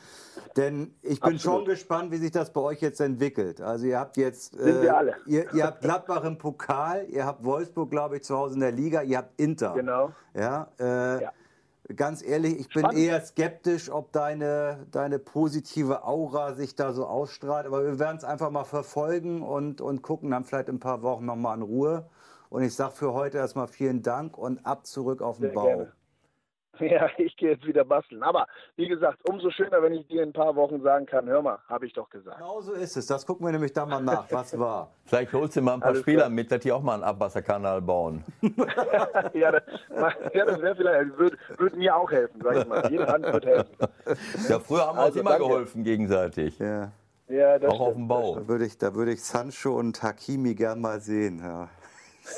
Denn 0.55 0.95
ich 1.03 1.19
bin 1.19 1.35
Absolut. 1.35 1.41
schon 1.41 1.65
gespannt, 1.65 2.11
wie 2.11 2.17
sich 2.17 2.31
das 2.31 2.51
bei 2.51 2.61
euch 2.61 2.81
jetzt 2.81 2.99
entwickelt. 2.99 3.61
Also 3.61 3.85
ihr 3.85 3.99
habt 3.99 4.17
jetzt 4.17 4.59
äh, 4.59 5.11
ihr, 5.27 5.53
ihr 5.53 5.63
habt 5.63 5.81
Gladbach 5.81 6.23
im 6.23 6.39
Pokal, 6.39 7.05
ihr 7.09 7.27
habt 7.27 7.45
Wolfsburg, 7.45 7.91
glaube 7.91 8.17
ich, 8.17 8.23
zu 8.23 8.35
Hause 8.35 8.55
in 8.55 8.61
der 8.61 8.71
Liga, 8.71 9.03
ihr 9.03 9.19
habt 9.19 9.39
Inter 9.39 9.66
Winter. 9.75 10.11
Genau. 10.11 10.11
Ja, 10.33 10.67
äh, 10.79 11.23
ja. 11.23 11.31
Ganz 11.95 12.21
ehrlich, 12.21 12.59
ich 12.59 12.67
bin 12.67 12.81
Spannend. 12.81 12.99
eher 12.99 13.21
skeptisch, 13.21 13.89
ob 13.89 14.11
deine, 14.11 14.85
deine 14.91 15.19
positive 15.19 16.03
Aura 16.03 16.53
sich 16.53 16.75
da 16.75 16.91
so 16.91 17.05
ausstrahlt. 17.05 17.65
Aber 17.65 17.85
wir 17.85 17.97
werden 17.97 18.17
es 18.17 18.25
einfach 18.25 18.51
mal 18.51 18.65
verfolgen 18.65 19.41
und, 19.41 19.79
und 19.79 20.01
gucken 20.01 20.31
dann 20.31 20.43
vielleicht 20.43 20.67
in 20.67 20.75
ein 20.75 20.79
paar 20.79 21.01
Wochen 21.01 21.25
nochmal 21.25 21.55
in 21.55 21.63
Ruhe. 21.63 22.09
Und 22.49 22.63
ich 22.63 22.75
sage 22.75 22.91
für 22.91 23.13
heute 23.13 23.37
erstmal 23.37 23.67
vielen 23.67 24.01
Dank 24.01 24.37
und 24.37 24.65
ab 24.65 24.85
zurück 24.85 25.21
auf 25.21 25.37
den 25.37 25.43
Sehr 25.43 25.53
Bau. 25.53 25.65
Gerne. 25.65 25.93
Ja, 26.87 27.09
ich 27.17 27.35
gehe 27.35 27.51
jetzt 27.51 27.65
wieder 27.65 27.83
basteln. 27.83 28.23
Aber 28.23 28.47
wie 28.75 28.87
gesagt, 28.87 29.19
umso 29.29 29.49
schöner, 29.49 29.81
wenn 29.81 29.93
ich 29.93 30.07
dir 30.07 30.23
in 30.23 30.29
ein 30.29 30.33
paar 30.33 30.55
Wochen 30.55 30.81
sagen 30.81 31.05
kann, 31.05 31.27
hör 31.27 31.41
mal, 31.41 31.59
habe 31.67 31.85
ich 31.85 31.93
doch 31.93 32.09
gesagt. 32.09 32.37
Genau 32.37 32.61
so 32.61 32.73
ist 32.73 32.95
es. 32.95 33.07
Das 33.07 33.25
gucken 33.25 33.45
wir 33.45 33.51
nämlich 33.51 33.73
dann 33.73 33.89
mal 33.89 34.01
nach, 34.01 34.31
was 34.31 34.57
war. 34.57 34.91
Vielleicht 35.05 35.33
holst 35.33 35.55
du 35.55 35.61
mal 35.61 35.75
ein 35.75 35.79
paar 35.79 35.89
Alles 35.89 36.01
Spieler 36.01 36.17
klar. 36.23 36.29
mit, 36.29 36.51
dass 36.51 36.59
die 36.61 36.71
auch 36.71 36.81
mal 36.81 36.95
einen 36.95 37.03
Abwasserkanal 37.03 37.81
bauen. 37.81 38.23
ja, 39.33 39.51
das, 39.51 39.63
ja, 40.33 40.45
das 40.45 40.61
wäre 40.61 40.75
vielleicht, 40.75 41.17
würde 41.17 41.37
würd 41.57 41.75
mir 41.75 41.95
auch 41.95 42.11
helfen, 42.11 42.41
sag 42.41 42.57
ich 42.57 42.67
mal. 42.67 42.89
Jede 42.89 43.07
Hand 43.07 43.25
wird 43.25 43.45
helfen. 43.45 43.75
Ja, 44.49 44.59
früher 44.59 44.87
haben 44.87 44.97
wir 44.97 45.01
also, 45.03 45.13
uns 45.13 45.21
immer 45.21 45.31
danke. 45.31 45.47
geholfen 45.47 45.83
gegenseitig. 45.83 46.59
Ja. 46.59 46.91
Ja, 47.29 47.55
auch 47.55 47.57
stimmt, 47.57 47.79
auf 47.81 47.93
dem 47.93 48.07
Bau. 48.07 48.35
Da 48.35 48.47
würde 48.47 48.65
ich, 48.65 48.77
da 48.77 48.95
würde 48.95 49.11
ich 49.11 49.21
Sancho 49.21 49.77
und 49.77 50.01
Hakimi 50.01 50.55
gern 50.55 50.79
mal 50.79 51.01
sehen. 51.01 51.39
Ja 51.39 51.67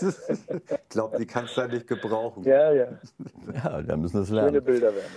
ich 0.02 0.90
glaube, 0.90 1.18
die 1.18 1.26
kannst 1.26 1.58
du 1.58 1.62
da 1.62 1.68
nicht 1.68 1.88
gebrauchen. 1.88 2.44
Ja, 2.44 2.72
ja. 2.72 2.88
Ja, 3.54 3.82
da 3.82 3.98
müssen 3.98 4.16
wir 4.16 4.22
es 4.22 4.30
lernen. 4.30 4.50
Schöne 4.50 4.62
Bilder 4.62 4.96
werden 4.96 5.12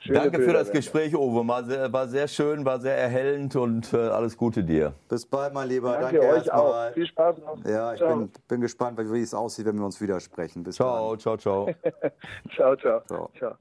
Schöne 0.00 0.18
Danke 0.20 0.38
Bilder 0.38 0.52
für 0.52 0.58
das 0.58 0.70
Gespräch, 0.70 1.14
Uwe. 1.14 1.46
War 1.46 1.64
sehr, 1.64 1.92
war 1.92 2.06
sehr, 2.06 2.28
schön, 2.28 2.64
war 2.64 2.78
sehr 2.78 2.96
erhellend 2.96 3.56
und 3.56 3.92
äh, 3.92 3.96
alles 3.96 4.36
Gute 4.36 4.62
dir. 4.62 4.94
Bis 5.08 5.26
bald, 5.26 5.52
mein 5.52 5.68
Lieber. 5.68 5.98
Danke, 5.98 6.20
Danke 6.20 6.34
euch 6.34 6.52
auch. 6.52 6.92
Viel 6.92 7.06
Spaß 7.06 7.38
noch. 7.38 7.64
Ja, 7.64 7.94
ich 7.94 8.00
bin, 8.00 8.30
bin, 8.46 8.60
gespannt, 8.60 8.98
wie 8.98 9.20
es 9.20 9.34
aussieht, 9.34 9.66
wenn 9.66 9.76
wir 9.76 9.84
uns 9.84 10.00
widersprechen. 10.00 10.62
Bis 10.62 10.76
ciao, 10.76 11.10
dann. 11.10 11.18
ciao, 11.18 11.36
ciao. 11.36 11.68
ciao, 12.54 12.76
ciao. 12.76 13.02
Ciao. 13.06 13.30
ciao. 13.36 13.54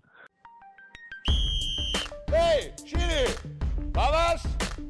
Hey, 2.30 2.72
Chili, 2.86 3.26
war 3.94 4.12
was? 4.12 4.87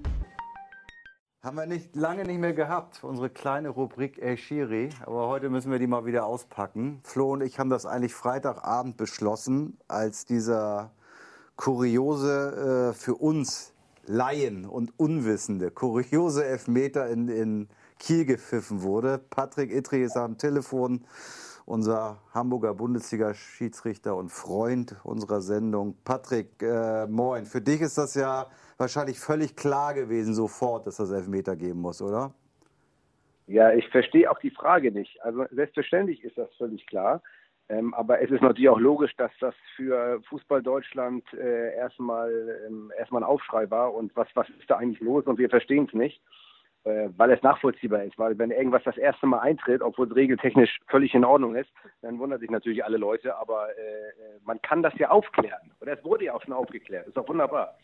Haben 1.48 1.56
wir 1.56 1.66
nicht 1.66 1.95
lange 1.95 2.26
nicht 2.26 2.41
mehr 2.41 2.52
gehabt, 2.52 3.06
unsere 3.06 3.30
kleine 3.30 3.70
Rubrik 3.70 4.22
El 4.22 4.36
Shiri. 4.36 4.89
Aber 5.06 5.30
heute 5.30 5.50
müssen 5.50 5.72
wir 5.72 5.80
die 5.80 5.88
mal 5.88 6.06
wieder 6.06 6.26
auspacken. 6.26 7.00
Flo 7.06 7.32
und 7.32 7.41
ich 7.41 7.58
haben 7.58 7.70
das 7.70 7.86
eigentlich 7.86 8.14
Freitagabend 8.14 8.98
beschlossen, 8.98 9.78
als 9.88 10.26
dieser 10.26 10.91
kuriose, 11.56 12.91
äh, 12.91 12.93
für 12.93 13.16
uns 13.16 13.72
Laien 14.06 14.66
und 14.66 15.00
Unwissende, 15.00 15.72
kuriose 15.72 16.43
Elfmeter 16.43 17.08
in, 17.08 17.30
in 17.30 17.70
Kiel 17.98 18.26
gepfiffen 18.26 18.82
wurde. 18.82 19.18
Patrick 19.18 19.72
Ittrich 19.72 20.02
ist 20.02 20.18
am 20.18 20.38
Telefon, 20.38 21.06
unser 21.68 22.18
Hamburger 22.34 22.74
Bundesliga-Schiedsrichter 22.74 24.15
und 24.15 24.30
Freund 24.30 24.95
unserer 25.03 25.41
Sendung. 25.41 25.97
Patrick, 26.05 26.61
äh, 26.61 27.05
moin. 27.07 27.45
Für 27.45 27.61
dich 27.61 27.82
ist 27.82 27.97
das 27.97 28.15
ja 28.15 28.47
wahrscheinlich 28.78 29.20
völlig 29.20 29.55
klar 29.55 29.93
gewesen 29.93 30.34
sofort, 30.34 30.88
dass 30.88 30.95
das 30.95 31.11
Elfmeter 31.11 31.57
geben 31.57 31.82
muss, 31.82 32.01
oder? 32.01 32.34
Ja, 33.47 33.74
ich 33.74 33.88
verstehe 33.89 34.32
auch 34.32 34.39
die 34.39 34.49
Frage 34.49 34.91
nicht. 34.91 35.22
Also 35.24 35.45
selbstverständlich 35.51 36.24
ist 36.24 36.38
das 36.38 36.49
völlig 36.57 36.88
klar. 36.88 37.22
Ähm, 37.70 37.93
aber 37.93 38.22
es 38.22 38.32
ist 38.32 38.41
natürlich 38.41 38.70
auch 38.70 38.80
logisch, 38.80 39.13
dass 39.18 39.32
das 39.41 39.53
für 39.76 40.22
Fußball 40.30 40.63
Deutschland 40.63 41.26
äh, 41.34 41.76
erstmal 41.76 42.32
ähm, 42.65 42.93
erstmal 42.97 43.24
ein 43.24 43.28
Aufschrei 43.28 43.70
war 43.70 43.93
und 43.93 44.15
was 44.15 44.30
was 44.36 44.47
ist 44.57 44.70
da 44.70 44.78
eigentlich 44.78 45.01
los 45.01 45.26
und 45.26 45.38
wir 45.38 45.49
verstehen 45.49 45.86
es 45.86 45.93
nicht, 45.93 46.22
weil 47.18 47.32
es 47.32 47.42
nachvollziehbar 47.42 48.04
ist. 48.04 48.18
Weil 48.18 48.38
wenn 48.38 48.52
irgendwas 48.52 48.84
das 48.84 48.98
erste 48.98 49.28
Mal 49.28 49.40
eintritt, 49.40 49.82
obwohl 49.82 50.08
es 50.08 50.16
regeltechnisch 50.16 50.80
völlig 50.88 51.14
in 51.14 51.26
Ordnung 51.26 51.56
ist, 51.56 51.70
dann 52.02 52.20
wundern 52.20 52.40
sich 52.40 52.50
natürlich 52.50 52.84
alle 52.84 52.98
Leute. 52.98 53.36
Aber 53.38 53.70
äh, 53.70 53.82
äh 53.82 54.40
man 54.46 54.62
kann 54.62 54.84
das 54.84 54.94
ja 54.98 55.10
aufklären 55.10 55.72
oder 55.82 55.94
es 55.94 56.04
wurde 56.04 56.26
ja 56.26 56.34
auch 56.34 56.42
schon 56.42 56.54
aufgeklärt. 56.54 57.08
Ist 57.08 57.18
doch 57.18 57.28
wunderbar. 57.28 57.76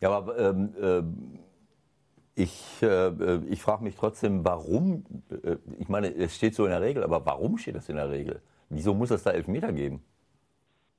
Ja, 0.00 0.10
aber 0.10 0.38
ähm, 0.38 0.74
äh, 0.80 2.42
ich, 2.42 2.82
äh, 2.82 3.36
ich 3.46 3.62
frage 3.62 3.84
mich 3.84 3.96
trotzdem, 3.96 4.44
warum, 4.44 5.04
äh, 5.30 5.56
ich 5.78 5.88
meine, 5.88 6.14
es 6.14 6.34
steht 6.36 6.54
so 6.54 6.64
in 6.64 6.70
der 6.70 6.82
Regel, 6.82 7.04
aber 7.04 7.24
warum 7.24 7.58
steht 7.58 7.76
das 7.76 7.88
in 7.88 7.96
der 7.96 8.10
Regel? 8.10 8.42
Wieso 8.68 8.92
muss 8.92 9.10
es 9.10 9.22
da 9.22 9.30
Elfmeter 9.30 9.72
geben? 9.72 10.02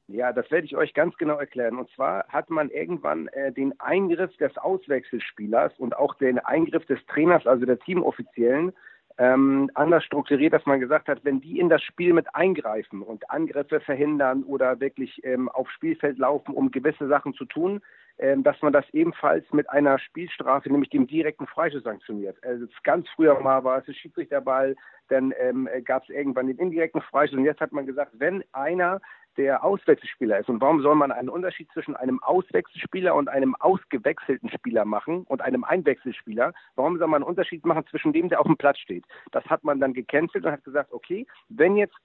Ja, 0.08 0.32
das 0.34 0.49
werde 0.51 0.66
ich 0.66 0.76
euch 0.76 0.93
ganz 0.93 1.18
genau 1.18 1.38
erklären. 1.38 1.78
Und 1.78 1.89
zwar 1.91 2.28
hat 2.28 2.49
man 2.51 2.70
irgendwann 2.70 3.28
äh, 3.30 3.51
den 3.51 3.80
Eingriff 3.80 4.36
des 4.38 4.56
Auswechselspielers 4.58 5.74
und 5.80 5.97
auch 5.97 6.14
den 6.16 6.38
Eingriff 6.38 6.86
des 6.86 7.03
Trainers, 7.08 7.47
also 7.47 7.66
der 7.66 7.80
Teamoffiziellen, 7.80 8.72
ähm, 9.18 9.72
anders 9.74 10.03
strukturiert, 10.03 10.53
dass 10.53 10.66
man 10.66 10.80
gesagt 10.80 11.08
hat, 11.08 11.24
wenn 11.24 11.39
die 11.39 11.60
in 11.60 11.70
das 11.70 11.82
Spiel 11.82 12.14
mit 12.14 12.36
eingreifen 12.36 13.01
und 13.01 13.30
Angriffe 13.30 13.80
verhindern 13.80 14.43
oder 14.43 14.80
wirklich 14.80 15.24
ähm, 15.24 15.47
aufs 15.49 15.72
Spielfeld 15.72 16.18
laufen, 16.18 16.53
um 16.53 16.70
gewisse 16.70 17.08
Sachen 17.08 17.34
zu 17.34 17.45
tun, 17.45 17.82
ähm, 18.18 18.43
dass 18.43 18.62
man 18.62 18.74
das 18.74 18.86
ebenfalls 18.91 19.45
mit 19.53 19.70
einer 19.70 19.99
Spielstrafe, 19.99 20.70
nämlich 20.70 20.89
dem 20.89 21.08
direkten 21.08 21.47
Freischuss 21.47 21.84
sanktioniert. 21.84 22.38
Also 22.43 22.66
ganz 22.84 23.08
früher 23.16 23.39
mal 23.39 23.64
war 23.64 23.80
es 23.80 23.86
der 23.86 23.93
Schiedsrichterball, 23.93 24.76
dann 25.08 25.34
ähm, 25.39 25.70
gab 25.86 26.03
es 26.03 26.10
irgendwann 26.10 26.47
den 26.47 26.58
indirekten 26.58 27.01
Freischuss 27.01 27.38
und 27.38 27.45
jetzt 27.45 27.62
hat 27.62 27.72
man 27.72 27.86
gesagt, 27.86 28.12
wenn 28.20 28.43
einer 28.51 28.99
der 29.38 29.63
Auswechselspieler 29.63 30.39
ist. 30.39 30.49
Und 30.49 30.61
warum 30.61 30.81
soll 30.81 30.95
man 30.95 31.11
einen 31.11 31.29
Unterschied 31.29 31.69
zwischen 31.73 31.95
einem 31.95 32.21
Auswechselspieler 32.23 33.15
und 33.15 33.29
einem 33.29 33.55
ausgewechselten 33.55 34.49
Spieler 34.49 34.86
machen 34.86 35.23
und 35.23 35.41
einem 35.41 35.63
Einwechselspieler? 35.63 36.53
Warum 36.75 36.97
soll 36.97 37.07
man 37.07 37.21
einen 37.21 37.29
Unterschied 37.29 37.65
machen 37.65 37.86
zwischen 37.89 38.13
dem, 38.13 38.29
der 38.29 38.39
auf 38.39 38.47
dem 38.47 38.57
Platz 38.57 38.79
steht? 38.79 39.05
Das 39.31 39.45
hat 39.45 39.63
man 39.63 39.79
dann 39.79 39.93
gecancelt 39.93 40.45
und 40.45 40.51
hat 40.51 40.63
gesagt, 40.63 40.91
okay, 40.93 41.25
wenn 41.49 41.75
jetzt 41.75 41.95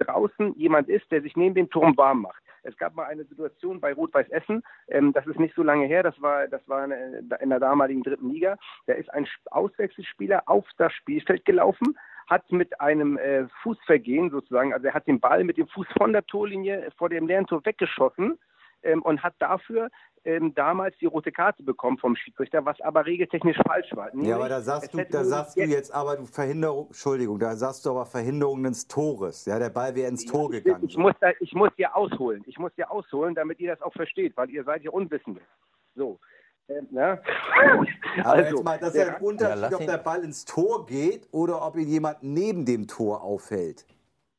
draußen 0.00 0.54
jemand 0.56 0.88
ist, 0.88 1.10
der 1.10 1.22
sich 1.22 1.36
neben 1.36 1.54
dem 1.54 1.70
Turm 1.70 1.96
warm 1.96 2.22
macht. 2.22 2.42
Es 2.62 2.76
gab 2.76 2.94
mal 2.94 3.04
eine 3.04 3.24
Situation 3.24 3.80
bei 3.80 3.92
Rot-Weiß 3.92 4.28
Essen, 4.28 4.62
ähm, 4.88 5.12
das 5.12 5.26
ist 5.26 5.38
nicht 5.38 5.54
so 5.54 5.62
lange 5.62 5.86
her, 5.86 6.02
das 6.02 6.20
war, 6.20 6.46
das 6.48 6.66
war 6.68 6.84
in 6.84 7.50
der 7.50 7.60
damaligen 7.60 8.02
dritten 8.02 8.30
Liga. 8.30 8.56
Da 8.86 8.94
ist 8.94 9.12
ein 9.14 9.26
Auswechselspieler 9.50 10.42
auf 10.46 10.66
das 10.76 10.92
Spielfeld 10.92 11.44
gelaufen, 11.44 11.98
hat 12.28 12.50
mit 12.52 12.80
einem 12.80 13.16
äh, 13.18 13.46
Fußvergehen 13.62 14.30
sozusagen, 14.30 14.72
also 14.72 14.86
er 14.86 14.94
hat 14.94 15.06
den 15.06 15.20
Ball 15.20 15.42
mit 15.44 15.56
dem 15.56 15.68
Fuß 15.68 15.86
von 15.98 16.12
der 16.12 16.26
Torlinie 16.26 16.90
vor 16.96 17.08
dem 17.08 17.26
leeren 17.26 17.46
Tor 17.46 17.64
weggeschossen 17.64 18.38
ähm, 18.82 19.02
und 19.02 19.22
hat 19.22 19.34
dafür 19.38 19.88
ähm, 20.24 20.54
damals 20.54 20.96
die 20.98 21.06
rote 21.06 21.32
Karte 21.32 21.62
bekommen 21.62 21.98
vom 21.98 22.14
Schiedsrichter, 22.14 22.64
was 22.64 22.80
aber 22.82 23.06
regeltechnisch 23.06 23.56
falsch 23.66 23.90
war. 23.94 24.08
Nämlich, 24.10 24.28
ja, 24.28 24.36
aber 24.36 24.48
da 24.48 24.60
sagst, 24.60 24.92
du, 24.92 25.04
da 25.04 25.24
sagst 25.24 25.56
du 25.56 25.62
jetzt 25.62 25.92
aber 25.92 26.24
Verhinderung, 26.26 26.86
Entschuldigung, 26.88 27.38
da 27.38 27.56
sagst 27.56 27.86
du 27.86 27.90
aber 27.90 28.04
Verhinderung 28.04 28.62
des 28.62 28.86
Tores. 28.86 29.46
Ja, 29.46 29.58
der 29.58 29.70
Ball 29.70 29.94
wäre 29.94 30.08
ins 30.08 30.26
Tor 30.26 30.52
ja, 30.52 30.60
gegangen. 30.60 30.84
Ich, 30.86 30.96
muss 30.96 31.14
da, 31.20 31.30
ich 31.40 31.54
muss 31.54 31.70
ja 31.76 31.94
ausholen. 31.94 32.42
Ich 32.46 32.58
muss 32.58 32.72
ja 32.76 32.88
ausholen, 32.90 33.34
damit 33.34 33.60
ihr 33.60 33.70
das 33.70 33.82
auch 33.82 33.92
versteht, 33.92 34.36
weil 34.36 34.50
ihr 34.50 34.64
seid 34.64 34.82
ja 34.82 34.90
Unwissende. 34.90 35.40
So. 35.94 36.18
Ähm, 36.68 36.86
ne? 36.90 37.20
Aber 38.18 38.28
also, 38.30 38.56
jetzt 38.56 38.64
mal, 38.64 38.78
das 38.78 38.94
ist 38.94 39.00
ja 39.00 39.16
ein 39.16 39.22
Unterschied, 39.22 39.74
ob 39.74 39.86
der 39.86 39.98
Ball 39.98 40.22
ins 40.22 40.44
Tor 40.44 40.86
geht 40.86 41.28
oder 41.32 41.66
ob 41.66 41.76
ihn 41.76 41.88
jemand 41.88 42.22
neben 42.22 42.64
dem 42.64 42.86
Tor 42.86 43.22
aufhält. 43.22 43.86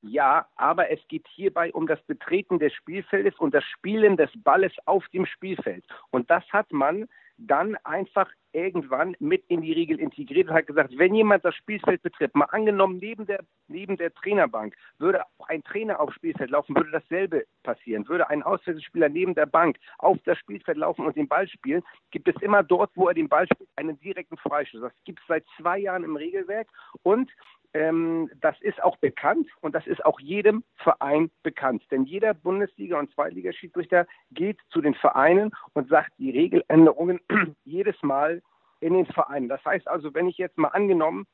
Ja, 0.01 0.47
aber 0.55 0.89
es 0.89 0.99
geht 1.07 1.27
hierbei 1.27 1.71
um 1.73 1.85
das 1.85 2.01
Betreten 2.03 2.57
des 2.57 2.73
Spielfeldes 2.73 3.37
und 3.37 3.53
das 3.53 3.63
Spielen 3.63 4.17
des 4.17 4.31
Balles 4.43 4.73
auf 4.85 5.07
dem 5.09 5.27
Spielfeld. 5.27 5.85
Und 6.09 6.29
das 6.31 6.43
hat 6.51 6.71
man 6.71 7.07
dann 7.37 7.75
einfach 7.83 8.29
irgendwann 8.53 9.15
mit 9.19 9.43
in 9.47 9.61
die 9.61 9.73
Regel 9.73 9.99
integriert 9.99 10.49
und 10.49 10.55
hat 10.55 10.67
gesagt, 10.67 10.97
wenn 10.97 11.15
jemand 11.15 11.45
das 11.45 11.55
Spielfeld 11.55 12.01
betritt, 12.01 12.35
mal 12.35 12.45
angenommen 12.45 12.97
neben 12.97 13.25
der, 13.25 13.39
neben 13.67 13.97
der 13.97 14.13
Trainerbank, 14.13 14.75
würde 14.99 15.23
ein 15.47 15.63
Trainer 15.63 15.99
aufs 15.99 16.15
Spielfeld 16.15 16.49
laufen, 16.49 16.75
würde 16.75 16.91
dasselbe 16.91 17.45
passieren. 17.63 18.07
Würde 18.07 18.29
ein 18.29 18.43
Auswechselspieler 18.43 19.09
neben 19.09 19.35
der 19.35 19.45
Bank 19.45 19.77
auf 19.99 20.17
das 20.25 20.37
Spielfeld 20.37 20.77
laufen 20.77 21.05
und 21.05 21.15
den 21.15 21.27
Ball 21.27 21.47
spielen, 21.47 21.83
gibt 22.11 22.27
es 22.27 22.41
immer 22.41 22.63
dort, 22.63 22.91
wo 22.95 23.07
er 23.07 23.13
den 23.13 23.29
Ball 23.29 23.47
spielt, 23.47 23.69
einen 23.75 23.99
direkten 23.99 24.37
Freischuss. 24.37 24.81
Das 24.81 24.93
gibt 25.05 25.19
es 25.19 25.27
seit 25.27 25.45
zwei 25.57 25.79
Jahren 25.79 26.03
im 26.03 26.15
Regelwerk 26.15 26.67
und 27.03 27.31
das 27.74 28.59
ist 28.59 28.84
auch 28.84 28.97
bekannt 28.97 29.47
und 29.61 29.74
das 29.76 29.88
ist 29.88 30.03
auch 30.05 30.19
jedem 30.19 30.63
Verein 30.76 31.32
bekannt. 31.41 31.84
Denn 31.89 32.03
jeder 32.03 32.34
Bundesliga- 32.34 32.99
und 32.99 33.13
Zweitligaschiedsrichter 33.13 34.07
geht 34.32 34.59
zu 34.72 34.82
den 34.82 34.93
Vereinen 34.93 35.51
und 35.74 35.88
sagt 35.88 36.11
die 36.17 36.32
Regeländerungen 36.32 37.22
jedes 37.63 37.95
Mal 38.03 38.41
in 38.82 38.93
den 38.93 39.05
Vereinen. 39.05 39.47
Das 39.47 39.63
heißt 39.63 39.88
also, 39.88 40.13
wenn 40.13 40.28
ich 40.28 40.38
jetzt 40.38 40.57
mal 40.57 40.69
angenommen 40.69 41.28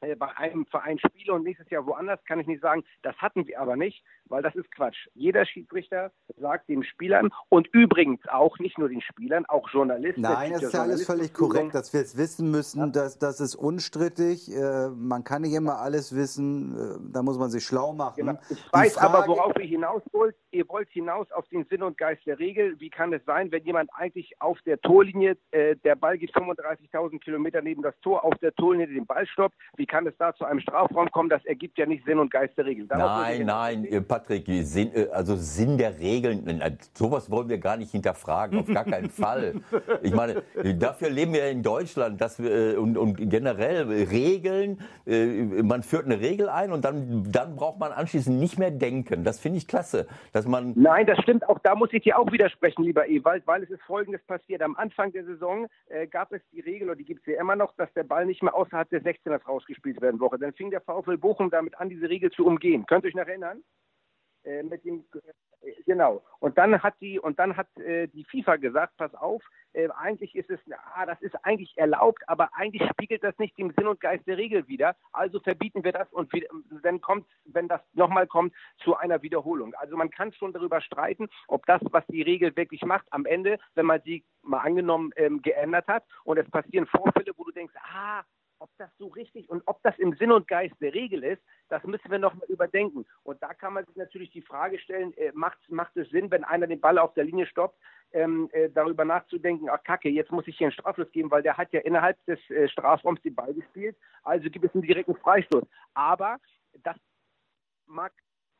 bei 0.00 0.36
einem 0.36 0.66
Verein 0.66 0.98
spiele 0.98 1.32
und 1.32 1.44
nächstes 1.44 1.68
Jahr 1.70 1.86
woanders, 1.86 2.20
kann 2.24 2.40
ich 2.40 2.46
nicht 2.46 2.62
sagen, 2.62 2.84
das 3.02 3.16
hatten 3.16 3.46
wir 3.46 3.60
aber 3.60 3.76
nicht, 3.76 4.02
weil 4.26 4.42
das 4.42 4.54
ist 4.54 4.70
Quatsch. 4.70 5.08
Jeder 5.14 5.44
Schiedsrichter 5.44 6.12
sagt 6.36 6.68
den 6.68 6.84
Spielern 6.84 7.30
und 7.48 7.66
übrigens 7.68 8.20
auch 8.28 8.58
nicht 8.58 8.78
nur 8.78 8.88
den 8.88 9.00
Spielern, 9.00 9.44
auch 9.46 9.68
Journalisten. 9.70 10.20
Nein, 10.20 10.52
das 10.52 10.62
ist 10.62 10.74
ja 10.74 10.82
alles 10.82 11.06
völlig 11.06 11.32
korrekt, 11.32 11.74
dass 11.74 11.92
wir 11.92 12.00
es 12.00 12.16
wissen 12.16 12.50
müssen, 12.50 12.80
ja. 12.80 12.86
dass 12.86 13.18
das 13.18 13.40
ist 13.40 13.56
unstrittig. 13.56 14.54
Äh, 14.54 14.90
man 14.90 15.24
kann 15.24 15.42
nicht 15.42 15.54
immer 15.54 15.78
alles 15.78 16.14
wissen, 16.14 16.74
äh, 16.76 17.12
da 17.12 17.22
muss 17.22 17.38
man 17.38 17.50
sich 17.50 17.64
schlau 17.64 17.92
machen. 17.92 18.26
Genau. 18.26 18.38
Ich 18.50 18.72
weiß 18.72 18.94
Frage, 18.94 19.18
aber, 19.18 19.26
worauf 19.28 19.56
ihr 19.58 19.66
hinaus 19.66 20.02
wollt. 20.12 20.36
Ihr 20.50 20.68
wollt 20.68 20.88
hinaus 20.90 21.30
auf 21.32 21.46
den 21.48 21.64
Sinn 21.66 21.82
und 21.82 21.98
Geist 21.98 22.24
der 22.26 22.38
Regel. 22.38 22.78
Wie 22.80 22.90
kann 22.90 23.12
es 23.12 23.24
sein, 23.24 23.50
wenn 23.52 23.64
jemand 23.64 23.90
eigentlich 23.94 24.40
auf 24.40 24.58
der 24.62 24.80
Torlinie, 24.80 25.36
äh, 25.50 25.76
der 25.76 25.94
Ball 25.94 26.18
geht 26.18 26.34
35.000 26.34 27.20
Kilometer 27.20 27.60
neben 27.62 27.82
das 27.82 27.98
Tor, 28.00 28.24
auf 28.24 28.34
der 28.40 28.54
Torlinie 28.54 28.86
den 28.86 29.06
Ball 29.06 29.26
stoppt, 29.26 29.56
wie 29.76 29.86
kann 29.88 30.06
es 30.06 30.14
da 30.18 30.34
zu 30.34 30.44
einem 30.44 30.60
Strafraum 30.60 31.10
kommen? 31.10 31.28
Das 31.28 31.44
ergibt 31.44 31.78
ja 31.78 31.86
nicht 31.86 32.04
Sinn 32.04 32.18
und 32.18 32.30
Geist 32.30 32.56
der 32.56 32.66
Regel. 32.66 32.86
Darauf 32.86 33.22
nein, 33.22 33.46
nein, 33.46 33.84
äh, 33.84 34.00
Patrick, 34.00 34.46
Sinn, 34.46 34.92
äh, 34.94 35.08
also 35.12 35.34
Sinn 35.36 35.78
der 35.78 35.98
Regeln, 35.98 36.62
sowas 36.94 37.30
wollen 37.30 37.48
wir 37.48 37.58
gar 37.58 37.76
nicht 37.76 37.90
hinterfragen, 37.90 38.60
auf 38.60 38.66
gar 38.66 38.84
keinen 38.84 39.10
Fall. 39.10 39.54
Ich 40.02 40.14
meine, 40.14 40.42
dafür 40.78 41.10
leben 41.10 41.32
wir 41.32 41.48
in 41.48 41.62
Deutschland 41.62 42.20
dass 42.20 42.42
wir, 42.42 42.50
äh, 42.50 42.76
und, 42.76 42.96
und 42.96 43.16
generell 43.30 43.88
Regeln, 43.88 44.78
man 45.06 45.82
führt 45.82 46.04
eine 46.04 46.20
Regel 46.20 46.48
ein 46.48 46.72
und 46.72 46.84
dann, 46.84 47.24
dann 47.30 47.56
braucht 47.56 47.78
man 47.78 47.92
anschließend 47.92 48.38
nicht 48.38 48.58
mehr 48.58 48.70
denken. 48.70 49.24
Das 49.24 49.40
finde 49.40 49.58
ich 49.58 49.66
klasse, 49.66 50.06
dass 50.32 50.46
man... 50.46 50.74
Nein, 50.76 51.06
das 51.06 51.18
stimmt, 51.22 51.48
auch 51.48 51.58
da 51.60 51.74
muss 51.74 51.92
ich 51.92 52.02
dir 52.02 52.18
auch 52.18 52.30
widersprechen, 52.30 52.84
lieber 52.84 53.08
Ewald, 53.08 53.46
weil 53.46 53.62
es 53.62 53.70
ist 53.70 53.82
Folgendes 53.82 54.22
passiert. 54.24 54.62
Am 54.62 54.76
Anfang 54.76 55.12
der 55.12 55.24
Saison 55.24 55.66
äh, 55.88 56.06
gab 56.06 56.32
es 56.32 56.42
die 56.52 56.60
Regel, 56.60 56.88
oder 56.88 56.96
die 56.96 57.04
gibt 57.04 57.20
es 57.26 57.34
ja 57.34 57.40
immer 57.40 57.56
noch, 57.56 57.74
dass 57.76 57.92
der 57.94 58.04
Ball 58.04 58.26
nicht 58.26 58.42
mehr 58.42 58.54
außerhalb 58.54 58.88
der 58.90 59.02
16er 59.02 59.42
rausgespielt 59.42 59.77
gespielt 59.78 60.00
werden 60.00 60.20
Woche. 60.20 60.38
Dann 60.38 60.52
fing 60.52 60.70
der 60.70 60.80
VfL 60.80 61.16
Bochum 61.16 61.50
damit 61.50 61.78
an, 61.78 61.88
diese 61.88 62.08
Regel 62.08 62.30
zu 62.30 62.44
umgehen. 62.44 62.84
Könnt 62.86 63.04
ihr 63.04 63.08
euch 63.08 63.14
noch 63.14 63.26
erinnern? 63.26 63.62
Äh, 64.44 64.62
mit 64.62 64.84
dem, 64.84 65.04
äh, 65.60 65.72
genau. 65.84 66.22
Und 66.38 66.56
dann 66.58 66.82
hat 66.82 66.94
die 67.00 67.18
und 67.18 67.38
dann 67.38 67.56
hat 67.56 67.68
äh, 67.78 68.06
die 68.08 68.24
FIFA 68.24 68.56
gesagt, 68.56 68.96
pass 68.96 69.14
auf, 69.14 69.42
äh, 69.72 69.88
eigentlich 69.98 70.34
ist 70.34 70.48
es, 70.48 70.60
ah, 70.94 71.06
das 71.06 71.20
ist 71.20 71.34
eigentlich 71.44 71.76
erlaubt, 71.76 72.22
aber 72.28 72.50
eigentlich 72.54 72.88
spiegelt 72.90 73.22
das 73.24 73.36
nicht 73.38 73.58
den 73.58 73.72
Sinn 73.76 73.88
und 73.88 74.00
Geist 74.00 74.26
der 74.26 74.38
Regel 74.38 74.66
wider. 74.68 74.96
Also 75.12 75.40
verbieten 75.40 75.84
wir 75.84 75.92
das 75.92 76.10
und 76.12 76.32
dann 76.82 77.00
kommt, 77.00 77.26
wenn 77.44 77.68
das 77.68 77.80
nochmal 77.94 78.26
kommt, 78.26 78.54
zu 78.78 78.96
einer 78.96 79.22
Wiederholung. 79.22 79.74
Also 79.74 79.96
man 79.96 80.10
kann 80.10 80.32
schon 80.32 80.52
darüber 80.52 80.80
streiten, 80.80 81.28
ob 81.48 81.66
das, 81.66 81.82
was 81.90 82.06
die 82.06 82.22
Regel 82.22 82.56
wirklich 82.56 82.82
macht, 82.82 83.06
am 83.10 83.26
Ende, 83.26 83.58
wenn 83.74 83.86
man 83.86 84.00
sie 84.02 84.24
mal 84.42 84.60
angenommen 84.60 85.10
ähm, 85.16 85.42
geändert 85.42 85.88
hat 85.88 86.04
und 86.24 86.38
es 86.38 86.48
passieren 86.50 86.86
Vorfälle, 86.86 87.32
wo 87.36 87.44
du 87.44 87.50
denkst, 87.50 87.74
ah, 87.92 88.22
ob 88.58 88.70
das 88.78 88.90
so 88.98 89.08
richtig 89.08 89.48
und 89.48 89.62
ob 89.66 89.82
das 89.82 89.98
im 89.98 90.14
Sinn 90.16 90.32
und 90.32 90.48
Geist 90.48 90.74
der 90.80 90.94
Regel 90.94 91.24
ist, 91.24 91.42
das 91.68 91.82
müssen 91.84 92.10
wir 92.10 92.18
noch 92.18 92.34
mal 92.34 92.46
überdenken. 92.48 93.06
Und 93.22 93.42
da 93.42 93.54
kann 93.54 93.72
man 93.72 93.84
sich 93.86 93.96
natürlich 93.96 94.30
die 94.30 94.42
Frage 94.42 94.78
stellen, 94.78 95.12
äh, 95.16 95.32
macht, 95.34 95.58
macht 95.70 95.96
es 95.96 96.08
Sinn, 96.10 96.30
wenn 96.30 96.44
einer 96.44 96.66
den 96.66 96.80
Ball 96.80 96.98
auf 96.98 97.14
der 97.14 97.24
Linie 97.24 97.46
stoppt, 97.46 97.78
ähm, 98.12 98.48
äh, 98.52 98.70
darüber 98.70 99.04
nachzudenken, 99.04 99.68
ach 99.68 99.82
kacke, 99.84 100.08
jetzt 100.08 100.32
muss 100.32 100.46
ich 100.46 100.56
hier 100.56 100.66
einen 100.66 100.72
Straflos 100.72 101.10
geben, 101.12 101.30
weil 101.30 101.42
der 101.42 101.56
hat 101.56 101.72
ja 101.72 101.80
innerhalb 101.80 102.22
des 102.26 102.38
äh, 102.50 102.68
Strafraums 102.68 103.20
den 103.22 103.34
Ball 103.34 103.52
gespielt, 103.54 103.96
also 104.22 104.48
gibt 104.50 104.64
es 104.64 104.74
einen 104.74 104.82
direkten 104.82 105.16
Freistoß. 105.16 105.64
Aber 105.94 106.38
das 106.82 106.96
mag 107.86 108.12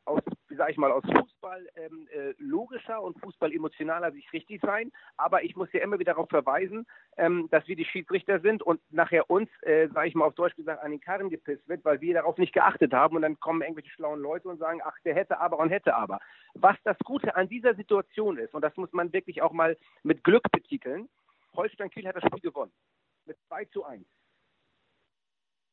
aus, 0.05 0.21
wie 0.47 0.55
sage 0.55 0.71
ich 0.71 0.77
mal, 0.77 0.91
aus 0.91 1.03
Fußball 1.03 1.69
ähm, 1.75 2.07
äh, 2.11 2.33
logischer 2.37 3.01
und 3.01 3.19
Fußball 3.19 3.53
emotionaler 3.53 4.11
Sicht 4.11 4.31
richtig 4.33 4.61
sein. 4.61 4.91
Aber 5.17 5.43
ich 5.43 5.55
muss 5.55 5.71
ja 5.73 5.81
immer 5.81 5.99
wieder 5.99 6.13
darauf 6.13 6.29
verweisen, 6.29 6.85
ähm, 7.17 7.47
dass 7.51 7.67
wir 7.67 7.75
die 7.75 7.85
Schiedsrichter 7.85 8.39
sind 8.39 8.63
und 8.63 8.81
nachher 8.91 9.29
uns, 9.29 9.49
äh, 9.61 9.87
sage 9.89 10.07
ich 10.07 10.15
mal 10.15 10.25
auf 10.25 10.35
Deutsch 10.35 10.55
gesagt, 10.55 10.83
an 10.83 10.91
den 10.91 10.99
Karren 10.99 11.29
gepisst 11.29 11.67
wird, 11.67 11.85
weil 11.85 12.01
wir 12.01 12.13
darauf 12.13 12.37
nicht 12.37 12.53
geachtet 12.53 12.93
haben 12.93 13.15
und 13.15 13.21
dann 13.21 13.39
kommen 13.39 13.61
irgendwelche 13.61 13.91
schlauen 13.91 14.21
Leute 14.21 14.47
und 14.49 14.57
sagen, 14.57 14.81
ach, 14.83 14.97
der 15.05 15.15
hätte 15.15 15.39
aber 15.39 15.59
und 15.59 15.69
hätte 15.69 15.95
aber. 15.95 16.19
Was 16.55 16.77
das 16.83 16.97
Gute 16.99 17.35
an 17.35 17.47
dieser 17.47 17.75
Situation 17.75 18.37
ist, 18.37 18.53
und 18.53 18.61
das 18.61 18.75
muss 18.77 18.91
man 18.93 19.13
wirklich 19.13 19.41
auch 19.41 19.53
mal 19.53 19.77
mit 20.03 20.23
Glück 20.23 20.51
betiteln, 20.51 21.09
Holstein 21.55 21.89
Kiel 21.89 22.07
hat 22.07 22.15
das 22.15 22.23
Spiel 22.23 22.41
gewonnen. 22.41 22.71
Mit 23.25 23.37
2 23.47 23.65
zu 23.65 23.83
1 23.83 24.05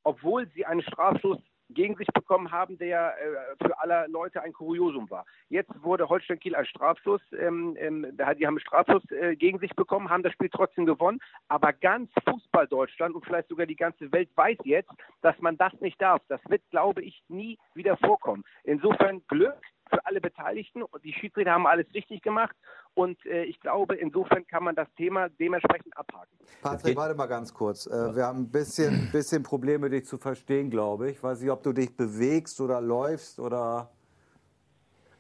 obwohl 0.07 0.47
sie 0.55 0.65
einen 0.65 0.83
Strafschuss 0.83 1.41
gegen 1.71 1.97
sich 1.97 2.07
bekommen 2.09 2.51
haben, 2.51 2.79
der 2.79 3.15
äh, 3.19 3.65
für 3.65 3.79
alle 3.81 4.07
Leute 4.09 4.43
ein 4.43 4.53
Kuriosum 4.53 5.11
war. 5.11 5.25
Jetzt 5.49 5.71
wurde 5.83 6.09
Holstein 6.09 6.39
Kiel 6.39 6.55
als 6.55 6.69
Strafschuss, 6.69 7.21
ähm, 7.33 7.77
ähm, 7.79 8.07
die 8.39 8.47
haben 8.47 8.59
Strafschuss 8.61 9.03
äh, 9.11 9.37
gegen 9.37 9.59
sich 9.59 9.75
bekommen, 9.75 10.11
haben 10.11 10.23
das 10.23 10.33
Spiel 10.33 10.51
trotzdem 10.51 10.87
gewonnen. 10.87 11.21
Aber 11.49 11.73
ganz 11.73 12.11
Fußball 12.29 12.67
Deutschland 12.69 13.15
und 13.15 13.25
vielleicht 13.25 13.49
sogar 13.49 13.67
die 13.67 13.77
ganze 13.77 14.11
Welt 14.13 14.29
weiß 14.35 14.59
jetzt, 14.65 14.91
dass 15.23 15.39
man 15.41 15.57
das 15.57 15.73
nicht 15.81 16.01
darf. 16.01 16.23
Das 16.29 16.41
wird, 16.49 16.63
glaube 16.71 17.03
ich, 17.03 17.23
nie 17.29 17.59
wieder 17.75 17.97
vorkommen. 17.97 18.45
Insofern 18.65 19.23
Glück 19.29 19.61
für 19.89 20.05
alle 20.05 20.21
Beteiligten. 20.21 20.83
Die 21.05 21.13
Schiedsrichter 21.13 21.53
haben 21.53 21.67
alles 21.67 21.87
richtig 21.95 22.23
gemacht 22.23 22.57
und 22.95 23.25
äh, 23.27 23.45
ich 23.45 23.61
glaube, 23.61 23.95
insofern 23.97 24.47
kann 24.47 24.65
man 24.65 24.75
das 24.75 24.89
Thema 24.97 25.29
dementsprechend 25.29 25.97
abhaken. 25.97 26.37
Patrick, 26.63 26.97
warte 26.97 27.15
mal 27.15 27.27
ganz 27.27 27.53
kurz. 27.53 27.87
Äh, 27.87 28.17
wir 28.17 28.25
haben 28.25 28.41
ein 28.41 28.51
bisschen, 28.51 29.11
bisschen 29.13 29.43
Probleme, 29.43 29.91
dich 29.91 30.07
zu 30.07 30.19
verstehen, 30.19 30.71
glaube 30.71 31.11
ich. 31.11 31.17
Ich 31.17 31.23
weiß 31.23 31.41
nicht, 31.41 31.51
ob 31.51 31.63
du 31.63 31.73
dich 31.73 31.97
bewegst 31.97 32.61
oder 32.61 32.81
läufst 32.81 33.39
oder. 33.39 33.91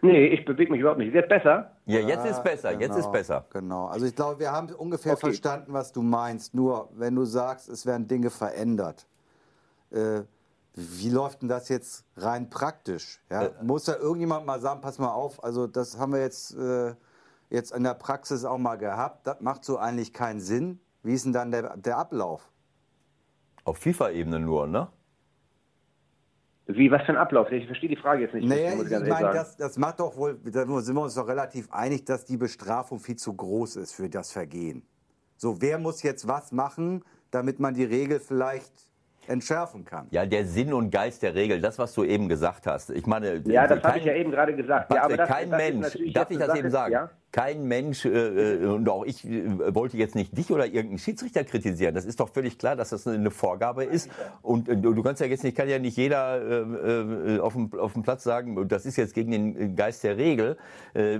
Nee, 0.03 0.27
ich 0.27 0.45
bewege 0.45 0.71
mich 0.71 0.81
überhaupt 0.81 1.01
nicht. 1.01 1.12
Wird 1.12 1.29
besser? 1.29 1.77
Ja, 1.87 2.01
jetzt 2.01 2.27
ist 2.27 2.43
besser. 2.45 2.71
Genau, 2.71 2.83
jetzt 2.83 2.97
ist 2.97 3.12
besser. 3.12 3.47
Genau. 3.51 3.87
Also 3.87 4.07
ich 4.07 4.14
glaube, 4.14 4.41
wir 4.41 4.53
haben 4.53 4.73
ungefähr 4.75 5.12
okay. 5.12 5.27
verstanden, 5.27 5.73
was 5.73 5.93
du 5.93 6.03
meinst. 6.03 6.55
Nur 6.55 6.91
wenn 6.95 7.14
du 7.14 7.25
sagst, 7.25 7.69
es 7.69 7.87
werden 7.87 8.07
Dinge 8.07 8.31
verändert. 8.31 9.07
Äh, 9.91 10.23
wie 10.77 11.09
läuft 11.09 11.41
denn 11.41 11.49
das 11.49 11.70
jetzt 11.70 12.05
rein 12.16 12.51
praktisch? 12.51 13.20
Ja? 13.31 13.47
Äh, 13.47 13.64
Muss 13.64 13.85
da 13.85 13.97
irgendjemand 13.97 14.47
mal 14.47 14.61
sagen, 14.61 14.83
pass 14.83 14.99
mal 14.99 15.11
auf, 15.12 15.43
also 15.43 15.66
das 15.66 15.99
haben 15.99 16.12
wir 16.12 16.20
jetzt, 16.20 16.55
äh, 16.55 16.95
jetzt 17.49 17.72
in 17.72 17.83
der 17.83 17.95
Praxis 17.95 18.45
auch 18.45 18.59
mal 18.59 18.77
gehabt, 18.77 19.27
das 19.27 19.41
macht 19.41 19.64
so 19.64 19.79
eigentlich 19.79 20.12
keinen 20.12 20.41
Sinn. 20.41 20.81
Wie 21.03 21.14
ist 21.14 21.24
denn 21.24 21.33
dann 21.33 21.51
der, 21.51 21.77
der 21.79 21.97
Ablauf? 21.97 22.51
Auf 23.64 23.79
FIFA-Ebene 23.79 24.39
nur, 24.39 24.66
ne? 24.66 24.89
Wie, 26.66 26.91
was 26.91 27.03
für 27.03 27.12
ein 27.12 27.16
Ablauf? 27.16 27.51
Ich 27.53 27.64
verstehe 27.66 27.89
die 27.89 27.97
Frage 27.97 28.22
jetzt 28.22 28.35
nicht. 28.35 28.47
Naja, 28.47 28.74
ich, 28.74 28.91
ich 28.91 29.09
meine, 29.09 29.33
das, 29.33 29.57
das 29.57 29.79
macht 29.79 30.01
doch 30.01 30.16
wohl, 30.16 30.39
da 30.45 30.66
sind 30.81 30.95
wir 30.95 31.03
uns 31.03 31.14
doch 31.14 31.29
relativ 31.29 31.72
einig, 31.72 32.05
dass 32.05 32.24
die 32.24 32.37
Bestrafung 32.37 32.99
viel 32.99 33.16
zu 33.16 33.35
groß 33.35 33.77
ist 33.77 33.93
für 33.93 34.11
das 34.11 34.33
Vergehen. 34.33 34.85
So, 35.37 35.61
wer 35.62 35.79
muss 35.79 36.03
jetzt 36.03 36.27
was 36.27 36.51
machen, 36.53 37.05
damit 37.31 37.61
man 37.61 37.74
die 37.74 37.85
Regel 37.85 38.18
vielleicht 38.20 38.72
entschärfen 39.29 39.85
kann. 39.85 40.07
Ja, 40.11 40.27
der 40.27 40.47
Sinn 40.47 40.72
und 40.72 40.91
Geist 40.91 41.22
der 41.22 41.35
Regel, 41.35 41.61
das, 41.61 41.79
was 41.79 41.95
du 41.95 42.05
eben 42.05 42.29
gesagt 42.29 42.66
hast. 42.66 42.91
Ich 42.91 43.07
meine, 43.07 43.43
ja, 43.47 43.66
das 43.66 43.83
habe 43.83 43.99
ich 43.99 44.05
ja 44.05 44.14
eben 44.14 44.31
gerade 44.31 44.55
gesagt. 44.55 44.93
Ja, 44.93 45.05
aber 45.05 45.16
das, 45.16 45.29
kein 45.29 45.51
das 45.51 45.59
Mensch, 45.59 45.99
darf 46.12 46.31
ich 46.31 46.39
das 46.39 46.47
Sache, 46.49 46.59
eben 46.59 46.70
sagen? 46.70 46.93
Ja? 46.93 47.11
Kein 47.33 47.68
Mensch, 47.68 48.05
äh, 48.05 48.09
äh, 48.09 48.66
und 48.66 48.89
auch 48.89 49.05
ich 49.05 49.24
äh, 49.29 49.74
wollte 49.74 49.97
jetzt 49.97 50.14
nicht 50.14 50.37
dich 50.37 50.51
oder 50.51 50.66
irgendeinen 50.66 50.99
Schiedsrichter 50.99 51.45
kritisieren. 51.45 51.95
Das 51.95 52.05
ist 52.05 52.20
doch 52.20 52.31
völlig 52.31 52.59
klar, 52.59 52.77
dass 52.77 52.91
das 52.91 53.07
eine 53.07 53.31
Vorgabe 53.31 53.85
ist. 53.85 54.11
Und 54.43 54.68
äh, 54.68 54.77
du 54.77 55.03
kannst 55.03 55.20
ja 55.20 55.27
jetzt 55.27 55.45
nicht, 55.45 55.57
kann 55.57 55.68
ja 55.68 55.79
nicht 55.79 55.97
jeder 55.97 56.41
äh, 56.41 57.37
äh, 57.37 57.41
auf, 57.41 57.53
dem, 57.53 57.72
auf 57.79 57.93
dem 57.93 58.03
Platz 58.03 58.24
sagen, 58.24 58.68
das 58.68 58.87
ist 58.87 58.97
jetzt 58.97 59.14
gegen 59.14 59.31
den 59.31 59.77
Geist 59.77 60.05
der 60.05 60.16
Regel, 60.16 60.57
ja. 60.95 61.11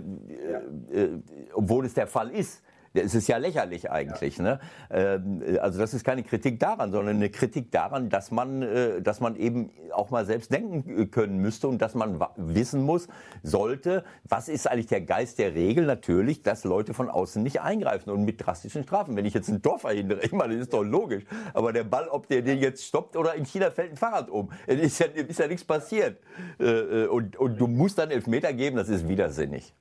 obwohl 1.53 1.85
es 1.85 1.95
der 1.95 2.07
Fall 2.07 2.31
ist. 2.31 2.63
Es 2.97 3.15
ist 3.15 3.29
ja 3.29 3.37
lächerlich 3.37 3.91
eigentlich. 3.91 4.39
Ja. 4.39 4.45
Ne? 4.45 4.61
Ähm, 4.91 5.43
also 5.61 5.79
das 5.79 5.95
ist 5.95 6.05
keine 6.05 6.23
Kritik 6.23 6.59
daran, 6.59 6.93
sondern 6.93 7.17
eine 7.17 7.31
Kritik 7.31 7.71
daran, 7.71 8.09
dass 8.09 8.31
man, 8.31 8.63
äh, 8.63 9.03
dass 9.03 9.21
man 9.21 9.37
eben 9.37 9.71
auch 9.93 10.11
mal 10.11 10.25
selbst 10.25 10.53
denken 10.53 11.03
äh, 11.03 11.07
können 11.07 11.39
müsste 11.39 11.69
und 11.69 11.81
dass 11.83 11.95
man 11.95 12.21
wissen 12.37 12.83
muss, 12.83 13.09
sollte, 13.43 14.05
was 14.25 14.49
ist 14.49 14.71
eigentlich 14.71 14.87
der 14.87 15.01
Geist 15.01 15.39
der 15.39 15.55
Regel? 15.55 15.87
Natürlich, 15.87 16.43
dass 16.43 16.65
Leute 16.65 16.95
von 16.95 17.09
außen 17.09 17.43
nicht 17.43 17.61
eingreifen 17.61 18.11
und 18.11 18.25
mit 18.25 18.45
drastischen 18.45 18.85
Strafen. 18.85 19.17
Wenn 19.17 19.25
ich 19.25 19.35
jetzt 19.35 19.49
ein 19.49 19.63
Tor 19.63 19.79
verhindere, 19.79 20.21
ich 20.23 20.33
meine, 20.33 20.55
das 20.55 20.65
ist 20.65 20.73
doch 20.73 20.83
logisch. 20.83 21.25
Aber 21.55 21.73
der 21.73 21.85
Ball, 21.85 22.09
ob 22.09 22.29
der 22.29 22.43
den 22.43 22.59
jetzt 22.59 22.85
stoppt 22.85 23.17
oder 23.17 23.35
in 23.35 23.45
China 23.45 23.71
fällt 23.71 23.93
ein 23.93 23.97
Fahrrad 23.97 24.31
um, 24.31 24.51
ist 24.67 24.99
ja, 24.99 25.07
ist 25.07 25.39
ja 25.39 25.47
nichts 25.47 25.65
passiert. 25.65 26.19
Äh, 26.59 27.07
und, 27.07 27.37
und 27.37 27.61
du 27.61 27.67
musst 27.67 27.99
dann 27.99 28.11
Elfmeter 28.11 28.53
geben, 28.53 28.77
das 28.77 28.89
ist 28.89 29.09
widersinnig. 29.09 29.75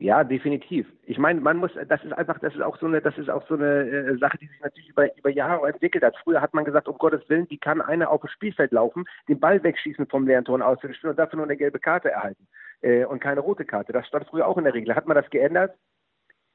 Ja, 0.00 0.22
definitiv. 0.22 0.86
Ich 1.06 1.18
meine, 1.18 1.40
man 1.40 1.56
muss, 1.56 1.72
das 1.88 2.04
ist 2.04 2.12
einfach, 2.12 2.38
das 2.38 2.54
ist 2.54 2.62
auch 2.62 2.78
so 2.78 2.86
eine, 2.86 3.00
das 3.00 3.18
ist 3.18 3.28
auch 3.28 3.44
so 3.48 3.54
eine 3.54 3.82
äh, 3.82 4.16
Sache, 4.18 4.38
die 4.38 4.46
sich 4.46 4.60
natürlich 4.60 4.90
über, 4.90 5.16
über 5.16 5.30
Jahre 5.30 5.66
entwickelt 5.68 6.04
hat. 6.04 6.16
Früher 6.22 6.40
hat 6.40 6.54
man 6.54 6.64
gesagt, 6.64 6.86
um 6.86 6.96
Gottes 6.98 7.28
Willen, 7.28 7.50
wie 7.50 7.58
kann 7.58 7.80
einer 7.80 8.08
auf 8.08 8.20
das 8.20 8.30
Spielfeld 8.30 8.70
laufen, 8.70 9.06
den 9.28 9.40
Ball 9.40 9.60
wegschießen 9.60 10.06
vom 10.06 10.24
leeren 10.24 10.44
Tor 10.44 10.64
aus 10.64 10.78
und 10.84 11.18
dafür 11.18 11.36
nur 11.38 11.46
eine 11.46 11.56
gelbe 11.56 11.80
Karte 11.80 12.12
erhalten 12.12 12.46
äh, 12.82 13.04
und 13.06 13.18
keine 13.20 13.40
rote 13.40 13.64
Karte. 13.64 13.92
Das 13.92 14.06
stand 14.06 14.28
früher 14.28 14.46
auch 14.46 14.56
in 14.56 14.64
der 14.64 14.74
Regel. 14.74 14.94
Hat 14.94 15.08
man 15.08 15.16
das 15.16 15.28
geändert? 15.30 15.74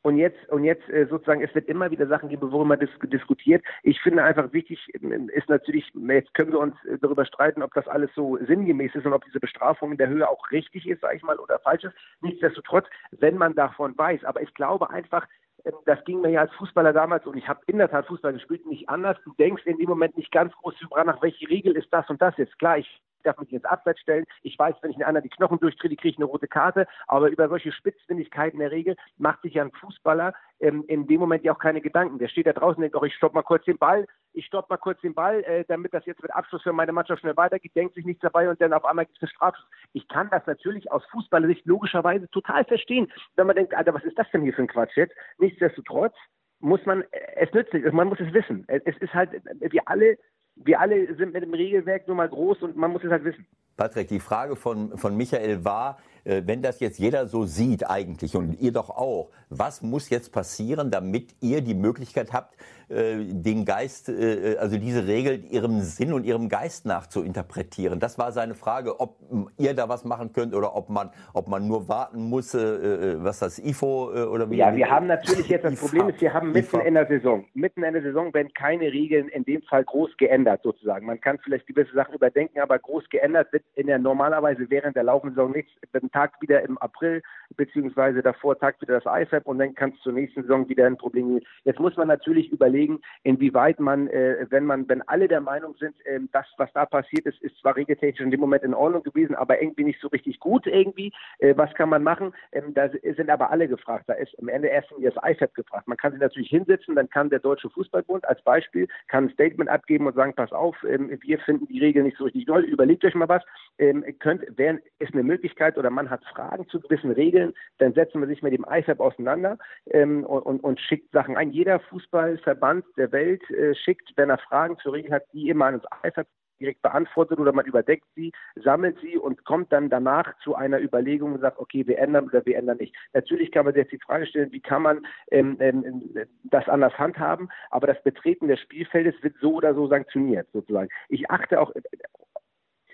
Und 0.03 0.17
jetzt, 0.17 0.49
und 0.49 0.65
jetzt 0.65 0.87
äh, 0.89 1.05
sozusagen, 1.05 1.41
es 1.41 1.55
wird 1.55 1.69
immer 1.69 1.89
wieder 1.89 2.05
Sachen 2.07 2.27
geben, 2.27 2.51
worüber 2.51 2.65
man 2.65 2.79
dis 2.79 2.89
diskutiert. 3.03 3.63
Ich 3.83 4.01
finde 4.01 4.21
einfach 4.23 4.51
wichtig, 4.51 4.77
ähm, 5.01 5.29
ist 5.29 5.47
natürlich, 5.47 5.89
jetzt 6.09 6.33
können 6.33 6.51
wir 6.51 6.59
uns 6.59 6.75
äh, 6.83 6.97
darüber 6.99 7.25
streiten, 7.25 7.63
ob 7.63 7.73
das 7.73 7.87
alles 7.87 8.11
so 8.13 8.37
sinngemäß 8.45 8.93
ist 8.95 9.05
und 9.05 9.13
ob 9.13 9.23
diese 9.23 9.39
Bestrafung 9.39 9.93
in 9.93 9.97
der 9.97 10.09
Höhe 10.09 10.27
auch 10.27 10.51
richtig 10.51 10.89
ist, 10.89 10.99
sage 10.99 11.15
ich 11.15 11.23
mal, 11.23 11.39
oder 11.39 11.57
falsch 11.59 11.85
ist. 11.85 11.95
Nichtsdestotrotz, 12.19 12.85
wenn 13.11 13.37
man 13.37 13.55
davon 13.55 13.97
weiß, 13.97 14.25
aber 14.25 14.41
ich 14.41 14.53
glaube 14.53 14.89
einfach, 14.89 15.25
ähm, 15.63 15.73
das 15.85 16.03
ging 16.03 16.19
mir 16.19 16.31
ja 16.31 16.41
als 16.41 16.53
Fußballer 16.55 16.91
damals, 16.91 17.25
und 17.25 17.37
ich 17.37 17.47
habe 17.47 17.61
in 17.67 17.77
der 17.77 17.89
Tat 17.89 18.05
Fußball 18.07 18.33
gespielt, 18.33 18.65
nicht 18.65 18.89
anders. 18.89 19.17
Du 19.23 19.33
denkst 19.39 19.65
in 19.65 19.77
dem 19.77 19.87
Moment 19.87 20.17
nicht 20.17 20.33
ganz 20.33 20.53
groß 20.55 20.75
drüber 20.79 21.01
nach, 21.05 21.21
welche 21.21 21.49
Regel 21.49 21.77
ist 21.77 21.87
das 21.93 22.09
und 22.09 22.21
das 22.21 22.35
jetzt. 22.35 22.59
Klar, 22.59 22.77
ich 22.77 23.01
darf 23.23 23.37
mich 23.39 23.51
ins 23.51 23.65
Abseits 23.65 23.99
stellen. 23.99 24.25
Ich 24.41 24.57
weiß, 24.57 24.75
wenn 24.81 24.91
ich 24.91 24.97
einen 24.97 25.05
anderen 25.05 25.23
die 25.23 25.35
Knochen 25.35 25.59
durchtrete, 25.59 25.95
kriege 25.95 26.09
ich 26.09 26.17
eine 26.17 26.25
rote 26.25 26.47
Karte. 26.47 26.87
Aber 27.07 27.29
über 27.29 27.49
solche 27.49 27.71
Spitzfindigkeiten 27.71 28.59
in 28.59 28.59
der 28.59 28.71
Regel 28.71 28.95
macht 29.17 29.41
sich 29.41 29.55
ja 29.55 29.63
ein 29.63 29.71
Fußballer 29.71 30.33
ähm, 30.59 30.85
in 30.87 31.07
dem 31.07 31.19
Moment 31.19 31.43
ja 31.43 31.53
auch 31.53 31.59
keine 31.59 31.81
Gedanken. 31.81 32.19
Der 32.19 32.27
steht 32.27 32.47
da 32.47 32.53
draußen 32.53 32.77
und 32.77 32.81
denkt, 32.81 32.95
oh, 32.95 33.03
ich 33.03 33.13
stopp 33.15 33.33
mal 33.33 33.41
kurz 33.43 33.65
den 33.65 33.77
Ball, 33.77 34.07
ich 34.33 34.45
stopp 34.45 34.69
mal 34.69 34.77
kurz 34.77 34.99
den 35.01 35.13
Ball, 35.13 35.43
äh, 35.43 35.65
damit 35.67 35.93
das 35.93 36.05
jetzt 36.05 36.21
mit 36.21 36.33
Abschluss 36.33 36.63
für 36.63 36.73
meine 36.73 36.93
Mannschaft 36.93 37.21
schnell 37.21 37.37
weitergeht, 37.37 37.75
denkt 37.75 37.95
sich 37.95 38.05
nichts 38.05 38.21
dabei 38.21 38.49
und 38.49 38.59
dann 38.61 38.73
auf 38.73 38.85
einmal 38.85 39.05
gibt 39.05 39.17
es 39.17 39.23
eine 39.23 39.29
Strafschuss. 39.29 39.67
Ich 39.93 40.07
kann 40.07 40.29
das 40.29 40.45
natürlich 40.47 40.91
aus 40.91 41.03
Fußballersicht 41.11 41.65
logischerweise 41.65 42.29
total 42.29 42.63
verstehen, 42.65 43.11
wenn 43.35 43.47
man 43.47 43.55
denkt, 43.55 43.73
Alter, 43.75 43.93
was 43.93 44.03
ist 44.03 44.17
das 44.17 44.29
denn 44.31 44.41
hier 44.41 44.53
für 44.53 44.63
ein 44.63 44.67
Quatsch 44.67 44.95
jetzt? 44.95 45.13
Nichtsdestotrotz 45.37 46.15
muss 46.59 46.85
man, 46.85 47.03
es 47.35 47.51
nützt 47.53 47.73
nicht, 47.73 47.91
man 47.91 48.07
muss 48.07 48.21
es 48.21 48.33
wissen. 48.33 48.65
Es 48.67 48.97
ist 48.97 49.13
halt, 49.13 49.31
wir 49.59 49.81
alle 49.87 50.17
wir 50.55 50.79
alle 50.79 51.13
sind 51.15 51.33
mit 51.33 51.43
dem 51.43 51.53
Regelwerk 51.53 52.07
nur 52.07 52.15
mal 52.15 52.29
groß 52.29 52.61
und 52.63 52.75
man 52.75 52.91
muss 52.91 53.03
es 53.03 53.11
halt 53.11 53.23
wissen. 53.23 53.45
Patrick, 53.75 54.07
die 54.07 54.19
Frage 54.19 54.55
von, 54.55 54.97
von 54.97 55.17
Michael 55.17 55.65
war, 55.65 55.97
äh, 56.25 56.41
wenn 56.45 56.61
das 56.61 56.79
jetzt 56.79 56.99
jeder 56.99 57.27
so 57.27 57.45
sieht 57.45 57.89
eigentlich 57.89 58.35
und 58.35 58.59
ihr 58.61 58.71
doch 58.71 58.89
auch, 58.89 59.29
was 59.49 59.81
muss 59.81 60.09
jetzt 60.09 60.31
passieren, 60.31 60.89
damit 60.89 61.35
ihr 61.41 61.61
die 61.61 61.73
Möglichkeit 61.73 62.31
habt, 62.31 62.55
äh, 62.89 63.17
den 63.17 63.65
Geist, 63.65 64.09
äh, 64.09 64.55
also 64.57 64.77
diese 64.77 65.05
Regel 65.07 65.43
ihrem 65.49 65.81
Sinn 65.81 66.13
und 66.13 66.23
ihrem 66.23 66.49
Geist 66.49 66.85
nach 66.85 67.07
zu 67.07 67.23
interpretieren? 67.23 67.99
Das 67.99 68.17
war 68.17 68.31
seine 68.31 68.55
Frage, 68.55 68.99
ob 68.99 69.17
ihr 69.57 69.73
da 69.73 69.89
was 69.89 70.05
machen 70.05 70.31
könnt 70.33 70.55
oder 70.55 70.75
ob 70.75 70.89
man, 70.89 71.09
ob 71.33 71.47
man 71.47 71.67
nur 71.67 71.87
warten 71.89 72.29
muss, 72.29 72.53
was 72.53 73.39
das 73.39 73.59
IFO 73.59 74.11
oder 74.11 74.49
wie? 74.49 74.57
Ja, 74.57 74.75
wir 74.75 74.89
haben 74.89 75.07
natürlich 75.07 75.47
jetzt 75.49 75.65
das 75.65 75.79
Problem 75.79 76.09
ist, 76.09 76.21
wir 76.21 76.33
haben 76.33 76.51
mitten 76.51 76.79
in 76.79 76.93
der 76.93 77.07
Saison, 77.07 77.45
mitten 77.53 77.83
in 77.83 77.93
der 77.93 78.03
Saison 78.03 78.33
werden 78.33 78.53
keine 78.53 78.91
Regeln 78.91 79.27
in 79.29 79.43
dem 79.43 79.61
Fall 79.63 79.83
groß 79.83 80.15
geändert 80.17 80.61
sozusagen. 80.63 81.05
Man 81.05 81.19
kann 81.19 81.39
vielleicht 81.43 81.67
gewisse 81.67 81.93
Sachen 81.93 82.13
überdenken, 82.13 82.59
aber 82.59 82.77
groß 82.79 83.09
geändert 83.09 83.51
wird 83.51 83.62
in 83.75 83.87
der 83.87 83.99
normalerweise 83.99 84.69
während 84.69 84.95
der 84.95 85.03
laufenden 85.03 85.35
Saison 85.35 85.51
nichts. 85.51 85.71
Ein 85.93 86.11
Tag 86.11 86.41
wieder 86.41 86.61
im 86.63 86.77
April, 86.79 87.21
beziehungsweise 87.55 88.21
davor 88.21 88.57
Tag 88.57 88.81
wieder 88.81 88.99
das 88.99 89.05
IFAB 89.05 89.45
und 89.45 89.59
dann 89.59 89.75
kann 89.75 89.91
es 89.91 89.99
zur 90.01 90.13
nächsten 90.13 90.41
Saison 90.41 90.67
wieder 90.67 90.85
ein 90.85 90.97
Problem 90.97 91.35
geben. 91.35 91.45
Jetzt 91.63 91.79
muss 91.79 91.95
man 91.97 92.07
natürlich 92.07 92.51
überlegen, 92.51 92.99
inwieweit 93.23 93.79
man, 93.79 94.07
äh, 94.07 94.47
wenn 94.49 94.65
man, 94.65 94.87
wenn 94.89 95.01
alle 95.03 95.27
der 95.27 95.41
Meinung 95.41 95.75
sind, 95.79 95.95
äh, 96.05 96.19
das, 96.31 96.45
was 96.57 96.71
da 96.73 96.85
passiert 96.85 97.25
ist, 97.25 97.41
ist 97.41 97.57
zwar 97.59 97.75
regeltechnisch 97.75 98.21
in 98.21 98.31
dem 98.31 98.39
Moment 98.39 98.63
in 98.63 98.73
Ordnung 98.73 99.03
gewesen, 99.03 99.35
aber 99.35 99.61
irgendwie 99.61 99.83
nicht 99.83 100.01
so 100.01 100.07
richtig 100.07 100.39
gut 100.39 100.65
irgendwie. 100.67 101.11
Äh, 101.39 101.55
was 101.55 101.73
kann 101.75 101.89
man 101.89 102.03
machen? 102.03 102.33
Ähm, 102.51 102.73
da 102.73 102.89
sind 102.89 103.29
aber 103.29 103.51
alle 103.51 103.67
gefragt. 103.67 104.05
Da 104.07 104.13
ist 104.13 104.37
am 104.39 104.49
Ende 104.49 104.67
erst 104.67 104.91
das 104.99 105.15
IFAB 105.23 105.53
gefragt. 105.53 105.87
Man 105.87 105.97
kann 105.97 106.11
sich 106.11 106.21
natürlich 106.21 106.49
hinsetzen, 106.49 106.95
dann 106.95 107.09
kann 107.09 107.29
der 107.29 107.39
Deutsche 107.39 107.69
Fußballbund 107.69 108.27
als 108.27 108.41
Beispiel 108.41 108.87
kann 109.07 109.25
ein 109.25 109.29
Statement 109.31 109.69
abgeben 109.69 110.07
und 110.07 110.15
sagen, 110.15 110.33
pass 110.35 110.51
auf, 110.51 110.75
ähm, 110.87 111.17
wir 111.21 111.39
finden 111.39 111.67
die 111.67 111.79
Regeln 111.79 112.05
nicht 112.05 112.17
so 112.17 112.25
richtig 112.25 112.45
toll, 112.45 112.63
überlegt 112.63 113.05
euch 113.05 113.15
mal 113.15 113.29
was. 113.29 113.43
Ähm, 113.79 114.05
könnt, 114.19 114.43
ist 114.43 115.13
eine 115.13 115.23
Möglichkeit 115.23 115.77
oder 115.77 115.89
man 115.89 116.09
hat 116.09 116.23
Fragen 116.25 116.67
zu 116.69 116.79
gewissen 116.79 117.11
Regeln, 117.11 117.53
dann 117.79 117.93
setzen 117.93 118.21
wir 118.21 118.27
sich 118.27 118.43
mit 118.43 118.53
dem 118.53 118.65
IFAB 118.69 118.99
auseinander 118.99 119.57
ähm, 119.87 120.23
und, 120.23 120.41
und, 120.43 120.63
und, 120.63 120.79
schickt 120.79 121.11
Sachen 121.11 121.37
ein. 121.37 121.51
Jeder 121.51 121.79
Fußballverband 121.79 122.85
der 122.97 123.11
Welt 123.11 123.49
äh, 123.49 123.73
schickt, 123.73 124.11
wenn 124.15 124.29
er 124.29 124.37
Fragen 124.37 124.77
zur 124.77 124.93
Regel 124.93 125.11
hat, 125.11 125.23
die 125.33 125.49
immer 125.49 125.65
an 125.65 125.81
das 125.81 125.99
IFAB 126.05 126.27
direkt 126.63 126.81
beantwortet 126.81 127.39
oder 127.39 127.51
man 127.51 127.65
überdeckt 127.65 128.05
sie, 128.15 128.31
sammelt 128.55 128.97
sie 129.01 129.17
und 129.17 129.43
kommt 129.45 129.71
dann 129.71 129.89
danach 129.89 130.37
zu 130.39 130.55
einer 130.55 130.79
Überlegung 130.79 131.33
und 131.33 131.41
sagt, 131.41 131.59
okay, 131.59 131.85
wir 131.85 131.99
ändern 131.99 132.25
oder 132.25 132.45
wir 132.45 132.57
ändern 132.57 132.77
nicht. 132.77 132.95
Natürlich 133.13 133.51
kann 133.51 133.65
man 133.65 133.75
jetzt 133.75 133.91
die 133.91 133.99
Frage 133.99 134.25
stellen, 134.25 134.51
wie 134.51 134.61
kann 134.61 134.81
man 134.81 135.05
ähm, 135.31 135.57
ähm, 135.59 136.13
das 136.43 136.67
anders 136.69 136.97
handhaben, 136.97 137.49
aber 137.69 137.87
das 137.87 138.01
Betreten 138.03 138.47
des 138.47 138.59
Spielfeldes 138.61 139.15
wird 139.21 139.35
so 139.41 139.55
oder 139.55 139.73
so 139.73 139.87
sanktioniert, 139.87 140.47
sozusagen. 140.53 140.89
Ich 141.09 141.29
achte 141.29 141.59
auch, 141.59 141.71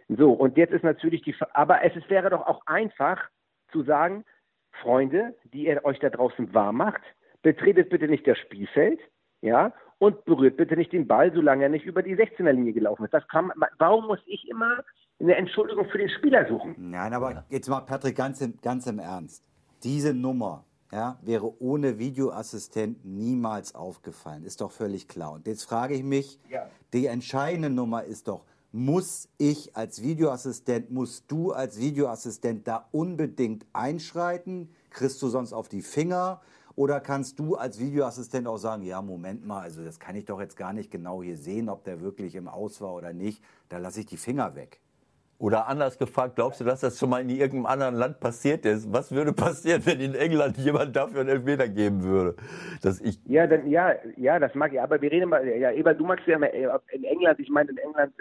so, 0.09 0.31
und 0.31 0.57
jetzt 0.57 0.73
ist 0.73 0.83
natürlich 0.83 1.21
die, 1.21 1.35
aber 1.53 1.83
es 1.83 1.95
ist, 1.95 2.09
wäre 2.09 2.29
doch 2.31 2.45
auch 2.47 2.65
einfach 2.65 3.29
zu 3.71 3.83
sagen, 3.83 4.25
Freunde, 4.81 5.35
die 5.53 5.67
ihr 5.67 5.85
euch 5.85 5.99
da 5.99 6.09
draußen 6.09 6.53
wahr 6.53 6.71
macht, 6.71 7.01
betretet 7.43 7.89
bitte 7.89 8.07
nicht 8.07 8.27
das 8.27 8.37
Spielfeld, 8.39 8.99
ja, 9.41 9.71
und 9.99 10.25
berührt 10.25 10.57
bitte 10.57 10.75
nicht 10.75 10.93
den 10.93 11.07
Ball, 11.07 11.31
solange 11.33 11.63
er 11.63 11.69
nicht 11.69 11.85
über 11.85 12.01
die 12.01 12.15
16er-Linie 12.15 12.73
gelaufen 12.73 13.05
ist. 13.05 13.13
Das 13.13 13.27
kann, 13.27 13.51
warum 13.77 14.07
muss 14.07 14.19
ich 14.25 14.47
immer 14.49 14.83
eine 15.19 15.35
Entschuldigung 15.35 15.87
für 15.89 15.97
den 15.97 16.09
Spieler 16.09 16.47
suchen? 16.47 16.75
Nein, 16.77 17.13
aber 17.13 17.45
jetzt 17.49 17.67
mal, 17.69 17.81
Patrick, 17.81 18.15
ganz 18.15 18.41
im, 18.41 18.59
ganz 18.61 18.87
im 18.87 18.99
Ernst. 18.99 19.43
Diese 19.83 20.13
Nummer 20.13 20.65
ja, 20.91 21.19
wäre 21.21 21.61
ohne 21.61 21.99
Videoassistent 21.99 23.05
niemals 23.05 23.75
aufgefallen. 23.75 24.43
Ist 24.43 24.61
doch 24.61 24.71
völlig 24.71 25.07
klar. 25.07 25.33
Und 25.33 25.47
jetzt 25.47 25.65
frage 25.65 25.93
ich 25.93 26.03
mich, 26.03 26.39
ja. 26.49 26.67
die 26.93 27.05
entscheidende 27.05 27.69
Nummer 27.69 28.03
ist 28.03 28.27
doch, 28.27 28.45
muss 28.71 29.29
ich 29.37 29.75
als 29.75 30.01
Videoassistent, 30.01 30.91
musst 30.91 31.25
du 31.27 31.51
als 31.51 31.79
Videoassistent 31.79 32.67
da 32.67 32.87
unbedingt 32.91 33.65
einschreiten? 33.73 34.69
Kriegst 34.91 35.21
du 35.21 35.29
sonst 35.29 35.53
auf 35.53 35.69
die 35.69 35.81
Finger? 35.81 36.41
Oder 36.75 37.01
kannst 37.01 37.39
du 37.39 37.55
als 37.55 37.79
Videoassistent 37.79 38.47
auch 38.47 38.57
sagen, 38.57 38.83
ja, 38.83 39.01
Moment 39.01 39.45
mal, 39.45 39.61
also 39.61 39.83
das 39.83 39.99
kann 39.99 40.15
ich 40.15 40.25
doch 40.25 40.39
jetzt 40.39 40.55
gar 40.55 40.71
nicht 40.71 40.91
genau 40.91 41.21
hier 41.21 41.37
sehen, 41.37 41.67
ob 41.67 41.83
der 41.83 41.99
wirklich 41.99 42.35
im 42.35 42.47
Aus 42.47 42.79
war 42.79 42.93
oder 42.93 43.11
nicht, 43.11 43.43
da 43.67 43.79
lasse 43.79 44.01
ich 44.01 44.05
die 44.05 44.17
Finger 44.17 44.55
weg. 44.55 44.79
Oder 45.39 45.69
anders 45.69 45.97
gefragt, 45.97 46.35
glaubst 46.35 46.59
du, 46.59 46.65
dass 46.65 46.81
das 46.81 46.99
schon 46.99 47.09
mal 47.09 47.21
in 47.21 47.29
irgendeinem 47.29 47.65
anderen 47.65 47.95
Land 47.95 48.19
passiert 48.19 48.65
ist? 48.65 48.91
Was 48.91 49.13
würde 49.13 49.31
passieren, 49.31 49.81
wenn 49.85 50.01
in 50.01 50.13
England 50.13 50.57
jemand 50.57 50.93
dafür 50.97 51.21
einen 51.21 51.29
Elfmeter 51.29 51.69
geben 51.69 52.03
würde? 52.03 52.35
Dass 52.81 52.99
ich 52.99 53.19
ja, 53.25 53.47
dann, 53.47 53.65
ja, 53.69 53.95
ja, 54.17 54.37
das 54.37 54.53
mag 54.53 54.73
ich. 54.73 54.81
Aber 54.81 55.01
wir 55.01 55.09
reden 55.09 55.29
mal, 55.29 55.47
ja, 55.47 55.71
Eber, 55.71 55.93
du 55.93 56.05
magst 56.05 56.27
ja 56.27 56.35
in 56.35 57.03
England, 57.05 57.39
ich 57.39 57.49
meine 57.49 57.71
in 57.71 57.77
England, 57.77 58.13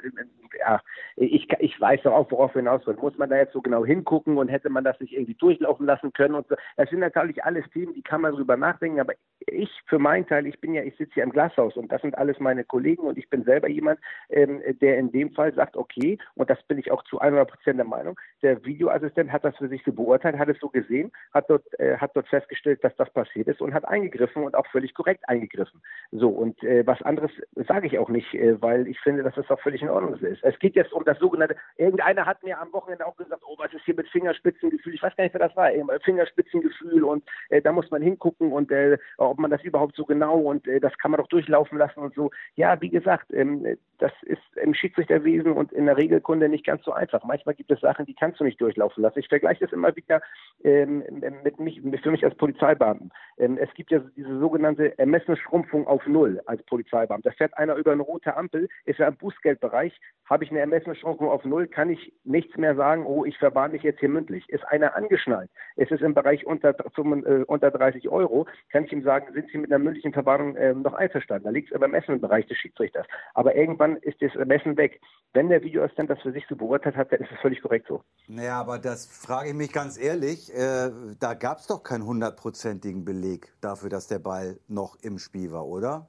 ja, 0.60 0.80
ich, 1.16 1.48
ich 1.58 1.80
weiß 1.80 2.02
doch 2.04 2.12
auch, 2.12 2.30
worauf 2.30 2.54
wir 2.54 2.60
hinaus 2.60 2.86
wollen. 2.86 2.98
Muss 3.00 3.18
man 3.18 3.30
da 3.30 3.36
jetzt 3.36 3.52
so 3.52 3.62
genau 3.62 3.84
hingucken 3.84 4.38
und 4.38 4.46
hätte 4.46 4.70
man 4.70 4.84
das 4.84 5.00
nicht 5.00 5.12
irgendwie 5.12 5.34
durchlaufen 5.34 5.86
lassen 5.86 6.12
können 6.12 6.36
und 6.36 6.46
so. 6.46 6.54
Das 6.76 6.88
sind 6.88 7.00
natürlich 7.00 7.42
alles 7.42 7.64
Themen, 7.72 7.94
die 7.94 8.02
kann 8.02 8.20
man 8.20 8.34
drüber 8.34 8.56
nachdenken. 8.56 9.00
Aber 9.00 9.14
ich, 9.40 9.70
für 9.86 9.98
meinen 9.98 10.26
Teil, 10.28 10.46
ich 10.46 10.60
bin 10.60 10.72
ja, 10.74 10.84
ich 10.84 10.96
sitze 10.96 11.14
hier 11.14 11.24
im 11.24 11.32
Glashaus 11.32 11.76
und 11.76 11.90
das 11.90 12.00
sind 12.00 12.16
alles 12.16 12.38
meine 12.38 12.62
Kollegen 12.62 13.02
und 13.02 13.18
ich 13.18 13.28
bin 13.28 13.42
selber 13.42 13.68
jemand, 13.68 13.98
ähm, 14.30 14.62
der 14.80 14.98
in 14.98 15.10
dem 15.10 15.32
Fall 15.32 15.52
sagt, 15.54 15.76
okay, 15.76 16.16
und 16.36 16.48
das 16.48 16.62
bin 16.64 16.78
ich 16.78 16.92
auch 16.92 17.02
zu 17.08 17.20
100 17.20 17.50
Prozent 17.50 17.78
der 17.78 17.86
Meinung. 17.86 18.18
Der 18.42 18.64
Videoassistent 18.64 19.32
hat 19.32 19.44
das 19.44 19.56
für 19.56 19.68
sich 19.68 19.82
so 19.84 19.92
beurteilt, 19.92 20.38
hat 20.38 20.48
es 20.48 20.58
so 20.60 20.68
gesehen, 20.68 21.10
hat 21.34 21.50
dort, 21.50 21.64
äh, 21.80 21.96
hat 21.96 22.14
dort 22.14 22.28
festgestellt, 22.28 22.82
dass 22.84 22.94
das 22.96 23.10
passiert 23.10 23.48
ist 23.48 23.60
und 23.60 23.74
hat 23.74 23.86
eingegriffen 23.86 24.44
und 24.44 24.54
auch 24.54 24.66
völlig 24.68 24.94
korrekt 24.94 25.28
eingegriffen. 25.28 25.80
So, 26.12 26.28
und 26.28 26.62
äh, 26.62 26.86
was 26.86 27.02
anderes 27.02 27.30
sage 27.54 27.86
ich 27.86 27.98
auch 27.98 28.08
nicht, 28.08 28.34
äh, 28.34 28.60
weil 28.60 28.86
ich 28.86 29.00
finde, 29.00 29.22
dass 29.22 29.34
das 29.34 29.50
auch 29.50 29.60
völlig 29.60 29.82
in 29.82 29.90
Ordnung 29.90 30.14
ist. 30.14 30.42
Es 30.42 30.58
geht 30.58 30.76
jetzt 30.76 30.92
um 30.92 31.04
das 31.04 31.18
sogenannte, 31.18 31.56
irgendeiner 31.76 32.26
hat 32.26 32.42
mir 32.42 32.60
am 32.60 32.72
Wochenende 32.72 33.06
auch 33.06 33.16
gesagt, 33.16 33.42
oh, 33.46 33.56
was 33.58 33.72
ist 33.72 33.84
hier 33.84 33.94
mit 33.94 34.08
Fingerspitzengefühl? 34.08 34.94
Ich 34.94 35.02
weiß 35.02 35.16
gar 35.16 35.24
nicht, 35.24 35.34
wer 35.34 35.46
das 35.46 35.56
war, 35.56 35.70
Fingerspitzengefühl 36.04 37.04
und 37.04 37.24
äh, 37.50 37.60
da 37.60 37.72
muss 37.72 37.90
man 37.90 38.02
hingucken 38.02 38.52
und 38.52 38.70
äh, 38.70 38.98
ob 39.16 39.38
man 39.38 39.50
das 39.50 39.62
überhaupt 39.62 39.96
so 39.96 40.04
genau 40.04 40.38
und 40.38 40.66
äh, 40.68 40.80
das 40.80 40.96
kann 40.98 41.10
man 41.10 41.18
doch 41.18 41.28
durchlaufen 41.28 41.78
lassen 41.78 42.00
und 42.00 42.14
so. 42.14 42.30
Ja, 42.54 42.80
wie 42.80 42.90
gesagt, 42.90 43.32
ähm, 43.32 43.76
das 43.98 44.12
ist 44.22 44.42
im 44.56 44.74
Schiedsrichterwesen 44.74 45.52
und 45.52 45.72
in 45.72 45.86
der 45.86 45.96
Regelkunde 45.96 46.48
nicht 46.48 46.64
ganz 46.64 46.84
so 46.84 46.92
einfach. 46.92 47.24
Manchmal 47.24 47.54
gibt 47.54 47.70
es 47.70 47.80
Sachen, 47.80 48.06
die 48.06 48.14
kannst 48.28 48.40
du 48.40 48.44
nicht 48.44 48.60
durchlaufen 48.60 49.02
lassen. 49.02 49.20
Ich 49.20 49.28
vergleiche 49.28 49.64
das 49.64 49.72
immer 49.72 49.96
wieder 49.96 50.20
ähm, 50.62 51.02
mit 51.42 51.58
mich, 51.58 51.80
für 52.02 52.10
mich 52.10 52.24
als 52.24 52.34
Polizeibeamten. 52.36 53.10
Ähm, 53.38 53.56
es 53.58 53.72
gibt 53.72 53.90
ja 53.90 54.00
diese 54.16 54.38
sogenannte 54.38 54.98
Ermessensschrumpfung 54.98 55.86
auf 55.86 56.06
Null 56.06 56.42
als 56.44 56.62
Polizeibeamter. 56.64 57.30
Da 57.30 57.36
fährt 57.36 57.56
einer 57.56 57.76
über 57.76 57.92
eine 57.92 58.02
rote 58.02 58.36
Ampel, 58.36 58.68
ist 58.84 58.98
ja 58.98 59.08
im 59.08 59.16
Bußgeldbereich, 59.16 59.98
habe 60.26 60.44
ich 60.44 60.50
eine 60.50 60.60
Ermessensschrumpfung 60.60 61.30
auf 61.30 61.44
Null, 61.46 61.68
kann 61.68 61.88
ich 61.88 62.12
nichts 62.24 62.54
mehr 62.58 62.74
sagen, 62.74 63.06
oh, 63.06 63.24
ich 63.24 63.38
verwarne 63.38 63.72
dich 63.72 63.82
jetzt 63.82 64.00
hier 64.00 64.10
mündlich. 64.10 64.46
Ist 64.50 64.66
einer 64.68 64.94
angeschnallt, 64.94 65.50
ist 65.76 65.90
es 65.90 66.02
im 66.02 66.12
Bereich 66.12 66.46
unter, 66.46 66.74
äh, 66.78 67.44
unter 67.44 67.70
30 67.70 68.10
Euro, 68.10 68.46
kann 68.70 68.84
ich 68.84 68.92
ihm 68.92 69.02
sagen, 69.02 69.32
sind 69.32 69.48
Sie 69.50 69.56
mit 69.56 69.72
einer 69.72 69.82
mündlichen 69.82 70.12
Verwarnung 70.12 70.54
äh, 70.56 70.74
noch 70.74 70.92
einverstanden? 70.92 71.44
Da 71.44 71.50
liegt 71.50 71.70
es 71.70 71.74
aber 71.74 71.86
im 71.86 71.94
Ermessensbereich 71.94 72.46
des 72.46 72.58
Schiedsrichters. 72.58 73.06
Aber 73.32 73.56
irgendwann 73.56 73.96
ist 73.96 74.20
das 74.20 74.36
Ermessen 74.36 74.76
weg. 74.76 75.00
Wenn 75.32 75.48
der 75.48 75.62
Videoassistent 75.62 76.10
das 76.10 76.20
für 76.20 76.32
sich 76.32 76.44
so 76.46 76.56
beurteilt 76.56 76.96
hat, 76.96 77.10
dann 77.10 77.20
ist 77.20 77.32
es 77.32 77.40
völlig 77.40 77.62
korrekt 77.62 77.86
so. 77.88 78.02
Naja, 78.26 78.60
aber 78.60 78.78
das 78.78 79.06
frage 79.06 79.50
ich 79.50 79.54
mich 79.54 79.72
ganz 79.72 79.96
ehrlich. 79.96 80.52
Äh, 80.52 80.90
da 81.18 81.34
gab 81.34 81.58
es 81.58 81.66
doch 81.66 81.82
keinen 81.82 82.04
hundertprozentigen 82.04 83.04
Beleg 83.04 83.52
dafür, 83.60 83.88
dass 83.88 84.06
der 84.06 84.18
Ball 84.18 84.58
noch 84.68 84.96
im 85.00 85.18
Spiel 85.18 85.52
war, 85.52 85.66
oder? 85.66 86.08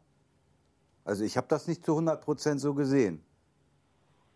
Also 1.05 1.23
ich 1.23 1.37
habe 1.37 1.47
das 1.47 1.67
nicht 1.67 1.85
zu 1.85 1.93
100 1.93 2.21
Prozent 2.21 2.59
so 2.59 2.73
gesehen. 2.73 3.23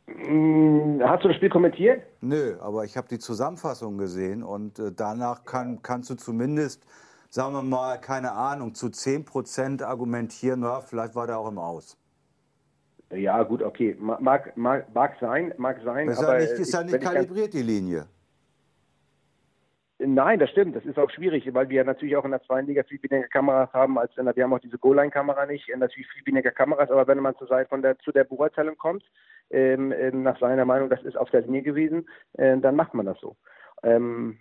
Hm, 0.07 1.01
hast 1.03 1.23
du 1.23 1.27
das 1.29 1.37
Spiel 1.37 1.49
kommentiert? 1.49 2.03
Nö, 2.21 2.57
aber 2.59 2.83
ich 2.83 2.97
habe 2.97 3.07
die 3.07 3.19
Zusammenfassung 3.19 3.97
gesehen 3.97 4.43
und 4.43 4.79
äh, 4.79 4.91
danach 4.91 5.45
kann, 5.45 5.81
kannst 5.81 6.09
du 6.09 6.15
zumindest, 6.15 6.85
sagen 7.29 7.53
wir 7.53 7.61
mal, 7.61 7.99
keine 7.99 8.33
Ahnung, 8.33 8.75
zu 8.75 8.89
10 8.89 9.25
Prozent 9.25 9.81
argumentieren, 9.81 10.61
na, 10.61 10.81
vielleicht 10.81 11.15
war 11.15 11.27
der 11.27 11.39
auch 11.39 11.47
im 11.47 11.57
Aus. 11.57 11.97
Ja, 13.15 13.43
gut, 13.43 13.61
okay. 13.61 13.95
Mag, 13.99 14.55
mag, 14.55 14.93
mag 14.93 15.15
sein, 15.19 15.53
mag 15.57 15.79
sein. 15.83 16.09
Ist 16.09 16.23
aber 16.23 16.39
ja 16.39 16.45
nicht, 16.45 16.59
ist 16.59 16.73
ja 16.73 16.83
nicht 16.83 17.01
kalibriert, 17.01 17.53
die 17.53 17.61
Linie. 17.61 18.05
Nein, 19.99 20.39
das 20.39 20.49
stimmt. 20.49 20.75
Das 20.75 20.85
ist 20.85 20.97
auch 20.97 21.09
schwierig, 21.09 21.51
weil 21.53 21.69
wir 21.69 21.83
natürlich 21.83 22.15
auch 22.17 22.25
in 22.25 22.31
der 22.31 22.41
zweiten 22.41 22.67
Liga 22.67 22.83
viel 22.83 22.99
weniger 23.03 23.27
Kameras 23.27 23.71
haben 23.73 23.97
als 23.97 24.15
in 24.17 24.25
der, 24.25 24.35
wir 24.35 24.43
haben 24.43 24.53
auch 24.53 24.59
diese 24.59 24.77
Goal-Line-Kamera 24.77 25.45
nicht, 25.45 25.69
natürlich 25.77 26.07
viel 26.07 26.25
weniger 26.25 26.51
Kameras, 26.51 26.91
aber 26.91 27.07
wenn 27.07 27.19
man 27.19 27.35
Seite 27.47 27.69
von 27.69 27.81
der, 27.81 27.97
zu 27.99 28.11
der 28.11 28.23
Beurteilung 28.23 28.77
kommt, 28.77 29.03
ähm, 29.49 29.91
ähm, 29.91 30.23
nach 30.23 30.39
seiner 30.39 30.65
Meinung, 30.65 30.89
das 30.89 31.03
ist 31.03 31.17
auf 31.17 31.29
der 31.29 31.41
Linie 31.41 31.61
gewesen, 31.61 32.09
äh, 32.33 32.57
dann 32.57 32.75
macht 32.75 32.93
man 32.93 33.05
das 33.05 33.19
so. 33.19 33.35
Ähm, 33.83 34.39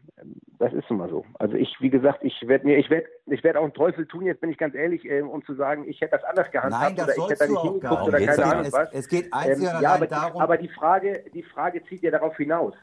das 0.59 0.73
ist 0.73 0.89
nun 0.89 1.01
mal 1.01 1.11
so. 1.11 1.25
Also 1.39 1.55
ich, 1.57 1.75
wie 1.81 1.91
gesagt, 1.91 2.21
ich 2.23 2.47
werde 2.47 2.65
mir, 2.65 2.79
ich 2.79 2.89
werde, 2.89 3.07
ich 3.27 3.43
werde 3.43 3.59
auch 3.59 3.65
einen 3.65 3.75
Teufel 3.75 4.07
tun, 4.07 4.25
jetzt 4.25 4.41
bin 4.41 4.51
ich 4.51 4.59
ganz 4.59 4.75
ehrlich, 4.75 5.05
äh, 5.05 5.21
um 5.23 5.45
zu 5.45 5.55
sagen, 5.55 5.85
ich 5.89 6.01
hätte 6.01 6.13
das 6.13 6.25
anders 6.25 6.51
gehandhabt 6.53 6.97
Nein, 6.97 6.97
das 6.97 7.19
oder 7.19 7.25
ich 7.25 7.31
hätte 7.31 7.47
da 7.47 7.53
nicht 7.53 7.63
hingeguckt 7.63 8.03
oder 8.03 8.21
keine 8.21 8.45
Ahnung 8.45 8.65
es, 8.67 8.73
was. 8.73 8.93
Es 8.93 9.09
geht 9.09 9.33
einzig 9.33 9.69
Ähm, 9.69 9.83
ja, 9.83 9.95
aber, 9.95 10.07
darum, 10.07 10.35
die, 10.35 10.41
aber 10.41 10.57
die 10.57 10.69
Frage, 10.69 11.25
die 11.35 11.43
Frage 11.43 11.83
zieht 11.85 12.03
ja 12.03 12.13
darauf 12.13 12.37
hinaus. 12.37 12.75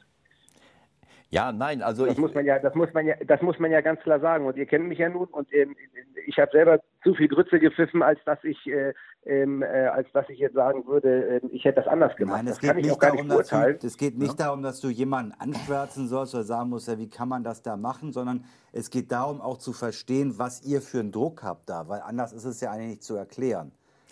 Ja, 1.32 1.52
nein, 1.52 1.84
also 1.84 2.06
Das 2.06 2.14
ich, 2.16 2.20
muss 2.20 2.34
man 2.34 2.44
ja, 2.46 2.58
das 2.58 2.74
muss 2.74 2.92
man 2.94 3.06
ja, 3.06 3.16
das 3.26 3.42
muss 3.42 3.60
man 3.60 3.70
ja 3.72 3.82
ganz 3.82 4.02
klar 4.02 4.20
sagen. 4.20 4.48
Und 4.48 4.58
ihr 4.58 4.66
kennt 4.66 4.88
mich 4.88 4.98
ja 4.98 5.10
nun 5.10 5.28
und 5.28 5.54
ähm, 5.54 5.76
ich 6.26 6.40
habe 6.40 6.52
selber 6.52 6.82
zu 7.04 7.14
viel 7.14 7.28
Grütze 7.28 7.60
gepfiffen, 7.60 8.02
als 8.02 8.20
dass 8.26 8.44
ich, 8.44 8.66
äh, 8.66 8.94
ähm, 9.26 9.62
äh, 9.62 9.88
als 9.88 10.12
dass 10.12 10.28
ich 10.30 10.40
jetzt 10.40 10.56
sagen 10.56 10.88
würde, 10.88 11.40
äh, 11.42 11.48
ich 11.52 11.66
hätte 11.66 11.82
das 11.82 11.88
anders 11.88 12.16
gemacht. 12.16 12.38
Nein, 12.38 12.48
es 12.48 12.54
das 12.54 12.62
geht 12.62 12.70
kann 12.72 12.80
ich 12.80 12.86
nicht 12.88 13.04
darum, 13.04 13.28
nicht 13.28 13.40
dass 13.40 13.50
du, 13.50 13.56
beurteilen. 13.56 13.80
es 13.84 13.98
geht 13.98 14.18
nicht 14.18 14.40
darum, 14.40 14.64
dass 14.64 14.82
du 14.82 14.90
jemanden 14.90 15.34
anschwärzen 15.38 16.08
sollst 16.08 16.34
oder 16.34 16.44
sagen 16.44 16.70
musst, 16.70 16.88
ja, 16.88 16.98
wie 16.98 17.10
kann 17.10 17.30
man 17.30 17.44
das 17.44 17.62
da 17.62 17.78
machen, 17.78 18.12
sondern 18.12 18.44
es 18.72 18.90
geht 18.90 19.12
darum, 19.12 19.40
auch 19.40 19.58
zu 19.60 19.72
verstehen, 19.72 20.40
was 20.40 20.64
ihr 20.64 20.82
für 20.82 21.00
einen 21.00 21.12
Druck 21.12 21.44
habt 21.44 21.70
da, 21.70 21.88
weil 21.88 22.02
anders 22.02 22.34
ist 22.34 22.46
es 22.46 22.60
ja 22.62 22.72
eigentlich 22.72 22.90
nicht 22.90 23.04
zu 23.04 23.16
erklären. 23.16 23.72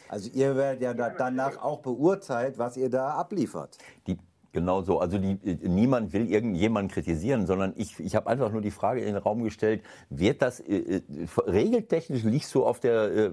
Also 0.09 0.29
ihr 0.33 0.55
werdet 0.55 0.81
ja 0.81 0.93
da, 0.93 1.09
danach 1.09 1.61
auch 1.61 1.81
beurteilt, 1.81 2.57
was 2.57 2.77
ihr 2.77 2.89
da 2.89 3.09
abliefert. 3.15 3.77
die, 4.07 4.17
genau 4.57 4.81
so. 4.81 4.99
Also 4.99 5.19
die, 5.19 5.37
äh, 5.45 5.67
niemand 5.67 6.13
will 6.13 6.29
irgendjemanden 6.29 6.91
kritisieren, 6.91 7.45
sondern 7.45 7.73
ich, 7.77 7.99
ich 7.99 8.15
habe 8.15 8.27
einfach 8.27 8.51
nur 8.51 8.61
die 8.61 8.71
Frage 8.71 9.01
in 9.01 9.13
den 9.13 9.17
Raum 9.17 9.43
gestellt, 9.43 9.83
wird 10.09 10.41
das, 10.41 10.59
äh, 10.59 10.77
äh, 10.77 11.01
regeltechnisch 11.45 12.23
liegst 12.23 12.53
du 12.55 12.65
auf 12.65 12.79
der, 12.79 13.15
äh, 13.15 13.31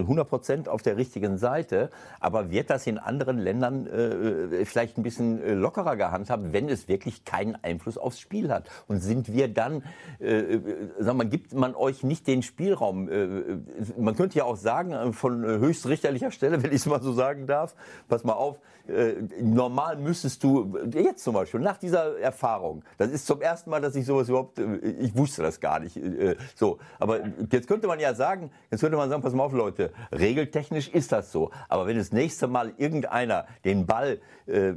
100 0.00 0.28
Prozent 0.28 0.68
auf 0.68 0.82
der 0.82 0.96
richtigen 0.96 1.38
Seite, 1.38 1.90
aber 2.18 2.50
wird 2.50 2.70
das 2.70 2.88
in 2.88 2.98
anderen 2.98 3.38
Ländern 3.38 3.86
äh, 3.86 4.64
vielleicht 4.64 4.98
ein 4.98 5.04
bisschen 5.04 5.40
äh, 5.40 5.54
lockerer 5.54 5.96
gehandhabt, 5.96 6.52
wenn 6.52 6.68
es 6.68 6.88
wirklich 6.88 7.24
keinen 7.24 7.56
Einfluss 7.62 7.96
aufs 7.96 8.18
Spiel 8.18 8.50
hat? 8.50 8.68
Und 8.88 8.98
sind 8.98 9.32
wir 9.32 9.46
dann, 9.46 9.84
äh, 10.18 10.54
äh, 10.54 10.60
sag 10.98 11.14
mal, 11.14 11.28
gibt 11.28 11.54
man 11.54 11.76
euch 11.76 12.02
nicht 12.02 12.26
den 12.26 12.42
Spielraum? 12.42 13.08
Äh, 13.08 13.22
äh, 13.22 13.58
man 13.96 14.16
könnte 14.16 14.38
ja 14.38 14.44
auch 14.44 14.56
sagen, 14.56 14.92
äh, 14.92 15.12
von 15.12 15.44
äh, 15.44 15.58
höchstrichterlicher 15.58 16.32
Stelle, 16.32 16.62
wenn 16.64 16.70
ich 16.70 16.78
es 16.78 16.86
mal 16.86 17.00
so 17.00 17.12
sagen 17.12 17.46
darf, 17.46 17.76
pass 18.08 18.24
mal 18.24 18.32
auf, 18.32 18.58
äh, 18.88 19.14
normal 19.40 19.96
müsstest 19.96 20.42
du, 20.44 20.76
jetzt 20.92 21.24
zum 21.24 21.34
Beispiel, 21.34 21.60
nach 21.60 21.78
dieser 21.78 22.18
Erfahrung, 22.18 22.84
das 22.98 23.10
ist 23.10 23.26
zum 23.26 23.40
ersten 23.40 23.70
Mal, 23.70 23.80
dass 23.80 23.96
ich 23.96 24.04
sowas 24.06 24.28
überhaupt, 24.28 24.58
äh, 24.58 24.76
ich 25.00 25.16
wusste 25.16 25.42
das 25.42 25.60
gar 25.60 25.80
nicht, 25.80 25.96
äh, 25.96 26.36
so, 26.54 26.78
aber 26.98 27.20
jetzt 27.50 27.66
könnte 27.68 27.86
man 27.86 27.98
ja 28.00 28.14
sagen, 28.14 28.50
jetzt 28.70 28.80
könnte 28.80 28.96
man 28.96 29.08
sagen, 29.08 29.22
pass 29.22 29.32
mal 29.34 29.44
auf 29.44 29.52
Leute, 29.52 29.90
regeltechnisch 30.12 30.88
ist 30.88 31.12
das 31.12 31.32
so, 31.32 31.50
aber 31.68 31.86
wenn 31.86 31.96
das 31.96 32.12
nächste 32.12 32.46
Mal 32.46 32.72
irgendeiner 32.76 33.46
den 33.64 33.86
Ball 33.86 34.20
äh, 34.46 34.72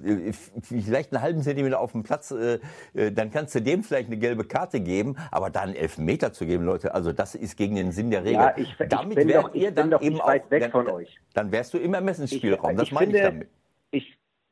vielleicht 0.62 1.14
einen 1.14 1.22
halben 1.22 1.42
Zentimeter 1.42 1.80
auf 1.80 1.92
dem 1.92 2.04
Platz, 2.04 2.32
äh, 2.32 2.60
äh, 2.94 3.12
dann 3.12 3.32
kannst 3.32 3.56
du 3.56 3.62
dem 3.62 3.84
vielleicht 3.84 4.08
eine 4.08 4.18
gelbe 4.18 4.46
Karte 4.46 4.80
geben, 4.80 5.16
aber 5.32 5.50
dann 5.50 5.74
Elfmeter 5.76 6.32
zu 6.32 6.46
geben, 6.46 6.64
Leute, 6.64 6.94
also 6.94 7.12
das 7.12 7.36
ist 7.36 7.58
gegen 7.58 7.76
den 7.76 7.92
Sinn 7.92 8.10
der 8.12 8.22
Regel. 8.24 8.34
Ja, 8.34 8.54
ich- 8.56 8.76
ich 8.80 8.88
Damit 8.90 9.16
bin 9.16 9.28
wärt 9.28 9.44
doch- 9.44 9.54
ich 9.54 9.62
ihr 9.64 9.72
dann 9.72 9.92
eben 10.02 10.22
auch, 10.22 10.28
weit 10.28 10.50
weg 10.50 10.62
dann, 10.62 10.72
von 10.72 10.88
euch. 10.88 11.20
Dann 11.34 11.52
wärst 11.52 11.74
du 11.74 11.78
im 11.78 11.94
Ermessensspielraum, 11.94 12.72
Ich- 12.72 12.78
das 12.78 12.88
ich 12.88 12.92
meine 12.94 13.16
ich 13.18 13.22
damit. 13.24 13.50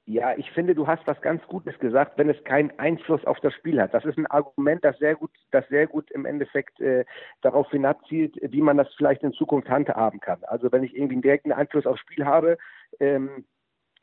Ja, 0.07 0.38
ich 0.38 0.52
finde, 0.52 0.76
du 0.76 0.86
hast 0.86 1.07
was 1.07 1.19
ganz 1.22 1.41
Gutes 1.48 1.80
gesagt, 1.80 2.19
wenn 2.19 2.30
es 2.30 2.44
keinen 2.44 2.77
Einfluss 2.77 3.26
auf 3.26 3.40
das 3.40 3.56
Spiel 3.56 3.82
hat. 3.82 3.91
Das 3.91 4.06
ist 4.06 4.19
ein 4.19 4.27
Argument, 4.27 4.84
das 4.86 4.99
sehr 4.99 5.15
gut, 5.15 5.32
das 5.49 5.68
sehr 5.69 5.88
gut 5.88 6.11
im 6.11 6.26
Endeffekt 6.26 6.80
äh, 6.80 7.06
darauf 7.41 7.72
hinabzielt, 7.72 8.38
wie 8.40 8.61
man 8.61 8.77
das 8.77 8.94
vielleicht 8.98 9.23
in 9.23 9.34
Zukunft 9.34 9.68
handhaben 9.68 10.19
kann. 10.19 10.44
Also 10.44 10.72
wenn 10.72 10.84
ich 10.84 10.95
irgendwie 10.95 11.15
einen 11.15 11.22
direkten 11.23 11.52
Einfluss 11.52 11.88
aufs 11.88 12.02
Spiel 12.02 12.23
habe, 12.23 12.60
ähm, 12.99 13.45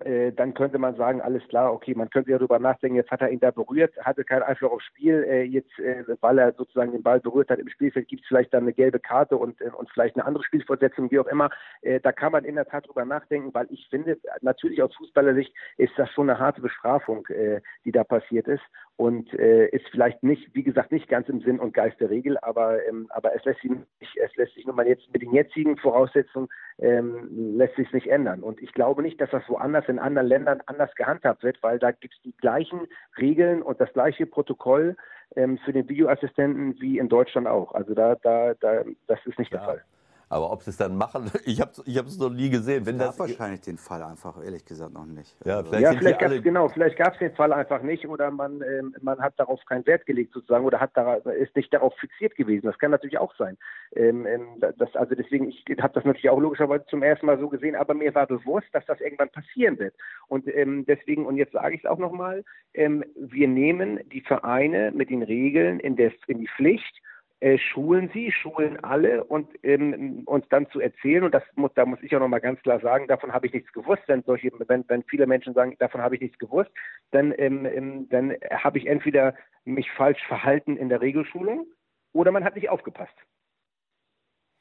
äh, 0.05 0.33
dann 0.33 0.55
könnte 0.55 0.79
man 0.79 0.97
sagen, 0.97 1.21
alles 1.21 1.47
klar, 1.49 1.73
okay, 1.73 1.95
man 1.95 2.11
könnte 2.11 2.31
ja 2.31 2.39
darüber 2.39 2.59
nachdenken, 2.59 2.97
jetzt 2.97 3.11
hat 3.11 3.21
er 3.21 3.31
ihn 3.31 3.41
da 3.41 3.51
berührt, 3.51 3.97
hatte 3.99 4.25
keinen 4.25 4.43
Einfluss 4.43 4.71
aufs 4.71 4.85
Spiel, 4.85 5.25
äh, 5.29 5.43
jetzt, 5.43 5.79
äh, 5.79 6.05
weil 6.21 6.39
er 6.39 6.53
sozusagen 6.53 6.93
den 6.93 7.03
Ball 7.03 7.21
berührt 7.21 7.51
hat 7.51 7.59
im 7.59 7.69
Spielfeld, 7.69 8.09
gibt 8.09 8.23
es 8.23 8.29
vielleicht 8.29 8.53
dann 8.55 8.65
eine 8.65 8.73
gelbe 8.73 9.01
Karte 9.01 9.37
und, 9.37 9.61
äh, 9.61 9.71
und 9.71 9.91
vielleicht 9.91 10.17
eine 10.17 10.25
andere 10.25 10.45
Spielfortsetzung, 10.45 11.11
wie 11.11 11.19
auch 11.19 11.27
immer. 11.27 11.51
Äh, 11.81 12.01
da 12.01 12.13
kann 12.13 12.33
man 12.33 12.45
in 12.45 12.57
der 12.57 12.67
Tat 12.67 12.87
drüber 12.87 13.05
nachdenken, 13.05 13.55
weil 13.55 13.67
ich 13.71 13.87
finde, 13.91 14.19
natürlich 14.41 14.83
aus 14.83 14.95
Fußballersicht 14.97 15.53
ist 15.77 15.93
das 15.97 16.11
schon 16.11 16.29
eine 16.29 16.39
harte 16.39 16.61
Bestrafung, 16.61 17.27
die 17.85 17.93
da 17.93 18.05
passiert 18.05 18.49
ist 18.49 18.63
und 19.03 19.35
äh, 19.35 19.67
ist 19.71 19.89
vielleicht 19.91 20.23
nicht, 20.23 20.55
wie 20.55 20.63
gesagt, 20.63 20.93
nicht 20.93 21.09
ganz 21.09 21.29
im 21.29 21.41
Sinn 21.41 21.59
und 21.59 21.75
Geist 21.75 21.99
der 21.99 22.09
Regel, 22.09 22.39
aber, 22.39 22.87
ähm, 22.87 23.09
aber 23.11 23.35
es 23.35 23.45
lässt 23.45 23.61
sich 23.61 23.73
nicht, 23.73 24.17
es 24.17 24.37
lässt 24.37 24.55
sich 24.55 24.65
nun 24.65 24.77
mal 24.77 24.87
jetzt 24.87 25.13
mit 25.13 25.23
den 25.23 25.33
jetzigen 25.33 25.77
Voraussetzungen 25.77 26.49
ähm, 26.79 27.57
lässt 27.57 27.75
sich 27.75 27.93
nicht 27.93 28.07
ändern. 28.07 28.45
Und 28.45 28.63
ich 28.63 28.73
glaube 28.73 29.03
nicht, 29.03 29.21
dass 29.21 29.31
das 29.31 29.43
woanders 29.49 29.89
in 29.89 29.99
anderen 29.99 30.29
Ländern 30.29 30.63
anders 30.67 30.95
gehandhabt 30.95 31.43
wird, 31.43 31.61
weil 31.65 31.81
da 31.81 31.91
gibt 31.91 32.15
es 32.15 32.23
die 32.23 32.37
gleichen 32.37 32.83
Regeln 33.19 33.61
und 33.63 33.81
das 33.81 33.93
gleiche 33.93 34.25
Protokoll 34.25 34.95
ähm, 35.35 35.59
für 35.65 35.73
den 35.73 35.89
Videoassistenten 35.89 36.81
wie 36.81 36.99
in 36.99 37.09
Deutschland 37.09 37.49
auch. 37.49 37.75
Also 37.75 37.95
da, 37.95 38.15
da, 38.23 38.55
da 38.61 38.85
das 39.09 39.19
ist 39.27 39.41
nicht 39.41 39.53
der 39.53 39.63
Ja. 39.63 39.67
Fall. 39.67 39.83
Aber 40.33 40.51
ob 40.51 40.63
sie 40.63 40.71
es 40.71 40.79
dann 40.79 40.97
machen, 40.97 41.31
ich 41.45 41.61
habe 41.61 41.73
es 41.73 41.83
ich 41.87 41.99
hab's 41.99 42.19
noch 42.19 42.31
nie 42.31 42.49
gesehen. 42.49 42.87
Wenn 42.87 42.97
Gab 42.97 43.09
das, 43.09 43.19
wahrscheinlich 43.19 43.61
den 43.61 43.77
Fall 43.77 44.03
einfach, 44.03 44.43
ehrlich 44.43 44.65
gesagt, 44.65 44.95
noch 44.95 45.05
nicht. 45.05 45.37
Ja, 45.45 45.59
Also- 45.59 45.71
vielleicht 45.71 45.93
ja, 45.93 45.99
vielleicht 45.99 46.21
gab's, 46.21 46.43
genau, 46.43 46.69
gab 46.97 47.13
es 47.13 47.19
den 47.19 47.35
Fall 47.35 47.53
einfach 47.53 47.83
nicht 47.83 48.09
oder 48.09 48.31
man, 48.31 48.63
ähm, 48.63 48.95
man 49.03 49.21
hat 49.21 49.35
darauf 49.37 49.63
keinen 49.67 49.85
Wert 49.87 50.07
gelegt 50.07 50.33
sozusagen 50.33 50.65
oder 50.65 50.81
hat 50.81 50.93
da, 50.95 51.17
ist 51.17 51.55
nicht 51.55 51.73
darauf 51.75 51.95
fixiert 51.99 52.35
gewesen. 52.35 52.67
Das 52.67 52.79
kann 52.79 52.91
natürlich 52.91 53.19
auch 53.19 53.35
sein. 53.37 53.59
Ähm, 53.95 54.25
ähm, 54.25 54.47
das, 54.59 54.97
also 54.97 55.15
deswegen, 55.15 55.49
ich 55.51 55.67
habe 55.83 55.93
das 55.93 56.05
natürlich 56.07 56.31
auch 56.31 56.41
logischerweise 56.41 56.87
zum 56.87 57.03
ersten 57.03 57.27
Mal 57.27 57.39
so 57.39 57.51
gesehen, 57.51 57.77
aber 57.77 57.93
mir 57.93 58.15
war 58.15 58.27
bewusst, 58.27 58.69
dass 58.73 58.87
das 58.87 59.01
irgendwann 59.03 59.29
passieren 59.29 59.79
wird. 59.79 59.95
Und 60.29 60.49
ähm, 60.49 60.87
deswegen, 60.87 61.27
und 61.27 61.37
jetzt 61.37 61.53
sage 61.53 61.75
ich 61.75 61.85
es 61.85 61.91
auch 61.91 61.99
nochmal, 61.99 62.43
ähm, 62.73 63.05
wir 63.17 63.49
nehmen 63.49 64.01
die 64.11 64.23
Vereine 64.23 64.93
mit 64.93 65.11
den 65.11 65.23
Regeln 65.23 65.79
in, 65.79 65.97
der, 65.97 66.11
in 66.27 66.39
die 66.39 66.49
Pflicht, 66.57 67.03
äh, 67.43 67.59
schulen 67.59 68.09
sie, 68.15 68.31
schulen 68.31 68.83
alle 68.85 69.25
und 69.25 69.49
ähm, 69.65 70.23
uns 70.27 70.47
dann 70.49 70.71
zu 70.71 70.79
erzählen, 70.79 71.25
und 71.25 71.35
das 71.35 71.43
muss, 71.57 71.73
da 71.75 71.85
muss 71.85 71.99
ich 72.01 72.15
auch 72.15 72.21
nochmal 72.21 72.41
ganz 72.41 72.63
klar 72.63 72.79
sagen, 72.79 73.09
davon 73.09 73.33
habe 73.33 73.49
ich 73.49 73.53
nichts 73.53 73.73
gewusst, 73.73 74.03
wenn 74.07 74.23
solche, 74.23 74.53
wenn, 74.69 74.85
wenn 74.87 75.03
viele 75.03 75.27
Menschen 75.27 75.53
sagen, 75.53 75.75
davon 75.81 76.01
habe 76.03 76.15
ich 76.15 76.21
nichts 76.21 76.39
gewusst, 76.39 76.71
dann, 77.11 77.35
ähm, 77.37 77.67
ähm, 77.67 78.09
dann 78.11 78.37
habe 78.53 78.79
ich 78.79 78.87
entweder 78.87 79.35
mich 79.65 79.91
falsch 79.91 80.25
verhalten 80.29 80.77
in 80.77 80.89
der 80.89 81.01
Regelschulung 81.01 81.67
oder 82.13 82.31
man 82.31 82.45
hat 82.45 82.55
nicht 82.55 82.71
aufgepasst. 82.71 83.15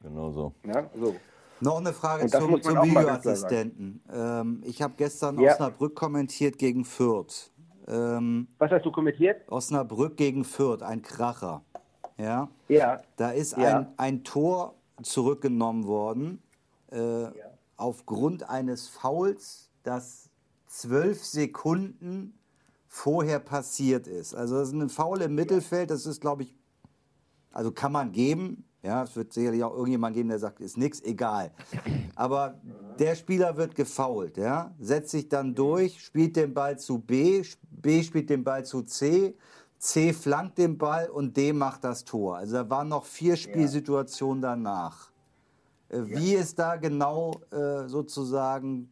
Genau 0.02 0.32
so. 0.32 0.56
Ja, 0.66 0.90
so. 0.96 1.16
Noch 1.60 1.78
eine 1.78 1.94
Frage 1.94 2.26
zum, 2.26 2.60
zum 2.64 2.82
Videoassistenten. 2.82 4.04
Ähm, 4.12 4.64
ich 4.66 4.82
habe 4.82 4.96
gestern 4.98 5.40
Ja. 5.40 5.52
Osnabrück 5.52 5.94
kommentiert 5.94 6.58
gegen 6.58 6.84
Fürth. 6.84 7.52
Ähm, 7.88 8.48
Was 8.58 8.72
hast 8.72 8.86
du 8.88 8.92
kommentiert? 8.92 9.44
Osnabrück 9.52 10.18
gegen 10.18 10.44
Fürth, 10.46 10.82
ein 10.82 11.04
Kracher. 11.04 11.64
Ja, 12.22 12.50
Ja. 12.68 13.02
da 13.18 13.32
ist 13.32 13.58
Ja. 13.58 13.80
ein, 13.80 13.88
ein 13.98 14.24
Tor 14.24 14.76
zurückgenommen 15.02 15.86
worden 15.86 16.42
äh, 16.92 17.28
aufgrund 17.78 18.48
eines 18.50 18.88
Fouls, 18.88 19.70
das 19.84 20.30
zwölf 20.68 21.24
Sekunden 21.26 22.38
vorher 22.88 23.40
passiert 23.40 24.08
ist. 24.08 24.36
Also 24.36 24.56
das 24.60 24.68
ist 24.70 24.74
ein 24.76 24.90
Foul 24.90 25.22
im 25.22 25.34
Mittelfeld, 25.36 25.90
das 25.90 26.06
ist, 26.06 26.22
glaube 26.22 26.44
ich, 26.44 26.56
also 27.52 27.72
kann 27.72 27.92
man 27.92 28.12
geben. 28.12 28.66
Ja, 28.84 29.04
es 29.04 29.16
wird 29.16 29.32
sicherlich 29.32 29.64
auch 29.64 29.74
irgendjemand 29.74 30.16
geben, 30.16 30.30
der 30.30 30.40
sagt, 30.40 30.60
ist 30.60 30.76
nichts, 30.78 31.02
egal. 31.02 31.52
Aber 32.16 32.60
der 32.98 33.16
Spieler 33.16 33.56
wird 33.56 33.76
gefoult, 33.76 34.38
ja, 34.38 34.74
setzt 34.80 35.12
sich 35.12 35.30
dann 35.30 35.54
durch, 35.54 36.04
spielt 36.04 36.36
den 36.36 36.54
Ball 36.54 36.80
zu 36.80 36.98
B, 37.00 37.44
B 37.70 38.02
spielt 38.04 38.30
den 38.32 38.44
Ball 38.44 38.66
zu 38.66 38.82
C, 38.82 39.36
C 39.82 40.14
flankt 40.14 40.60
den 40.60 40.78
Ball 40.78 41.10
und 41.10 41.36
D 41.36 41.54
macht 41.54 41.84
das 41.84 42.06
Tor. 42.06 42.38
Also 42.38 42.54
da 42.54 42.70
waren 42.70 42.88
noch 42.88 43.04
vier 43.04 43.36
Spielsituationen 43.36 44.40
danach. 44.40 45.10
Äh, 45.90 46.02
Wie 46.06 46.36
ist 46.36 46.60
da 46.60 46.76
genau 46.76 47.42
äh, 47.52 47.88
sozusagen 47.88 48.92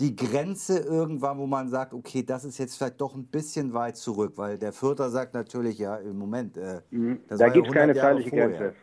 die 0.00 0.16
Grenze 0.16 0.80
irgendwann, 0.80 1.38
wo 1.38 1.46
man 1.46 1.68
sagt, 1.68 1.94
okay, 1.94 2.24
das 2.24 2.44
ist 2.44 2.58
jetzt 2.58 2.76
vielleicht 2.76 3.00
doch 3.00 3.14
ein 3.14 3.26
bisschen 3.26 3.74
weit 3.74 3.96
zurück, 3.96 4.32
weil 4.34 4.58
der 4.58 4.72
Fürther 4.72 5.08
sagt 5.08 5.34
natürlich, 5.34 5.78
ja, 5.78 5.96
im 5.98 6.18
Moment, 6.18 6.56
äh, 6.56 6.80
Mhm. 6.90 7.20
Da 7.28 7.36
ja 7.36 7.48
gibt 7.50 7.68
es 7.68 7.72
100 7.72 7.72
keine 7.72 7.94
zeitliche. 7.94 8.30
Grenze. 8.30 8.74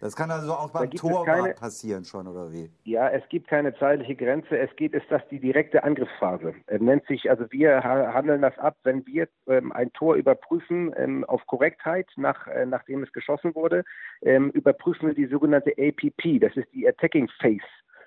Das 0.00 0.14
kann 0.14 0.30
also 0.30 0.52
auch 0.52 0.70
beim 0.70 0.90
es 0.92 1.00
Torwart 1.00 1.24
keine- 1.26 1.54
passieren 1.54 2.04
schon, 2.04 2.26
oder 2.28 2.52
wie? 2.52 2.70
Ja, 2.84 3.08
es 3.08 3.26
gibt 3.30 3.48
keine 3.48 3.74
zeitliche 3.78 4.14
Grenze. 4.14 4.58
Es 4.58 4.74
geht, 4.76 4.92
ist 4.92 5.06
das 5.10 5.22
die 5.30 5.40
direkte 5.40 5.84
Angriffsphase. 5.84 6.54
Er 6.66 6.78
nennt 6.80 7.06
sich, 7.06 7.30
also 7.30 7.46
wir 7.50 7.82
ha- 7.82 8.12
handeln 8.12 8.42
das 8.42 8.56
ab, 8.58 8.76
wenn 8.84 9.06
wir 9.06 9.26
ähm, 9.46 9.72
ein 9.72 9.90
Tor 9.94 10.16
überprüfen 10.16 10.92
ähm, 10.98 11.24
auf 11.24 11.46
Korrektheit, 11.46 12.08
nach, 12.16 12.46
äh, 12.46 12.66
nachdem 12.66 13.02
es 13.02 13.12
geschossen 13.12 13.54
wurde, 13.54 13.84
ähm, 14.20 14.50
überprüfen 14.50 15.08
wir 15.08 15.14
die 15.14 15.26
sogenannte 15.26 15.72
APP. 15.78 16.40
Das 16.40 16.54
ist 16.56 16.70
die 16.74 16.86
Attacking 16.86 17.28
Phase. 17.40 17.60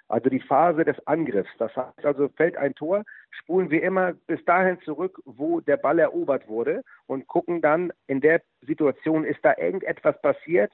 Also 0.10 0.30
die 0.30 0.40
Phase 0.40 0.86
des 0.86 0.96
Angriffs. 1.08 1.50
Das 1.60 1.76
heißt 1.76 2.04
also, 2.06 2.30
fällt 2.30 2.58
ein 2.58 2.74
Tor, 2.76 3.04
spulen 3.32 3.70
wir 3.72 3.82
immer 3.84 4.14
bis 4.28 4.44
dahin 4.46 4.80
zurück, 4.82 5.20
wo 5.26 5.60
der 5.60 5.78
Ball 5.78 6.00
erobert 6.00 6.48
wurde 6.48 6.84
und 7.08 7.28
gucken 7.28 7.62
dann 7.62 7.92
in 8.08 8.22
der 8.22 8.42
Situation, 8.62 9.24
ist 9.24 9.40
da 9.44 9.54
irgendetwas 9.58 10.20
passiert, 10.22 10.72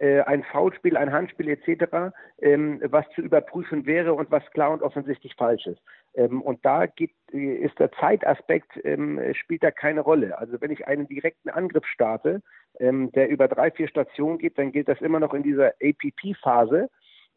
ein 0.00 0.44
Foulspiel, 0.44 0.96
ein 0.96 1.12
Handspiel 1.12 1.48
etc., 1.48 2.14
ähm, 2.40 2.80
was 2.84 3.04
zu 3.14 3.22
überprüfen 3.22 3.84
wäre 3.86 4.14
und 4.14 4.30
was 4.30 4.48
klar 4.52 4.70
und 4.70 4.82
offensichtlich 4.82 5.34
falsch 5.34 5.66
ist. 5.66 5.80
Ähm, 6.14 6.40
und 6.42 6.64
da 6.64 6.86
geht, 6.86 7.10
äh, 7.32 7.54
ist 7.56 7.78
der 7.78 7.90
Zeitaspekt, 7.92 8.70
ähm, 8.84 9.20
spielt 9.34 9.62
da 9.62 9.70
keine 9.70 10.00
Rolle. 10.00 10.38
Also 10.38 10.60
wenn 10.60 10.70
ich 10.70 10.86
einen 10.86 11.08
direkten 11.08 11.50
Angriff 11.50 11.86
starte, 11.86 12.42
der 12.80 13.28
über 13.28 13.48
drei, 13.48 13.72
vier 13.72 13.88
Stationen 13.88 14.38
geht, 14.38 14.56
dann 14.56 14.70
gilt 14.70 14.86
das 14.86 15.00
immer 15.00 15.18
noch 15.18 15.34
in 15.34 15.42
dieser 15.42 15.72
APP-Phase. 15.82 16.88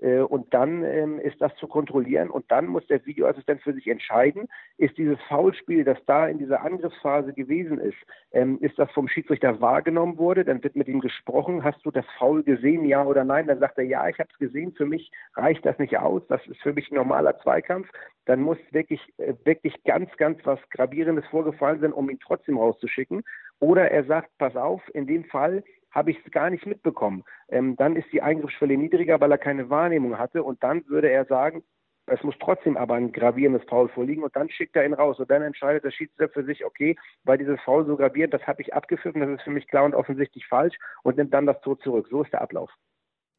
Äh, 0.01 0.19
und 0.19 0.53
dann 0.53 0.83
ähm, 0.83 1.19
ist 1.19 1.39
das 1.41 1.55
zu 1.55 1.67
kontrollieren. 1.67 2.29
Und 2.29 2.51
dann 2.51 2.67
muss 2.67 2.85
der 2.87 3.05
Videoassistent 3.05 3.61
für 3.61 3.73
sich 3.73 3.87
entscheiden, 3.87 4.47
ist 4.77 4.97
dieses 4.97 5.19
Foulspiel, 5.27 5.83
das 5.83 5.97
da 6.05 6.27
in 6.27 6.39
dieser 6.39 6.63
Angriffsphase 6.63 7.33
gewesen 7.33 7.79
ist, 7.79 7.97
ähm, 8.31 8.57
ist 8.61 8.77
das 8.79 8.89
vom 8.91 9.07
Schiedsrichter 9.07 9.61
wahrgenommen 9.61 10.17
wurde, 10.17 10.43
dann 10.43 10.63
wird 10.63 10.75
mit 10.75 10.87
ihm 10.87 10.99
gesprochen, 10.99 11.63
hast 11.63 11.85
du 11.85 11.91
das 11.91 12.05
Foul 12.17 12.43
gesehen, 12.43 12.85
ja 12.85 13.03
oder 13.05 13.23
nein, 13.23 13.47
dann 13.47 13.59
sagt 13.59 13.77
er, 13.77 13.83
ja, 13.83 14.07
ich 14.07 14.17
habe 14.19 14.29
es 14.31 14.39
gesehen, 14.39 14.73
für 14.73 14.85
mich 14.85 15.11
reicht 15.35 15.65
das 15.65 15.77
nicht 15.79 15.97
aus, 15.97 16.23
das 16.27 16.45
ist 16.47 16.61
für 16.61 16.73
mich 16.73 16.89
ein 16.91 16.95
normaler 16.95 17.37
Zweikampf, 17.39 17.89
dann 18.25 18.41
muss 18.41 18.57
wirklich, 18.71 19.01
äh, 19.17 19.33
wirklich 19.43 19.83
ganz, 19.83 20.09
ganz 20.17 20.39
was 20.45 20.59
Gravierendes 20.69 21.25
vorgefallen 21.27 21.81
sein, 21.81 21.93
um 21.93 22.09
ihn 22.09 22.19
trotzdem 22.19 22.57
rauszuschicken. 22.57 23.23
Oder 23.59 23.91
er 23.91 24.03
sagt, 24.05 24.29
pass 24.37 24.55
auf, 24.55 24.81
in 24.93 25.05
dem 25.05 25.25
Fall 25.25 25.63
habe 25.91 26.11
ich 26.11 26.17
es 26.25 26.31
gar 26.31 26.49
nicht 26.49 26.65
mitbekommen. 26.65 27.23
Ähm, 27.49 27.75
dann 27.75 27.95
ist 27.95 28.11
die 28.11 28.21
Eingriffsschwelle 28.21 28.77
niedriger, 28.77 29.19
weil 29.19 29.31
er 29.31 29.37
keine 29.37 29.69
Wahrnehmung 29.69 30.17
hatte. 30.17 30.43
Und 30.43 30.63
dann 30.63 30.87
würde 30.87 31.09
er 31.09 31.25
sagen, 31.25 31.63
es 32.07 32.23
muss 32.23 32.35
trotzdem 32.41 32.77
aber 32.77 32.95
ein 32.95 33.11
gravierendes 33.11 33.63
Foul 33.69 33.87
vorliegen 33.89 34.23
und 34.23 34.35
dann 34.35 34.49
schickt 34.49 34.75
er 34.75 34.85
ihn 34.85 34.93
raus 34.93 35.19
und 35.19 35.29
dann 35.29 35.41
entscheidet 35.43 35.83
der 35.83 35.91
Schiedsrichter 35.91 36.29
für 36.29 36.43
sich, 36.43 36.65
okay, 36.65 36.97
weil 37.23 37.37
dieses 37.37 37.59
Foul 37.61 37.85
so 37.85 37.95
gravierend, 37.95 38.33
das 38.33 38.41
habe 38.43 38.61
ich 38.61 38.73
abgepfiffen, 38.73 39.21
das 39.21 39.29
ist 39.29 39.43
für 39.43 39.51
mich 39.51 39.67
klar 39.67 39.85
und 39.85 39.93
offensichtlich 39.93 40.45
falsch 40.47 40.75
und 41.03 41.17
nimmt 41.17 41.33
dann 41.33 41.45
das 41.45 41.61
Tor 41.61 41.79
zurück. 41.79 42.07
So 42.09 42.23
ist 42.23 42.33
der 42.33 42.41
Ablauf. 42.41 42.71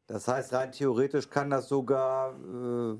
Das 0.07 0.27
heißt, 0.27 0.53
rein 0.53 0.71
theoretisch 0.71 1.29
kann 1.29 1.49
das 1.49 1.67
sogar 1.67 2.33
äh, 2.33 2.97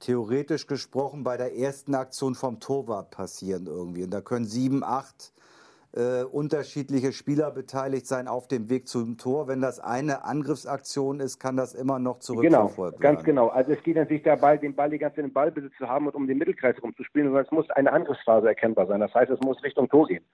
theoretisch 0.00 0.66
gesprochen 0.66 1.24
bei 1.24 1.36
der 1.36 1.56
ersten 1.56 1.94
Aktion 1.94 2.34
vom 2.34 2.58
Torwart 2.58 3.10
passieren 3.10 3.66
irgendwie. 3.66 4.04
Und 4.04 4.10
da 4.10 4.20
können 4.20 4.46
sieben, 4.46 4.82
acht 4.82 5.32
äh, 5.92 6.22
unterschiedliche 6.24 7.12
Spieler 7.12 7.50
beteiligt 7.50 8.06
sein 8.06 8.28
auf 8.28 8.46
dem 8.48 8.70
Weg 8.70 8.86
zum 8.86 9.18
Tor. 9.18 9.48
Wenn 9.48 9.60
das 9.60 9.80
eine 9.80 10.24
Angriffsaktion 10.24 11.20
ist, 11.20 11.38
kann 11.38 11.56
das 11.56 11.74
immer 11.74 11.98
noch 11.98 12.18
zurückverfolgt 12.20 13.00
genau, 13.00 13.12
Ganz 13.12 13.24
genau. 13.24 13.48
Also 13.48 13.72
es 13.72 13.82
geht 13.82 13.96
natürlich 13.96 14.22
dabei, 14.22 14.56
den 14.56 14.74
Ball 14.74 14.90
die 14.90 14.98
ganze 14.98 15.16
Zeit 15.16 15.24
im 15.24 15.32
Ballbesitz 15.32 15.72
zu 15.78 15.88
haben 15.88 16.06
und 16.06 16.14
um 16.14 16.26
den 16.26 16.38
Mittelkreis 16.38 16.80
rumzuspielen, 16.82 17.28
sondern 17.28 17.44
es 17.44 17.50
muss 17.50 17.68
eine 17.70 17.92
Angriffsphase 17.92 18.46
erkennbar 18.48 18.86
sein. 18.86 19.00
Das 19.00 19.14
heißt, 19.14 19.30
es 19.30 19.40
muss 19.40 19.62
Richtung 19.62 19.88
Tor 19.88 20.06
gehen. 20.06 20.24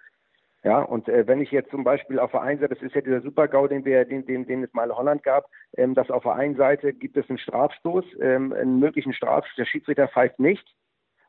Ja, 0.67 0.81
und 0.81 1.09
äh, 1.09 1.27
wenn 1.29 1.41
ich 1.41 1.53
jetzt 1.53 1.71
zum 1.71 1.85
Beispiel 1.85 2.19
auf 2.19 2.33
der 2.33 2.43
einen 2.43 2.59
Seite, 2.59 2.75
das 2.75 2.83
ist 2.83 2.95
ja 2.95 3.01
dieser 3.01 3.21
Super-GAU, 3.21 3.69
den 3.69 3.85
wir, 3.85 4.05
den, 4.05 4.27
den, 4.27 4.47
den 4.47 4.65
es 4.65 4.75
mal 4.75 4.91
in 4.91 4.97
Holland 4.97 5.23
gab, 5.23 5.49
ähm, 5.77 5.95
dass 5.95 6.11
auf 6.11 6.25
der 6.25 6.33
einen 6.33 6.57
Seite 6.57 6.93
gibt 6.93 7.17
es 7.17 7.29
einen 7.29 7.39
Strafstoß, 7.39 8.05
ähm, 8.21 8.53
einen 8.53 8.81
möglichen 8.81 9.13
Strafstoß, 9.13 9.55
der 9.57 9.65
Schiedsrichter 9.65 10.09
pfeift 10.09 10.41
nicht, 10.41 10.67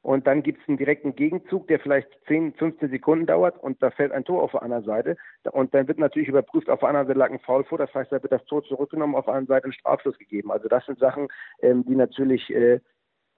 und 0.07 0.25
dann 0.25 0.41
gibt 0.41 0.61
es 0.61 0.69
einen 0.69 0.77
direkten 0.77 1.17
Gegenzug, 1.17 1.67
der 1.67 1.81
vielleicht 1.81 2.07
10, 2.27 2.53
15 2.53 2.91
Sekunden 2.91 3.25
dauert 3.25 3.61
und 3.61 3.83
da 3.83 3.91
fällt 3.91 4.13
ein 4.13 4.23
Tor 4.23 4.41
auf 4.41 4.51
der 4.51 4.61
anderen 4.63 4.85
Seite. 4.85 5.17
Und 5.51 5.73
dann 5.73 5.89
wird 5.89 5.97
natürlich 5.97 6.29
überprüft, 6.29 6.69
auf 6.69 6.79
der 6.79 6.87
anderen 6.87 7.07
Seite 7.07 7.19
lag 7.19 7.29
ein 7.29 7.39
Foul 7.39 7.65
vor, 7.65 7.77
das 7.77 7.93
heißt, 7.93 8.13
da 8.13 8.23
wird 8.23 8.31
das 8.31 8.45
Tor 8.45 8.63
zurückgenommen, 8.63 9.15
auf 9.15 9.25
der 9.25 9.33
anderen 9.33 9.57
Seite 9.57 9.67
ein 9.67 9.73
Strafschluss 9.73 10.17
gegeben. 10.17 10.49
Also 10.49 10.69
das 10.69 10.85
sind 10.85 10.97
Sachen, 10.97 11.27
ähm, 11.61 11.83
die 11.85 11.95
natürlich 11.97 12.49
äh, 12.51 12.79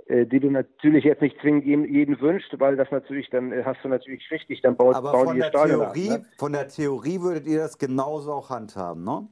äh, 0.06 0.28
die 0.28 0.40
du 0.40 0.52
natürlich 0.52 1.06
jetzt 1.06 1.24
nicht 1.24 1.42
zwingend 1.42 1.66
jeden, 1.66 1.92
jeden 1.92 2.22
wünscht, 2.22 2.54
weil 2.60 2.76
das 2.76 2.92
natürlich, 2.92 3.32
dann 3.32 3.52
äh, 3.52 3.64
hast 3.66 3.84
du 3.84 3.88
natürlich 3.88 4.30
richtig, 4.30 4.62
dann 4.62 4.78
baut, 4.78 4.94
Aber 4.94 5.12
bauen 5.12 5.26
von 5.26 5.36
die 5.38 5.42
der 5.42 5.48
Stadion 5.48 5.80
Theorie, 5.80 6.12
ab, 6.12 6.20
ne? 6.20 6.26
Von 6.38 6.54
der 6.54 6.68
Theorie 6.68 7.20
würdet 7.20 7.48
ihr 7.48 7.58
das 7.58 7.80
genauso 7.80 8.32
auch 8.32 8.52
handhaben, 8.52 9.04
ne? 9.04 9.28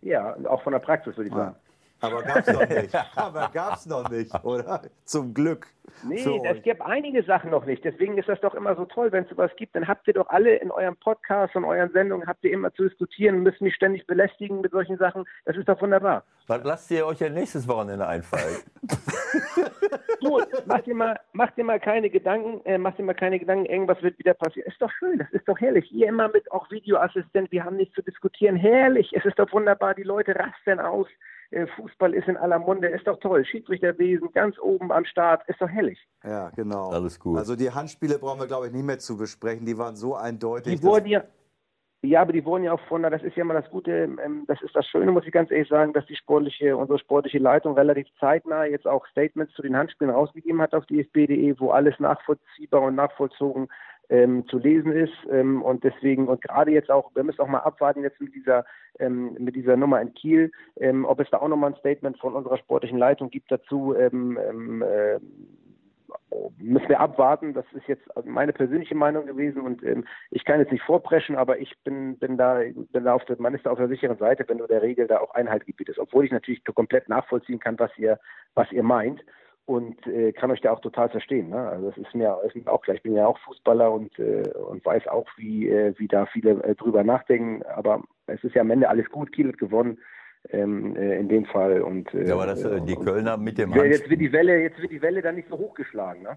Ja, 0.00 0.34
auch 0.46 0.62
von 0.62 0.72
der 0.72 0.80
Praxis 0.80 1.18
würde 1.18 1.28
ich 1.28 1.34
sagen. 1.34 1.54
Aber 2.02 2.22
gab's 2.22 2.46
noch 2.48 2.68
nicht. 2.68 2.94
Aber 3.16 3.50
gab's 3.52 3.86
noch 3.86 4.10
nicht, 4.10 4.44
oder? 4.44 4.82
Zum 5.04 5.32
Glück. 5.32 5.68
Nee, 6.04 6.40
es 6.44 6.62
gibt 6.62 6.82
einige 6.82 7.22
Sachen 7.22 7.50
noch 7.50 7.64
nicht. 7.64 7.84
Deswegen 7.84 8.18
ist 8.18 8.28
das 8.28 8.40
doch 8.40 8.54
immer 8.54 8.74
so 8.74 8.84
toll, 8.86 9.12
wenn 9.12 9.24
es 9.24 9.30
sowas 9.30 9.50
gibt. 9.56 9.76
Dann 9.76 9.86
habt 9.86 10.06
ihr 10.08 10.14
doch 10.14 10.28
alle 10.28 10.56
in 10.56 10.70
eurem 10.70 10.96
Podcast 10.96 11.54
und 11.54 11.64
euren 11.64 11.90
Sendungen, 11.92 12.26
habt 12.26 12.44
ihr 12.44 12.52
immer 12.52 12.72
zu 12.74 12.88
diskutieren, 12.88 13.42
müsst 13.42 13.60
mich 13.60 13.74
ständig 13.74 14.06
belästigen 14.06 14.60
mit 14.60 14.72
solchen 14.72 14.98
Sachen. 14.98 15.24
Das 15.44 15.56
ist 15.56 15.68
doch 15.68 15.80
wunderbar. 15.80 16.24
Was 16.48 16.64
lasst 16.64 16.90
ihr 16.90 17.06
euch 17.06 17.20
ja 17.20 17.28
nächstes 17.28 17.68
Wochenende 17.68 18.06
einfallen? 18.06 18.56
Du, 20.20 20.40
mach 20.66 20.80
dir 20.82 20.94
mal, 20.94 21.18
mach 21.32 21.50
dir 21.50 21.64
mal 21.64 21.80
keine 21.80 22.08
Gedanken, 22.08 22.64
äh, 22.64 22.78
mach 22.78 22.94
dir 22.94 23.02
mal 23.02 23.14
keine 23.14 23.40
Gedanken, 23.40 23.66
irgendwas 23.66 24.00
wird 24.02 24.18
wieder 24.20 24.34
passieren. 24.34 24.70
Ist 24.70 24.80
doch 24.80 24.90
schön, 24.92 25.18
das 25.18 25.28
ist 25.32 25.48
doch 25.48 25.58
herrlich. 25.58 25.90
Ihr 25.90 26.06
immer 26.08 26.28
mit 26.28 26.50
auch 26.52 26.70
Videoassistent, 26.70 27.50
wir 27.50 27.64
haben 27.64 27.76
nichts 27.76 27.94
zu 27.96 28.02
diskutieren. 28.02 28.54
Herrlich, 28.54 29.12
es 29.14 29.24
ist 29.24 29.38
doch 29.38 29.52
wunderbar, 29.52 29.94
die 29.94 30.04
Leute 30.04 30.36
rasten 30.36 30.78
aus. 30.78 31.08
Äh, 31.52 31.66
Fußball 31.76 32.14
ist 32.14 32.28
in 32.28 32.36
aller 32.36 32.58
Munde, 32.58 32.88
ist 32.88 33.06
doch 33.06 33.18
toll. 33.20 33.44
Schiedsrichterwesen 33.44 34.32
ganz 34.32 34.58
oben 34.58 34.90
am 34.90 35.04
Start, 35.04 35.46
ist 35.48 35.60
doch 35.60 35.68
herrlich. 35.68 35.98
Ja, 36.24 36.50
genau. 36.50 36.90
Alles 36.90 37.20
gut. 37.20 37.38
Also 37.38 37.56
die 37.56 37.70
Handspiele 37.70 38.18
brauchen 38.18 38.40
wir, 38.40 38.46
glaube 38.46 38.66
ich, 38.66 38.72
nicht 38.72 38.84
mehr 38.84 38.98
zu 38.98 39.16
besprechen. 39.16 39.66
Die 39.66 39.76
waren 39.76 39.94
so 39.94 40.16
eindeutig. 40.16 40.80
Die 40.80 40.82
wurden 40.82 41.06
ja, 41.06 41.24
ja, 42.04 42.20
aber 42.22 42.32
die 42.32 42.44
wurden 42.44 42.64
ja 42.64 42.72
auch 42.72 42.80
von, 42.88 43.02
das 43.02 43.22
ist 43.22 43.36
ja 43.36 43.44
mal 43.44 43.54
das 43.54 43.70
Gute, 43.70 43.92
ähm, 43.92 44.44
das 44.48 44.60
ist 44.62 44.74
das 44.74 44.84
Schöne, 44.86 45.12
muss 45.12 45.24
ich 45.24 45.30
ganz 45.30 45.52
ehrlich 45.52 45.68
sagen, 45.68 45.92
dass 45.92 46.04
die 46.06 46.16
sportliche, 46.16 46.76
unsere 46.76 46.98
sportliche 46.98 47.38
Leitung 47.38 47.74
relativ 47.74 48.08
zeitnah 48.18 48.64
jetzt 48.64 48.88
auch 48.88 49.06
Statements 49.06 49.54
zu 49.54 49.62
den 49.62 49.76
Handspielen 49.76 50.12
rausgegeben 50.12 50.60
hat 50.60 50.74
auf 50.74 50.84
dfb.de, 50.86 51.60
wo 51.60 51.70
alles 51.70 51.94
nachvollziehbar 52.00 52.82
und 52.82 52.96
nachvollzogen 52.96 53.68
ähm, 54.12 54.46
zu 54.46 54.58
lesen 54.58 54.92
ist. 54.92 55.14
Ähm, 55.30 55.62
und 55.62 55.82
deswegen, 55.84 56.28
und 56.28 56.42
gerade 56.42 56.70
jetzt 56.70 56.90
auch, 56.90 57.10
wir 57.14 57.24
müssen 57.24 57.40
auch 57.40 57.48
mal 57.48 57.60
abwarten 57.60 58.02
jetzt 58.02 58.20
mit 58.20 58.34
dieser, 58.34 58.66
ähm, 58.98 59.34
mit 59.38 59.56
dieser 59.56 59.76
Nummer 59.76 60.02
in 60.02 60.12
Kiel, 60.12 60.52
ähm, 60.78 61.06
ob 61.06 61.18
es 61.20 61.30
da 61.30 61.38
auch 61.38 61.48
nochmal 61.48 61.72
ein 61.72 61.78
Statement 61.78 62.18
von 62.18 62.34
unserer 62.34 62.58
sportlichen 62.58 62.98
Leitung 62.98 63.30
gibt 63.30 63.50
dazu. 63.50 63.94
Ähm, 63.96 64.38
ähm, 64.48 64.82
äh, 64.82 65.18
müssen 66.58 66.90
wir 66.90 67.00
abwarten. 67.00 67.54
Das 67.54 67.64
ist 67.72 67.88
jetzt 67.88 68.06
meine 68.26 68.52
persönliche 68.52 68.94
Meinung 68.94 69.24
gewesen 69.24 69.62
und 69.62 69.82
ähm, 69.82 70.04
ich 70.30 70.44
kann 70.44 70.60
jetzt 70.60 70.72
nicht 70.72 70.84
vorpreschen, 70.84 71.36
aber 71.36 71.58
ich 71.58 71.74
bin, 71.84 72.18
bin 72.18 72.36
da, 72.36 72.60
bin 72.74 73.04
da 73.04 73.14
auf 73.14 73.24
der, 73.24 73.40
man 73.40 73.54
ist 73.54 73.64
da 73.64 73.70
auf 73.70 73.78
der 73.78 73.88
sicheren 73.88 74.18
Seite, 74.18 74.44
wenn 74.46 74.58
du 74.58 74.66
der 74.66 74.82
Regel 74.82 75.06
da 75.06 75.20
auch 75.20 75.34
Einhalt 75.34 75.64
gebietest, 75.64 75.98
obwohl 75.98 76.26
ich 76.26 76.30
natürlich 76.30 76.62
komplett 76.64 77.08
nachvollziehen 77.08 77.60
kann, 77.60 77.78
was 77.78 77.96
ihr, 77.96 78.18
was 78.54 78.70
ihr 78.72 78.82
meint 78.82 79.22
und 79.66 80.06
äh, 80.06 80.32
kann 80.32 80.50
euch 80.50 80.60
da 80.60 80.72
auch 80.72 80.80
total 80.80 81.08
verstehen. 81.08 81.50
Ne? 81.50 81.68
Also 81.68 81.90
das 81.90 81.98
ist 81.98 82.14
mir, 82.14 82.38
ist 82.44 82.56
mir 82.56 82.70
auch 82.70 82.82
klar. 82.82 82.96
Ich 82.96 83.02
bin 83.02 83.14
ja 83.14 83.26
auch 83.26 83.38
Fußballer 83.40 83.92
und, 83.92 84.18
äh, 84.18 84.48
und 84.68 84.84
weiß 84.84 85.06
auch, 85.08 85.26
wie, 85.36 85.68
äh, 85.68 85.94
wie 85.98 86.08
da 86.08 86.26
viele 86.26 86.62
äh, 86.64 86.74
drüber 86.74 87.04
nachdenken. 87.04 87.62
Aber 87.74 88.02
es 88.26 88.42
ist 88.42 88.54
ja 88.54 88.62
am 88.62 88.70
Ende 88.70 88.88
alles 88.88 89.08
gut. 89.10 89.32
Kiel 89.32 89.48
hat 89.48 89.58
gewonnen. 89.58 89.98
Ähm, 90.50 90.96
äh, 90.96 91.20
in 91.20 91.28
dem 91.28 91.44
Fall 91.44 91.82
und 91.82 92.12
äh, 92.14 92.26
Ja, 92.26 92.34
aber 92.34 92.46
das, 92.46 92.66
die 92.84 92.96
Kölner 92.96 93.36
mit 93.36 93.58
dem 93.58 93.72
ja, 93.74 93.84
jetzt 93.84 94.10
wird 94.10 94.20
die 94.20 94.32
Welle 94.32 94.60
jetzt 94.60 94.76
wird 94.82 94.90
die 94.90 95.00
Welle 95.00 95.22
dann 95.22 95.36
nicht 95.36 95.48
so 95.48 95.56
hochgeschlagen 95.56 96.24
ne? 96.24 96.36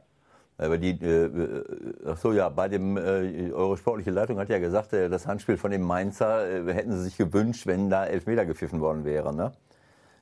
Aber 0.60 0.78
die, 0.78 0.92
äh, 0.92 1.64
ach 2.06 2.16
so, 2.18 2.32
ja, 2.32 2.50
bei 2.50 2.68
dem, 2.70 2.98
äh, 2.98 3.52
eure 3.52 3.78
sportliche 3.78 4.12
Leitung 4.12 4.38
hat 4.38 4.50
ja 4.50 4.60
gesagt, 4.60 4.94
äh, 4.94 5.10
das 5.10 5.26
Handspiel 5.26 5.58
von 5.58 5.72
dem 5.72 5.82
Mainzer 5.82 6.72
hätten 6.72 6.92
sie 6.92 7.04
sich 7.04 7.18
gewünscht, 7.18 7.66
wenn 7.66 7.90
da 7.90 8.06
Elfmeter 8.06 8.46
gepfiffen 8.46 8.80
worden 8.80 9.06
wäre, 9.06 9.36
ne? 9.36 9.54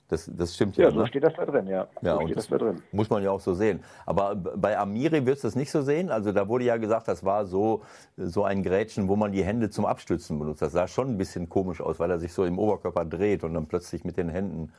Das, 0.09 0.29
das 0.35 0.53
stimmt 0.55 0.75
ja, 0.77 0.85
Ja, 0.85 0.91
so 0.91 0.99
ne? 0.99 1.07
steht 1.07 1.23
das 1.23 1.33
da 1.35 1.45
drin, 1.45 1.67
ja. 1.67 1.87
Ja, 2.01 2.13
so 2.15 2.19
und 2.19 2.25
steht 2.25 2.37
das 2.37 2.47
das 2.47 2.59
da 2.59 2.65
drin. 2.65 2.83
muss 2.91 3.09
man 3.09 3.23
ja 3.23 3.31
auch 3.31 3.39
so 3.39 3.53
sehen. 3.53 3.83
Aber 4.05 4.35
bei 4.35 4.77
Amiri 4.77 5.25
wirst 5.25 5.43
du 5.43 5.47
es 5.47 5.55
nicht 5.55 5.71
so 5.71 5.81
sehen. 5.81 6.09
Also 6.11 6.31
da 6.31 6.47
wurde 6.47 6.65
ja 6.65 6.77
gesagt, 6.77 7.07
das 7.07 7.23
war 7.23 7.45
so, 7.45 7.83
so 8.17 8.43
ein 8.43 8.63
Grätschen, 8.63 9.07
wo 9.07 9.15
man 9.15 9.31
die 9.31 9.43
Hände 9.43 9.69
zum 9.69 9.85
Abstützen 9.85 10.37
benutzt. 10.39 10.61
Das 10.61 10.73
sah 10.73 10.87
schon 10.87 11.09
ein 11.09 11.17
bisschen 11.17 11.49
komisch 11.49 11.81
aus, 11.81 11.99
weil 11.99 12.11
er 12.11 12.19
sich 12.19 12.33
so 12.33 12.43
im 12.45 12.59
Oberkörper 12.59 13.05
dreht 13.05 13.43
und 13.43 13.53
dann 13.53 13.67
plötzlich 13.67 14.03
mit 14.03 14.17
den 14.17 14.29
Händen. 14.29 14.73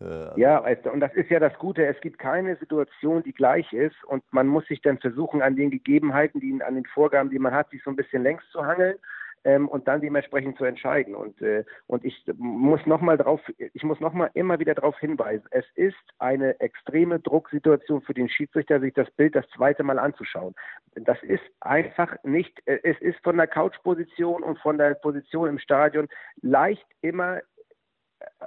Äh, 0.00 0.38
Ja, 0.40 0.58
und 0.92 1.00
das 1.00 1.14
ist 1.14 1.30
ja 1.30 1.38
das 1.38 1.54
Gute, 1.58 1.86
es 1.86 2.00
gibt 2.00 2.18
keine 2.18 2.56
Situation, 2.56 3.22
die 3.22 3.32
gleich 3.32 3.72
ist 3.72 4.02
und 4.04 4.24
man 4.32 4.48
muss 4.48 4.66
sich 4.66 4.82
dann 4.82 4.98
versuchen, 4.98 5.40
an 5.40 5.54
den 5.56 5.70
Gegebenheiten, 5.70 6.40
die, 6.40 6.60
an 6.62 6.74
den 6.74 6.84
Vorgaben, 6.86 7.30
die 7.30 7.38
man 7.38 7.54
hat, 7.54 7.70
sich 7.70 7.82
so 7.84 7.90
ein 7.90 7.96
bisschen 7.96 8.22
längs 8.24 8.42
zu 8.50 8.66
hangeln 8.66 8.96
ähm, 9.44 9.68
und 9.68 9.86
dann 9.88 10.00
dementsprechend 10.00 10.56
zu 10.56 10.64
entscheiden. 10.64 11.14
Und, 11.14 11.40
äh, 11.42 11.64
und 11.86 12.04
ich 12.04 12.24
muss 12.36 12.84
nochmal 12.86 13.16
drauf, 13.16 13.40
ich 13.58 13.82
muss 13.82 14.00
nochmal 14.00 14.30
immer 14.34 14.58
wieder 14.58 14.74
darauf 14.74 14.98
hinweisen, 14.98 15.46
es 15.50 15.66
ist 15.74 15.96
eine 16.18 16.58
extreme 16.60 17.20
Drucksituation 17.20 18.02
für 18.02 18.14
den 18.14 18.28
Schiedsrichter, 18.28 18.80
sich 18.80 18.94
das 18.94 19.10
Bild 19.12 19.34
das 19.34 19.48
zweite 19.54 19.82
Mal 19.82 19.98
anzuschauen. 19.98 20.54
Das 20.94 21.22
ist 21.22 21.42
einfach 21.60 22.16
nicht, 22.24 22.60
äh, 22.66 22.80
es 22.82 22.98
ist 23.00 23.18
von 23.22 23.36
der 23.36 23.46
Couchposition 23.46 24.42
und 24.42 24.58
von 24.58 24.78
der 24.78 24.94
Position 24.94 25.48
im 25.48 25.58
Stadion 25.58 26.08
leicht 26.40 26.86
immer 27.02 27.40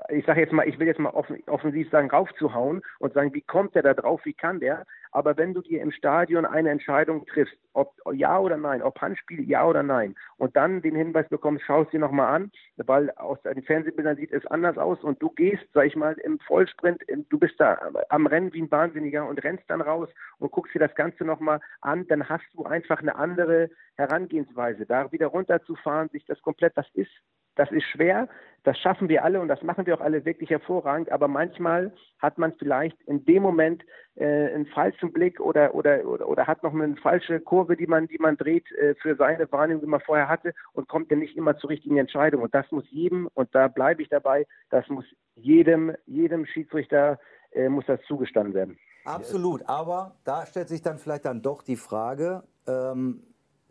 ich 0.10 0.26
sage 0.26 0.42
jetzt 0.42 0.54
mal, 0.54 0.68
ich 0.68 0.80
will 0.80 0.88
jetzt 0.88 1.00
mal 1.00 1.10
offen, 1.10 1.42
offensiv 1.48 1.90
sagen, 1.90 2.10
raufzuhauen 2.10 2.82
und 3.00 3.14
sagen, 3.14 3.34
wie 3.34 3.42
kommt 3.42 3.76
der 3.76 3.84
da 3.84 3.94
drauf, 3.94 4.22
wie 4.24 4.34
kann 4.34 4.60
der? 4.60 4.86
Aber 5.12 5.38
wenn 5.38 5.54
du 5.54 5.62
dir 5.62 5.82
im 5.82 5.92
Stadion 5.92 6.46
eine 6.46 6.70
Entscheidung 6.70 7.26
triffst, 7.26 7.58
ob 7.74 7.94
ja 8.14 8.40
oder 8.40 8.58
nein, 8.58 8.82
ob 8.82 9.00
Handspiel 9.02 9.50
ja 9.50 9.66
oder 9.66 9.84
nein, 9.84 10.16
und 10.38 10.56
dann 10.56 10.82
den 10.82 10.96
Hinweis 10.96 11.28
bekommst, 11.30 11.64
schaust 11.66 11.92
dir 11.94 12.00
nochmal 12.00 12.36
an, 12.36 12.52
weil 12.78 13.12
aus 13.12 13.42
den 13.42 13.64
Fernsehbildern 13.64 14.18
sieht 14.18 14.32
es 14.32 14.46
anders 14.48 14.78
aus 14.78 15.04
und 15.04 15.22
du 15.22 15.30
gehst, 15.32 15.64
sag 15.74 15.86
ich 15.86 15.96
mal, 15.96 16.14
im 16.24 16.40
Vollsprint, 16.40 17.02
du 17.30 17.40
bist 17.40 17.60
da 17.60 17.78
am 18.10 18.28
Rennen 18.28 18.54
wie 18.54 18.62
ein 18.62 18.72
Wahnsinniger 18.72 19.28
und 19.28 19.44
rennst 19.44 19.70
dann 19.70 19.82
raus 19.82 20.10
und 20.40 20.52
guckst 20.52 20.76
dir 20.76 20.80
das 20.80 20.96
Ganze 20.96 21.26
nochmal 21.26 21.60
an, 21.82 22.08
dann 22.08 22.28
hast 22.30 22.46
du 22.54 22.66
einfach 22.66 23.02
eine 23.02 23.16
andere 23.16 23.70
Herangehensweise. 23.96 24.86
Da 24.86 25.12
wieder 25.12 25.28
runterzufahren, 25.28 26.10
sich 26.10 26.26
das 26.26 26.42
komplett, 26.42 26.78
das 26.78 26.88
ist 26.94 27.12
das 27.58 27.72
ist 27.72 27.84
schwer, 27.86 28.28
das 28.64 28.78
schaffen 28.80 29.08
wir 29.08 29.24
alle 29.24 29.40
und 29.40 29.48
das 29.48 29.62
machen 29.62 29.86
wir 29.86 29.96
auch 29.96 30.02
alle 30.02 30.26
wirklich 30.26 30.50
hervorragend, 30.50 31.12
aber 31.12 31.28
manchmal 31.28 31.94
hat 32.20 32.38
man 32.38 32.54
vielleicht 32.54 33.02
in 33.04 33.24
dem 33.26 33.42
Moment 33.42 33.84
äh, 34.16 34.26
einen 34.26 34.66
falschen 34.66 35.14
Blick 35.14 35.40
oder, 35.40 35.74
oder, 35.74 36.06
oder, 36.06 36.28
oder, 36.28 36.48
hat 36.48 36.64
noch 36.64 36.74
eine 36.74 36.96
falsche 36.98 37.40
Kurve, 37.40 37.78
die 37.78 37.88
man, 37.88 38.08
die 38.08 38.18
man 38.18 38.36
dreht 38.36 38.70
äh, 38.74 38.96
für 38.96 39.16
seine 39.16 39.50
Wahrnehmung, 39.52 39.82
die 39.82 39.90
man 39.90 40.02
vorher 40.02 40.28
hatte 40.28 40.54
und 40.74 40.90
kommt 40.90 41.12
dann 41.12 41.20
nicht 41.20 41.38
immer 41.38 41.58
zur 41.58 41.70
richtigen 41.70 41.98
Entscheidung. 41.98 42.42
Und 42.42 42.54
das 42.54 42.70
muss 42.72 42.84
jedem, 42.90 43.30
und 43.36 43.54
da 43.54 43.68
bleibe 43.68 44.02
ich 44.02 44.10
dabei, 44.10 44.46
das 44.70 44.88
muss 44.90 45.06
jedem, 45.36 45.96
jedem 46.06 46.46
Schiedsrichter 46.46 47.20
äh, 47.52 47.70
muss 47.70 47.86
das 47.86 48.02
zugestanden 48.08 48.54
werden. 48.54 48.78
Absolut, 49.06 49.68
aber 49.70 50.18
da 50.26 50.46
stellt 50.46 50.68
sich 50.68 50.82
dann 50.82 50.98
vielleicht 50.98 51.24
dann 51.24 51.42
doch 51.42 51.64
die 51.64 51.78
Frage, 51.78 52.44
ähm, 52.68 53.24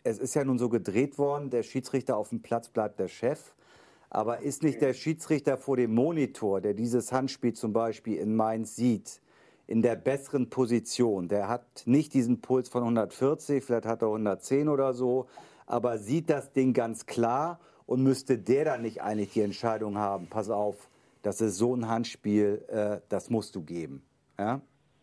es 0.05 0.19
ist 0.19 0.35
ja 0.35 0.45
nun 0.45 0.59
so 0.59 0.71
gedreht 0.71 1.19
worden, 1.19 1.51
der 1.51 1.63
Schiedsrichter 1.63 2.17
auf 2.17 2.31
dem 2.31 2.41
Platz 2.41 2.71
bleibt 2.71 2.99
der 2.99 3.09
Chef. 3.09 3.53
Aber 4.11 4.41
ist 4.41 4.63
nicht 4.63 4.81
der 4.81 4.95
Schiedsrichter 4.95 5.57
vor 5.57 5.77
dem 5.77 5.95
Monitor, 5.95 6.61
der 6.61 6.75
dieses 6.75 7.13
Handspiel 7.13 7.55
zum 7.55 7.73
Beispiel 7.73 8.19
in 8.19 8.37
Mainz 8.37 8.77
sieht, 8.77 9.21
in 9.67 9.83
der 9.83 9.97
besseren 9.97 10.49
Position? 10.49 11.29
Der 11.29 11.49
hat 11.49 11.83
nicht 11.87 12.15
diesen 12.15 12.41
Puls 12.41 12.69
von 12.69 12.83
140, 12.83 13.65
vielleicht 13.65 13.87
hat 13.87 14.03
er 14.03 14.09
110 14.09 14.69
oder 14.69 14.93
so, 14.93 15.27
aber 15.67 15.99
sieht 15.99 16.31
das 16.31 16.53
Ding 16.53 16.73
ganz 16.73 17.07
klar 17.07 17.59
und 17.87 18.03
müsste 18.03 18.39
der 18.39 18.65
dann 18.65 18.83
nicht 18.83 19.03
eigentlich 19.03 19.33
die 19.33 19.43
Entscheidung 19.43 19.99
haben, 19.99 20.29
pass 20.29 20.51
auf, 20.51 20.89
das 21.23 21.41
ist 21.41 21.57
so 21.57 21.75
ein 21.75 21.89
Handspiel, 21.89 22.65
äh, 22.69 23.01
das 23.09 23.31
musst 23.31 23.57
du 23.57 23.63
geben. 23.63 24.05
Ja, 24.39 24.61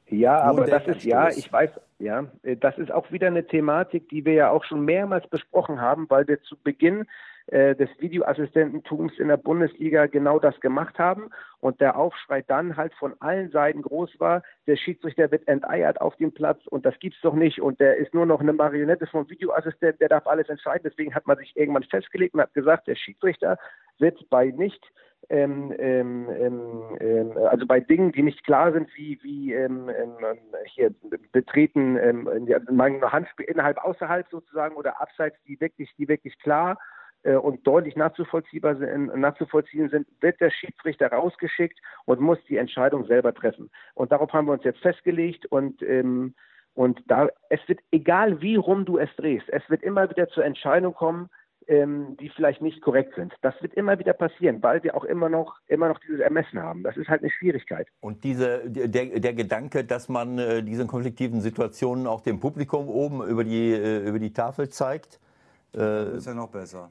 ja 0.08 0.40
aber 0.40 0.66
das 0.66 0.88
ist, 0.88 1.04
ja, 1.04 1.30
ich 1.30 1.52
weiß, 1.52 1.72
ja, 2.00 2.26
äh, 2.44 2.56
das 2.56 2.78
ist 2.78 2.92
auch 2.92 3.12
wieder 3.12 3.28
eine 3.28 3.46
Thematik, 3.46 4.08
die 4.10 4.24
wir 4.24 4.34
ja 4.34 4.50
auch 4.50 4.64
schon 4.64 4.86
mehrmals 4.86 5.28
besprochen 5.28 5.82
haben, 5.82 6.10
weil 6.10 6.28
wir 6.28 6.42
zu 6.44 6.56
Beginn 6.58 7.06
äh, 7.48 7.76
des 7.76 7.90
Videoassistententums 8.00 9.20
in 9.20 9.28
der 9.28 9.38
Bundesliga 9.38 10.08
genau 10.08 10.40
das 10.40 10.60
gemacht 10.62 10.98
haben 10.98 11.30
und 11.60 11.82
der 11.82 11.98
Aufschrei 11.98 12.42
dann 12.42 12.78
halt 12.78 12.94
von 12.94 13.16
allen 13.20 13.52
Seiten 13.52 13.82
groß 13.82 14.20
war, 14.20 14.44
der 14.66 14.78
Schiedsrichter 14.78 15.30
wird 15.30 15.48
enteiert 15.48 16.00
auf 16.00 16.16
dem 16.16 16.32
Platz 16.32 16.66
und 16.68 16.86
das 16.86 16.98
gibt's 17.00 17.20
doch 17.22 17.34
nicht 17.34 17.62
und 17.62 17.80
der 17.80 17.98
ist 17.98 18.14
nur 18.14 18.26
noch 18.26 18.40
eine 18.40 18.54
Marionette 18.54 19.08
vom 19.08 19.30
Videoassistent, 19.30 20.00
der 20.00 20.10
darf 20.10 20.26
alles 20.26 20.48
entscheiden. 20.48 20.84
Deswegen 20.86 21.14
hat 21.14 21.28
man 21.28 21.38
sich 21.38 21.56
irgendwann 21.58 21.84
festgelegt 21.84 22.34
und 22.34 22.42
hat 22.42 22.54
gesagt, 22.54 22.88
der 22.88 22.96
Schiedsrichter 22.96 23.58
wird 24.00 24.30
bei 24.30 24.48
nicht 24.48 24.84
ähm, 25.30 25.74
ähm, 25.80 26.30
ähm, 26.30 26.98
ähm 27.00 27.38
also 27.50 27.66
bei 27.66 27.80
Dingen, 27.80 28.12
die 28.12 28.24
nicht 28.24 28.44
klar 28.44 28.72
sind, 28.72 28.90
wie, 28.96 29.20
wie 29.22 29.54
ähm, 29.54 29.90
ähm, 29.90 30.18
hier 30.66 30.94
betreten, 31.32 31.98
ähm, 31.98 32.30
Handspiel 33.12 33.46
innerhalb, 33.46 33.78
außerhalb 33.84 34.28
sozusagen 34.30 34.76
oder 34.76 35.02
abseits, 35.02 35.38
die 35.48 35.60
wirklich, 35.60 35.94
die 35.98 36.08
wirklich 36.08 36.38
klar 36.40 36.78
und 37.24 37.66
deutlich 37.66 37.96
nachzuvollziehbar 37.96 38.76
sind, 38.76 39.16
nachzuvollziehen 39.16 39.90
sind, 39.90 40.08
wird 40.20 40.42
der 40.42 40.52
Schiedsrichter 40.52 41.08
rausgeschickt 41.08 41.80
und 42.06 42.20
muss 42.20 42.38
die 42.50 42.58
Entscheidung 42.58 43.06
selber 43.06 43.34
treffen. 43.34 43.70
Und 43.94 44.12
darauf 44.12 44.34
haben 44.34 44.48
wir 44.48 44.54
uns 44.54 44.64
jetzt 44.64 44.80
festgelegt 44.80 45.46
und 45.46 45.82
ähm, 45.82 46.34
und 46.76 47.02
da 47.08 47.30
es 47.50 47.60
wird 47.68 47.80
egal 47.92 48.42
wie 48.42 48.56
rum 48.56 48.86
du 48.86 48.98
es 48.98 49.10
drehst, 49.16 49.48
es 49.50 49.62
wird 49.70 49.84
immer 49.84 50.10
wieder 50.10 50.28
zur 50.30 50.44
Entscheidung 50.44 50.94
kommen, 50.94 51.30
ähm, 51.68 52.18
die 52.20 52.30
vielleicht 52.30 52.62
nicht 52.62 52.82
korrekt 52.82 53.16
sind. 53.16 53.34
Das 53.42 53.54
wird 53.62 53.74
immer 53.74 54.00
wieder 54.00 54.14
passieren, 54.14 54.62
weil 54.62 54.84
wir 54.84 54.96
auch 54.96 55.04
immer 55.04 55.30
noch, 55.30 55.56
immer 55.68 55.88
noch 55.88 56.00
dieses 56.00 56.20
Ermessen 56.20 56.62
haben. 56.62 56.84
Das 56.84 56.98
ist 56.98 57.08
halt 57.08 57.22
eine 57.22 57.32
Schwierigkeit. 57.32 57.88
Und 58.02 58.24
diese, 58.24 58.70
der, 58.70 59.20
der 59.20 59.34
Gedanke, 59.34 59.84
dass 59.84 60.10
man 60.10 60.38
äh, 60.38 60.64
diese 60.64 60.86
konfliktiven 60.86 61.42
Situationen 61.42 62.08
auch 62.08 62.22
dem 62.22 62.40
Publikum 62.40 62.90
oben 62.90 63.24
über 63.24 63.44
die, 63.44 63.72
äh, 63.72 64.08
über 64.08 64.20
die 64.20 64.34
Tafel 64.34 64.70
zeigt, 64.70 65.20
äh, 65.76 66.18
ist 66.18 66.28
ja 66.28 66.34
noch 66.34 66.50
besser. 66.50 66.90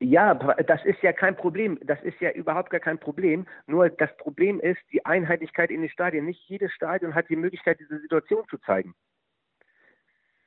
Ja, 0.00 0.34
das 0.34 0.84
ist 0.84 1.02
ja 1.02 1.12
kein 1.12 1.36
Problem. 1.36 1.78
Das 1.82 2.02
ist 2.02 2.20
ja 2.20 2.30
überhaupt 2.30 2.70
gar 2.70 2.80
kein 2.80 2.98
Problem. 2.98 3.46
Nur 3.66 3.88
das 3.88 4.14
Problem 4.16 4.60
ist 4.60 4.80
die 4.92 5.04
Einheitlichkeit 5.06 5.70
in 5.70 5.82
den 5.82 5.90
Stadien. 5.90 6.26
Nicht 6.26 6.48
jedes 6.48 6.72
Stadion 6.72 7.14
hat 7.14 7.28
die 7.28 7.36
Möglichkeit, 7.36 7.78
diese 7.80 8.00
Situation 8.00 8.44
zu 8.50 8.58
zeigen. 8.58 8.94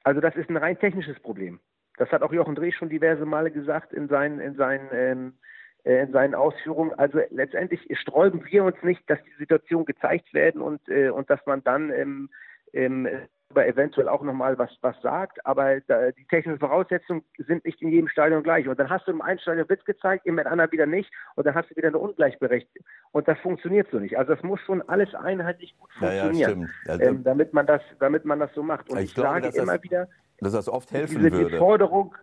Also 0.03 0.21
das 0.21 0.35
ist 0.35 0.49
ein 0.49 0.57
rein 0.57 0.77
technisches 0.79 1.19
Problem. 1.19 1.59
Das 1.97 2.11
hat 2.11 2.21
auch 2.21 2.31
Jochen 2.31 2.55
Dreh 2.55 2.71
schon 2.71 2.89
diverse 2.89 3.25
Male 3.25 3.51
gesagt 3.51 3.93
in 3.93 4.07
seinen, 4.07 4.39
in 4.39 4.55
seinen, 4.55 4.89
ähm, 4.91 5.33
äh, 5.83 6.03
in 6.03 6.11
seinen 6.11 6.35
Ausführungen. 6.35 6.93
Also 6.93 7.19
letztendlich 7.29 7.81
sträuben 7.99 8.45
wir 8.45 8.63
uns 8.63 8.81
nicht, 8.83 9.09
dass 9.09 9.19
die 9.23 9.37
Situationen 9.39 9.85
gezeigt 9.85 10.33
werden 10.33 10.61
und, 10.61 10.87
äh, 10.89 11.09
und 11.09 11.29
dass 11.29 11.43
man 11.45 11.63
dann 11.63 11.89
ähm, 11.91 12.29
ähm, 12.73 13.07
eventuell 13.55 14.07
auch 14.09 14.21
nochmal 14.21 14.57
was, 14.57 14.69
was 14.81 14.99
sagt, 15.01 15.45
aber 15.45 15.79
da, 15.81 16.11
die 16.11 16.25
technischen 16.25 16.59
Voraussetzungen 16.59 17.23
sind 17.37 17.65
nicht 17.65 17.81
in 17.81 17.89
jedem 17.89 18.07
Stadion 18.09 18.43
gleich. 18.43 18.67
Und 18.67 18.79
dann 18.79 18.89
hast 18.89 19.07
du 19.07 19.11
im 19.11 19.21
einen 19.21 19.39
Stadion 19.39 19.67
Witz 19.69 19.83
gezeigt, 19.85 20.25
im 20.25 20.37
anderen 20.37 20.71
wieder 20.71 20.85
nicht, 20.85 21.11
und 21.35 21.47
dann 21.47 21.55
hast 21.55 21.71
du 21.71 21.75
wieder 21.75 21.87
eine 21.87 21.97
Ungleichberechtigung. 21.97 22.85
Und 23.11 23.27
das 23.27 23.39
funktioniert 23.39 23.87
so 23.91 23.99
nicht. 23.99 24.17
Also 24.17 24.35
das 24.35 24.43
muss 24.43 24.59
schon 24.61 24.81
alles 24.89 25.13
einheitlich 25.15 25.75
gut 25.77 25.91
funktionieren, 25.93 26.69
ja, 26.85 26.95
ja, 26.95 27.01
ähm, 27.01 27.23
damit, 27.23 27.53
man 27.53 27.65
das, 27.65 27.81
damit 27.99 28.25
man 28.25 28.39
das 28.39 28.53
so 28.53 28.63
macht. 28.63 28.89
Und 28.89 28.97
ich, 28.97 29.05
ich 29.05 29.15
glaube, 29.15 29.41
sage 29.41 29.57
immer 29.57 29.73
das, 29.73 29.83
wieder, 29.83 30.07
dass 30.39 30.53
das 30.53 30.69
oft 30.69 30.91
helfen 30.91 31.19
diese, 31.19 31.31
würde. 31.31 31.51
Die 31.51 31.57
Forderung, 31.57 32.15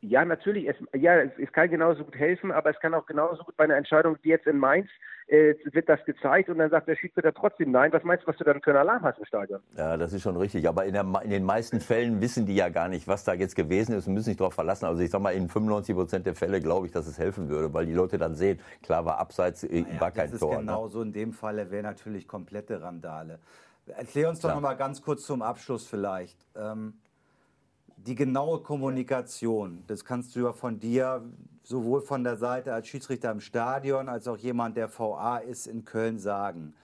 ja, 0.00 0.24
natürlich. 0.24 0.68
Es, 0.68 0.76
ja, 0.94 1.16
es, 1.16 1.52
kann 1.52 1.70
genauso 1.70 2.04
gut 2.04 2.16
helfen, 2.16 2.52
aber 2.52 2.70
es 2.70 2.78
kann 2.80 2.94
auch 2.94 3.06
genauso 3.06 3.42
gut 3.42 3.56
bei 3.56 3.64
einer 3.64 3.76
Entscheidung 3.76 4.16
wie 4.22 4.28
jetzt 4.28 4.46
in 4.46 4.56
Mainz, 4.56 4.88
äh, 5.26 5.54
wird 5.72 5.88
das 5.88 6.02
gezeigt 6.04 6.48
und 6.48 6.58
dann 6.58 6.70
sagt 6.70 6.88
der 6.88 6.96
Schiedsrichter 6.96 7.34
trotzdem 7.34 7.72
nein. 7.72 7.92
Was 7.92 8.04
meinst 8.04 8.22
du, 8.22 8.28
was 8.28 8.36
du 8.36 8.44
dann 8.44 8.62
für 8.62 8.70
einen 8.70 8.78
Alarm 8.78 9.02
hast 9.02 9.18
im 9.18 9.24
Stadion? 9.24 9.60
Ja, 9.76 9.96
das 9.96 10.12
ist 10.12 10.22
schon 10.22 10.36
richtig. 10.36 10.68
Aber 10.68 10.84
in, 10.84 10.94
der, 10.94 11.04
in, 11.22 11.30
den 11.30 11.44
meisten 11.44 11.80
Fällen 11.80 12.20
wissen 12.20 12.46
die 12.46 12.54
ja 12.54 12.68
gar 12.68 12.88
nicht, 12.88 13.08
was 13.08 13.24
da 13.24 13.34
jetzt 13.34 13.56
gewesen 13.56 13.92
ist 13.92 14.06
und 14.06 14.14
müssen 14.14 14.26
sich 14.26 14.36
darauf 14.36 14.54
verlassen. 14.54 14.86
Also 14.86 15.02
ich 15.02 15.10
sag 15.10 15.20
mal, 15.20 15.32
in 15.32 15.48
95 15.48 15.94
Prozent 15.94 16.26
der 16.26 16.34
Fälle 16.34 16.60
glaube 16.60 16.86
ich, 16.86 16.92
dass 16.92 17.06
es 17.06 17.18
helfen 17.18 17.48
würde, 17.48 17.74
weil 17.74 17.86
die 17.86 17.92
Leute 17.92 18.18
dann 18.18 18.36
sehen, 18.36 18.60
klar 18.82 19.04
war 19.04 19.18
abseits, 19.18 19.64
äh, 19.64 19.82
naja, 19.82 20.00
war 20.00 20.10
kein 20.12 20.30
das 20.30 20.40
Tor. 20.40 20.52
Ist 20.52 20.60
genauso 20.60 21.00
ne? 21.00 21.06
in 21.06 21.12
dem 21.12 21.32
Falle 21.32 21.70
wäre 21.70 21.82
natürlich 21.82 22.26
komplette 22.28 22.80
Randale. 22.80 23.40
Erklär 23.86 24.28
uns 24.28 24.40
doch 24.40 24.54
noch 24.54 24.60
mal 24.60 24.74
ganz 24.74 25.02
kurz 25.02 25.24
zum 25.24 25.42
Abschluss 25.42 25.86
vielleicht. 25.86 26.38
Ähm, 26.56 26.94
die 28.06 28.14
genaue 28.14 28.62
Kommunikation, 28.62 29.84
das 29.86 30.04
kannst 30.04 30.34
du 30.36 30.40
ja 30.40 30.52
von 30.52 30.78
dir 30.78 31.22
sowohl 31.62 32.00
von 32.00 32.24
der 32.24 32.36
Seite 32.36 32.72
als 32.72 32.88
Schiedsrichter 32.88 33.30
im 33.30 33.40
Stadion 33.40 34.08
als 34.08 34.26
auch 34.26 34.38
jemand, 34.38 34.76
der 34.76 34.88
VA 34.88 35.38
ist 35.38 35.66
in 35.66 35.84
Köln 35.84 36.18
sagen. 36.18 36.74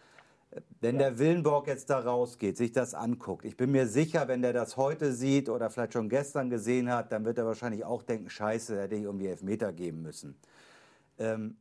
Wenn 0.80 0.98
der 0.98 1.18
Willenborg 1.18 1.66
jetzt 1.66 1.90
da 1.90 1.98
rausgeht, 2.00 2.56
sich 2.56 2.72
das 2.72 2.94
anguckt, 2.94 3.44
ich 3.44 3.56
bin 3.56 3.72
mir 3.72 3.86
sicher, 3.86 4.28
wenn 4.28 4.42
der 4.42 4.52
das 4.52 4.76
heute 4.76 5.12
sieht 5.12 5.48
oder 5.48 5.70
vielleicht 5.70 5.94
schon 5.94 6.08
gestern 6.08 6.50
gesehen 6.50 6.92
hat, 6.92 7.10
dann 7.12 7.24
wird 7.24 7.38
er 7.38 7.46
wahrscheinlich 7.46 7.84
auch 7.84 8.02
denken, 8.02 8.28
scheiße, 8.28 8.80
hätte 8.80 8.94
ich 8.94 9.02
irgendwie 9.02 9.28
Elfmeter 9.28 9.72
geben 9.72 10.02
müssen. 10.02 10.38
Ähm 11.18 11.56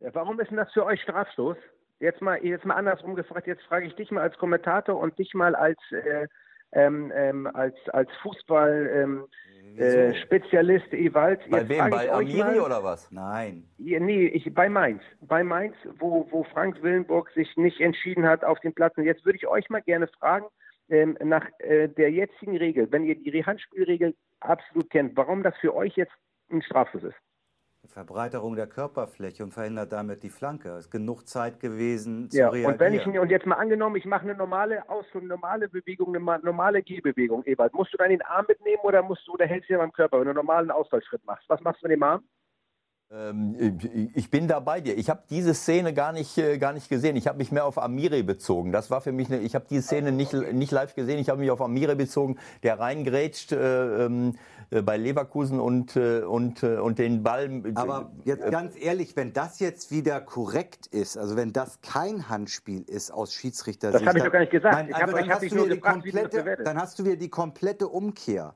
ja, 0.00 0.14
warum 0.14 0.40
ist 0.40 0.50
denn 0.50 0.56
das 0.56 0.72
für 0.72 0.84
euch 0.84 1.00
straflos? 1.02 1.56
Jetzt 2.00 2.20
mal, 2.20 2.44
jetzt 2.44 2.64
mal 2.64 2.74
andersrum 2.74 3.14
gefragt, 3.14 3.46
jetzt 3.46 3.62
frage 3.64 3.86
ich 3.86 3.94
dich 3.94 4.10
mal 4.10 4.22
als 4.22 4.36
Kommentator 4.38 4.98
und 4.98 5.18
dich 5.18 5.32
mal 5.34 5.54
als 5.54 5.78
äh, 5.90 6.26
ähm, 6.72 7.12
ähm, 7.14 7.46
als, 7.46 7.76
als 7.90 8.10
Fußball-Spezialist 8.22 10.92
ähm, 10.92 10.98
äh, 10.98 11.06
Ewald. 11.06 11.48
Bei 11.50 11.68
wem? 11.68 11.90
Bei 11.90 12.10
Amiri 12.12 12.60
oder 12.60 12.82
was? 12.82 13.10
Nein. 13.10 13.68
Ja, 13.78 14.00
nee, 14.00 14.26
ich, 14.26 14.52
bei 14.54 14.68
Mainz. 14.68 15.02
Bei 15.20 15.44
Mainz, 15.44 15.76
wo, 15.98 16.26
wo 16.30 16.44
Frank 16.44 16.82
Willenburg 16.82 17.30
sich 17.30 17.56
nicht 17.56 17.80
entschieden 17.80 18.26
hat 18.26 18.44
auf 18.44 18.60
den 18.60 18.74
Platz. 18.74 18.96
Und 18.96 19.04
jetzt 19.04 19.24
würde 19.24 19.38
ich 19.38 19.46
euch 19.46 19.70
mal 19.70 19.82
gerne 19.82 20.08
fragen, 20.08 20.46
ähm, 20.88 21.16
nach 21.22 21.46
äh, 21.58 21.88
der 21.88 22.10
jetzigen 22.10 22.56
Regel, 22.56 22.90
wenn 22.92 23.04
ihr 23.04 23.16
die 23.16 23.44
Handspielregel 23.44 24.14
absolut 24.40 24.90
kennt, 24.90 25.16
warum 25.16 25.42
das 25.42 25.56
für 25.56 25.74
euch 25.74 25.96
jetzt 25.96 26.12
ein 26.50 26.62
Strafschuss 26.62 27.04
ist. 27.04 27.16
Verbreiterung 27.86 28.56
der 28.56 28.66
Körperfläche 28.66 29.42
und 29.42 29.52
verhindert 29.52 29.92
damit 29.92 30.22
die 30.22 30.30
Flanke. 30.30 30.70
Es 30.70 30.86
ist 30.86 30.90
genug 30.90 31.28
Zeit 31.28 31.60
gewesen 31.60 32.30
zu 32.30 32.38
ja, 32.38 32.48
reagieren. 32.48 32.72
Und 32.72 32.80
wenn 32.80 32.94
ich 32.94 33.06
und 33.06 33.30
jetzt 33.30 33.46
mal 33.46 33.56
angenommen, 33.56 33.96
ich 33.96 34.04
mache 34.04 34.22
eine 34.22 34.34
normale 34.34 34.88
Aus 34.88 35.04
eine 35.14 35.26
normale 35.26 35.68
Bewegung, 35.68 36.14
eine 36.14 36.40
normale 36.42 36.82
Gehbewegung, 36.82 37.44
Ewald, 37.44 37.72
musst 37.74 37.92
du 37.92 37.96
dann 37.96 38.10
den 38.10 38.22
Arm 38.22 38.44
mitnehmen 38.48 38.80
oder 38.82 39.02
musst 39.02 39.26
du 39.26 39.32
oder 39.32 39.46
hältst 39.46 39.70
du 39.70 39.74
ihn 39.74 39.78
beim 39.78 39.92
Körper, 39.92 40.18
wenn 40.18 40.24
du 40.24 40.30
einen 40.30 40.36
normalen 40.36 40.70
Ausfallschritt 40.70 41.24
machst? 41.24 41.48
Was 41.48 41.60
machst 41.62 41.82
du 41.82 41.88
mit 41.88 41.96
dem 41.96 42.02
Arm? 42.02 42.22
Ähm, 43.08 43.78
ich 44.14 44.30
bin 44.30 44.48
da 44.48 44.58
bei 44.58 44.80
dir. 44.80 44.98
Ich 44.98 45.08
habe 45.08 45.22
diese 45.30 45.54
Szene 45.54 45.94
gar 45.94 46.12
nicht, 46.12 46.36
äh, 46.38 46.58
gar 46.58 46.72
nicht 46.72 46.88
gesehen. 46.88 47.14
Ich 47.14 47.28
habe 47.28 47.38
mich 47.38 47.52
mehr 47.52 47.64
auf 47.64 47.78
Amire 47.78 48.24
bezogen. 48.24 48.72
Das 48.72 48.90
war 48.90 49.00
für 49.00 49.12
mich 49.12 49.28
eine, 49.28 49.38
ich 49.38 49.54
habe 49.54 49.64
diese 49.70 49.82
Szene 49.82 50.10
nicht, 50.10 50.32
nicht 50.32 50.72
live 50.72 50.94
gesehen. 50.96 51.20
Ich 51.20 51.28
habe 51.28 51.40
mich 51.40 51.52
auf 51.52 51.60
Amire 51.60 51.94
bezogen, 51.94 52.36
der 52.64 52.80
reingrätscht 52.80 53.52
äh, 53.52 54.06
ähm, 54.06 54.34
äh, 54.70 54.82
bei 54.82 54.96
Leverkusen 54.96 55.60
und, 55.60 55.94
äh, 55.94 56.22
und, 56.22 56.64
äh, 56.64 56.78
und 56.78 56.98
den 56.98 57.22
Ball. 57.22 57.62
Aber 57.76 58.10
jetzt 58.24 58.50
ganz 58.50 58.74
ehrlich, 58.76 59.14
wenn 59.14 59.32
das 59.32 59.60
jetzt 59.60 59.92
wieder 59.92 60.20
korrekt 60.20 60.88
ist, 60.88 61.16
also 61.16 61.36
wenn 61.36 61.52
das 61.52 61.80
kein 61.82 62.28
Handspiel 62.28 62.82
ist 62.82 63.12
aus 63.12 63.32
Schiedsrichtersicht. 63.32 64.02
Das 64.02 64.08
habe 64.08 64.18
ich 64.18 64.24
doch 64.24 64.32
gar 64.32 64.40
nicht 64.40 64.50
gesagt. 64.50 64.74
Nein, 64.74 64.88
ich 64.88 64.96
also 64.96 65.06
hab, 65.06 65.20
dann, 65.20 65.24
ich 65.24 65.30
hast 65.30 65.54
nur 65.54 65.68
die 65.68 65.76
gefragt, 65.76 66.02
komplette, 66.02 66.58
dann 66.64 66.76
hast 66.76 66.98
du 66.98 67.04
wieder 67.04 67.16
die 67.16 67.30
komplette 67.30 67.86
Umkehr. 67.86 68.54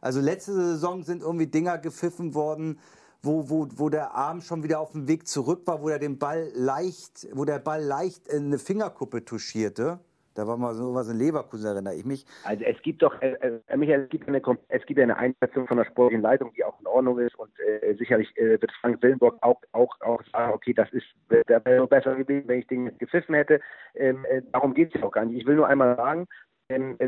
Also 0.00 0.20
letzte 0.20 0.54
Saison 0.54 1.02
sind 1.02 1.20
irgendwie 1.20 1.48
Dinger 1.48 1.76
gepfiffen 1.76 2.34
worden, 2.34 2.78
wo, 3.22 3.50
wo, 3.50 3.68
wo 3.76 3.88
der 3.88 4.14
Arm 4.14 4.40
schon 4.40 4.62
wieder 4.62 4.80
auf 4.80 4.92
dem 4.92 5.08
Weg 5.08 5.26
zurück 5.26 5.66
war, 5.66 5.82
wo 5.82 5.88
er 5.88 5.98
den 5.98 6.18
Ball 6.18 6.50
leicht, 6.54 7.28
wo 7.32 7.44
der 7.44 7.58
Ball 7.58 7.82
leicht 7.82 8.28
in 8.28 8.46
eine 8.46 8.58
Fingerkuppe 8.58 9.24
touchierte. 9.24 10.00
Da 10.34 10.46
war 10.46 10.56
mal 10.56 10.74
so 10.74 10.94
was 10.94 11.08
in 11.08 11.18
Leverkusen, 11.18 11.66
erinnere 11.66 11.96
ich 11.96 12.04
mich. 12.04 12.24
Also 12.44 12.64
es 12.64 12.80
gibt 12.82 13.02
doch, 13.02 13.20
äh, 13.20 13.32
äh, 13.66 13.76
Michael, 13.76 14.04
es 14.04 14.08
gibt, 14.10 14.28
eine, 14.28 14.40
es 14.68 14.86
gibt 14.86 15.00
eine 15.00 15.16
Einschätzung 15.16 15.66
von 15.66 15.76
der 15.76 15.84
sportlichen 15.84 16.22
Leitung, 16.22 16.52
die 16.56 16.64
auch 16.64 16.78
in 16.80 16.86
Ordnung 16.86 17.18
ist 17.18 17.34
und 17.34 17.50
äh, 17.60 17.94
sicherlich 17.94 18.34
äh, 18.36 18.60
wird 18.60 18.70
Frank 18.80 19.02
Willenburg 19.02 19.36
auch, 19.42 19.60
auch, 19.72 19.94
auch 20.00 20.22
sagen, 20.32 20.52
okay, 20.54 20.72
das 20.72 20.88
ist 20.92 21.06
der 21.30 21.64
wäre 21.64 21.86
besser 21.86 22.14
gewesen, 22.14 22.46
wenn 22.48 22.60
ich 22.60 22.66
den 22.68 22.96
gepfiffen 22.98 23.34
hätte. 23.34 23.60
Ähm, 23.94 24.24
äh, 24.30 24.40
darum 24.52 24.72
geht 24.72 24.94
es 24.94 25.02
auch 25.02 25.10
gar 25.10 25.24
nicht. 25.24 25.40
Ich 25.40 25.46
will 25.46 25.56
nur 25.56 25.66
einmal 25.66 25.96
sagen, 25.96 26.26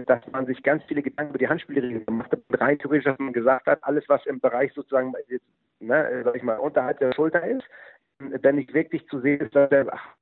dass 0.07 0.21
man 0.33 0.47
sich 0.47 0.63
ganz 0.63 0.83
viele 0.85 1.03
Gedanken 1.03 1.31
über 1.31 1.39
die 1.39 1.49
Handspielregeln 1.49 2.05
gemacht 2.05 2.33
hat. 2.33 2.41
Rein 2.51 2.79
theoretisch, 2.79 3.05
dass 3.05 3.19
man 3.19 3.33
gesagt 3.33 3.67
hat, 3.67 3.79
alles, 3.83 4.05
was 4.09 4.25
im 4.27 4.41
Bereich 4.41 4.73
sozusagen, 4.75 5.15
äh, 5.29 5.39
ne, 5.81 6.11
äh, 6.11 6.25
sag 6.25 6.37
ich 6.37 6.43
mal, 6.43 6.59
unterhalb 6.59 6.99
der 6.99 7.13
Schulter 7.13 7.45
ist, 7.47 7.65
wenn 8.19 8.57
nicht 8.57 8.73
wirklich 8.73 9.07
zu 9.09 9.21
sehen 9.21 9.41
ist, 9.41 9.55
dass, 9.55 9.71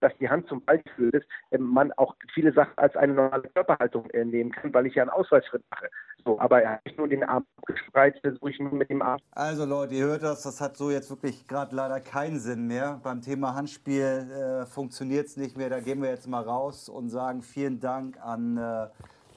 dass 0.00 0.12
die 0.18 0.28
Hand 0.28 0.48
zum 0.48 0.64
Ball 0.64 0.78
geführt 0.78 1.14
ist, 1.14 1.26
ähm, 1.50 1.62
man 1.62 1.92
auch 1.92 2.14
viele 2.32 2.52
Sachen 2.52 2.76
als 2.76 2.96
eine 2.96 3.14
normale 3.14 3.48
Körperhaltung 3.54 4.08
äh, 4.10 4.24
nehmen 4.24 4.52
kann, 4.52 4.72
weil 4.72 4.86
ich 4.86 4.94
ja 4.94 5.02
einen 5.02 5.10
Ausweichschritt 5.10 5.62
mache. 5.70 5.88
So, 6.24 6.38
aber 6.38 6.62
er 6.62 6.72
hat 6.72 6.84
nicht 6.84 6.98
nur 6.98 7.08
den 7.08 7.24
Arm 7.24 7.46
abgespreizt, 7.58 8.20
versuche 8.20 8.50
ich 8.50 8.58
nur 8.58 8.72
mit 8.72 8.90
dem 8.90 9.02
Arm. 9.02 9.20
Also 9.32 9.64
Leute, 9.64 9.94
ihr 9.94 10.04
hört 10.04 10.22
das, 10.22 10.42
das 10.42 10.60
hat 10.60 10.76
so 10.76 10.90
jetzt 10.90 11.10
wirklich 11.10 11.46
gerade 11.46 11.74
leider 11.74 12.00
keinen 12.00 12.38
Sinn 12.38 12.66
mehr. 12.66 13.00
Beim 13.02 13.22
Thema 13.22 13.54
Handspiel 13.54 14.26
äh, 14.30 14.66
funktioniert 14.66 15.26
es 15.26 15.36
nicht 15.36 15.56
mehr. 15.56 15.70
Da 15.70 15.80
gehen 15.80 16.02
wir 16.02 16.10
jetzt 16.10 16.28
mal 16.28 16.42
raus 16.42 16.88
und 16.88 17.08
sagen 17.08 17.42
vielen 17.42 17.80
Dank 17.80 18.18
an 18.22 18.56
äh, 18.56 18.88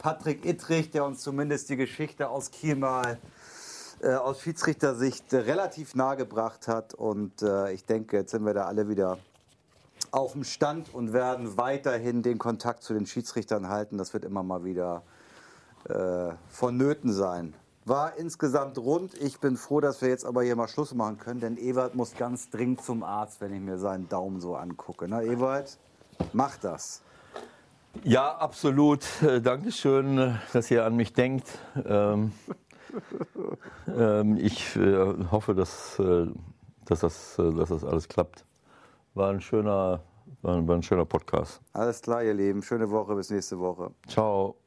Patrick 0.04 0.46
Ittrich, 0.46 0.92
der 0.92 1.06
uns 1.06 1.22
zumindest 1.22 1.70
die 1.70 1.78
Geschichte 1.78 2.28
aus 2.28 2.52
Kiel 2.52 2.76
mal 2.76 3.20
äh, 4.02 4.16
aus 4.16 4.42
Schiedsrichtersicht 4.42 5.34
relativ 5.34 5.96
nahe 5.96 6.18
gebracht 6.18 6.68
hat. 6.68 6.94
Und 6.94 7.42
äh, 7.42 7.72
ich 7.72 7.86
denke, 7.86 8.18
jetzt 8.18 8.32
sind 8.32 8.46
wir 8.46 8.54
da 8.54 8.66
alle 8.66 8.90
wieder 8.90 9.18
auf 10.12 10.34
dem 10.34 10.44
Stand 10.44 10.94
und 10.94 11.14
werden 11.14 11.56
weiterhin 11.56 12.22
den 12.22 12.38
Kontakt 12.38 12.84
zu 12.84 12.94
den 12.94 13.06
Schiedsrichtern 13.06 13.70
halten. 13.70 13.98
Das 13.98 14.14
wird 14.14 14.26
immer 14.26 14.44
mal 14.44 14.66
wieder 14.66 15.04
äh, 15.88 16.34
vonnöten 16.50 17.14
sein. 17.14 17.54
War 17.86 18.18
insgesamt 18.18 18.78
rund. 18.78 19.14
Ich 19.22 19.40
bin 19.40 19.56
froh, 19.56 19.80
dass 19.80 20.02
wir 20.02 20.10
jetzt 20.10 20.26
aber 20.26 20.44
hier 20.44 20.58
mal 20.58 20.68
Schluss 20.68 20.94
machen 20.94 21.18
können, 21.18 21.40
denn 21.40 21.58
Ewald 21.58 21.96
muss 21.96 22.14
ganz 22.18 22.50
dringend 22.50 22.84
zum 22.84 23.04
Arzt, 23.04 23.40
wenn 23.40 23.54
ich 23.54 23.62
mir 23.62 23.78
seinen 23.78 24.10
Daumen 24.10 24.42
so 24.42 24.58
angucke. 24.58 25.08
Na, 25.08 25.24
Ewald, 25.24 25.78
mach 26.34 26.58
das. 26.58 27.02
Ja, 28.04 28.36
absolut. 28.38 29.06
Äh, 29.22 29.42
Dankeschön, 29.42 30.18
äh, 30.18 30.34
dass 30.52 30.70
ihr 30.72 30.86
an 30.86 30.96
mich 30.96 31.14
denkt. 31.14 31.48
Ähm, 31.86 32.32
ähm, 33.88 34.38
ich 34.38 34.76
äh, 34.76 35.16
hoffe, 35.32 35.54
dass, 35.54 36.00
äh, 36.00 36.28
dass, 36.86 37.02
das, 37.02 37.38
äh, 37.40 37.54
dass 37.54 37.70
das 37.70 37.84
alles 37.84 38.08
klappt. 38.08 38.46
War 39.14 39.30
ein 39.30 39.42
schöner, 39.42 40.02
war 40.42 40.58
ein, 40.58 40.68
war 40.68 40.76
ein 40.76 40.84
schöner 40.84 41.06
Podcast. 41.06 41.62
Alles 41.74 42.02
klar, 42.02 42.24
ihr 42.24 42.34
Lieben. 42.34 42.64
Schöne 42.64 42.90
Woche. 42.90 43.16
Bis 43.16 43.30
nächste 43.30 43.60
Woche. 43.60 43.92
Ciao. 44.08 44.63